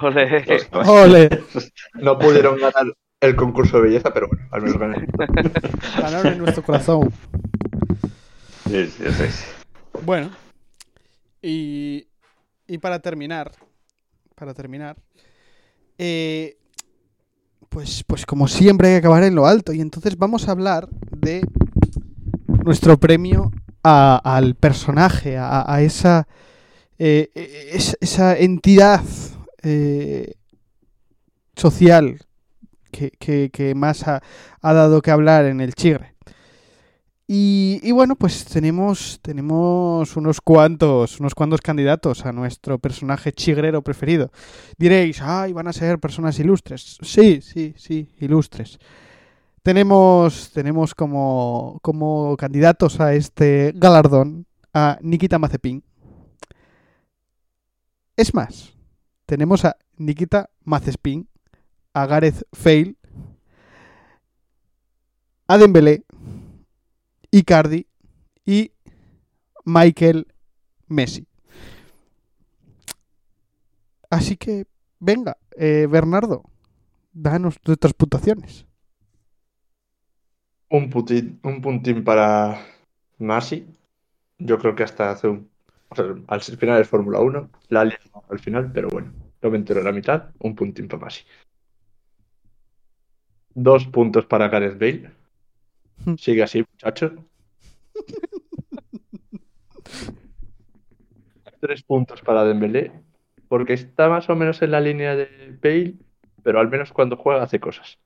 Ole. 0.00 0.40
Los 0.40 0.64
camellos. 0.64 0.88
¡Ole! 0.88 1.44
No 1.94 2.18
pudieron 2.18 2.58
ganar 2.58 2.86
el 3.20 3.36
concurso 3.36 3.76
de 3.76 3.82
belleza, 3.82 4.10
pero 4.14 4.28
bueno, 4.28 4.48
al 4.52 4.62
menos 4.62 4.78
gané. 4.78 5.06
Ganaron 5.98 6.32
en 6.32 6.38
nuestro 6.38 6.62
corazón. 6.62 7.12
Sí, 8.70 8.86
sí, 8.86 9.04
sí. 9.12 9.44
Bueno, 10.02 10.30
y, 11.42 12.06
y 12.66 12.78
para 12.78 13.00
terminar, 13.00 13.52
para 14.34 14.54
terminar, 14.54 14.96
eh, 15.98 16.56
pues, 17.68 18.02
pues 18.06 18.24
como 18.24 18.48
siempre 18.48 18.88
hay 18.88 18.94
que 18.94 18.98
acabar 18.98 19.24
en 19.24 19.34
lo 19.34 19.46
alto 19.46 19.74
y 19.74 19.82
entonces 19.82 20.16
vamos 20.16 20.48
a 20.48 20.52
hablar 20.52 20.88
de 20.88 21.46
nuestro 22.64 22.98
premio 22.98 23.50
a- 23.82 24.20
al 24.24 24.54
personaje, 24.54 25.36
a, 25.38 25.80
esa, 25.82 26.26
eh, 26.98 27.30
es- 27.72 27.96
esa 28.00 28.36
entidad 28.38 29.02
eh, 29.62 30.34
social 31.56 32.18
que, 32.90 33.10
que- 33.12 33.50
que 33.52 33.74
más 33.74 34.06
ha, 34.08 34.22
ha 34.60 34.72
dado 34.72 35.00
que 35.02 35.10
hablar 35.10 35.44
en 35.46 35.60
el 35.60 35.74
Chigre. 35.74 36.14
Y, 37.26 37.80
y 37.82 37.90
bueno, 37.92 38.16
pues 38.16 38.44
tenemos, 38.44 39.18
tenemos 39.22 40.14
unos 40.16 40.42
cuantos, 40.42 41.20
unos 41.20 41.34
cuantos 41.34 41.62
candidatos 41.62 42.26
a 42.26 42.32
nuestro 42.32 42.78
personaje 42.78 43.32
chigrero 43.32 43.80
preferido. 43.82 44.30
Diréis, 44.76 45.22
ay, 45.22 45.54
van 45.54 45.66
a 45.68 45.72
ser 45.72 45.98
personas 45.98 46.38
ilustres. 46.38 46.98
Sí, 47.00 47.40
sí, 47.40 47.74
sí, 47.78 48.10
ilustres. 48.20 48.78
Tenemos, 49.64 50.50
tenemos 50.50 50.94
como, 50.94 51.78
como 51.80 52.36
candidatos 52.36 53.00
a 53.00 53.14
este 53.14 53.72
galardón 53.74 54.46
a 54.74 54.98
Nikita 55.00 55.38
Mazepin. 55.38 55.82
Es 58.14 58.34
más, 58.34 58.74
tenemos 59.24 59.64
a 59.64 59.78
Nikita 59.96 60.50
Mazepin, 60.64 61.30
a 61.94 62.04
Gareth 62.04 62.46
Fail, 62.52 62.98
a 65.48 65.56
Dembélé, 65.56 66.04
Icardi 67.30 67.86
y 68.44 68.70
Michael 69.64 70.26
Messi. 70.88 71.26
Así 74.10 74.36
que, 74.36 74.66
venga, 75.00 75.38
eh, 75.56 75.88
Bernardo, 75.90 76.42
danos 77.14 77.56
nuestras 77.64 77.94
puntuaciones. 77.94 78.66
Un, 80.68 80.90
un 81.42 81.60
puntín 81.62 82.04
para 82.04 82.58
Masi. 83.18 83.66
Yo 84.38 84.58
creo 84.58 84.74
que 84.74 84.82
hasta 84.84 85.10
hace 85.10 85.28
un. 85.28 85.50
o 85.88 85.94
sea, 85.96 86.06
al 86.28 86.40
final 86.42 86.78
de 86.78 86.84
Fórmula 86.84 87.20
1, 87.20 87.50
la 87.68 87.84
liado 87.84 88.24
al 88.28 88.38
final, 88.40 88.70
pero 88.72 88.88
bueno, 88.88 89.12
no 89.42 89.50
me 89.50 89.56
entero 89.58 89.82
la 89.82 89.92
mitad. 89.92 90.30
Un 90.40 90.54
puntín 90.54 90.88
para 90.88 91.04
Masi. 91.04 91.24
Dos 93.54 93.86
puntos 93.86 94.26
para 94.26 94.48
Gareth 94.48 94.78
Bale. 94.78 95.10
Sigue 96.18 96.42
así, 96.42 96.64
muchacho. 96.72 97.14
Tres 101.60 101.82
puntos 101.82 102.20
para 102.22 102.44
Dembélé, 102.44 102.92
porque 103.48 103.72
está 103.72 104.08
más 104.08 104.28
o 104.28 104.36
menos 104.36 104.60
en 104.62 104.70
la 104.70 104.80
línea 104.80 105.16
de 105.16 105.58
Bale, 105.62 105.94
pero 106.42 106.60
al 106.60 106.68
menos 106.68 106.92
cuando 106.92 107.16
juega 107.16 107.42
hace 107.42 107.60
cosas. 107.60 107.98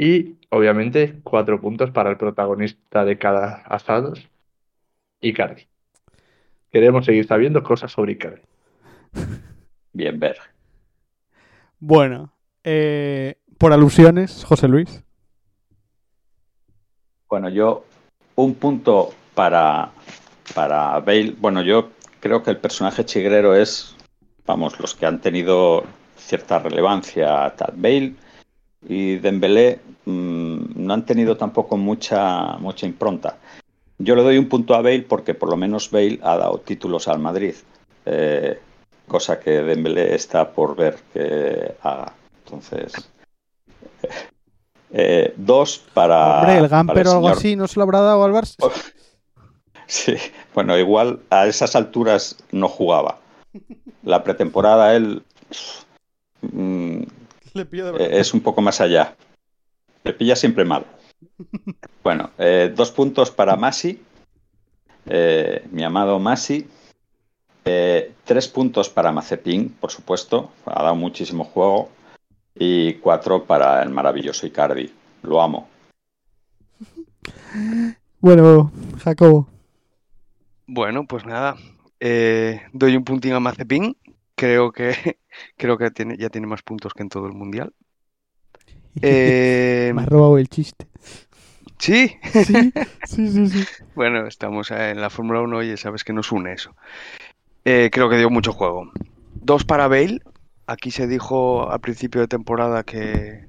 Y 0.00 0.38
obviamente 0.48 1.20
cuatro 1.22 1.60
puntos 1.60 1.90
para 1.90 2.08
el 2.08 2.16
protagonista 2.16 3.04
de 3.04 3.18
cada 3.18 3.56
asados, 3.66 4.30
Icardi. 5.20 5.68
Queremos 6.72 7.04
seguir 7.04 7.26
sabiendo 7.26 7.62
cosas 7.62 7.92
sobre 7.92 8.12
Icardi. 8.12 8.40
Bien 9.92 10.18
ver. 10.18 10.38
Bueno, 11.78 12.32
eh, 12.64 13.34
por 13.58 13.74
alusiones, 13.74 14.42
José 14.42 14.68
Luis. 14.68 15.04
Bueno, 17.28 17.50
yo 17.50 17.84
un 18.36 18.54
punto 18.54 19.10
para, 19.34 19.90
para 20.54 20.98
Bale. 21.00 21.34
Bueno, 21.36 21.60
yo 21.60 21.90
creo 22.20 22.42
que 22.42 22.52
el 22.52 22.56
personaje 22.56 23.04
chigrero 23.04 23.54
es, 23.54 23.94
vamos, 24.46 24.80
los 24.80 24.94
que 24.94 25.04
han 25.04 25.20
tenido 25.20 25.84
cierta 26.16 26.58
relevancia. 26.58 27.54
Tad 27.54 27.74
Bale, 27.76 28.14
y 28.88 29.16
Dembélé 29.16 29.80
mm, 30.04 30.58
no 30.76 30.94
han 30.94 31.04
tenido 31.06 31.36
tampoco 31.36 31.76
mucha, 31.76 32.56
mucha 32.58 32.86
impronta. 32.86 33.36
Yo 33.98 34.14
le 34.16 34.22
doy 34.22 34.38
un 34.38 34.48
punto 34.48 34.74
a 34.74 34.80
Bale 34.82 35.02
porque 35.02 35.34
por 35.34 35.50
lo 35.50 35.56
menos 35.56 35.90
Bale 35.90 36.18
ha 36.22 36.36
dado 36.36 36.58
títulos 36.58 37.06
al 37.08 37.18
Madrid, 37.18 37.54
eh, 38.06 38.58
cosa 39.06 39.38
que 39.38 39.50
Dembélé 39.62 40.14
está 40.14 40.50
por 40.52 40.74
ver 40.74 40.98
que 41.12 41.74
haga. 41.82 42.14
Entonces, 42.44 42.92
eh, 44.92 45.34
dos 45.36 45.78
para. 45.94 46.40
Hombre, 46.40 46.58
el 46.58 46.68
Gamper 46.68 47.06
o 47.06 47.10
algo 47.12 47.20
señor- 47.28 47.36
así 47.38 47.56
no 47.56 47.68
se 47.68 47.78
lo 47.78 47.82
habrá 47.84 48.00
dado 48.00 48.24
al 48.24 48.32
Barça. 48.32 48.56
Sí, 49.86 50.14
bueno, 50.54 50.78
igual 50.78 51.18
a 51.30 51.48
esas 51.48 51.74
alturas 51.74 52.36
no 52.52 52.68
jugaba. 52.68 53.18
La 54.04 54.22
pretemporada 54.22 54.94
él 54.94 55.24
mm, 56.42 57.02
Le 57.54 57.64
pillo 57.66 57.86
de 57.86 57.90
eh, 57.90 57.92
verdad. 57.92 58.18
es 58.18 58.32
un 58.34 58.40
poco 58.40 58.60
más 58.62 58.80
allá. 58.80 59.16
Le 60.04 60.12
pilla 60.12 60.36
siempre 60.36 60.64
mal. 60.64 60.84
Bueno, 62.02 62.30
eh, 62.38 62.72
dos 62.74 62.90
puntos 62.92 63.30
para 63.30 63.56
Masi, 63.56 64.02
eh, 65.04 65.62
mi 65.70 65.84
amado 65.84 66.18
Masi. 66.18 66.66
Eh, 67.66 68.14
tres 68.24 68.48
puntos 68.48 68.88
para 68.88 69.12
Mazepin, 69.12 69.68
por 69.68 69.90
supuesto, 69.90 70.50
ha 70.64 70.82
dado 70.82 70.94
muchísimo 70.94 71.44
juego. 71.44 71.90
Y 72.54 72.94
cuatro 72.94 73.44
para 73.44 73.82
el 73.82 73.90
maravilloso 73.90 74.46
Icardi. 74.46 74.90
Lo 75.22 75.40
amo. 75.42 75.68
Bueno, 78.22 78.70
Jacobo. 79.02 79.48
Bueno, 80.66 81.06
pues 81.06 81.24
nada. 81.24 81.56
eh, 82.00 82.60
doy 82.72 82.96
un 82.96 83.04
puntín 83.04 83.32
a 83.32 83.40
Mazepin. 83.40 83.96
Creo 84.34 84.72
que 84.72 85.18
creo 85.56 85.78
que 85.78 85.90
tiene, 85.90 86.16
ya 86.18 86.30
tiene 86.30 86.46
más 86.46 86.62
puntos 86.62 86.94
que 86.94 87.02
en 87.02 87.08
todo 87.08 87.26
el 87.26 87.32
mundial. 87.34 87.74
Eh, 89.02 89.92
Me 89.94 90.02
has 90.02 90.08
robado 90.08 90.38
el 90.38 90.48
chiste. 90.48 90.86
sí. 91.78 92.16
Sí, 92.32 92.72
sí, 93.04 93.28
sí, 93.28 93.46
sí. 93.46 93.64
Bueno, 93.94 94.26
estamos 94.26 94.70
eh, 94.70 94.90
en 94.90 95.00
la 95.00 95.10
Fórmula 95.10 95.40
1 95.40 95.62
y 95.62 95.76
sabes 95.76 96.04
que 96.04 96.12
nos 96.12 96.32
une 96.32 96.52
eso. 96.52 96.74
Eh, 97.64 97.90
creo 97.92 98.08
que 98.10 98.16
dio 98.18 98.30
mucho 98.30 98.52
juego. 98.52 98.90
Dos 99.34 99.64
para 99.64 99.88
Bale. 99.88 100.20
Aquí 100.66 100.90
se 100.90 101.06
dijo 101.06 101.70
al 101.70 101.80
principio 101.80 102.20
de 102.20 102.28
temporada 102.28 102.84
que, 102.84 103.46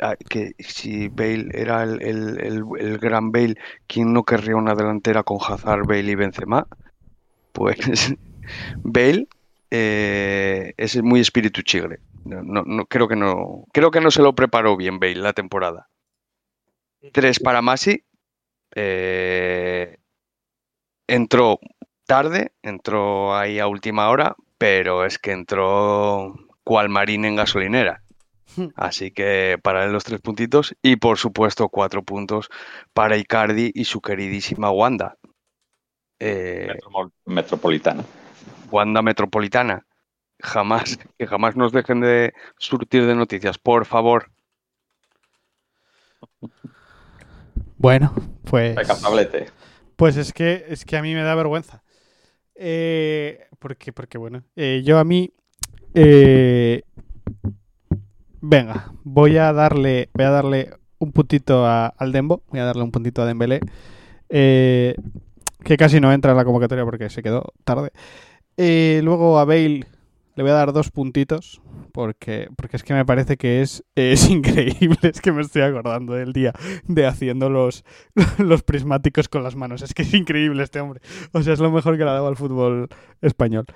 ah, 0.00 0.16
que 0.28 0.52
si 0.58 1.08
Bale 1.08 1.48
era 1.52 1.82
el, 1.82 2.02
el- 2.02 2.40
el- 2.40 2.64
el 2.78 2.98
gran 2.98 3.32
Bale, 3.32 3.56
¿quién 3.86 4.12
no 4.12 4.24
querría 4.24 4.56
una 4.56 4.74
delantera 4.74 5.22
con 5.22 5.38
Hazard, 5.40 5.86
Bale 5.86 6.10
y 6.12 6.14
Benzema? 6.14 6.66
Pues 7.52 7.78
Bale 8.82 9.28
eh, 9.70 10.72
es 10.76 11.02
muy 11.02 11.20
espíritu 11.20 11.62
chigre. 11.62 11.98
No, 12.24 12.42
no- 12.42 12.64
no- 12.64 12.86
creo 12.86 13.08
que 13.08 13.16
no, 13.16 13.64
creo 13.72 13.90
que 13.90 14.00
no 14.00 14.10
se 14.10 14.22
lo 14.22 14.34
preparó 14.34 14.76
bien 14.76 14.98
Bale 14.98 15.16
la 15.16 15.32
temporada. 15.32 15.88
Tres 17.12 17.38
para 17.40 17.62
Masi. 17.62 18.04
Eh, 18.74 19.96
entró 21.06 21.58
tarde, 22.06 22.52
entró 22.62 23.36
ahí 23.36 23.58
a 23.58 23.66
última 23.66 24.08
hora, 24.10 24.36
pero 24.58 25.04
es 25.04 25.18
que 25.18 25.32
entró 25.32 26.34
cual 26.64 26.88
marín 26.88 27.24
en 27.24 27.36
gasolinera. 27.36 28.02
Así 28.76 29.10
que 29.10 29.58
para 29.62 29.84
él 29.84 29.92
los 29.92 30.04
tres 30.04 30.20
puntitos 30.20 30.74
y 30.82 30.96
por 30.96 31.18
supuesto 31.18 31.68
cuatro 31.68 32.02
puntos 32.02 32.48
para 32.92 33.16
Icardi 33.16 33.70
y 33.74 33.84
su 33.84 34.00
queridísima 34.00 34.70
Wanda. 34.70 35.16
Eh, 36.20 36.66
Metro- 36.68 37.12
Metropolitana. 37.26 38.04
Wanda 38.70 39.02
Metropolitana. 39.02 39.84
Jamás, 40.40 40.98
que 41.18 41.26
jamás 41.26 41.56
nos 41.56 41.72
dejen 41.72 42.00
de 42.00 42.32
surtir 42.58 43.06
de 43.06 43.14
noticias, 43.14 43.58
por 43.58 43.84
favor. 43.86 44.30
Bueno, 47.76 48.12
pues. 48.44 48.76
Recapablete. 48.76 49.46
Pues 49.96 50.16
es 50.16 50.32
que, 50.32 50.64
es 50.68 50.84
que 50.84 50.96
a 50.96 51.02
mí 51.02 51.14
me 51.14 51.22
da 51.22 51.34
vergüenza. 51.34 51.82
Eh, 52.54 53.46
porque, 53.58 53.92
porque 53.92 54.18
bueno, 54.18 54.42
eh, 54.56 54.82
yo 54.84 54.98
a 54.98 55.04
mí. 55.04 55.32
eh, 55.94 56.82
venga, 58.40 58.92
voy 59.04 59.36
a 59.38 59.52
darle. 59.52 60.10
Voy 60.14 60.24
a 60.24 60.30
darle 60.30 60.70
un 60.98 61.12
puntito 61.12 61.66
a- 61.66 61.86
al 61.86 62.12
Dembo. 62.12 62.42
Voy 62.48 62.60
a 62.60 62.64
darle 62.64 62.82
un 62.82 62.90
puntito 62.92 63.22
a 63.22 63.26
Dembélé. 63.26 63.60
eh, 64.28 64.94
que 65.64 65.76
casi 65.76 66.00
no 66.00 66.12
entra 66.12 66.30
en 66.32 66.36
la 66.36 66.44
convocatoria 66.44 66.84
porque 66.84 67.10
se 67.10 67.22
quedó 67.22 67.52
tarde. 67.64 67.90
Eh, 68.58 69.00
luego 69.02 69.38
a 69.38 69.46
Bale 69.46 69.86
le 70.38 70.44
voy 70.44 70.52
a 70.52 70.54
dar 70.54 70.72
dos 70.72 70.92
puntitos. 70.92 71.60
Porque, 71.92 72.48
porque 72.56 72.76
es 72.76 72.84
que 72.84 72.94
me 72.94 73.04
parece 73.04 73.36
que 73.36 73.60
es, 73.60 73.82
es 73.96 74.30
increíble. 74.30 74.98
Es 75.02 75.20
que 75.20 75.32
me 75.32 75.42
estoy 75.42 75.62
acordando 75.62 76.12
del 76.12 76.32
día 76.32 76.52
de 76.86 77.06
haciendo 77.06 77.50
los, 77.50 77.84
los 78.38 78.62
prismáticos 78.62 79.28
con 79.28 79.42
las 79.42 79.56
manos. 79.56 79.82
Es 79.82 79.94
que 79.94 80.02
es 80.02 80.14
increíble 80.14 80.62
este 80.62 80.78
hombre. 80.78 81.00
O 81.32 81.42
sea, 81.42 81.54
es 81.54 81.58
lo 81.58 81.72
mejor 81.72 81.98
que 81.98 82.04
le 82.04 82.10
ha 82.10 82.12
dado 82.12 82.28
al 82.28 82.36
fútbol 82.36 82.88
español. 83.20 83.66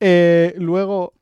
Eh, 0.00 0.54
luego, 0.58 1.14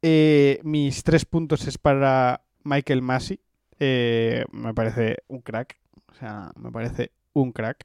eh, 0.00 0.58
mis 0.62 1.02
tres 1.02 1.26
puntos 1.26 1.66
es 1.66 1.76
para 1.76 2.44
Michael 2.62 3.02
Massey. 3.02 3.40
Eh, 3.78 4.46
me 4.52 4.72
parece 4.72 5.18
un 5.28 5.42
crack. 5.42 5.76
O 6.10 6.14
sea, 6.14 6.50
me 6.56 6.72
parece 6.72 7.12
un 7.34 7.52
crack. 7.52 7.84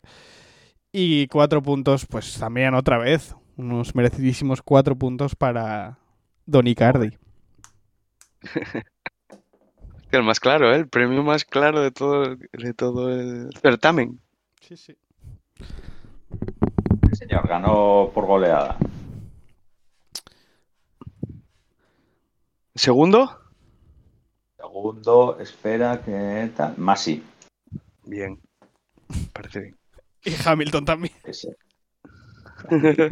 Y 0.94 1.27
cuatro 1.27 1.61
puntos, 1.61 2.06
pues 2.06 2.38
también 2.40 2.76
otra 2.76 2.98
vez. 2.98 3.36
Unos 3.60 3.94
merecidísimos 3.94 4.61
cuatro 4.61 4.95
puntos 4.95 5.36
para 5.36 5.99
Don 6.45 6.65
Icardi. 6.65 7.10
Que 10.10 10.15
El 10.15 10.23
más 10.23 10.40
claro, 10.40 10.72
¿eh? 10.73 10.77
el 10.77 10.88
premio 10.88 11.23
más 11.23 11.44
claro 11.44 11.81
de 11.81 11.91
todo, 11.91 12.38
de 12.38 12.73
todo 12.73 13.10
el 13.14 13.49
certamen. 13.61 14.22
Sí, 14.61 14.77
sí. 14.77 14.95
Sí, 15.57 17.15
señor, 17.18 17.49
ganó 17.49 18.10
por 18.14 18.27
goleada. 18.27 18.77
Segundo, 22.76 23.41
Segundo, 24.56 25.38
espera 25.41 26.02
que 26.02 26.49
tal. 26.56 26.77
Masi. 26.77 27.22
bien. 28.06 28.40
Parece 29.34 29.60
bien. 29.60 29.77
Y 30.23 30.31
Hamilton 30.45 30.86
también. 30.86 31.14
Ese. 31.26 31.57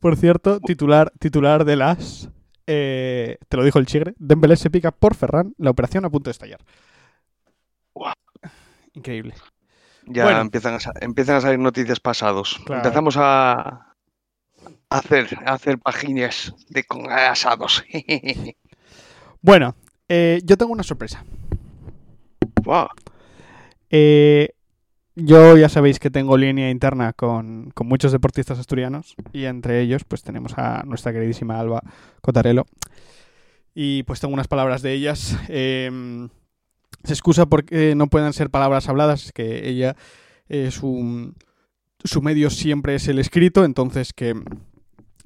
Por 0.00 0.16
cierto, 0.16 0.60
titular, 0.60 1.12
titular 1.18 1.64
de 1.64 1.76
las. 1.76 2.28
eh, 2.66 3.38
te 3.48 3.56
lo 3.56 3.64
dijo 3.64 3.78
el 3.78 3.86
Chigre. 3.86 4.14
Dembélé 4.18 4.56
se 4.56 4.70
pica 4.70 4.90
por 4.90 5.14
Ferran. 5.14 5.54
La 5.58 5.70
operación 5.70 6.04
a 6.04 6.10
punto 6.10 6.28
de 6.28 6.32
estallar. 6.32 6.60
Increíble. 8.94 9.34
Ya 10.06 10.24
Bueno. 10.24 10.40
empiezan, 10.40 10.74
a, 10.74 10.80
sa- 10.80 10.92
empiezan 11.00 11.36
a 11.36 11.40
salir 11.40 11.58
noticias 11.58 12.00
pasados. 12.00 12.60
Claro. 12.66 12.82
Empezamos 12.82 13.16
a, 13.16 13.60
a 13.60 13.94
hacer, 14.90 15.28
a 15.46 15.52
hacer 15.54 15.78
páginas 15.78 16.54
de 16.68 16.84
con 16.84 17.10
asados. 17.10 17.84
Bueno, 19.44 19.74
eh, 20.08 20.40
yo 20.44 20.56
tengo 20.56 20.70
una 20.72 20.84
sorpresa. 20.84 21.24
Guau. 22.62 22.86
Eh, 23.90 24.50
yo 25.14 25.56
ya 25.56 25.68
sabéis 25.68 25.98
que 25.98 26.10
tengo 26.10 26.36
línea 26.36 26.70
interna 26.70 27.12
con, 27.12 27.70
con 27.74 27.86
muchos 27.86 28.12
deportistas 28.12 28.58
asturianos 28.58 29.14
y 29.32 29.44
entre 29.44 29.80
ellos 29.80 30.04
pues 30.04 30.22
tenemos 30.22 30.56
a 30.56 30.82
nuestra 30.84 31.12
queridísima 31.12 31.58
Alba 31.58 31.82
Cotarelo 32.20 32.66
y 33.74 34.02
pues 34.04 34.20
tengo 34.20 34.34
unas 34.34 34.48
palabras 34.48 34.82
de 34.82 34.92
ellas. 34.92 35.36
Eh, 35.48 36.28
se 37.04 37.12
excusa 37.12 37.46
porque 37.46 37.94
no 37.94 38.06
puedan 38.06 38.32
ser 38.32 38.50
palabras 38.50 38.88
habladas, 38.88 39.32
que 39.32 39.68
ella 39.68 39.96
es 40.48 40.82
un... 40.82 41.34
Su 42.04 42.20
medio 42.20 42.50
siempre 42.50 42.96
es 42.96 43.06
el 43.06 43.18
escrito, 43.18 43.64
entonces 43.64 44.12
que, 44.12 44.34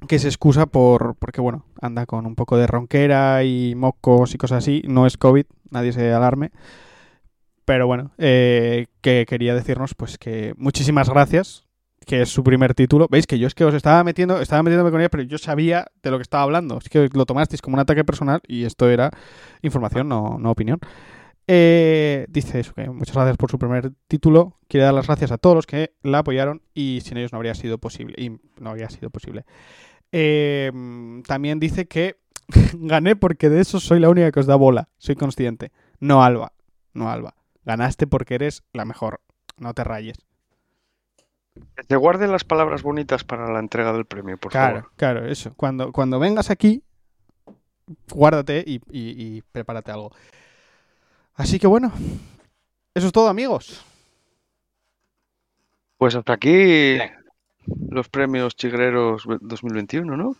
que 0.07 0.19
se 0.19 0.27
excusa 0.27 0.67
por 0.67 1.15
porque 1.15 1.41
bueno, 1.41 1.65
anda 1.81 2.05
con 2.05 2.27
un 2.27 2.35
poco 2.35 2.55
de 2.55 2.67
ronquera 2.67 3.43
y 3.43 3.73
mocos 3.75 4.35
y 4.35 4.37
cosas 4.37 4.59
así. 4.59 4.83
No 4.87 5.07
es 5.07 5.17
COVID, 5.17 5.45
nadie 5.71 5.91
se 5.91 6.13
alarme. 6.13 6.51
Pero 7.67 7.85
bueno, 7.85 8.11
eh, 8.17 8.87
que 9.01 9.25
quería 9.27 9.53
decirnos 9.53 9.93
pues 9.93 10.17
que 10.17 10.53
muchísimas 10.55 11.09
gracias, 11.09 11.65
que 12.05 12.21
es 12.21 12.29
su 12.29 12.41
primer 12.41 12.73
título. 12.73 13.09
Veis 13.11 13.27
que 13.27 13.39
yo 13.39 13.45
es 13.45 13.55
que 13.55 13.65
os 13.65 13.73
estaba 13.73 14.05
metiendo, 14.05 14.39
estaba 14.39 14.63
metiéndome 14.63 14.89
con 14.89 15.01
ella, 15.01 15.09
pero 15.09 15.23
yo 15.23 15.37
sabía 15.37 15.85
de 16.01 16.09
lo 16.09 16.17
que 16.17 16.21
estaba 16.21 16.43
hablando. 16.43 16.77
Es 16.77 16.87
que 16.87 17.09
lo 17.11 17.25
tomasteis 17.25 17.61
como 17.61 17.73
un 17.73 17.81
ataque 17.81 18.05
personal 18.05 18.39
y 18.47 18.63
esto 18.63 18.89
era 18.89 19.11
información, 19.63 20.07
no, 20.07 20.37
no 20.39 20.49
opinión. 20.49 20.79
Eh, 21.45 22.25
dice 22.29 22.61
eso, 22.61 22.73
que 22.73 22.89
muchas 22.89 23.13
gracias 23.13 23.35
por 23.35 23.51
su 23.51 23.59
primer 23.59 23.91
título. 24.07 24.55
Quiere 24.69 24.85
dar 24.85 24.93
las 24.93 25.07
gracias 25.07 25.33
a 25.33 25.37
todos 25.37 25.57
los 25.57 25.67
que 25.67 25.91
la 26.03 26.19
apoyaron 26.19 26.61
y 26.73 27.01
sin 27.03 27.17
ellos 27.17 27.33
no 27.33 27.35
habría 27.35 27.53
sido 27.53 27.79
posible. 27.79 28.15
Y 28.17 28.29
no 28.61 28.69
habría 28.69 28.89
sido 28.89 29.09
posible. 29.09 29.43
Eh, 30.13 30.71
también 31.27 31.59
dice 31.59 31.85
que 31.85 32.15
gané 32.75 33.17
porque 33.17 33.49
de 33.49 33.59
eso 33.59 33.81
soy 33.81 33.99
la 33.99 34.07
única 34.07 34.31
que 34.31 34.39
os 34.39 34.45
da 34.45 34.55
bola. 34.55 34.87
Soy 34.99 35.15
consciente. 35.15 35.73
No 35.99 36.23
Alba. 36.23 36.53
No 36.93 37.09
Alba. 37.09 37.35
Ganaste 37.67 38.07
porque 38.07 38.35
eres 38.35 38.63
la 38.71 38.85
mejor. 38.85 39.19
No 39.57 39.73
te 39.73 39.83
rayes. 39.83 40.17
Que 41.75 41.83
te 41.83 41.97
guarden 41.97 42.31
las 42.31 42.45
palabras 42.45 42.81
bonitas 42.81 43.25
para 43.25 43.51
la 43.51 43.59
entrega 43.59 43.91
del 43.91 44.05
premio, 44.05 44.37
por 44.37 44.51
claro, 44.53 44.75
favor. 44.77 44.91
claro, 44.95 45.25
eso. 45.27 45.53
Cuando, 45.57 45.91
cuando 45.91 46.17
vengas 46.17 46.49
aquí, 46.49 46.81
guárdate 48.09 48.63
y, 48.65 48.75
y- 48.89 49.37
y 49.37 49.41
prepárate 49.51 49.91
algo. 49.91 50.11
Así 51.35 51.59
que 51.59 51.67
bueno, 51.67 51.91
eso 52.95 53.07
es 53.07 53.11
todo, 53.13 53.27
amigos. 53.27 53.83
Pues 55.97 56.15
hasta 56.15 56.33
aquí 56.33 56.97
los 57.89 58.07
premios 58.07 58.55
Chigreros 58.55 59.23
2021, 59.41 60.15
¿no? 60.15 60.35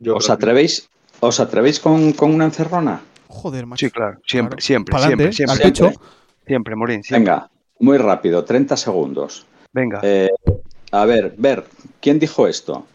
Yo 0.00 0.16
¿Os 0.16 0.26
que- 0.26 0.32
atrevéis, 0.32 0.88
¿os 1.20 1.38
atrevéis 1.38 1.78
con, 1.78 2.12
con 2.12 2.34
una 2.34 2.46
encerrona? 2.46 3.02
Joder, 3.28 3.66
macho. 3.66 3.86
Sí, 3.86 3.92
claro. 3.92 4.20
Siempre, 4.26 4.56
Claro. 4.56 4.60
siempre, 4.62 4.92
Pa'lante, 4.92 5.32
siempre, 5.32 5.52
al 5.52 5.58
siempre. 5.58 5.88
pecho. 5.90 6.00
Siempre, 6.46 6.76
Morín, 6.76 7.02
siempre. 7.04 7.32
Venga, 7.32 7.50
muy 7.78 7.98
rápido, 7.98 8.44
30 8.44 8.76
segundos. 8.76 9.46
Venga. 9.72 10.00
Eh, 10.02 10.28
a 10.90 11.04
ver, 11.04 11.34
ver, 11.36 11.64
¿quién 12.00 12.18
dijo 12.18 12.48
esto? 12.48 12.86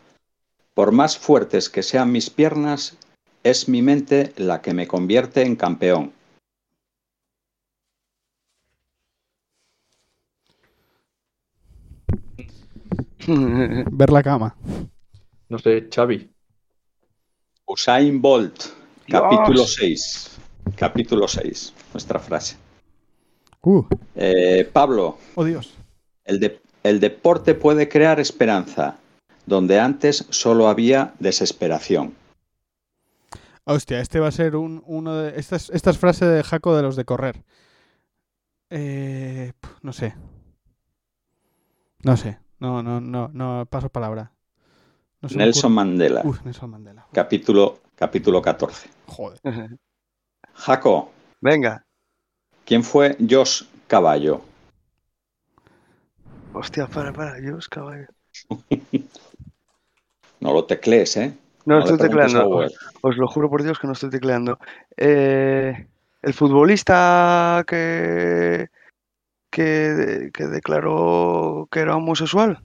Por 0.73 0.91
más 0.91 1.17
fuertes 1.17 1.69
que 1.69 1.83
sean 1.83 2.11
mis 2.11 2.29
piernas, 2.31 2.97
es 3.43 3.69
mi 3.69 3.81
mente 3.81 4.33
la 4.37 4.61
que 4.61 4.73
me 4.73 4.87
convierte 4.87 5.43
en 5.43 5.55
campeón. 5.55 6.11
Ver 13.91 14.11
la 14.11 14.23
cama. 14.23 14.55
No 15.49 15.57
sé, 15.59 15.87
Xavi. 15.93 16.29
Usain 17.65 18.21
Bolt, 18.21 18.63
Dios. 19.07 19.21
capítulo 19.21 19.65
6. 19.65 20.37
Capítulo 20.75 21.27
6, 21.27 21.73
nuestra 21.93 22.19
frase. 22.19 22.57
Uh, 23.61 23.83
Eh, 24.15 24.69
Pablo, 24.71 25.17
oh 25.35 25.43
Dios. 25.43 25.73
el, 26.25 26.39
de- 26.39 26.59
el 26.83 26.99
deporte 26.99 27.53
puede 27.55 27.87
crear 27.89 28.19
esperanza, 28.19 28.97
donde 29.45 29.79
antes 29.79 30.25
solo 30.29 30.67
había 30.67 31.13
desesperación. 31.19 32.13
Hostia, 33.65 33.99
este 34.01 34.19
va 34.19 34.27
a 34.27 34.31
ser 34.31 34.55
un, 34.57 34.83
uno 34.85 35.15
de. 35.15 35.39
Esta 35.39 35.55
es, 35.55 35.69
esta 35.69 35.89
es 35.91 35.97
frase 35.97 36.25
de 36.25 36.43
Jaco 36.43 36.75
de 36.75 36.81
los 36.83 36.95
de 36.97 37.05
correr. 37.05 37.43
Eh, 38.69 39.53
no 39.81 39.93
sé. 39.93 40.15
No 42.03 42.17
sé. 42.17 42.39
No, 42.59 42.83
no, 42.83 42.99
no, 42.99 43.29
no. 43.33 43.65
Paso 43.69 43.87
palabra. 43.89 44.31
No 45.21 45.29
Nelson 45.29 45.71
Mandela, 45.71 46.21
Uf, 46.25 46.41
Nelson 46.43 46.69
Mandela. 46.69 47.07
capítulo, 47.13 47.79
capítulo 47.95 48.41
14. 48.41 48.89
Joder. 49.07 49.39
Jaco, 50.53 51.11
Venga. 51.41 51.85
¿quién 52.65 52.83
fue 52.83 53.17
Josh 53.29 53.63
Caballo? 53.87 54.41
Hostia, 56.53 56.87
para, 56.87 57.11
para, 57.11 57.35
Dios, 57.35 57.67
caballo. 57.67 58.07
No 60.39 60.51
lo 60.51 60.65
teclees, 60.65 61.15
¿eh? 61.15 61.33
No, 61.65 61.77
le 61.77 61.85
estoy 61.85 61.97
tecleando. 61.97 62.49
Os, 62.49 62.73
os 63.01 63.15
lo 63.15 63.29
juro 63.29 63.49
por 63.49 63.63
Dios 63.63 63.79
que 63.79 63.87
no 63.87 63.93
estoy 63.93 64.09
tecleando. 64.09 64.59
Eh, 64.97 65.87
el 66.21 66.33
futbolista 66.33 67.63
que, 67.65 68.67
que, 69.49 70.31
que 70.33 70.47
declaró 70.47 71.69
que 71.71 71.79
era 71.79 71.95
homosexual. 71.95 72.61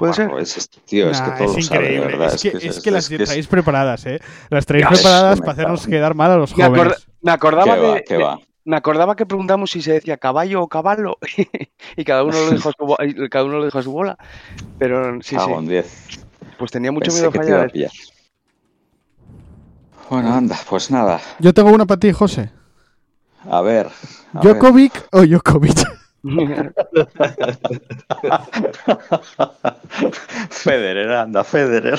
¿Puede 0.00 0.14
ser? 0.14 0.30
Es 0.38 0.70
tío, 0.86 1.10
es 1.10 1.20
que 1.20 1.28
Nah, 1.28 1.36
todo 1.36 1.50
es 1.50 1.56
lo 1.56 1.62
sabe, 1.62 1.80
de 1.80 1.94
increíble. 1.94 2.16
verdad. 2.16 2.34
es, 2.34 2.42
que, 2.42 2.48
es 2.68 2.80
que 2.80 2.90
las 2.90 3.10
es- 3.10 3.22
traéis 3.24 3.46
preparadas, 3.46 4.06
¿eh? 4.06 4.18
Las 4.48 4.64
traéis 4.64 4.86
preparadas 4.88 5.40
para 5.40 5.52
hacernos 5.52 5.86
quedar 5.86 6.14
mal 6.14 6.30
a 6.30 6.36
los 6.36 6.56
Me, 6.56 6.70
me 7.20 7.30
acordaba 7.30 7.74
¿Qué 7.74 7.80
va, 7.80 7.94
de- 7.94 8.04
qué 8.04 8.16
de- 8.16 8.22
va? 8.24 8.38
me 8.64 8.76
acordaba 8.76 9.14
que 9.14 9.26
preguntamos 9.26 9.70
si 9.70 9.82
se 9.82 9.92
decía 9.92 10.16
caballo 10.16 10.62
o 10.62 10.68
caballo 10.68 11.18
y 11.96 12.04
cada 12.04 12.24
uno 12.24 12.32
lo 12.32 12.50
dijo 12.50 12.70
a 12.70 12.72
su, 12.72 12.86
bo- 12.86 12.96
y 13.04 13.28
cada 13.28 13.44
uno 13.44 13.58
lo 13.58 13.64
dijo 13.66 13.78
a 13.78 13.82
su 13.82 13.92
bola. 13.92 14.16
Pero 14.78 15.20
sí, 15.22 15.36
sí. 15.38 15.50
en 15.50 15.68
10. 15.68 16.26
Pues 16.58 16.70
tenía 16.70 16.92
mucho 16.92 17.04
Pensé 17.10 17.18
miedo 17.18 17.28
a 17.28 17.32
que 17.32 17.38
te 17.40 17.46
iba 17.48 17.56
a 17.56 17.60
fallar. 17.60 17.72
pillar. 17.72 17.90
Bueno, 20.08 20.32
anda, 20.34 20.58
pues 20.68 20.90
nada. 20.90 21.20
Yo 21.38 21.52
tengo 21.52 21.70
una 21.70 21.84
para 21.86 22.00
ti, 22.00 22.10
José. 22.12 22.50
A 23.50 23.60
ver. 23.60 23.86
a 24.32 24.40
ver. 24.40 24.54
¿Djokovic 24.54 25.08
o 25.12 25.22
Djokovic? 25.26 25.78
Federer, 30.50 31.10
anda, 31.12 31.44
Federer. 31.44 31.98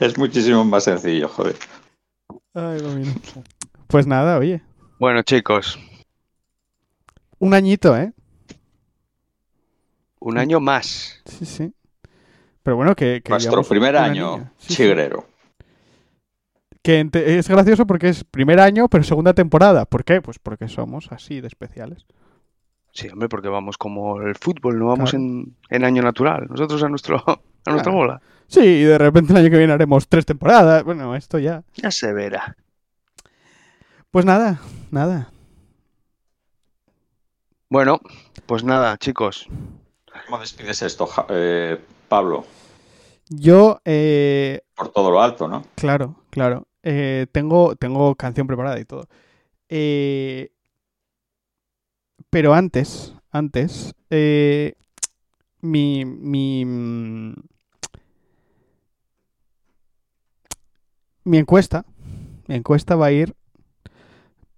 es 0.00 0.18
muchísimo 0.18 0.64
más 0.64 0.84
sencillo, 0.84 1.28
joder. 1.28 1.56
Ay. 2.54 2.80
Pues 3.88 4.06
nada, 4.06 4.38
oye. 4.38 4.62
Bueno, 4.98 5.22
chicos, 5.22 5.78
Un 7.38 7.54
añito, 7.54 7.96
¿eh? 7.96 8.12
un 10.20 10.38
año 10.38 10.58
más. 10.60 11.20
Sí, 11.26 11.44
sí. 11.44 11.74
Pero 12.62 12.76
bueno, 12.76 12.94
que. 12.94 13.20
que 13.22 13.30
Nuestro 13.30 13.62
primer 13.62 13.96
año, 13.96 14.50
sí. 14.58 14.74
chigrero. 14.74 15.26
Que 16.84 17.08
es 17.14 17.48
gracioso 17.48 17.86
porque 17.86 18.10
es 18.10 18.24
primer 18.24 18.60
año, 18.60 18.88
pero 18.88 19.02
segunda 19.02 19.32
temporada. 19.32 19.86
¿Por 19.86 20.04
qué? 20.04 20.20
Pues 20.20 20.38
porque 20.38 20.68
somos 20.68 21.10
así 21.10 21.40
de 21.40 21.48
especiales. 21.48 22.04
Sí, 22.92 23.08
hombre, 23.08 23.28
porque 23.30 23.48
vamos 23.48 23.78
como 23.78 24.20
el 24.20 24.34
fútbol, 24.36 24.78
no 24.78 24.86
vamos 24.88 25.10
Claro. 25.10 25.24
en, 25.24 25.56
en 25.70 25.84
año 25.84 26.02
natural. 26.02 26.46
Nosotros 26.50 26.82
a 26.82 26.88
nuestro 26.90 27.16
a 27.26 27.70
nuestra 27.70 27.90
Claro. 27.90 27.92
bola. 27.96 28.22
Sí, 28.48 28.60
y 28.60 28.82
de 28.82 28.98
repente 28.98 29.32
el 29.32 29.38
año 29.38 29.50
que 29.50 29.56
viene 29.56 29.72
haremos 29.72 30.06
tres 30.08 30.26
temporadas. 30.26 30.84
Bueno, 30.84 31.16
esto 31.16 31.38
ya. 31.38 31.64
Ya 31.74 31.90
se 31.90 32.12
verá. 32.12 32.54
Pues 34.10 34.26
nada, 34.26 34.60
nada. 34.90 35.30
Bueno, 37.70 37.98
pues 38.46 38.62
nada, 38.62 38.96
chicos. 38.98 39.48
¿Cómo 40.26 40.38
despides 40.38 40.82
esto, 40.82 41.06
Ja- 41.06 41.26
eh, 41.30 41.80
Pablo? 42.08 42.44
Yo, 43.30 43.80
eh, 43.86 44.60
Por 44.76 44.90
todo 44.90 45.10
lo 45.10 45.22
alto, 45.22 45.48
¿no? 45.48 45.64
claro, 45.74 46.16
claro. 46.30 46.66
Eh, 46.84 47.26
tengo, 47.32 47.76
tengo 47.76 48.14
canción 48.14 48.46
preparada 48.46 48.78
y 48.78 48.84
todo. 48.84 49.08
Eh, 49.70 50.52
pero 52.28 52.52
antes, 52.54 53.14
antes, 53.30 53.94
eh, 54.10 54.74
mi, 55.62 56.04
mi, 56.04 56.64
mm, 56.66 57.34
mi 61.24 61.38
encuesta, 61.38 61.86
encuesta 62.48 62.96
va 62.96 63.06
a 63.06 63.12
ir 63.12 63.34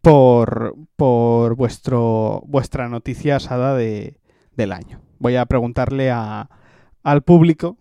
por, 0.03 0.75
por 0.97 1.55
vuestro, 1.55 2.43
vuestra 2.47 2.89
noticia 2.89 3.37
asada 3.37 3.77
de, 3.77 4.19
del 4.57 4.73
año. 4.73 5.01
Voy 5.21 5.37
a 5.37 5.47
preguntarle 5.47 6.11
a, 6.11 6.51
al 7.05 7.23
público 7.23 7.77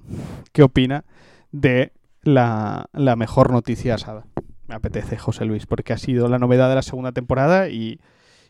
qué 0.52 0.62
opina 0.62 1.04
de 1.52 1.94
la, 2.22 2.90
la 2.94 3.16
mejor 3.16 3.52
noticia 3.52 3.96
asada. 3.96 4.26
Me 4.68 4.76
apetece, 4.76 5.18
José 5.18 5.46
Luis, 5.46 5.66
porque 5.66 5.94
ha 5.94 5.98
sido 5.98 6.28
la 6.28 6.40
novedad 6.40 6.70
de 6.70 6.76
la 6.76 6.82
segunda 6.82 7.12
temporada 7.12 7.70
y, 7.70 8.00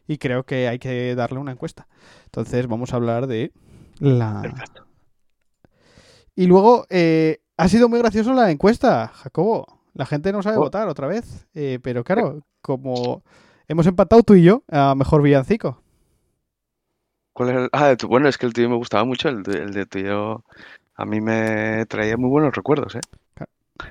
y 0.08 0.18
creo 0.18 0.44
que 0.44 0.68
hay 0.68 0.80
que 0.80 1.14
darle 1.16 1.40
una 1.40 1.52
encuesta. 1.52 1.88
Entonces 2.26 2.68
vamos 2.68 2.94
a 2.94 2.96
hablar 2.98 3.28
de 3.28 3.52
la... 4.00 4.40
Perfecto. 4.42 4.86
Y 6.36 6.48
luego, 6.48 6.86
eh, 6.90 7.40
ha 7.58 7.68
sido 7.68 7.90
muy 7.90 8.00
gracioso 8.00 8.34
la 8.34 8.52
encuesta, 8.52 9.08
Jacobo. 9.14 9.82
La 9.94 10.06
gente 10.06 10.32
no 10.32 10.42
sabe 10.44 10.58
Oh. 10.58 10.62
votar 10.62 10.88
otra 10.88 11.08
vez. 11.08 11.48
eh, 11.54 11.80
pero 11.82 12.04
claro, 12.04 12.42
como 12.62 13.24
hemos 13.68 13.88
empatado 13.88 14.22
tú 14.24 14.36
y 14.36 14.44
yo 14.44 14.64
a 14.70 14.96
mejor 14.96 15.22
villancico. 15.22 15.82
¿Cuál 17.34 17.50
era 17.50 17.64
el- 17.64 17.70
Ah, 17.74 17.96
bueno, 18.08 18.28
es 18.30 18.38
que 18.38 18.46
el 18.46 18.54
tuyo 18.54 18.70
me 18.70 18.76
gustaba 18.78 19.04
mucho. 19.06 19.28
El, 19.30 19.44
de- 19.44 19.60
el 19.64 19.72
de 19.74 19.86
tuyo 19.86 20.44
a 20.96 21.06
mí 21.06 21.20
me 21.22 21.86
traía 21.88 22.16
muy 22.18 22.30
buenos 22.30 22.54
recuerdos, 22.56 22.96
¿eh? 22.96 23.02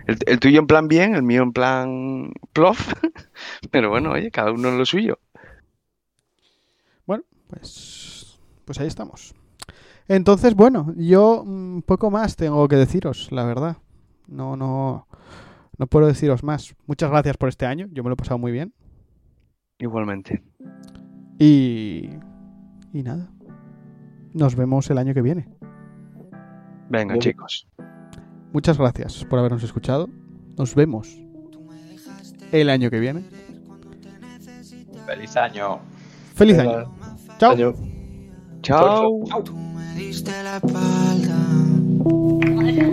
El, 0.06 0.18
el 0.26 0.40
tuyo 0.40 0.60
en 0.60 0.66
plan 0.66 0.88
bien, 0.88 1.14
el 1.14 1.22
mío 1.22 1.42
en 1.42 1.52
plan 1.52 2.32
plof. 2.52 2.92
Pero 3.70 3.90
bueno, 3.90 4.12
oye, 4.12 4.30
cada 4.30 4.52
uno 4.52 4.68
en 4.68 4.78
lo 4.78 4.86
suyo. 4.86 5.18
Pues, 7.48 8.38
pues 8.64 8.80
ahí 8.80 8.86
estamos. 8.86 9.34
Entonces, 10.08 10.54
bueno, 10.54 10.92
yo 10.96 11.42
un 11.42 11.82
poco 11.86 12.10
más 12.10 12.36
tengo 12.36 12.66
que 12.68 12.76
deciros, 12.76 13.30
la 13.32 13.44
verdad. 13.44 13.78
No, 14.26 14.56
no, 14.56 15.06
no 15.78 15.86
puedo 15.86 16.06
deciros 16.06 16.42
más. 16.42 16.74
Muchas 16.86 17.10
gracias 17.10 17.36
por 17.36 17.48
este 17.48 17.66
año. 17.66 17.86
Yo 17.92 18.02
me 18.02 18.10
lo 18.10 18.14
he 18.14 18.16
pasado 18.16 18.38
muy 18.38 18.52
bien. 18.52 18.74
Igualmente. 19.78 20.42
Y, 21.38 22.10
y 22.92 23.02
nada. 23.02 23.30
Nos 24.32 24.56
vemos 24.56 24.90
el 24.90 24.98
año 24.98 25.14
que 25.14 25.22
viene. 25.22 25.48
Venga, 26.90 27.18
chicos. 27.18 27.66
Muchas 28.54 28.78
gracias 28.78 29.24
por 29.24 29.40
habernos 29.40 29.64
escuchado. 29.64 30.08
Nos 30.56 30.76
vemos 30.76 31.20
el 32.52 32.70
año 32.70 32.88
que 32.88 33.00
viene. 33.00 33.24
Feliz 35.04 35.36
año. 35.36 35.80
Feliz 36.36 36.56
Venga, 36.58 36.82
año. 36.82 36.94
Chao. 37.36 37.50
año. 37.50 37.74
Chao. 38.62 39.10
Me 39.74 39.94
diste 39.96 40.30
la 40.44 40.58
espalda. 40.58 41.36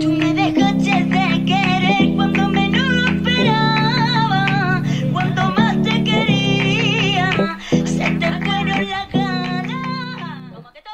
Tú 0.00 0.08
me 0.18 0.34
dejaste 0.34 1.04
de 1.04 1.44
querer 1.44 2.16
cuando 2.16 2.48
menos 2.48 2.92
lo 2.92 3.06
esperaba. 3.06 4.82
Cuando 5.12 5.42
más 5.52 5.80
te 5.84 6.02
quería, 6.02 7.56
se 7.70 8.10
te 8.10 8.32
fueron 8.44 8.90
la 8.90 9.08
cara. 9.12 10.42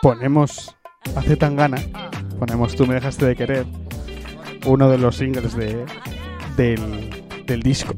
Ponemos 0.03 0.77
hace 1.16 1.36
tan 1.36 1.57
gana. 1.57 1.78
Ponemos 2.39 2.77
tú 2.77 2.86
me 2.86 2.93
dejaste 2.93 3.24
de 3.24 3.35
querer. 3.35 3.88
Uno 4.66 4.89
de 4.90 4.98
los 4.98 5.16
singles 5.16 5.55
de, 5.56 5.85
del, 6.56 7.10
del 7.47 7.62
disco. 7.62 7.94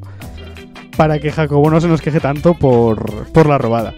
Para 0.97 1.19
que 1.19 1.33
Jacobo 1.33 1.71
no 1.71 1.81
se 1.81 1.89
nos 1.89 2.01
queje 2.01 2.21
tanto 2.21 2.55
por, 2.55 3.27
por 3.33 3.49
la 3.49 3.59
robada. 3.59 3.95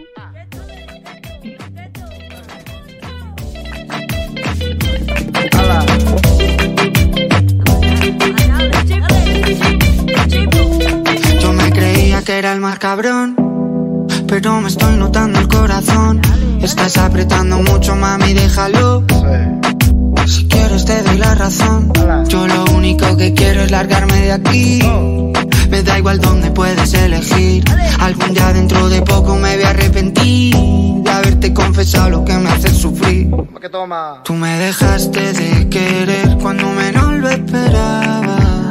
Yo 11.41 11.53
me 11.53 11.71
creía 11.73 12.23
que 12.23 12.39
era 12.39 12.53
el 12.53 12.61
más 12.61 12.79
cabrón, 12.79 13.37
pero 14.33 14.63
me 14.63 14.69
estoy 14.69 14.97
notando 14.97 15.41
el 15.41 15.47
corazón. 15.47 16.19
Estás 16.63 16.97
apretando 16.97 17.59
mucho, 17.59 17.95
mami, 17.95 18.33
déjalo. 18.33 19.05
Si 20.27 20.49
quieres 20.49 20.87
te 20.87 21.03
doy 21.03 21.19
la 21.19 21.35
razón. 21.35 21.93
Yo 22.29 22.47
lo 22.47 22.65
único 22.75 23.15
que 23.19 23.35
quiero 23.35 23.61
es 23.61 23.71
largarme 23.71 24.23
de 24.23 24.33
aquí. 24.33 24.81
Me 25.69 25.83
da 25.83 25.99
igual 25.99 26.19
dónde 26.19 26.51
puedes 26.51 26.95
elegir. 26.95 27.63
Algún 28.01 28.33
día 28.33 28.55
dentro 28.55 28.89
de 28.89 29.03
poco 29.03 29.37
me 29.37 29.55
voy 29.55 29.65
a 29.65 29.69
arrepentir 29.69 30.57
de 30.57 31.11
haberte 31.11 31.53
confesado 31.53 32.09
lo 32.09 32.25
que 32.25 32.33
me 32.39 32.49
hace 32.49 32.71
sufrir. 32.71 33.29
Tú 34.25 34.33
me 34.33 34.59
dejaste 34.59 35.35
de 35.35 35.69
querer 35.69 36.39
cuando 36.41 36.71
menos 36.71 37.19
lo 37.19 37.29
esperaba. 37.29 38.71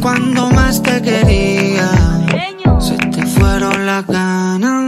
Cuando 0.00 0.48
más 0.50 0.80
te 0.80 1.02
quería, 1.02 2.11
fueron 3.42 3.86
las 3.86 4.06
ganas. 4.06 4.82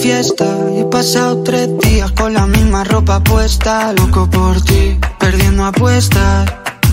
Fiesta. 0.00 0.69
Pasado 1.00 1.42
tres 1.42 1.70
días 1.78 2.12
con 2.12 2.34
la 2.34 2.46
misma 2.46 2.84
ropa 2.84 3.24
puesta. 3.24 3.90
Loco 3.94 4.28
por 4.28 4.60
ti, 4.60 4.98
perdiendo 5.18 5.64
apuestas. 5.64 6.44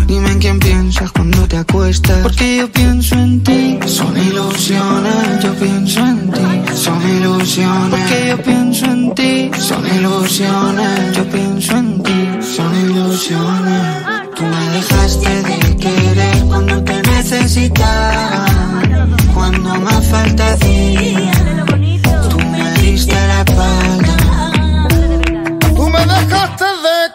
Dime 0.08 0.32
en 0.32 0.40
quién 0.40 0.60
piensas 0.60 1.12
cuando 1.12 1.46
te 1.46 1.58
acuestas. 1.58 2.20
Porque 2.24 2.56
yo 2.56 2.72
pienso 2.72 3.16
en 3.16 3.44
ti. 3.44 3.78
Son 3.86 4.16
ilusiones, 4.18 5.44
yo 5.44 5.54
pienso 5.56 6.00
en 6.00 6.32
ti. 6.32 6.42
Son 6.74 7.02
ilusiones. 7.18 7.90
Porque 7.90 8.28
yo 8.30 8.42
pienso 8.44 8.86
en 8.86 9.14
ti. 9.14 9.52
Son 9.60 9.86
ilusiones, 9.86 11.14
yo 11.14 11.30
pienso 11.30 11.76
en 11.76 12.02
ti. 12.04 12.30
Son 12.40 12.90
ilusiones. 12.90 13.84
Tú 14.38 14.44
me 14.46 14.70
dejaste 14.70 15.44
de 15.44 15.76
querer 15.76 16.46
cuando 16.46 16.82
te 16.82 17.02
necesitaba. 17.02 18.46
Cuando 19.34 19.76
más 19.82 20.08
falta 20.08 20.54
hacía. 20.54 21.37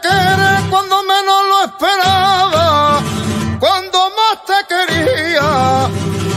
Querer 0.02 0.68
cuando 0.68 1.02
menos 1.02 1.40
lo 1.50 1.64
esperaba, 1.64 3.00
cuando 3.58 3.98
más 4.18 4.36
te 4.48 4.58
quería. 4.68 5.88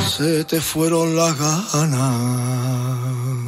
Se 0.08 0.46
te 0.46 0.62
fueron 0.62 1.16
las 1.16 1.38
ganas. 1.38 3.45